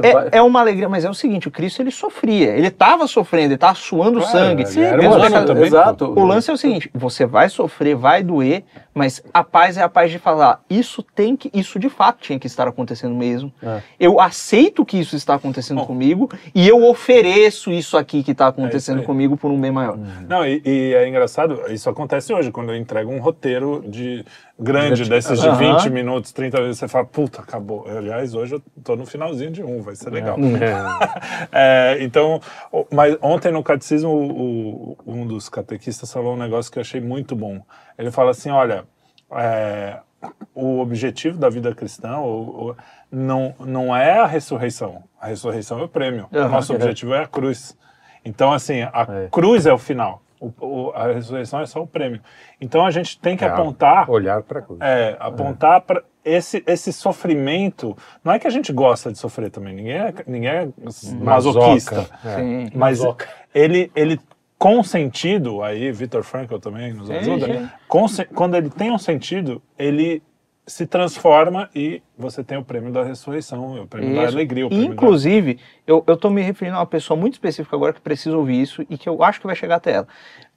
é, 0.02 0.08
é, 0.08 0.28
é 0.38 0.42
uma 0.42 0.60
alegria, 0.60 0.88
mas 0.88 1.04
é 1.04 1.10
o 1.10 1.14
seguinte, 1.14 1.48
o 1.48 1.50
Cristo 1.50 1.82
ele 1.82 1.90
sofria, 1.90 2.52
ele 2.56 2.68
estava 2.68 3.06
sofrendo, 3.06 3.48
ele 3.48 3.54
estava 3.56 3.74
suando 3.74 4.20
Claro, 4.20 4.32
sangue. 4.38 4.64
também, 5.46 5.66
Exato. 5.66 6.06
O 6.18 6.24
lance 6.24 6.50
é 6.50 6.54
o 6.54 6.56
seguinte, 6.56 6.90
você 6.94 7.26
vai 7.26 7.50
sofrer, 7.50 7.94
vai 7.94 8.22
doer, 8.22 8.64
mas 8.96 9.22
a 9.34 9.44
paz 9.44 9.76
é 9.76 9.82
a 9.82 9.90
paz 9.90 10.10
de 10.10 10.18
falar, 10.18 10.64
isso 10.70 11.02
tem 11.02 11.36
que, 11.36 11.50
isso 11.52 11.78
de 11.78 11.90
fato 11.90 12.22
tinha 12.22 12.38
que 12.38 12.46
estar 12.46 12.66
acontecendo 12.66 13.14
mesmo. 13.14 13.52
É. 13.62 13.82
Eu 14.00 14.18
aceito 14.18 14.86
que 14.86 14.98
isso 14.98 15.14
está 15.14 15.34
acontecendo 15.34 15.80
Bom. 15.80 15.86
comigo 15.86 16.30
e 16.54 16.66
eu 16.66 16.82
ofereço 16.82 17.70
isso 17.70 17.98
aqui 17.98 18.22
que 18.22 18.30
está 18.30 18.46
acontecendo 18.46 19.00
aí. 19.00 19.04
comigo 19.04 19.36
por 19.36 19.50
um 19.50 19.60
bem 19.60 19.70
maior. 19.70 19.98
Não, 20.26 20.46
e, 20.46 20.62
e 20.64 20.94
é 20.94 21.06
engraçado, 21.06 21.60
isso 21.68 21.90
acontece 21.90 22.32
hoje, 22.32 22.50
quando 22.50 22.70
eu 22.70 22.76
entrego 22.76 23.12
um 23.12 23.20
roteiro 23.20 23.84
de 23.86 24.24
grande, 24.58 25.04
desses 25.08 25.40
de 25.40 25.48
Aham. 25.48 25.76
20 25.78 25.90
minutos, 25.90 26.32
30 26.32 26.60
vezes, 26.62 26.78
você 26.78 26.88
fala, 26.88 27.04
puta, 27.04 27.40
acabou. 27.42 27.86
Aliás, 27.88 28.34
hoje 28.34 28.54
eu 28.56 28.62
tô 28.82 28.96
no 28.96 29.04
finalzinho 29.06 29.50
de 29.50 29.62
um, 29.62 29.82
vai 29.82 29.94
ser 29.94 30.10
legal. 30.10 30.36
É, 31.52 31.98
então, 32.00 32.40
o- 32.72 32.86
mas 32.92 33.16
ontem 33.20 33.52
no 33.52 33.62
catecismo, 33.62 34.10
o- 34.10 34.92
o- 34.92 35.12
um 35.12 35.26
dos 35.26 35.48
catequistas 35.48 36.12
falou 36.12 36.34
um 36.34 36.38
negócio 36.38 36.70
que 36.72 36.78
eu 36.78 36.82
achei 36.82 37.00
muito 37.00 37.34
bom. 37.36 37.60
Ele 37.98 38.10
fala 38.10 38.30
assim: 38.30 38.50
olha, 38.50 38.84
é, 39.32 39.98
o 40.54 40.78
objetivo 40.80 41.38
da 41.38 41.48
vida 41.48 41.74
cristã 41.74 42.18
o- 42.18 42.70
o- 42.70 42.76
não, 43.10 43.54
não 43.60 43.94
é 43.96 44.18
a 44.18 44.26
ressurreição. 44.26 45.04
A 45.20 45.26
ressurreição 45.28 45.78
é 45.80 45.84
o 45.84 45.88
prêmio. 45.88 46.26
O 46.32 46.48
nosso 46.48 46.74
objetivo 46.74 47.14
é 47.14 47.22
a 47.22 47.26
cruz. 47.26 47.76
Então, 48.24 48.52
assim, 48.52 48.82
a 48.82 49.06
É. 49.08 49.28
cruz 49.30 49.66
é 49.66 49.72
o 49.72 49.78
final. 49.78 50.20
O- 50.40 50.52
o- 50.60 50.90
a 50.94 51.12
ressurreição 51.12 51.60
é 51.60 51.66
só 51.66 51.80
o 51.82 51.86
prêmio. 51.86 52.20
Então 52.60 52.84
a 52.84 52.90
gente 52.90 53.18
tem 53.18 53.36
que 53.36 53.44
É, 53.44 53.48
apontar 53.48 54.10
Olhar 54.10 54.42
para 54.42 54.60
cruz. 54.62 54.78
é, 54.82 55.16
apontar 55.18 55.80
para 55.80 56.02
esse, 56.24 56.62
esse 56.66 56.92
sofrimento. 56.92 57.96
Não 58.22 58.32
é 58.32 58.38
que 58.38 58.46
a 58.46 58.50
gente 58.50 58.72
gosta 58.72 59.10
de 59.10 59.18
sofrer 59.18 59.50
também, 59.50 59.74
ninguém 59.74 59.94
é, 59.96 60.14
ninguém 60.26 60.50
é 60.50 60.68
masoquista. 61.20 61.96
Masoca, 61.96 62.18
é. 62.28 62.36
Sim. 62.36 62.70
Mas 62.74 62.98
Masoca. 63.00 63.28
ele, 63.54 63.90
ele 63.94 64.20
com 64.58 64.82
sentido, 64.82 65.62
aí 65.62 65.92
Victor 65.92 66.22
Frankl 66.22 66.56
também 66.58 66.92
nos 66.92 67.10
ajuda, 67.10 67.46
sim. 67.46 67.68
com 67.88 68.06
quando 68.34 68.56
ele 68.56 68.70
tem 68.70 68.90
um 68.90 68.98
sentido, 68.98 69.60
ele 69.78 70.22
se 70.66 70.86
transforma 70.86 71.70
e 71.74 72.02
você 72.18 72.42
tem 72.42 72.58
o 72.58 72.64
prêmio 72.64 72.90
da 72.92 73.04
ressurreição, 73.04 73.82
o 73.82 73.86
prêmio 73.86 74.14
da 74.16 74.24
Isso. 74.24 74.34
alegria, 74.34 74.66
o 74.66 74.68
prêmio 74.68 74.88
da... 74.88 74.94
Inclusive, 74.94 75.60
eu, 75.86 76.02
eu 76.06 76.16
tô 76.16 76.28
me 76.28 76.42
referindo 76.42 76.76
a 76.76 76.80
uma 76.80 76.86
pessoa 76.86 77.18
muito 77.18 77.34
específica 77.34 77.76
agora 77.76 77.92
que 77.92 78.00
precisa 78.00 78.36
ouvir 78.36 78.60
isso 78.60 78.84
e 78.90 78.98
que 78.98 79.08
eu 79.08 79.22
acho 79.22 79.40
que 79.40 79.46
vai 79.46 79.54
chegar 79.54 79.76
até 79.76 79.92
ela. 79.92 80.08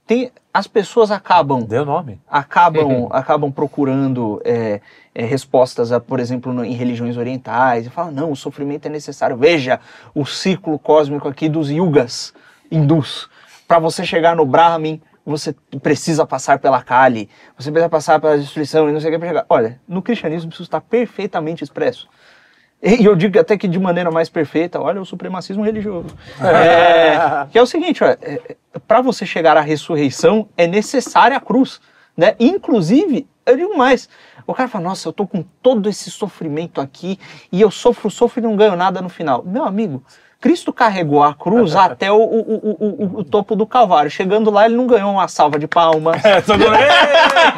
Tem, 0.07 0.31
as 0.51 0.65
pessoas 0.65 1.11
acabam 1.11 1.61
Deu 1.63 1.85
nome. 1.85 2.19
acabam, 2.27 3.07
acabam 3.13 3.51
procurando 3.51 4.41
é, 4.43 4.81
é, 5.13 5.23
respostas, 5.23 5.91
a, 5.91 5.99
por 5.99 6.19
exemplo, 6.19 6.51
no- 6.51 6.65
em 6.65 6.73
religiões 6.73 7.15
orientais, 7.15 7.85
e 7.85 7.89
falam, 7.91 8.11
não, 8.11 8.31
o 8.31 8.35
sofrimento 8.35 8.87
é 8.87 8.89
necessário. 8.89 9.37
Veja 9.37 9.79
o 10.15 10.25
ciclo 10.25 10.79
cósmico 10.79 11.27
aqui 11.27 11.47
dos 11.47 11.69
yugas 11.69 12.33
hindus. 12.71 13.29
Para 13.67 13.77
você 13.77 14.03
chegar 14.03 14.35
no 14.35 14.47
Brahmin, 14.47 14.99
você 15.29 15.55
precisa 15.81 16.25
passar 16.25 16.59
pela 16.59 16.81
Kali, 16.81 17.29
você 17.57 17.71
precisa 17.71 17.89
passar 17.89 18.19
pela 18.19 18.37
destruição 18.37 18.89
e 18.89 18.91
não 18.91 18.99
sei 18.99 19.09
o 19.09 19.13
que 19.13 19.19
para 19.19 19.27
chegar. 19.27 19.45
Olha, 19.49 19.79
no 19.87 20.01
cristianismo 20.01 20.51
isso 20.51 20.63
está 20.63 20.81
perfeitamente 20.81 21.63
expresso. 21.63 22.07
E 22.81 23.03
eu 23.03 23.15
digo 23.15 23.37
até 23.37 23.57
que 23.57 23.67
de 23.67 23.77
maneira 23.77 24.09
mais 24.09 24.29
perfeita, 24.29 24.79
olha 24.79 25.01
o 25.01 25.05
supremacismo 25.05 25.63
religioso. 25.63 26.15
É, 26.41 27.47
que 27.51 27.57
é 27.57 27.61
o 27.61 27.65
seguinte, 27.65 27.99
para 28.87 29.01
você 29.01 29.25
chegar 29.25 29.57
à 29.57 29.61
ressurreição 29.61 30.47
é 30.57 30.65
necessária 30.65 31.35
a 31.35 31.41
cruz. 31.41 31.81
Né? 32.15 32.35
Inclusive, 32.39 33.27
Eu 33.45 33.57
digo 33.57 33.77
mais. 33.77 34.07
O 34.45 34.53
cara 34.53 34.69
fala, 34.69 34.83
nossa, 34.83 35.07
eu 35.07 35.13
tô 35.13 35.25
com 35.25 35.43
todo 35.61 35.89
esse 35.89 36.11
sofrimento 36.11 36.79
aqui 36.79 37.19
e 37.51 37.61
eu 37.61 37.71
sofro, 37.71 38.09
sofro 38.09 38.39
e 38.39 38.43
não 38.43 38.55
ganho 38.55 38.75
nada 38.75 39.01
no 39.01 39.09
final. 39.09 39.43
Meu 39.43 39.63
amigo, 39.63 40.03
Cristo 40.41 40.71
carregou 40.71 41.21
a 41.21 41.33
cruz 41.33 41.75
até 41.77 42.09
o, 42.11 42.15
o, 42.15 42.39
o, 42.39 42.85
o, 43.17 43.19
o 43.19 43.23
topo 43.23 43.55
do 43.55 43.65
Calvário. 43.65 44.09
Chegando 44.09 44.49
lá, 44.49 44.65
ele 44.65 44.75
não 44.75 44.87
ganhou 44.87 45.11
uma 45.11 45.27
salva 45.27 45.59
de 45.59 45.67
palmas. 45.67 46.21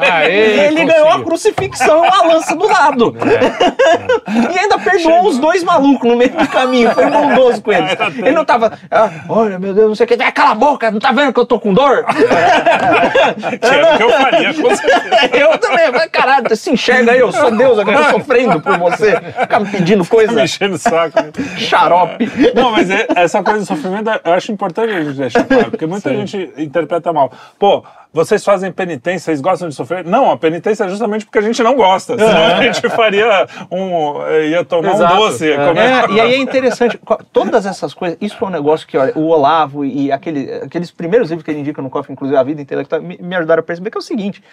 É, 0.02 0.28
"Ê!" 0.28 0.32
Aê, 0.32 0.68
ele 0.68 0.86
ganhou 0.86 1.10
a 1.10 1.24
crucifixão 1.24 2.04
e 2.06 2.08
uma 2.08 2.34
lança 2.34 2.56
do 2.56 2.68
lado. 2.68 3.16
e 4.54 4.60
ainda 4.60 4.78
perdoou 4.80 5.28
os 5.28 5.38
dois 5.38 5.64
malucos 5.64 6.10
no 6.10 6.16
meio 6.18 6.32
do 6.32 6.48
caminho. 6.48 6.92
Foi 6.92 7.06
bondoso 7.10 7.62
com 7.62 7.72
eles. 7.72 7.92
Ele 8.18 8.32
não 8.32 8.46
tava, 8.46 8.78
ah, 8.90 9.10
olha, 9.30 9.60
meu 9.60 9.74
Deus, 9.74 9.88
não 9.90 9.96
sei 9.96 10.06
o 10.06 10.08
que. 10.08 10.22
Ah, 10.22 10.32
cala 10.32 10.52
a 10.52 10.56
boca, 10.56 10.92
não 10.92 11.00
tá 11.00 11.12
vendo 11.12 11.34
que 11.34 11.40
eu 11.40 11.46
tô 11.46 11.60
com 11.60 11.74
dor? 11.74 12.06
que 12.06 13.66
era 13.66 13.94
o 13.94 13.98
que 13.98 14.04
eu 14.04 14.10
faria, 14.12 14.54
com 14.54 14.76
certeza. 14.76 15.36
eu 15.38 15.58
também. 15.58 15.92
Mas, 15.92 16.06
Caralho, 16.12 16.50
você 16.50 16.56
se 16.56 16.72
enxerga 16.72 17.12
aí, 17.12 17.20
eu 17.20 17.32
sou 17.32 17.52
Deus, 17.52 17.78
eu 17.78 17.86
tô 17.86 18.04
sofrendo 18.12 18.62
por 18.62 18.78
você. 18.78 19.20
Ficar 19.40 19.60
me 19.60 19.70
pedindo 19.70 20.06
coisa, 20.06 20.34
Me 20.34 20.44
enchendo 20.44 20.76
o 20.76 20.80
saco. 20.80 21.18
xarope. 21.58 22.32
Não, 22.56 22.71
mas 22.72 22.90
é- 22.90 23.08
essa 23.16 23.44
coisa 23.44 23.60
do 23.60 23.66
sofrimento 23.66 24.10
eu 24.24 24.34
acho 24.34 24.52
importante 24.52 24.92
a 24.94 25.04
gente 25.04 25.18
deixar 25.18 25.44
claro, 25.46 25.72
porque 25.72 25.86
muita 25.86 26.10
gente 26.16 26.52
interpreta 26.58 27.12
mal. 27.14 27.32
Pô, 27.60 27.84
vocês 28.14 28.44
fazem 28.44 28.72
penitência, 28.72 29.26
vocês 29.26 29.40
gostam 29.40 29.70
de 29.70 29.76
sofrer? 29.76 30.04
Não, 30.04 30.32
a 30.32 30.38
penitência 30.38 30.84
é 30.84 30.90
justamente 30.90 31.26
porque 31.26 31.40
a 31.40 31.42
gente 31.42 31.62
não 31.64 31.76
gosta. 31.76 32.18
Senão 32.18 32.46
a 32.58 32.62
gente 32.64 32.82
faria 32.90 33.48
um. 33.72 34.22
ia 34.50 34.66
tomar 34.66 34.94
Exato. 34.94 35.14
um 35.14 35.18
doce. 35.18 35.50
É. 35.52 35.68
comer- 35.68 35.82
É, 35.82 36.12
e 36.12 36.20
aí 36.20 36.34
é 36.34 36.38
interessante, 36.38 37.00
todas 37.32 37.66
essas 37.66 37.94
coisas, 37.94 38.18
isso 38.20 38.36
é 38.44 38.48
um 38.48 38.50
negócio 38.52 38.86
que, 38.88 38.98
olha, 38.98 39.14
o 39.18 39.28
Olavo 39.28 39.86
e 39.86 40.12
aquele, 40.12 40.52
aqueles 40.56 40.92
primeiros 40.92 41.30
livros 41.30 41.46
que 41.46 41.52
ele 41.52 41.60
indica 41.62 41.82
no 41.82 41.90
cofre, 41.90 42.12
inclusive 42.12 42.38
a 42.38 42.44
vida 42.44 42.62
intelectual, 42.62 43.02
me, 43.02 43.18
me 43.22 43.36
ajudaram 43.36 43.62
a 43.62 43.64
perceber 43.64 43.90
que 43.92 43.98
é 43.98 44.00
o 44.00 44.04
seguinte, 44.04 44.44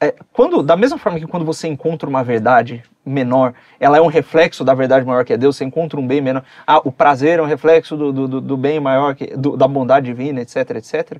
é, 0.00 0.12
quando, 0.32 0.62
da 0.62 0.76
mesma 0.76 0.98
forma 0.98 1.18
que 1.20 1.26
quando 1.26 1.44
você 1.46 1.68
encontra 1.68 2.08
uma 2.08 2.24
verdade 2.24 2.82
menor, 3.04 3.52
ela 3.78 3.98
é 3.98 4.00
um 4.00 4.06
reflexo 4.06 4.64
da 4.64 4.72
verdade 4.74 5.04
maior 5.06 5.24
que 5.24 5.32
é 5.32 5.36
Deus, 5.36 5.56
você 5.56 5.64
encontra 5.64 5.98
um 6.00 6.06
bem 6.06 6.20
menor, 6.20 6.42
ah, 6.66 6.78
o 6.84 6.90
prazer 6.92 7.38
é 7.38 7.42
um 7.42 7.46
reflexo 7.46 7.96
do, 7.96 8.12
do, 8.12 8.40
do- 8.40 8.56
bem 8.56 8.80
maior, 8.80 9.14
que, 9.14 9.26
do- 9.36 9.56
da 9.56 9.68
bondade 9.68 10.06
divina, 10.06 10.40
etc, 10.40 10.70
etc, 10.76 11.18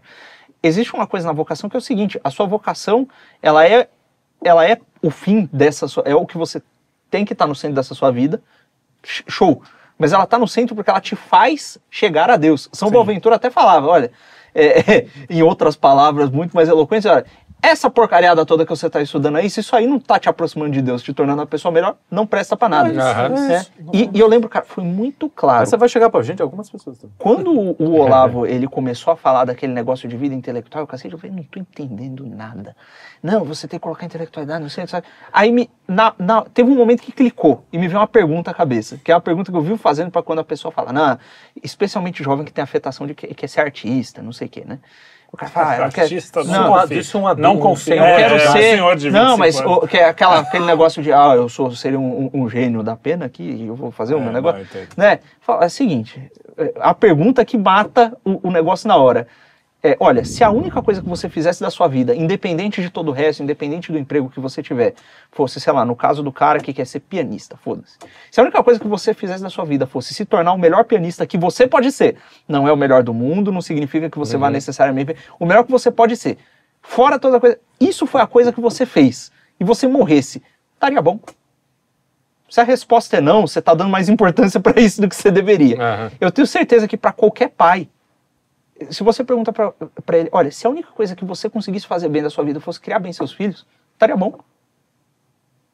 existe 0.62 0.94
uma 0.94 1.06
coisa 1.06 1.26
na 1.26 1.32
vocação 1.32 1.68
que 1.68 1.76
é 1.76 1.78
o 1.78 1.82
seguinte, 1.82 2.18
a 2.24 2.30
sua 2.30 2.46
vocação, 2.46 3.06
ela 3.42 3.66
é, 3.66 3.88
ela 4.42 4.66
é 4.68 4.78
o 5.02 5.10
fim 5.10 5.48
dessa 5.52 5.86
sua, 5.86 6.02
é 6.06 6.14
o 6.14 6.24
que 6.26 6.38
você 6.38 6.62
tem 7.10 7.24
que 7.24 7.32
estar 7.34 7.46
no 7.46 7.54
centro 7.54 7.76
dessa 7.76 7.94
sua 7.94 8.10
vida, 8.10 8.42
Sh- 9.02 9.24
show. 9.28 9.62
Mas 9.98 10.12
ela 10.12 10.24
está 10.24 10.38
no 10.38 10.48
centro 10.48 10.74
porque 10.74 10.90
ela 10.90 11.00
te 11.00 11.14
faz 11.14 11.78
chegar 11.90 12.28
a 12.30 12.36
Deus. 12.36 12.68
São 12.72 12.88
Boaventura 12.90 13.36
até 13.36 13.48
falava, 13.50 13.86
olha, 13.86 14.10
é, 14.54 15.06
em 15.30 15.42
outras 15.42 15.76
palavras 15.76 16.30
muito 16.30 16.52
mais 16.56 16.68
eloquentes, 16.68 17.06
olha, 17.08 17.24
essa 17.68 17.88
porcariada 17.90 18.44
toda 18.44 18.64
que 18.64 18.70
você 18.70 18.86
está 18.86 19.00
estudando 19.00 19.36
aí, 19.36 19.48
se 19.48 19.60
isso 19.60 19.74
aí 19.74 19.86
não 19.86 19.96
está 19.96 20.18
te 20.18 20.28
aproximando 20.28 20.70
de 20.72 20.82
Deus, 20.82 21.02
te 21.02 21.12
tornando 21.14 21.40
uma 21.40 21.46
pessoa 21.46 21.72
melhor, 21.72 21.96
não 22.10 22.26
presta 22.26 22.56
para 22.56 22.68
nada. 22.68 22.88
Né? 22.92 23.66
E, 23.92 24.10
e 24.12 24.20
eu 24.20 24.26
lembro, 24.26 24.48
cara, 24.48 24.64
foi 24.64 24.84
muito 24.84 25.28
claro. 25.30 25.62
Essa 25.62 25.76
vai 25.76 25.88
chegar 25.88 26.10
pra 26.10 26.22
gente, 26.22 26.42
algumas 26.42 26.68
pessoas 26.68 26.98
também. 26.98 27.14
Quando 27.18 27.50
o, 27.52 27.76
o 27.78 27.94
Olavo 28.00 28.46
ele 28.46 28.66
começou 28.68 29.12
a 29.12 29.16
falar 29.16 29.44
daquele 29.44 29.72
negócio 29.72 30.08
de 30.08 30.16
vida 30.16 30.34
intelectual, 30.34 30.82
eu 30.82 30.86
cacete, 30.86 31.12
eu 31.14 31.18
falei, 31.18 31.34
não 31.34 31.42
tô 31.42 31.58
entendendo 31.58 32.26
nada. 32.26 32.76
Não, 33.22 33.44
você 33.44 33.66
tem 33.66 33.78
que 33.78 33.82
colocar 33.82 34.04
intelectualidade, 34.04 34.60
não 34.62 34.68
sei, 34.68 34.86
sabe? 34.86 35.06
Aí 35.32 35.50
me, 35.50 35.70
na, 35.88 36.12
na- 36.18 36.42
teve 36.42 36.70
um 36.70 36.74
momento 36.74 37.02
que 37.02 37.12
clicou 37.12 37.64
e 37.72 37.78
me 37.78 37.88
veio 37.88 37.98
uma 38.00 38.06
pergunta 38.06 38.50
à 38.50 38.54
cabeça, 38.54 39.00
que 39.02 39.10
é 39.10 39.14
uma 39.14 39.20
pergunta 39.20 39.50
que 39.50 39.56
eu 39.56 39.62
vivo 39.62 39.78
fazendo 39.78 40.10
para 40.10 40.22
quando 40.22 40.40
a 40.40 40.44
pessoa 40.44 40.70
fala, 40.70 40.92
não, 40.92 41.18
especialmente 41.62 42.22
jovem 42.22 42.44
que 42.44 42.52
tem 42.52 42.62
afetação 42.62 43.06
de 43.06 43.14
que 43.14 43.26
quer 43.34 43.48
ser 43.48 43.62
artista, 43.62 44.20
não 44.22 44.32
sei 44.32 44.46
o 44.46 44.50
quê, 44.50 44.64
né? 44.66 44.78
O 45.34 45.36
cara 45.36 45.50
fala, 45.50 45.66
ah, 45.68 45.72
eu 45.86 45.90
quero, 45.90 46.02
Artista 46.06 46.44
não, 46.44 46.72
confia. 46.72 46.96
disse 46.96 47.16
um 47.16 47.26
adulto, 47.26 47.42
não 47.64 47.72
um 47.72 47.76
senhor. 47.76 47.98
eu 47.98 48.04
É, 48.04 48.16
quero 48.18 48.34
é, 48.36 48.48
um 48.48 48.52
ser. 48.52 48.62
senhor 48.70 48.96
de 48.96 49.10
não, 49.10 49.36
25 49.36 49.38
mas 49.38 49.60
o, 49.60 49.86
que 49.88 49.96
é 49.98 50.04
aquela, 50.04 50.38
aquele 50.38 50.64
negócio 50.64 51.02
de, 51.02 51.12
ah, 51.12 51.32
eu 51.34 51.48
sou 51.48 51.72
seria 51.72 51.98
um, 51.98 52.30
um- 52.32 52.42
um 52.44 52.48
gênio 52.48 52.84
da 52.84 52.94
pena 52.94 53.24
aqui, 53.26 53.42
e 53.42 53.66
eu 53.66 53.74
vou 53.74 53.90
fazer 53.90 54.14
o 54.14 54.18
É, 54.18 54.20
meu 54.20 54.32
negócio. 54.32 54.64
não, 54.96 55.04
né? 55.04 55.18
Fala, 55.40 55.64
É 55.64 55.66
o 55.66 55.70
seguinte, 55.70 56.30
é, 56.56 56.72
a 56.80 56.94
pergunta 56.94 57.44
que 57.44 57.58
mata 57.58 58.16
o, 58.24 58.48
o 58.48 58.50
negócio 58.52 58.86
na 58.86 58.96
hora. 58.96 59.26
É, 59.86 59.98
olha, 60.00 60.24
se 60.24 60.42
a 60.42 60.50
única 60.50 60.80
coisa 60.80 61.02
que 61.02 61.08
você 61.08 61.28
fizesse 61.28 61.60
da 61.60 61.68
sua 61.68 61.86
vida, 61.86 62.16
independente 62.16 62.80
de 62.80 62.88
todo 62.88 63.10
o 63.10 63.12
resto, 63.12 63.42
independente 63.42 63.92
do 63.92 63.98
emprego 63.98 64.30
que 64.30 64.40
você 64.40 64.62
tiver, 64.62 64.94
fosse, 65.30 65.60
sei 65.60 65.74
lá, 65.74 65.84
no 65.84 65.94
caso 65.94 66.22
do 66.22 66.32
cara 66.32 66.58
que 66.58 66.72
quer 66.72 66.86
ser 66.86 67.00
pianista, 67.00 67.58
foda-se. 67.58 67.98
Se 68.30 68.40
a 68.40 68.42
única 68.42 68.62
coisa 68.62 68.80
que 68.80 68.88
você 68.88 69.12
fizesse 69.12 69.42
da 69.42 69.50
sua 69.50 69.66
vida 69.66 69.86
fosse 69.86 70.14
se 70.14 70.24
tornar 70.24 70.54
o 70.54 70.58
melhor 70.58 70.84
pianista 70.84 71.26
que 71.26 71.36
você 71.36 71.66
pode 71.66 71.92
ser, 71.92 72.16
não 72.48 72.66
é 72.66 72.72
o 72.72 72.76
melhor 72.78 73.02
do 73.02 73.12
mundo, 73.12 73.52
não 73.52 73.60
significa 73.60 74.08
que 74.08 74.16
você 74.16 74.38
vá 74.38 74.48
necessariamente. 74.48 75.16
O 75.38 75.44
melhor 75.44 75.64
que 75.64 75.70
você 75.70 75.90
pode 75.90 76.16
ser. 76.16 76.38
Fora 76.80 77.18
toda 77.18 77.38
coisa. 77.38 77.58
Isso 77.78 78.06
foi 78.06 78.22
a 78.22 78.26
coisa 78.26 78.54
que 78.54 78.62
você 78.62 78.86
fez. 78.86 79.30
E 79.60 79.64
você 79.64 79.86
morresse. 79.86 80.42
Estaria 80.72 81.02
bom. 81.02 81.20
Se 82.48 82.58
a 82.58 82.64
resposta 82.64 83.18
é 83.18 83.20
não, 83.20 83.46
você 83.46 83.58
está 83.58 83.74
dando 83.74 83.90
mais 83.90 84.08
importância 84.08 84.58
para 84.60 84.80
isso 84.80 85.02
do 85.02 85.10
que 85.10 85.14
você 85.14 85.30
deveria. 85.30 85.76
Aham. 85.78 86.12
Eu 86.18 86.32
tenho 86.32 86.46
certeza 86.46 86.88
que 86.88 86.96
para 86.96 87.12
qualquer 87.12 87.50
pai, 87.50 87.86
se 88.90 89.02
você 89.02 89.22
pergunta 89.24 89.52
para 89.52 90.18
ele, 90.18 90.28
olha, 90.32 90.50
se 90.50 90.66
a 90.66 90.70
única 90.70 90.88
coisa 90.94 91.14
que 91.14 91.24
você 91.24 91.48
conseguisse 91.48 91.86
fazer 91.86 92.08
bem 92.08 92.22
da 92.22 92.30
sua 92.30 92.44
vida 92.44 92.60
fosse 92.60 92.80
criar 92.80 92.98
bem 92.98 93.12
seus 93.12 93.32
filhos, 93.32 93.66
estaria 93.94 94.16
bom. 94.16 94.38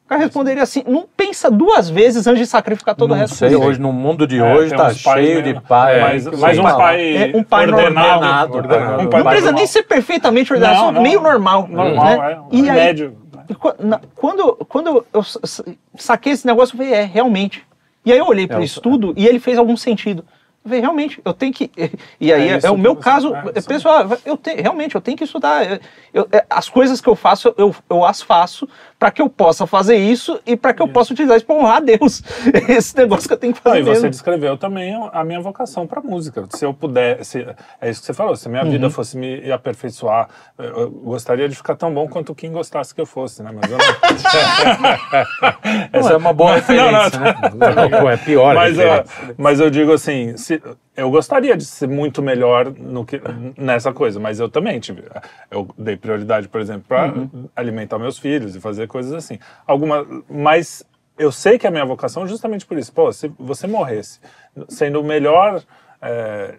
O 0.05 0.07
cara 0.11 0.21
responderia 0.25 0.61
assim, 0.61 0.83
não 0.85 1.07
pensa 1.15 1.49
duas 1.49 1.89
vezes 1.89 2.27
antes 2.27 2.39
de 2.41 2.45
sacrificar 2.45 2.93
todo 2.95 3.11
o 3.11 3.13
não 3.13 3.21
resto. 3.21 3.35
sei, 3.37 3.55
hoje, 3.55 3.79
no 3.79 3.93
mundo 3.93 4.27
de 4.27 4.39
É, 4.39 4.53
hoje, 4.53 4.75
tá 4.75 4.93
cheio 4.93 5.41
mesmo. 5.41 5.61
de 5.61 5.67
pai. 5.67 5.97
É, 5.97 6.01
mas, 6.01 6.25
mas 6.27 6.59
um 6.59 6.63
pai, 6.63 7.15
É, 7.15 7.31
um 7.37 7.43
pai 7.43 7.65
ordenado, 7.65 7.85
ordenado, 7.85 8.55
ordenado. 8.55 8.55
ordenado. 8.57 9.03
Um 9.03 9.09
pai 9.09 9.19
Não 9.23 9.25
precisa 9.29 9.45
normal. 9.51 9.53
nem 9.61 9.67
ser 9.67 9.83
perfeitamente 9.83 10.51
ordenado, 10.51 10.75
Não, 10.77 10.85
só 10.87 10.91
não. 10.91 11.01
meio 11.01 11.21
normal. 11.21 11.65
Normal, 11.69 12.05
né? 12.05 12.37
é. 12.51 12.55
E 12.55 12.69
aí, 12.69 12.75
médio. 12.75 13.17
Qu- 13.57 13.75
na- 13.79 14.01
Quando, 14.15 14.53
quando 14.67 15.05
eu 15.13 15.23
sa- 15.23 15.39
sa- 15.45 15.63
saquei 15.95 16.33
esse 16.33 16.45
negócio, 16.45 16.73
eu 16.73 16.77
falei, 16.77 16.93
é, 16.93 17.03
realmente. 17.03 17.65
E 18.05 18.11
aí 18.11 18.17
eu 18.17 18.25
olhei 18.27 18.47
para 18.47 18.57
o 18.57 18.61
o- 18.61 18.63
estudo 18.63 19.13
e 19.15 19.25
ele 19.25 19.39
fez 19.39 19.57
algum 19.57 19.77
sentido. 19.77 20.25
Eu 20.63 20.69
falei, 20.69 20.79
realmente, 20.79 21.19
eu 21.25 21.33
tenho 21.33 21.51
que. 21.51 21.71
E 22.19 22.31
aí 22.31 22.49
É 22.49 22.59
é, 22.65 22.69
o 22.69 22.77
meu 22.77 22.93
você- 22.93 23.01
caso, 23.01 23.33
é, 23.35 23.43
é, 23.55 23.61
pessoal, 23.61 24.05
eu 24.23 24.37
te- 24.37 24.53
realmente, 24.61 24.93
eu 24.93 25.01
tenho 25.01 25.17
que 25.17 25.23
estudar. 25.23 25.65
Eu- 25.67 25.79
eu- 26.13 26.27
é, 26.31 26.45
as 26.47 26.69
coisas 26.69 27.01
que 27.01 27.09
eu 27.09 27.15
faço, 27.15 27.51
eu, 27.57 27.75
eu 27.89 28.05
as 28.05 28.21
faço 28.21 28.69
para 28.99 29.09
que 29.09 29.23
eu 29.23 29.27
possa 29.27 29.65
fazer 29.65 29.95
isso 29.97 30.39
e 30.45 30.55
para 30.55 30.71
que 30.71 30.83
eu 30.83 30.87
possa 30.87 31.13
utilizar 31.13 31.35
isso 31.37 31.47
para 31.47 31.55
honrar 31.55 31.77
a 31.77 31.79
Deus. 31.79 32.21
Esse 32.69 32.95
negócio 32.95 33.27
que 33.27 33.33
eu 33.33 33.37
tenho 33.37 33.53
que 33.53 33.59
Não, 33.65 33.71
fazer 33.71 33.79
e 33.79 33.83
você 33.83 33.91
mesmo. 33.93 34.09
descreveu 34.11 34.55
também 34.55 34.93
a 35.11 35.23
minha 35.23 35.41
vocação 35.41 35.87
para 35.87 35.99
música. 35.99 36.45
Se 36.51 36.63
eu 36.63 36.75
pudesse, 36.75 37.43
é 37.81 37.89
isso 37.89 38.01
que 38.01 38.05
você 38.05 38.13
falou, 38.13 38.35
se 38.35 38.47
a 38.47 38.51
minha 38.51 38.63
Uhum. 38.63 38.69
vida 38.69 38.87
fosse 38.91 39.17
me 39.17 39.51
aperfeiçoar, 39.51 40.29
eu, 40.59 40.65
eu 40.81 40.91
gostaria 40.91 41.49
de 41.49 41.55
ficar 41.55 41.75
tão 41.75 41.91
bom 41.91 42.07
quanto 42.07 42.35
quem 42.35 42.51
gostasse 42.51 42.93
que 42.93 43.01
eu 43.01 43.05
fosse, 43.07 43.41
né? 43.41 43.49
Mas 43.51 43.71
eu 43.71 43.79
não. 43.79 43.85
Essa 45.91 46.13
é 46.13 46.17
uma 46.17 46.33
boa 46.33 46.53
referência, 46.55 47.19
né? 47.19 47.35
Não, 47.75 47.89
pô, 47.99 48.07
é 48.09 48.17
pior. 48.17 48.53
mas, 48.53 48.77
né? 48.77 48.99
ó, 48.99 49.03
mas 49.37 49.59
eu 49.59 49.69
digo 49.71 49.91
assim, 49.91 50.37
se- 50.55 50.61
eu 50.95 51.09
gostaria 51.09 51.55
de 51.55 51.65
ser 51.65 51.87
muito 51.87 52.21
melhor 52.21 52.71
no 52.73 53.05
que, 53.05 53.21
nessa 53.57 53.93
coisa, 53.93 54.19
mas 54.19 54.39
eu 54.39 54.49
também 54.49 54.79
tive. 54.79 55.03
Eu 55.49 55.67
dei 55.77 55.95
prioridade, 55.95 56.47
por 56.47 56.59
exemplo, 56.59 56.83
para 56.87 57.13
Uhum. 57.13 57.49
alimentar 57.55 57.97
meus 57.99 58.17
filhos 58.19 58.55
e 58.55 58.59
fazer 58.61 58.87
coisas 58.87 59.13
assim. 59.13 59.39
Alguma, 59.65 60.05
mas 60.29 60.83
eu 61.17 61.31
sei 61.31 61.57
que 61.57 61.67
a 61.67 61.71
minha 61.71 61.85
vocação 61.85 62.23
é 62.23 62.27
justamente 62.27 62.65
por 62.65 62.77
isso. 62.77 62.91
Pô, 62.91 63.11
se 63.11 63.27
você 63.39 63.67
morresse 63.67 64.19
sendo 64.67 64.99
o 64.99 65.03
melhor 65.03 65.63
é, 66.01 66.55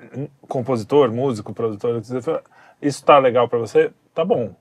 compositor, 0.48 1.10
músico, 1.12 1.52
produtor, 1.52 2.00
isso 2.80 3.04
tá 3.04 3.18
legal 3.18 3.48
para 3.48 3.58
você? 3.58 3.90
Tá 4.14 4.24
bom. 4.24 4.54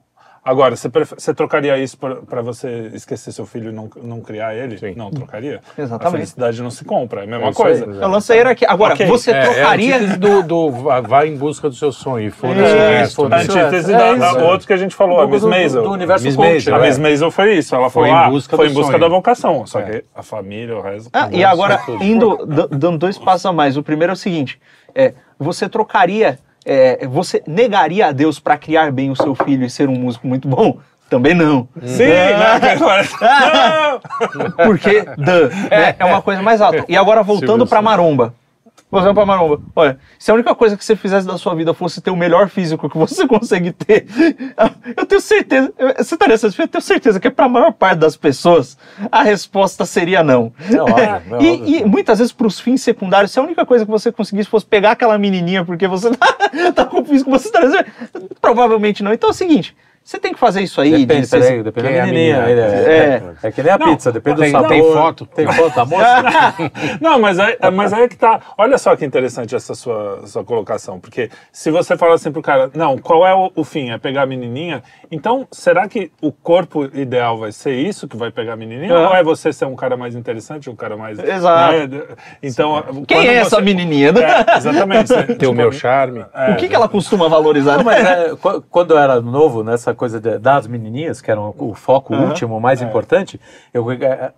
Agora, 0.43 0.75
você, 0.75 0.89
você 0.89 1.35
trocaria 1.35 1.77
isso 1.77 1.95
para 1.99 2.41
você 2.41 2.89
esquecer 2.95 3.31
seu 3.31 3.45
filho 3.45 3.69
e 3.69 3.71
não, 3.71 3.87
não 4.01 4.21
criar 4.21 4.55
ele? 4.55 4.75
Sim. 4.79 4.95
Não 4.97 5.11
trocaria? 5.11 5.61
Exatamente. 5.77 6.07
A 6.07 6.11
felicidade 6.11 6.63
não 6.63 6.71
se 6.71 6.83
compra, 6.83 7.21
é 7.21 7.23
a 7.25 7.27
mesma 7.27 7.45
É 7.45 7.47
aí, 7.49 7.53
coisa. 7.53 7.83
exato. 7.85 8.01
Eu 8.03 8.07
lancei 8.09 8.41
aqui. 8.41 8.65
Agora, 8.67 8.95
Ok. 8.95 9.05
você 9.05 9.31
É, 9.31 9.37
é 9.37 9.41
trocaria. 9.43 9.93
a 9.93 9.97
antítese 9.99 10.17
do, 10.19 10.41
do 10.41 10.71
vai 11.03 11.27
em 11.27 11.37
busca 11.37 11.69
do 11.69 11.75
seu 11.75 11.91
sonho 11.91 12.27
e 12.27 12.31
foda-se 12.31 12.59
o 12.73 12.75
É, 12.75 12.97
resto. 13.01 13.25
A 13.25 13.29
né? 13.29 13.43
foda-se. 13.45 13.59
antítese 13.59 13.93
É 13.93 13.97
da, 13.97 14.09
isso, 14.13 14.19
da 14.35 14.41
é. 14.41 14.43
outro 14.51 14.65
que 14.65 14.73
a 14.73 14.77
gente 14.77 14.95
falou, 14.95 15.21
a 15.21 15.27
Miss 15.27 15.41
do, 15.41 15.45
do, 15.45 15.49
Maisel. 15.51 15.83
do 15.83 15.91
universo 15.91 16.25
Miss. 16.25 16.35
Maisel, 16.35 16.75
A 16.75 16.79
né? 16.79 16.87
Miss 16.87 16.97
Maisel 16.97 17.29
foi 17.29 17.53
isso, 17.53 17.75
ela 17.75 17.89
Foi 17.91 18.07
falou, 18.09 18.23
em 18.23 18.25
ah, 18.25 18.29
busca 18.31 18.55
foi 18.57 18.65
do 18.65 18.71
em 18.71 18.73
busca 18.73 18.97
da 18.97 19.07
vocação, 19.07 19.67
só 19.67 19.79
É. 19.81 19.83
que 19.83 20.05
a 20.15 20.23
família, 20.23 20.75
o 20.75 20.81
resto... 20.81 21.07
Ah, 21.13 21.29
e 21.31 21.43
agora, 21.43 21.79
indo, 22.01 22.47
da- 22.47 22.65
dando 22.65 22.97
dois 22.97 23.15
passos 23.15 23.45
a 23.45 23.53
mais. 23.53 23.77
O 23.77 23.83
primeiro 23.83 24.09
é 24.11 24.15
o 24.15 24.17
seguinte: 24.17 24.59
é, 24.95 25.13
você 25.37 25.69
trocaria, 25.69 26.39
é, 26.65 27.07
você 27.07 27.41
negaria 27.47 28.07
a 28.07 28.11
Deus 28.11 28.39
para 28.39 28.57
criar 28.57 28.91
bem 28.91 29.09
o 29.09 29.15
seu 29.15 29.35
filho 29.35 29.65
e 29.65 29.69
ser 29.69 29.89
um 29.89 29.95
músico 29.95 30.27
muito 30.27 30.47
bom? 30.47 30.79
Também 31.09 31.33
não. 31.33 31.67
Sim, 31.83 32.05
né? 32.05 32.47
Não! 33.19 34.65
Porque 34.65 35.01
duh, 35.01 35.49
né, 35.69 35.93
é 35.99 36.05
uma 36.05 36.21
coisa 36.21 36.41
mais 36.41 36.61
alta. 36.61 36.85
E 36.87 36.95
agora, 36.95 37.21
voltando 37.21 37.67
para. 37.67 37.81
Maromba. 37.81 38.33
Voltando 38.89 39.15
para 39.15 39.25
Maromba. 39.25 39.61
Olha, 39.73 39.97
se 40.19 40.29
a 40.29 40.33
única 40.33 40.53
coisa 40.53 40.75
que 40.75 40.83
você 40.83 40.97
fizesse 40.97 41.25
da 41.25 41.37
sua 41.37 41.55
vida 41.55 41.73
fosse 41.73 42.01
ter 42.01 42.11
o 42.11 42.15
melhor 42.15 42.49
físico 42.49 42.89
que 42.89 42.97
você 42.97 43.25
consegue 43.27 43.71
ter, 43.71 44.05
eu 44.97 45.05
tenho 45.05 45.21
certeza, 45.21 45.73
você 45.97 46.15
estaria 46.15 46.37
satisfeito? 46.37 46.67
Eu 46.67 46.71
tenho 46.71 46.81
certeza 46.81 47.19
que 47.19 47.29
para 47.29 47.45
a 47.45 47.49
maior 47.49 47.71
parte 47.71 47.99
das 47.99 48.17
pessoas, 48.17 48.77
a 49.09 49.23
resposta 49.23 49.85
seria 49.85 50.23
não. 50.23 50.51
É 50.69 50.81
óbvio, 50.81 51.03
é 51.03 51.13
óbvio. 51.15 51.41
E, 51.41 51.79
e 51.79 51.85
muitas 51.85 52.19
vezes 52.19 52.33
para 52.33 52.47
os 52.47 52.59
fins 52.59 52.81
secundários, 52.81 53.31
se 53.31 53.39
a 53.39 53.43
única 53.43 53.65
coisa 53.65 53.85
que 53.85 53.91
você 53.91 54.11
conseguisse 54.11 54.49
fosse 54.49 54.65
pegar 54.65 54.91
aquela 54.91 55.17
menininha 55.17 55.63
porque 55.63 55.87
você 55.87 56.09
tá, 56.51 56.71
tá 56.71 56.85
com 56.85 57.01
o 57.01 57.05
físico 57.05 57.31
que 57.31 57.37
você 57.37 57.47
estaria 57.47 57.85
provavelmente 58.39 59.03
não. 59.03 59.13
Então 59.13 59.29
é 59.29 59.31
o 59.31 59.35
seguinte, 59.35 59.75
Você 60.03 60.19
tem 60.19 60.33
que 60.33 60.39
fazer 60.39 60.61
isso 60.61 60.81
aí. 60.81 61.05
Depende, 61.05 61.27
de- 61.27 61.29
peraí, 61.29 61.63
depende 61.63 61.87
da 61.87 61.93
é 61.93 62.01
a 62.01 62.05
menininha. 62.05 62.41
menina? 62.41 62.61
É, 62.61 63.23
é, 63.43 63.47
é 63.47 63.51
que 63.51 63.61
nem 63.63 63.71
a 63.71 63.77
Não, 63.77 63.87
pizza, 63.87 64.11
depende 64.11 64.35
do 64.37 64.41
tem- 64.41 64.51
sabor. 64.51 64.67
tem 64.69 64.81
foto? 64.93 65.25
Tem 65.27 65.47
foto 65.53 65.75
da 65.75 65.85
moça? 65.85 66.23
Não, 66.99 67.19
mas 67.21 67.39
aí, 67.39 67.57
mas 67.71 67.93
aí 67.93 68.03
é 68.03 68.07
que 68.07 68.17
tá. 68.17 68.41
Olha 68.57 68.77
só 68.77 68.95
que 68.95 69.05
interessante 69.05 69.55
essa 69.55 69.75
sua, 69.75 70.25
sua 70.25 70.43
colocação. 70.43 70.99
Porque 70.99 71.29
se 71.51 71.69
você 71.71 71.95
fala 71.95 72.15
assim 72.15 72.31
pro 72.31 72.41
cara, 72.41 72.69
não, 72.73 72.97
qual 72.97 73.25
é 73.25 73.33
o, 73.33 73.51
o 73.55 73.63
fim? 73.63 73.91
É 73.91 73.97
pegar 73.97 74.23
a 74.23 74.25
menininha? 74.25 74.81
Então, 75.11 75.47
será 75.51 75.87
que 75.87 76.11
o 76.21 76.31
corpo 76.31 76.85
ideal 76.97 77.37
vai 77.37 77.51
ser 77.51 77.73
isso 77.75 78.07
que 78.07 78.17
vai 78.17 78.31
pegar 78.31 78.53
a 78.53 78.57
menininha? 78.57 78.93
Aham. 78.93 79.09
Ou 79.09 79.15
é 79.15 79.23
você 79.23 79.53
ser 79.53 79.65
um 79.65 79.75
cara 79.75 79.95
mais 79.95 80.15
interessante, 80.15 80.69
um 80.69 80.75
cara 80.75 80.97
mais. 80.97 81.19
Exato. 81.19 81.73
né? 81.87 82.03
Então. 82.41 82.83
Quem 83.07 83.27
é 83.27 83.35
essa 83.35 83.57
você- 83.57 83.61
menininha? 83.61 84.11
né? 84.11 84.21
É, 84.21 84.57
exatamente. 84.57 85.07
Tem 85.13 85.23
o 85.35 85.37
tipo, 85.37 85.53
meu 85.53 85.71
charme. 85.71 86.25
é, 86.33 86.51
o 86.51 86.55
que, 86.57 86.67
que 86.67 86.75
ela 86.75 86.89
costuma 86.89 87.29
valorizar? 87.29 87.77
Não, 87.77 87.83
mas 87.83 88.03
é, 88.05 88.29
qu- 88.35 88.61
quando 88.69 88.91
eu 88.91 88.97
era 88.97 89.21
novo, 89.21 89.63
nessa 89.63 89.91
coisa 90.01 90.19
de- 90.19 90.39
das 90.39 90.65
menininhas, 90.65 91.21
que 91.21 91.29
era 91.29 91.39
o 91.39 91.75
foco 91.75 92.11
Aham. 92.15 92.29
último, 92.29 92.57
o 92.57 92.59
mais 92.59 92.81
importante, 92.81 93.39
eu, 93.71 93.91
é, 93.91 94.31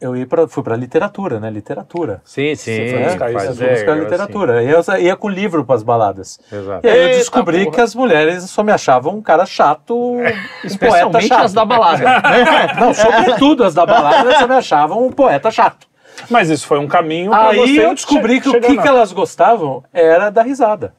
eu 0.00 0.16
ia 0.16 0.26
pra, 0.26 0.48
fui 0.48 0.62
para 0.62 0.74
literatura, 0.74 1.38
né? 1.38 1.50
Literatura. 1.50 2.22
Sim, 2.24 2.54
sim. 2.54 2.74
Você 2.74 2.88
foi 2.94 3.04
buscar 3.04 3.30
isso, 3.34 3.54
fui 3.54 3.66
é, 3.66 3.70
buscar 3.74 3.94
literatura. 3.98 4.62
E 4.62 4.70
eu 4.70 4.80
ia 4.98 5.14
com 5.14 5.28
livro 5.28 5.62
para 5.62 5.74
as 5.76 5.82
baladas. 5.82 6.40
Exato. 6.50 6.86
E 6.86 6.88
aí 6.90 6.98
eu 6.98 7.04
Eita 7.08 7.18
descobri 7.18 7.64
porra. 7.64 7.74
que 7.74 7.80
as 7.82 7.94
mulheres 7.94 8.44
só 8.44 8.62
me 8.62 8.72
achavam 8.72 9.14
um 9.16 9.20
cara 9.20 9.44
chato, 9.44 9.94
um 10.16 10.22
poeta 10.22 10.36
Especialmente 10.64 11.28
chato. 11.28 11.44
as 11.44 11.52
da 11.52 11.64
balada. 11.66 12.04
Não, 12.80 12.94
sobretudo 12.94 13.62
as 13.62 13.74
da 13.74 13.84
balada 13.84 14.38
só 14.38 14.48
me 14.48 14.54
achavam 14.54 15.04
um 15.06 15.12
poeta 15.12 15.50
chato. 15.50 15.86
Mas 16.30 16.48
isso 16.48 16.66
foi 16.66 16.78
um 16.78 16.88
caminho 16.88 17.32
Aí 17.34 17.76
eu 17.76 17.94
descobri 17.94 18.36
che- 18.40 18.40
que 18.40 18.56
o 18.56 18.60
que, 18.60 18.78
que 18.78 18.88
elas 18.88 19.12
gostavam 19.12 19.84
era 19.92 20.30
da 20.30 20.40
risada. 20.42 20.94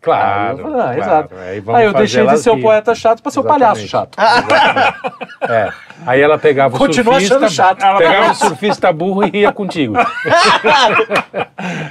Claro. 0.00 0.32
Aí 0.32 0.50
eu 0.50 0.56
falei, 0.58 0.80
ah, 0.80 0.82
claro. 0.82 1.00
risada. 1.00 1.28
Aí, 1.40 1.62
Aí 1.74 1.84
eu 1.84 1.92
deixei 1.92 2.26
de 2.26 2.38
ser 2.38 2.50
o 2.50 2.60
poeta 2.60 2.94
chato 2.94 3.22
para 3.22 3.30
ser 3.30 3.40
o 3.40 3.44
palhaço 3.44 3.86
chato. 3.86 4.16
É. 5.48 5.72
Aí 6.06 6.20
ela 6.20 6.36
pegava 6.38 6.74
o 6.74 6.78
Continua 6.78 7.14
surfista, 7.14 7.36
achando 7.36 7.50
chato. 7.50 7.82
ela 7.82 7.98
pegava 7.98 8.30
o 8.32 8.34
surfista 8.34 8.92
burro 8.92 9.24
e 9.24 9.38
ia 9.40 9.52
contigo. 9.52 9.94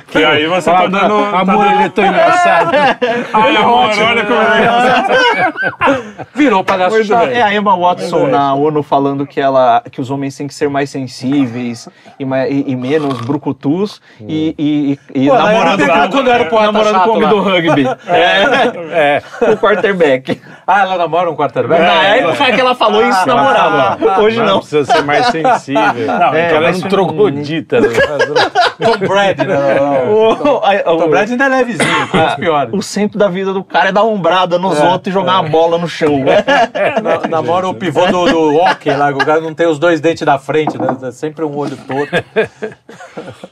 Que 0.08 0.24
aí 0.24 0.46
você 0.48 0.70
tá 0.70 0.78
Falava, 0.78 0.90
dando. 0.90 1.36
amor, 1.36 1.66
ele 1.72 1.84
é 1.84 1.90
tão 1.90 2.06
engraçado. 2.06 2.72
Ai, 3.34 3.56
amor, 3.56 3.90
olha 3.90 4.26
como 4.26 4.42
é. 4.42 6.24
Virou 6.36 6.64
palhaço 6.64 6.98
Muito. 6.98 7.14
É 7.14 7.42
a 7.42 7.54
Emma 7.54 7.76
Watson 7.78 8.28
na 8.28 8.54
ONU 8.54 8.84
falando 8.84 9.26
que, 9.26 9.40
ela, 9.40 9.82
que 9.90 10.02
os 10.02 10.10
homens 10.12 10.36
têm 10.36 10.48
que 10.48 10.54
ser 10.54 10.70
mais 10.70 10.90
sensíveis 10.90 11.88
e, 12.20 12.24
e- 12.24 12.72
e 12.72 12.76
menos 12.76 13.22
brucutus 13.22 14.02
e, 14.20 14.54
e, 14.58 15.00
e, 15.16 15.24
e 15.24 15.28
Pô, 15.30 15.36
ela 15.36 15.52
namorando, 15.52 15.82
era 15.82 15.94
com- 16.04 16.10
quando 16.12 16.28
eu 16.28 16.34
era 16.34 16.46
poeta 16.46 16.66
namorando 16.72 16.94
chato 16.96 17.04
com 17.04 17.10
o 17.10 17.14
homem 17.14 17.24
lá. 17.24 17.30
do 17.30 17.40
rugby. 17.42 17.86
É, 18.08 18.42
É. 18.92 19.22
o 19.54 19.58
quarterback. 19.58 20.42
Ah, 20.66 20.82
ela 20.82 20.98
namora 20.98 21.30
um 21.30 21.36
quarterback? 21.36 21.82
Na 21.82 22.04
época 22.16 22.52
que 22.54 22.62
ela 22.62 22.76
falou 22.76 23.04
isso, 23.08 23.28
namorava. 23.28 23.98
Hoje 24.22 24.40
não. 24.42 24.60
Precisa 24.60 24.86
ser 24.92 25.02
mais 25.04 25.26
sensível. 25.28 25.82
Não, 26.22 26.34
É, 26.34 26.42
Porque 26.44 26.56
ela 26.56 26.62
mas 26.68 26.76
não 26.76 26.82
foi- 26.82 26.90
troglodita. 26.90 27.82
né? 27.82 27.88
Tom 28.84 28.98
Brady, 29.08 29.46
né? 29.48 29.58
O, 30.12 30.62
a- 30.64 30.94
o- 30.94 30.98
Tom 30.98 31.10
Brady 31.10 31.32
ainda 31.34 31.46
é 31.46 31.48
levezinho, 31.50 32.08
tem 32.12 32.26
os 32.26 32.36
piores. 32.36 32.74
o 32.74 32.82
centro 32.82 33.18
da 33.20 33.28
vida 33.28 33.54
do 33.54 33.64
cara 33.64 33.90
é 33.90 33.92
dar 33.92 34.04
ombrada 34.04 34.58
nos 34.60 34.80
É, 34.80 34.84
outros 34.88 35.08
e 35.08 35.12
jogar 35.12 35.40
uma 35.42 35.50
bola 35.50 35.78
no 35.78 35.88
chão. 35.88 36.20
Na- 36.24 37.28
namora 37.30 37.68
o 37.68 37.74
pivô 37.74 38.06
do, 38.08 38.26
do 38.26 38.56
hockey 38.56 38.92
lá, 38.96 39.12
que 39.14 39.22
o 39.22 39.26
cara 39.26 39.40
não 39.42 39.54
tem 39.54 39.68
os 39.68 39.78
dois 39.80 40.00
dentes 40.02 40.24
da 40.26 40.38
frente, 40.40 40.78
né? 40.78 40.96
É 41.04 41.12
sempre 41.12 41.44
um 41.46 41.56
olho 41.58 41.78
torto. 41.78 42.24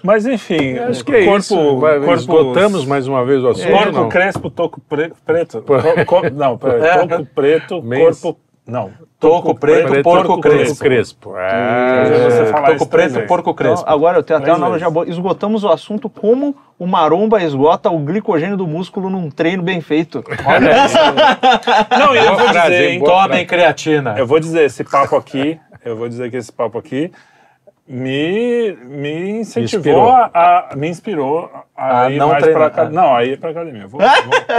Mas 0.03 0.25
enfim, 0.25 0.77
Acho 0.77 1.03
que 1.03 1.13
é 1.15 1.25
corpo, 1.25 1.39
isso. 1.39 1.79
Vai, 1.79 1.97
corpo, 1.99 2.13
Esgotamos 2.13 2.85
mais 2.85 3.07
uma 3.07 3.25
vez 3.25 3.43
o 3.43 3.49
assunto. 3.49 3.69
Corpo 3.71 3.91
não? 3.91 4.09
crespo, 4.09 4.49
toco 4.49 4.81
pre- 4.87 5.11
preto. 5.25 5.61
Co- 5.63 6.05
co- 6.05 6.29
não, 6.29 6.57
peraí. 6.57 6.81
É. 6.81 6.98
Toco 7.07 7.25
preto, 7.35 7.81
Mês. 7.83 8.19
corpo. 8.21 8.39
Não. 8.65 8.91
Toco 9.19 9.55
preto, 9.55 9.89
Preto, 9.89 10.03
porco 10.03 10.39
crespo. 10.39 10.79
crespo. 10.79 11.35
É. 11.35 12.51
Toco 12.77 12.85
três 12.85 13.11
preto, 13.11 13.27
porco 13.27 13.53
crespo. 13.53 13.81
Então, 13.81 13.93
agora 13.93 14.19
eu 14.19 14.23
tenho 14.23 14.39
até 14.39 14.53
uma 14.53 14.89
boa. 14.91 15.09
Esgotamos 15.09 15.63
o 15.63 15.69
assunto 15.69 16.07
como 16.07 16.55
o 16.77 16.85
maromba 16.85 17.41
esgota 17.43 17.89
o 17.89 17.97
glicogênio 17.99 18.55
do 18.55 18.67
músculo 18.67 19.09
num 19.09 19.29
treino 19.29 19.63
bem 19.63 19.81
feito. 19.81 20.23
Olha 20.45 20.85
isso. 20.85 20.97
Não, 21.99 22.15
e 22.15 22.19
eu 22.19 22.37
vou 22.37 22.47
frase, 22.47 22.69
dizer, 22.69 22.89
hein? 22.91 23.03
Tomem 23.03 23.45
creatina. 23.45 24.15
Eu 24.17 24.27
vou 24.27 24.39
dizer, 24.39 24.65
esse 24.65 24.83
papo 24.83 25.15
aqui, 25.15 25.59
eu 25.83 25.97
vou 25.97 26.07
dizer 26.07 26.29
que 26.29 26.37
esse 26.37 26.51
papo 26.51 26.77
aqui 26.77 27.11
me, 27.89 28.77
me 28.85 29.39
incentivou 29.39 30.09
a, 30.09 30.29
a- 30.33 30.75
me 30.75 30.87
inspirou 30.87 31.49
a, 31.75 32.03
A 32.03 32.11
ir 32.11 32.17
não 32.19 32.27
mais 32.29 32.43
treinar. 32.43 32.61
pra 32.61 32.67
academia. 32.83 33.01
Não, 33.01 33.15
a 33.15 33.25
ir 33.25 33.39
pra 33.39 33.49
academia. 33.49 33.81
Eu, 33.83 33.89
vou- 33.89 33.99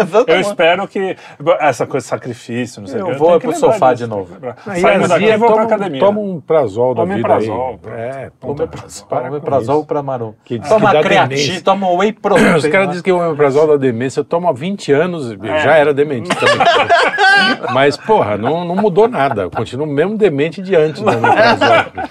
vou- 0.06 0.24
eu 0.26 0.40
espero 0.40 0.88
que 0.88 1.16
essa 1.60 1.86
coisa 1.86 2.04
de 2.04 2.08
sacrifício, 2.10 2.80
não 2.80 2.88
sei 2.88 3.00
o 3.02 3.06
Eu 3.08 3.12
que. 3.12 3.18
vou 3.18 3.28
tenho 3.28 3.40
que 3.40 3.46
pro 3.48 3.56
sofá 3.56 3.92
disso. 3.92 4.04
de 4.04 4.10
novo. 4.10 4.36
Aí, 4.66 4.80
Saindo 4.80 5.06
daqui, 5.06 5.24
eu 5.26 5.38
vou 5.38 5.48
pra 5.48 5.56
toma, 5.62 5.66
academia. 5.76 6.00
toma 6.00 6.20
um 6.20 6.40
prazol 6.40 6.94
da 6.94 7.04
vida 7.04 7.14
Omeprazol, 7.14 7.80
aí. 7.86 7.92
É, 7.92 8.30
toma 8.40 8.54
para 9.08 9.20
com 9.20 9.28
omeprazol 9.28 9.78
isso. 9.78 9.86
pra 9.86 10.02
Maru. 10.02 10.34
Que 10.44 10.58
Toma 10.58 10.90
que 10.90 11.00
creatina, 11.02 11.60
toma 11.64 11.90
whey 11.92 12.12
protein. 12.12 12.54
Os 12.54 12.66
caras 12.66 12.88
dizem 12.88 13.02
que 13.04 13.12
o 13.12 13.18
omeprazol 13.18 13.66
da 13.68 13.76
demência 13.76 14.24
toma 14.24 14.52
20 14.52 14.92
anos, 14.92 15.30
É. 15.42 15.58
já 15.62 15.74
era 15.76 15.94
demente 15.94 16.28
também. 16.30 16.56
Mas, 17.72 17.96
porra, 17.96 18.36
não, 18.36 18.64
não 18.64 18.76
mudou 18.76 19.08
nada. 19.08 19.42
Eu 19.42 19.50
continuo 19.50 19.86
mesmo 19.86 20.16
demente 20.16 20.60
de 20.62 20.74
antes 20.74 21.00
do 21.02 21.08
omeprazol. 21.10 21.68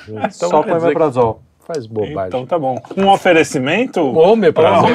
Então, 0.08 0.32
Só 0.32 0.64
com 0.64 0.72
omeprazol. 1.10 1.42
Faz 1.66 1.86
bobagem. 1.86 2.28
Então 2.28 2.46
tá 2.48 2.58
bom. 2.58 2.82
Um 2.98 3.08
oferecimento. 3.10 4.02
Omeprazol. 4.02 4.90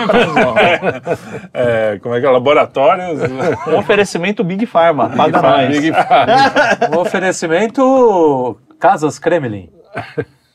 É, 1.53 1.99
como 2.03 2.15
é 2.16 2.20
que 2.20 2.27
é? 2.27 2.31
Laboratórios. 2.31 3.20
Um 3.69 3.78
oferecimento 3.78 4.43
Big 4.43 4.66
Pharma. 4.66 5.09
Paga 5.11 5.41
nós. 5.41 5.69
Big 5.69 5.93
Pharma. 5.93 6.35
Um 6.93 6.99
oferecimento 7.01 8.59
Casas 8.81 9.19
Kremlin. 9.20 9.70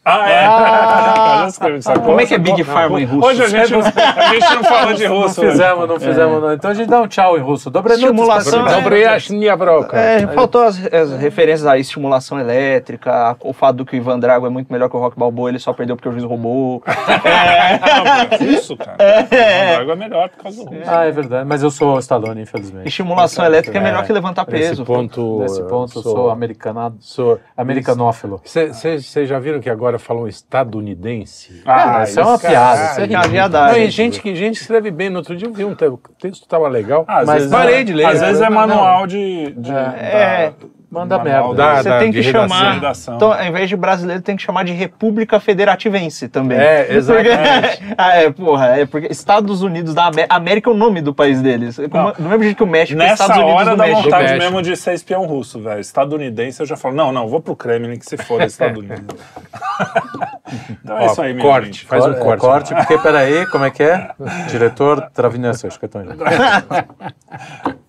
Ah, 0.05 1.45
é? 1.47 1.49
Sacou? 1.81 2.03
Como 2.03 2.21
é 2.21 2.25
que 2.25 2.33
é 2.33 2.37
Big? 2.37 2.63
Pharma 2.63 2.99
em 3.01 3.05
russo? 3.05 3.27
Hoje 3.27 3.43
a 3.43 3.47
gente, 3.47 3.71
não- 3.71 3.79
a 3.81 4.33
gente 4.33 4.55
não 4.55 4.63
falou 4.63 4.93
de 4.93 5.07
Não 5.07 5.21
russo. 5.21 5.43
né? 5.43 5.51
fizemos, 5.51 5.87
não 5.87 5.99
fizemos. 5.99 6.41
não. 6.41 6.53
Então 6.53 6.71
a 6.71 6.73
gente 6.73 6.89
dá 6.89 7.01
um 7.01 7.07
tchau 7.07 7.37
em 7.37 7.41
russo. 7.41 7.71
Estimulação, 7.89 8.63
pra- 8.63 8.73
Dobre 8.79 9.05
a 9.49 9.55
broca. 9.57 9.97
É, 9.99 10.25
faltou 10.27 10.63
as, 10.63 10.79
as 10.93 11.11
referências 11.19 11.65
à 11.67 11.77
estimulação 11.77 12.39
elétrica, 12.39 13.35
o 13.41 13.53
fato 13.53 13.77
do 13.77 13.85
que 13.85 13.95
o 13.95 13.97
Ivan 13.97 14.19
Drago 14.19 14.45
é 14.45 14.49
muito 14.49 14.71
melhor 14.71 14.89
que 14.89 14.95
o 14.95 14.99
Rock 14.99 15.17
Balboa, 15.19 15.49
ele 15.49 15.59
só 15.59 15.73
perdeu 15.73 15.95
porque 15.95 16.07
o 16.09 16.11
juiz 16.11 16.23
roubou. 16.23 16.81
Não, 16.87 18.47
é 18.49 18.53
russo, 18.55 18.77
cara. 18.77 18.95
É. 19.29 19.75
A 19.75 19.79
água 19.81 19.93
é 19.93 19.97
melhor 19.97 20.29
por 20.29 20.43
causa 20.43 20.63
do 20.63 20.69
russo. 20.69 20.81
Ah, 20.89 21.05
é 21.05 21.11
verdade. 21.11 21.45
Mas 21.47 21.61
eu 21.61 21.69
sou 21.69 21.95
o 21.95 21.99
Stallone, 21.99 22.41
infelizmente. 22.41 22.87
Estimulação 22.87 23.45
elétrica 23.45 23.77
é 23.77 23.81
melhor 23.81 24.05
que 24.05 24.13
levantar 24.13 24.45
Nesse 24.47 24.69
peso. 24.69 24.85
ponto. 24.85 25.39
Nesse 25.39 25.61
ponto, 25.63 25.99
eu 25.99 26.03
sou 26.03 26.29
americanado. 26.29 26.95
sou 26.99 27.39
Americanófilo. 27.55 28.41
Vocês 28.43 29.27
já 29.27 29.39
viram 29.39 29.59
que 29.59 29.69
agora 29.69 29.88
falam 29.97 30.27
estadunidense? 30.27 31.63
Ah, 31.65 32.03
isso 32.03 32.19
é 32.19 32.23
uma 32.23 32.37
piada. 32.37 32.91
Isso 32.91 33.01
é 33.01 33.07
É 33.25 33.27
viadagem. 33.27 33.79
Não, 33.81 33.87
e 33.87 33.89
gente 33.89 34.21
que 34.21 34.35
gente 34.35 34.61
escreve 34.61 34.91
bem. 34.91 35.09
No 35.09 35.17
outro 35.19 35.35
dia 35.35 35.47
eu 35.47 35.53
vi 35.53 35.65
um 35.65 35.73
texto 36.19 36.43
estava 36.43 36.67
legal, 36.67 37.05
Ah, 37.07 37.23
mas 37.25 37.29
vezes 37.43 37.51
parei 37.51 37.75
é- 37.75 37.83
de 37.83 37.93
ler. 37.93 38.05
Às 38.05 38.19
vezes 38.19 38.41
é 38.41 38.49
Não, 38.49 38.55
manual 38.55 39.07
de. 39.07 39.51
de 39.53 39.71
É. 39.71 40.53
da- 40.59 40.67
Manda 40.91 41.19
manual 41.19 41.49
merda. 41.49 41.55
Da- 41.63 41.75
Você 41.83 41.89
da- 41.89 41.99
tem 41.99 42.11
que 42.11 42.19
redação. 42.19 42.47
chamar. 42.49 42.73
Redação. 42.73 43.15
Então, 43.15 43.31
ao 43.31 43.43
invés 43.45 43.69
de 43.69 43.75
brasileiro, 43.75 44.21
tem 44.23 44.35
que 44.35 44.41
chamar 44.41 44.63
de 44.65 44.71
República 44.73 45.39
Federativense 45.39 46.27
também. 46.27 46.57
É, 46.57 46.91
exatamente. 46.95 47.29
Porque, 47.77 47.93
ah, 47.97 48.15
é, 48.15 48.31
porra, 48.31 48.65
é 48.79 48.85
porque 48.87 49.07
Estados 49.11 49.61
Unidos 49.61 49.93
da 49.93 50.05
América, 50.07 50.33
América 50.35 50.69
é 50.69 50.73
o 50.73 50.75
nome 50.75 51.01
do 51.01 51.13
país 51.13 51.41
deles. 51.43 51.77
Como- 51.91 52.11
do 52.13 52.23
mesmo 52.23 52.43
jeito 52.43 52.57
que 52.57 52.63
o 52.63 52.67
México 52.67 52.99
é 52.99 53.03
Nessa 53.05 53.23
Estados 53.25 53.37
Unidos 53.43 53.55
hora 53.61 53.69
do 53.71 53.77
dá 53.77 53.83
México. 53.83 54.03
vontade 54.03 54.23
México. 54.23 54.39
mesmo 54.43 54.61
de 54.63 54.75
ser 54.75 54.93
espião 54.93 55.25
russo, 55.27 55.61
velho. 55.61 55.79
Estadunidense 55.79 56.59
eu 56.59 56.65
já 56.65 56.75
falo, 56.75 56.95
não, 56.95 57.11
não, 57.11 57.27
vou 57.27 57.39
pro 57.39 57.55
Kremlin 57.55 57.99
que 57.99 58.05
se 58.07 58.17
for 58.17 58.41
Estados 58.41 58.79
Unidos. 58.83 59.05
então 60.83 60.97
é 60.97 61.03
Ó, 61.03 61.11
isso 61.11 61.21
aí, 61.21 61.33
minha 61.33 61.45
corte, 61.45 61.65
gente. 61.67 61.85
faz 61.85 62.05
um 62.05 62.11
É, 62.13 62.15
corte. 62.15 62.41
corte, 62.41 62.73
porque 62.75 62.97
peraí, 62.97 63.45
como 63.47 63.65
é 63.65 63.69
que 63.69 63.83
é? 63.83 64.09
Diretor 64.49 65.07
que 65.13 65.85
é 65.85 65.87
tão 65.87 66.01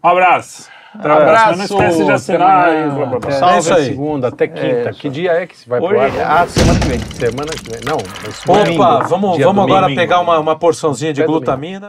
Um 0.04 0.08
abraço. 0.08 0.68
Até 0.98 1.08
a 1.12 1.16
próxima. 1.16 1.56
Não 1.56 1.64
esquece 1.64 2.04
de 2.04 2.10
assinar 2.12 2.68
até 2.68 2.82
amanhã. 2.82 2.94
blá, 2.94 3.06
blá, 3.06 3.18
blá. 3.20 3.36
Até 3.36 3.54
É 3.54 3.58
isso 3.58 3.74
aí. 3.74 3.84
segunda, 3.86 4.28
até 4.28 4.48
quinta. 4.48 4.92
que 4.92 5.08
dia 5.08 5.32
é 5.32 5.46
que 5.46 5.56
se 5.56 5.68
vai 5.68 5.80
pro 5.80 5.88
Hoje, 5.88 6.20
ar? 6.20 6.42
a 6.42 6.46
semana 6.48 6.80
que 6.80 6.86
vem. 6.88 6.98
Semana 6.98 7.50
que 7.52 7.70
vem. 7.70 7.80
Não, 7.86 7.96
Opa, 7.96 8.64
domingo. 8.64 9.08
vamos, 9.08 9.38
vamos 9.38 9.64
agora 9.64 9.82
domingo. 9.82 10.00
pegar 10.00 10.20
uma, 10.20 10.38
uma 10.38 10.56
porçãozinha 10.58 11.12
de 11.12 11.20
Até 11.22 11.26
domingo. 11.26 11.44
glutamina. 11.44 11.88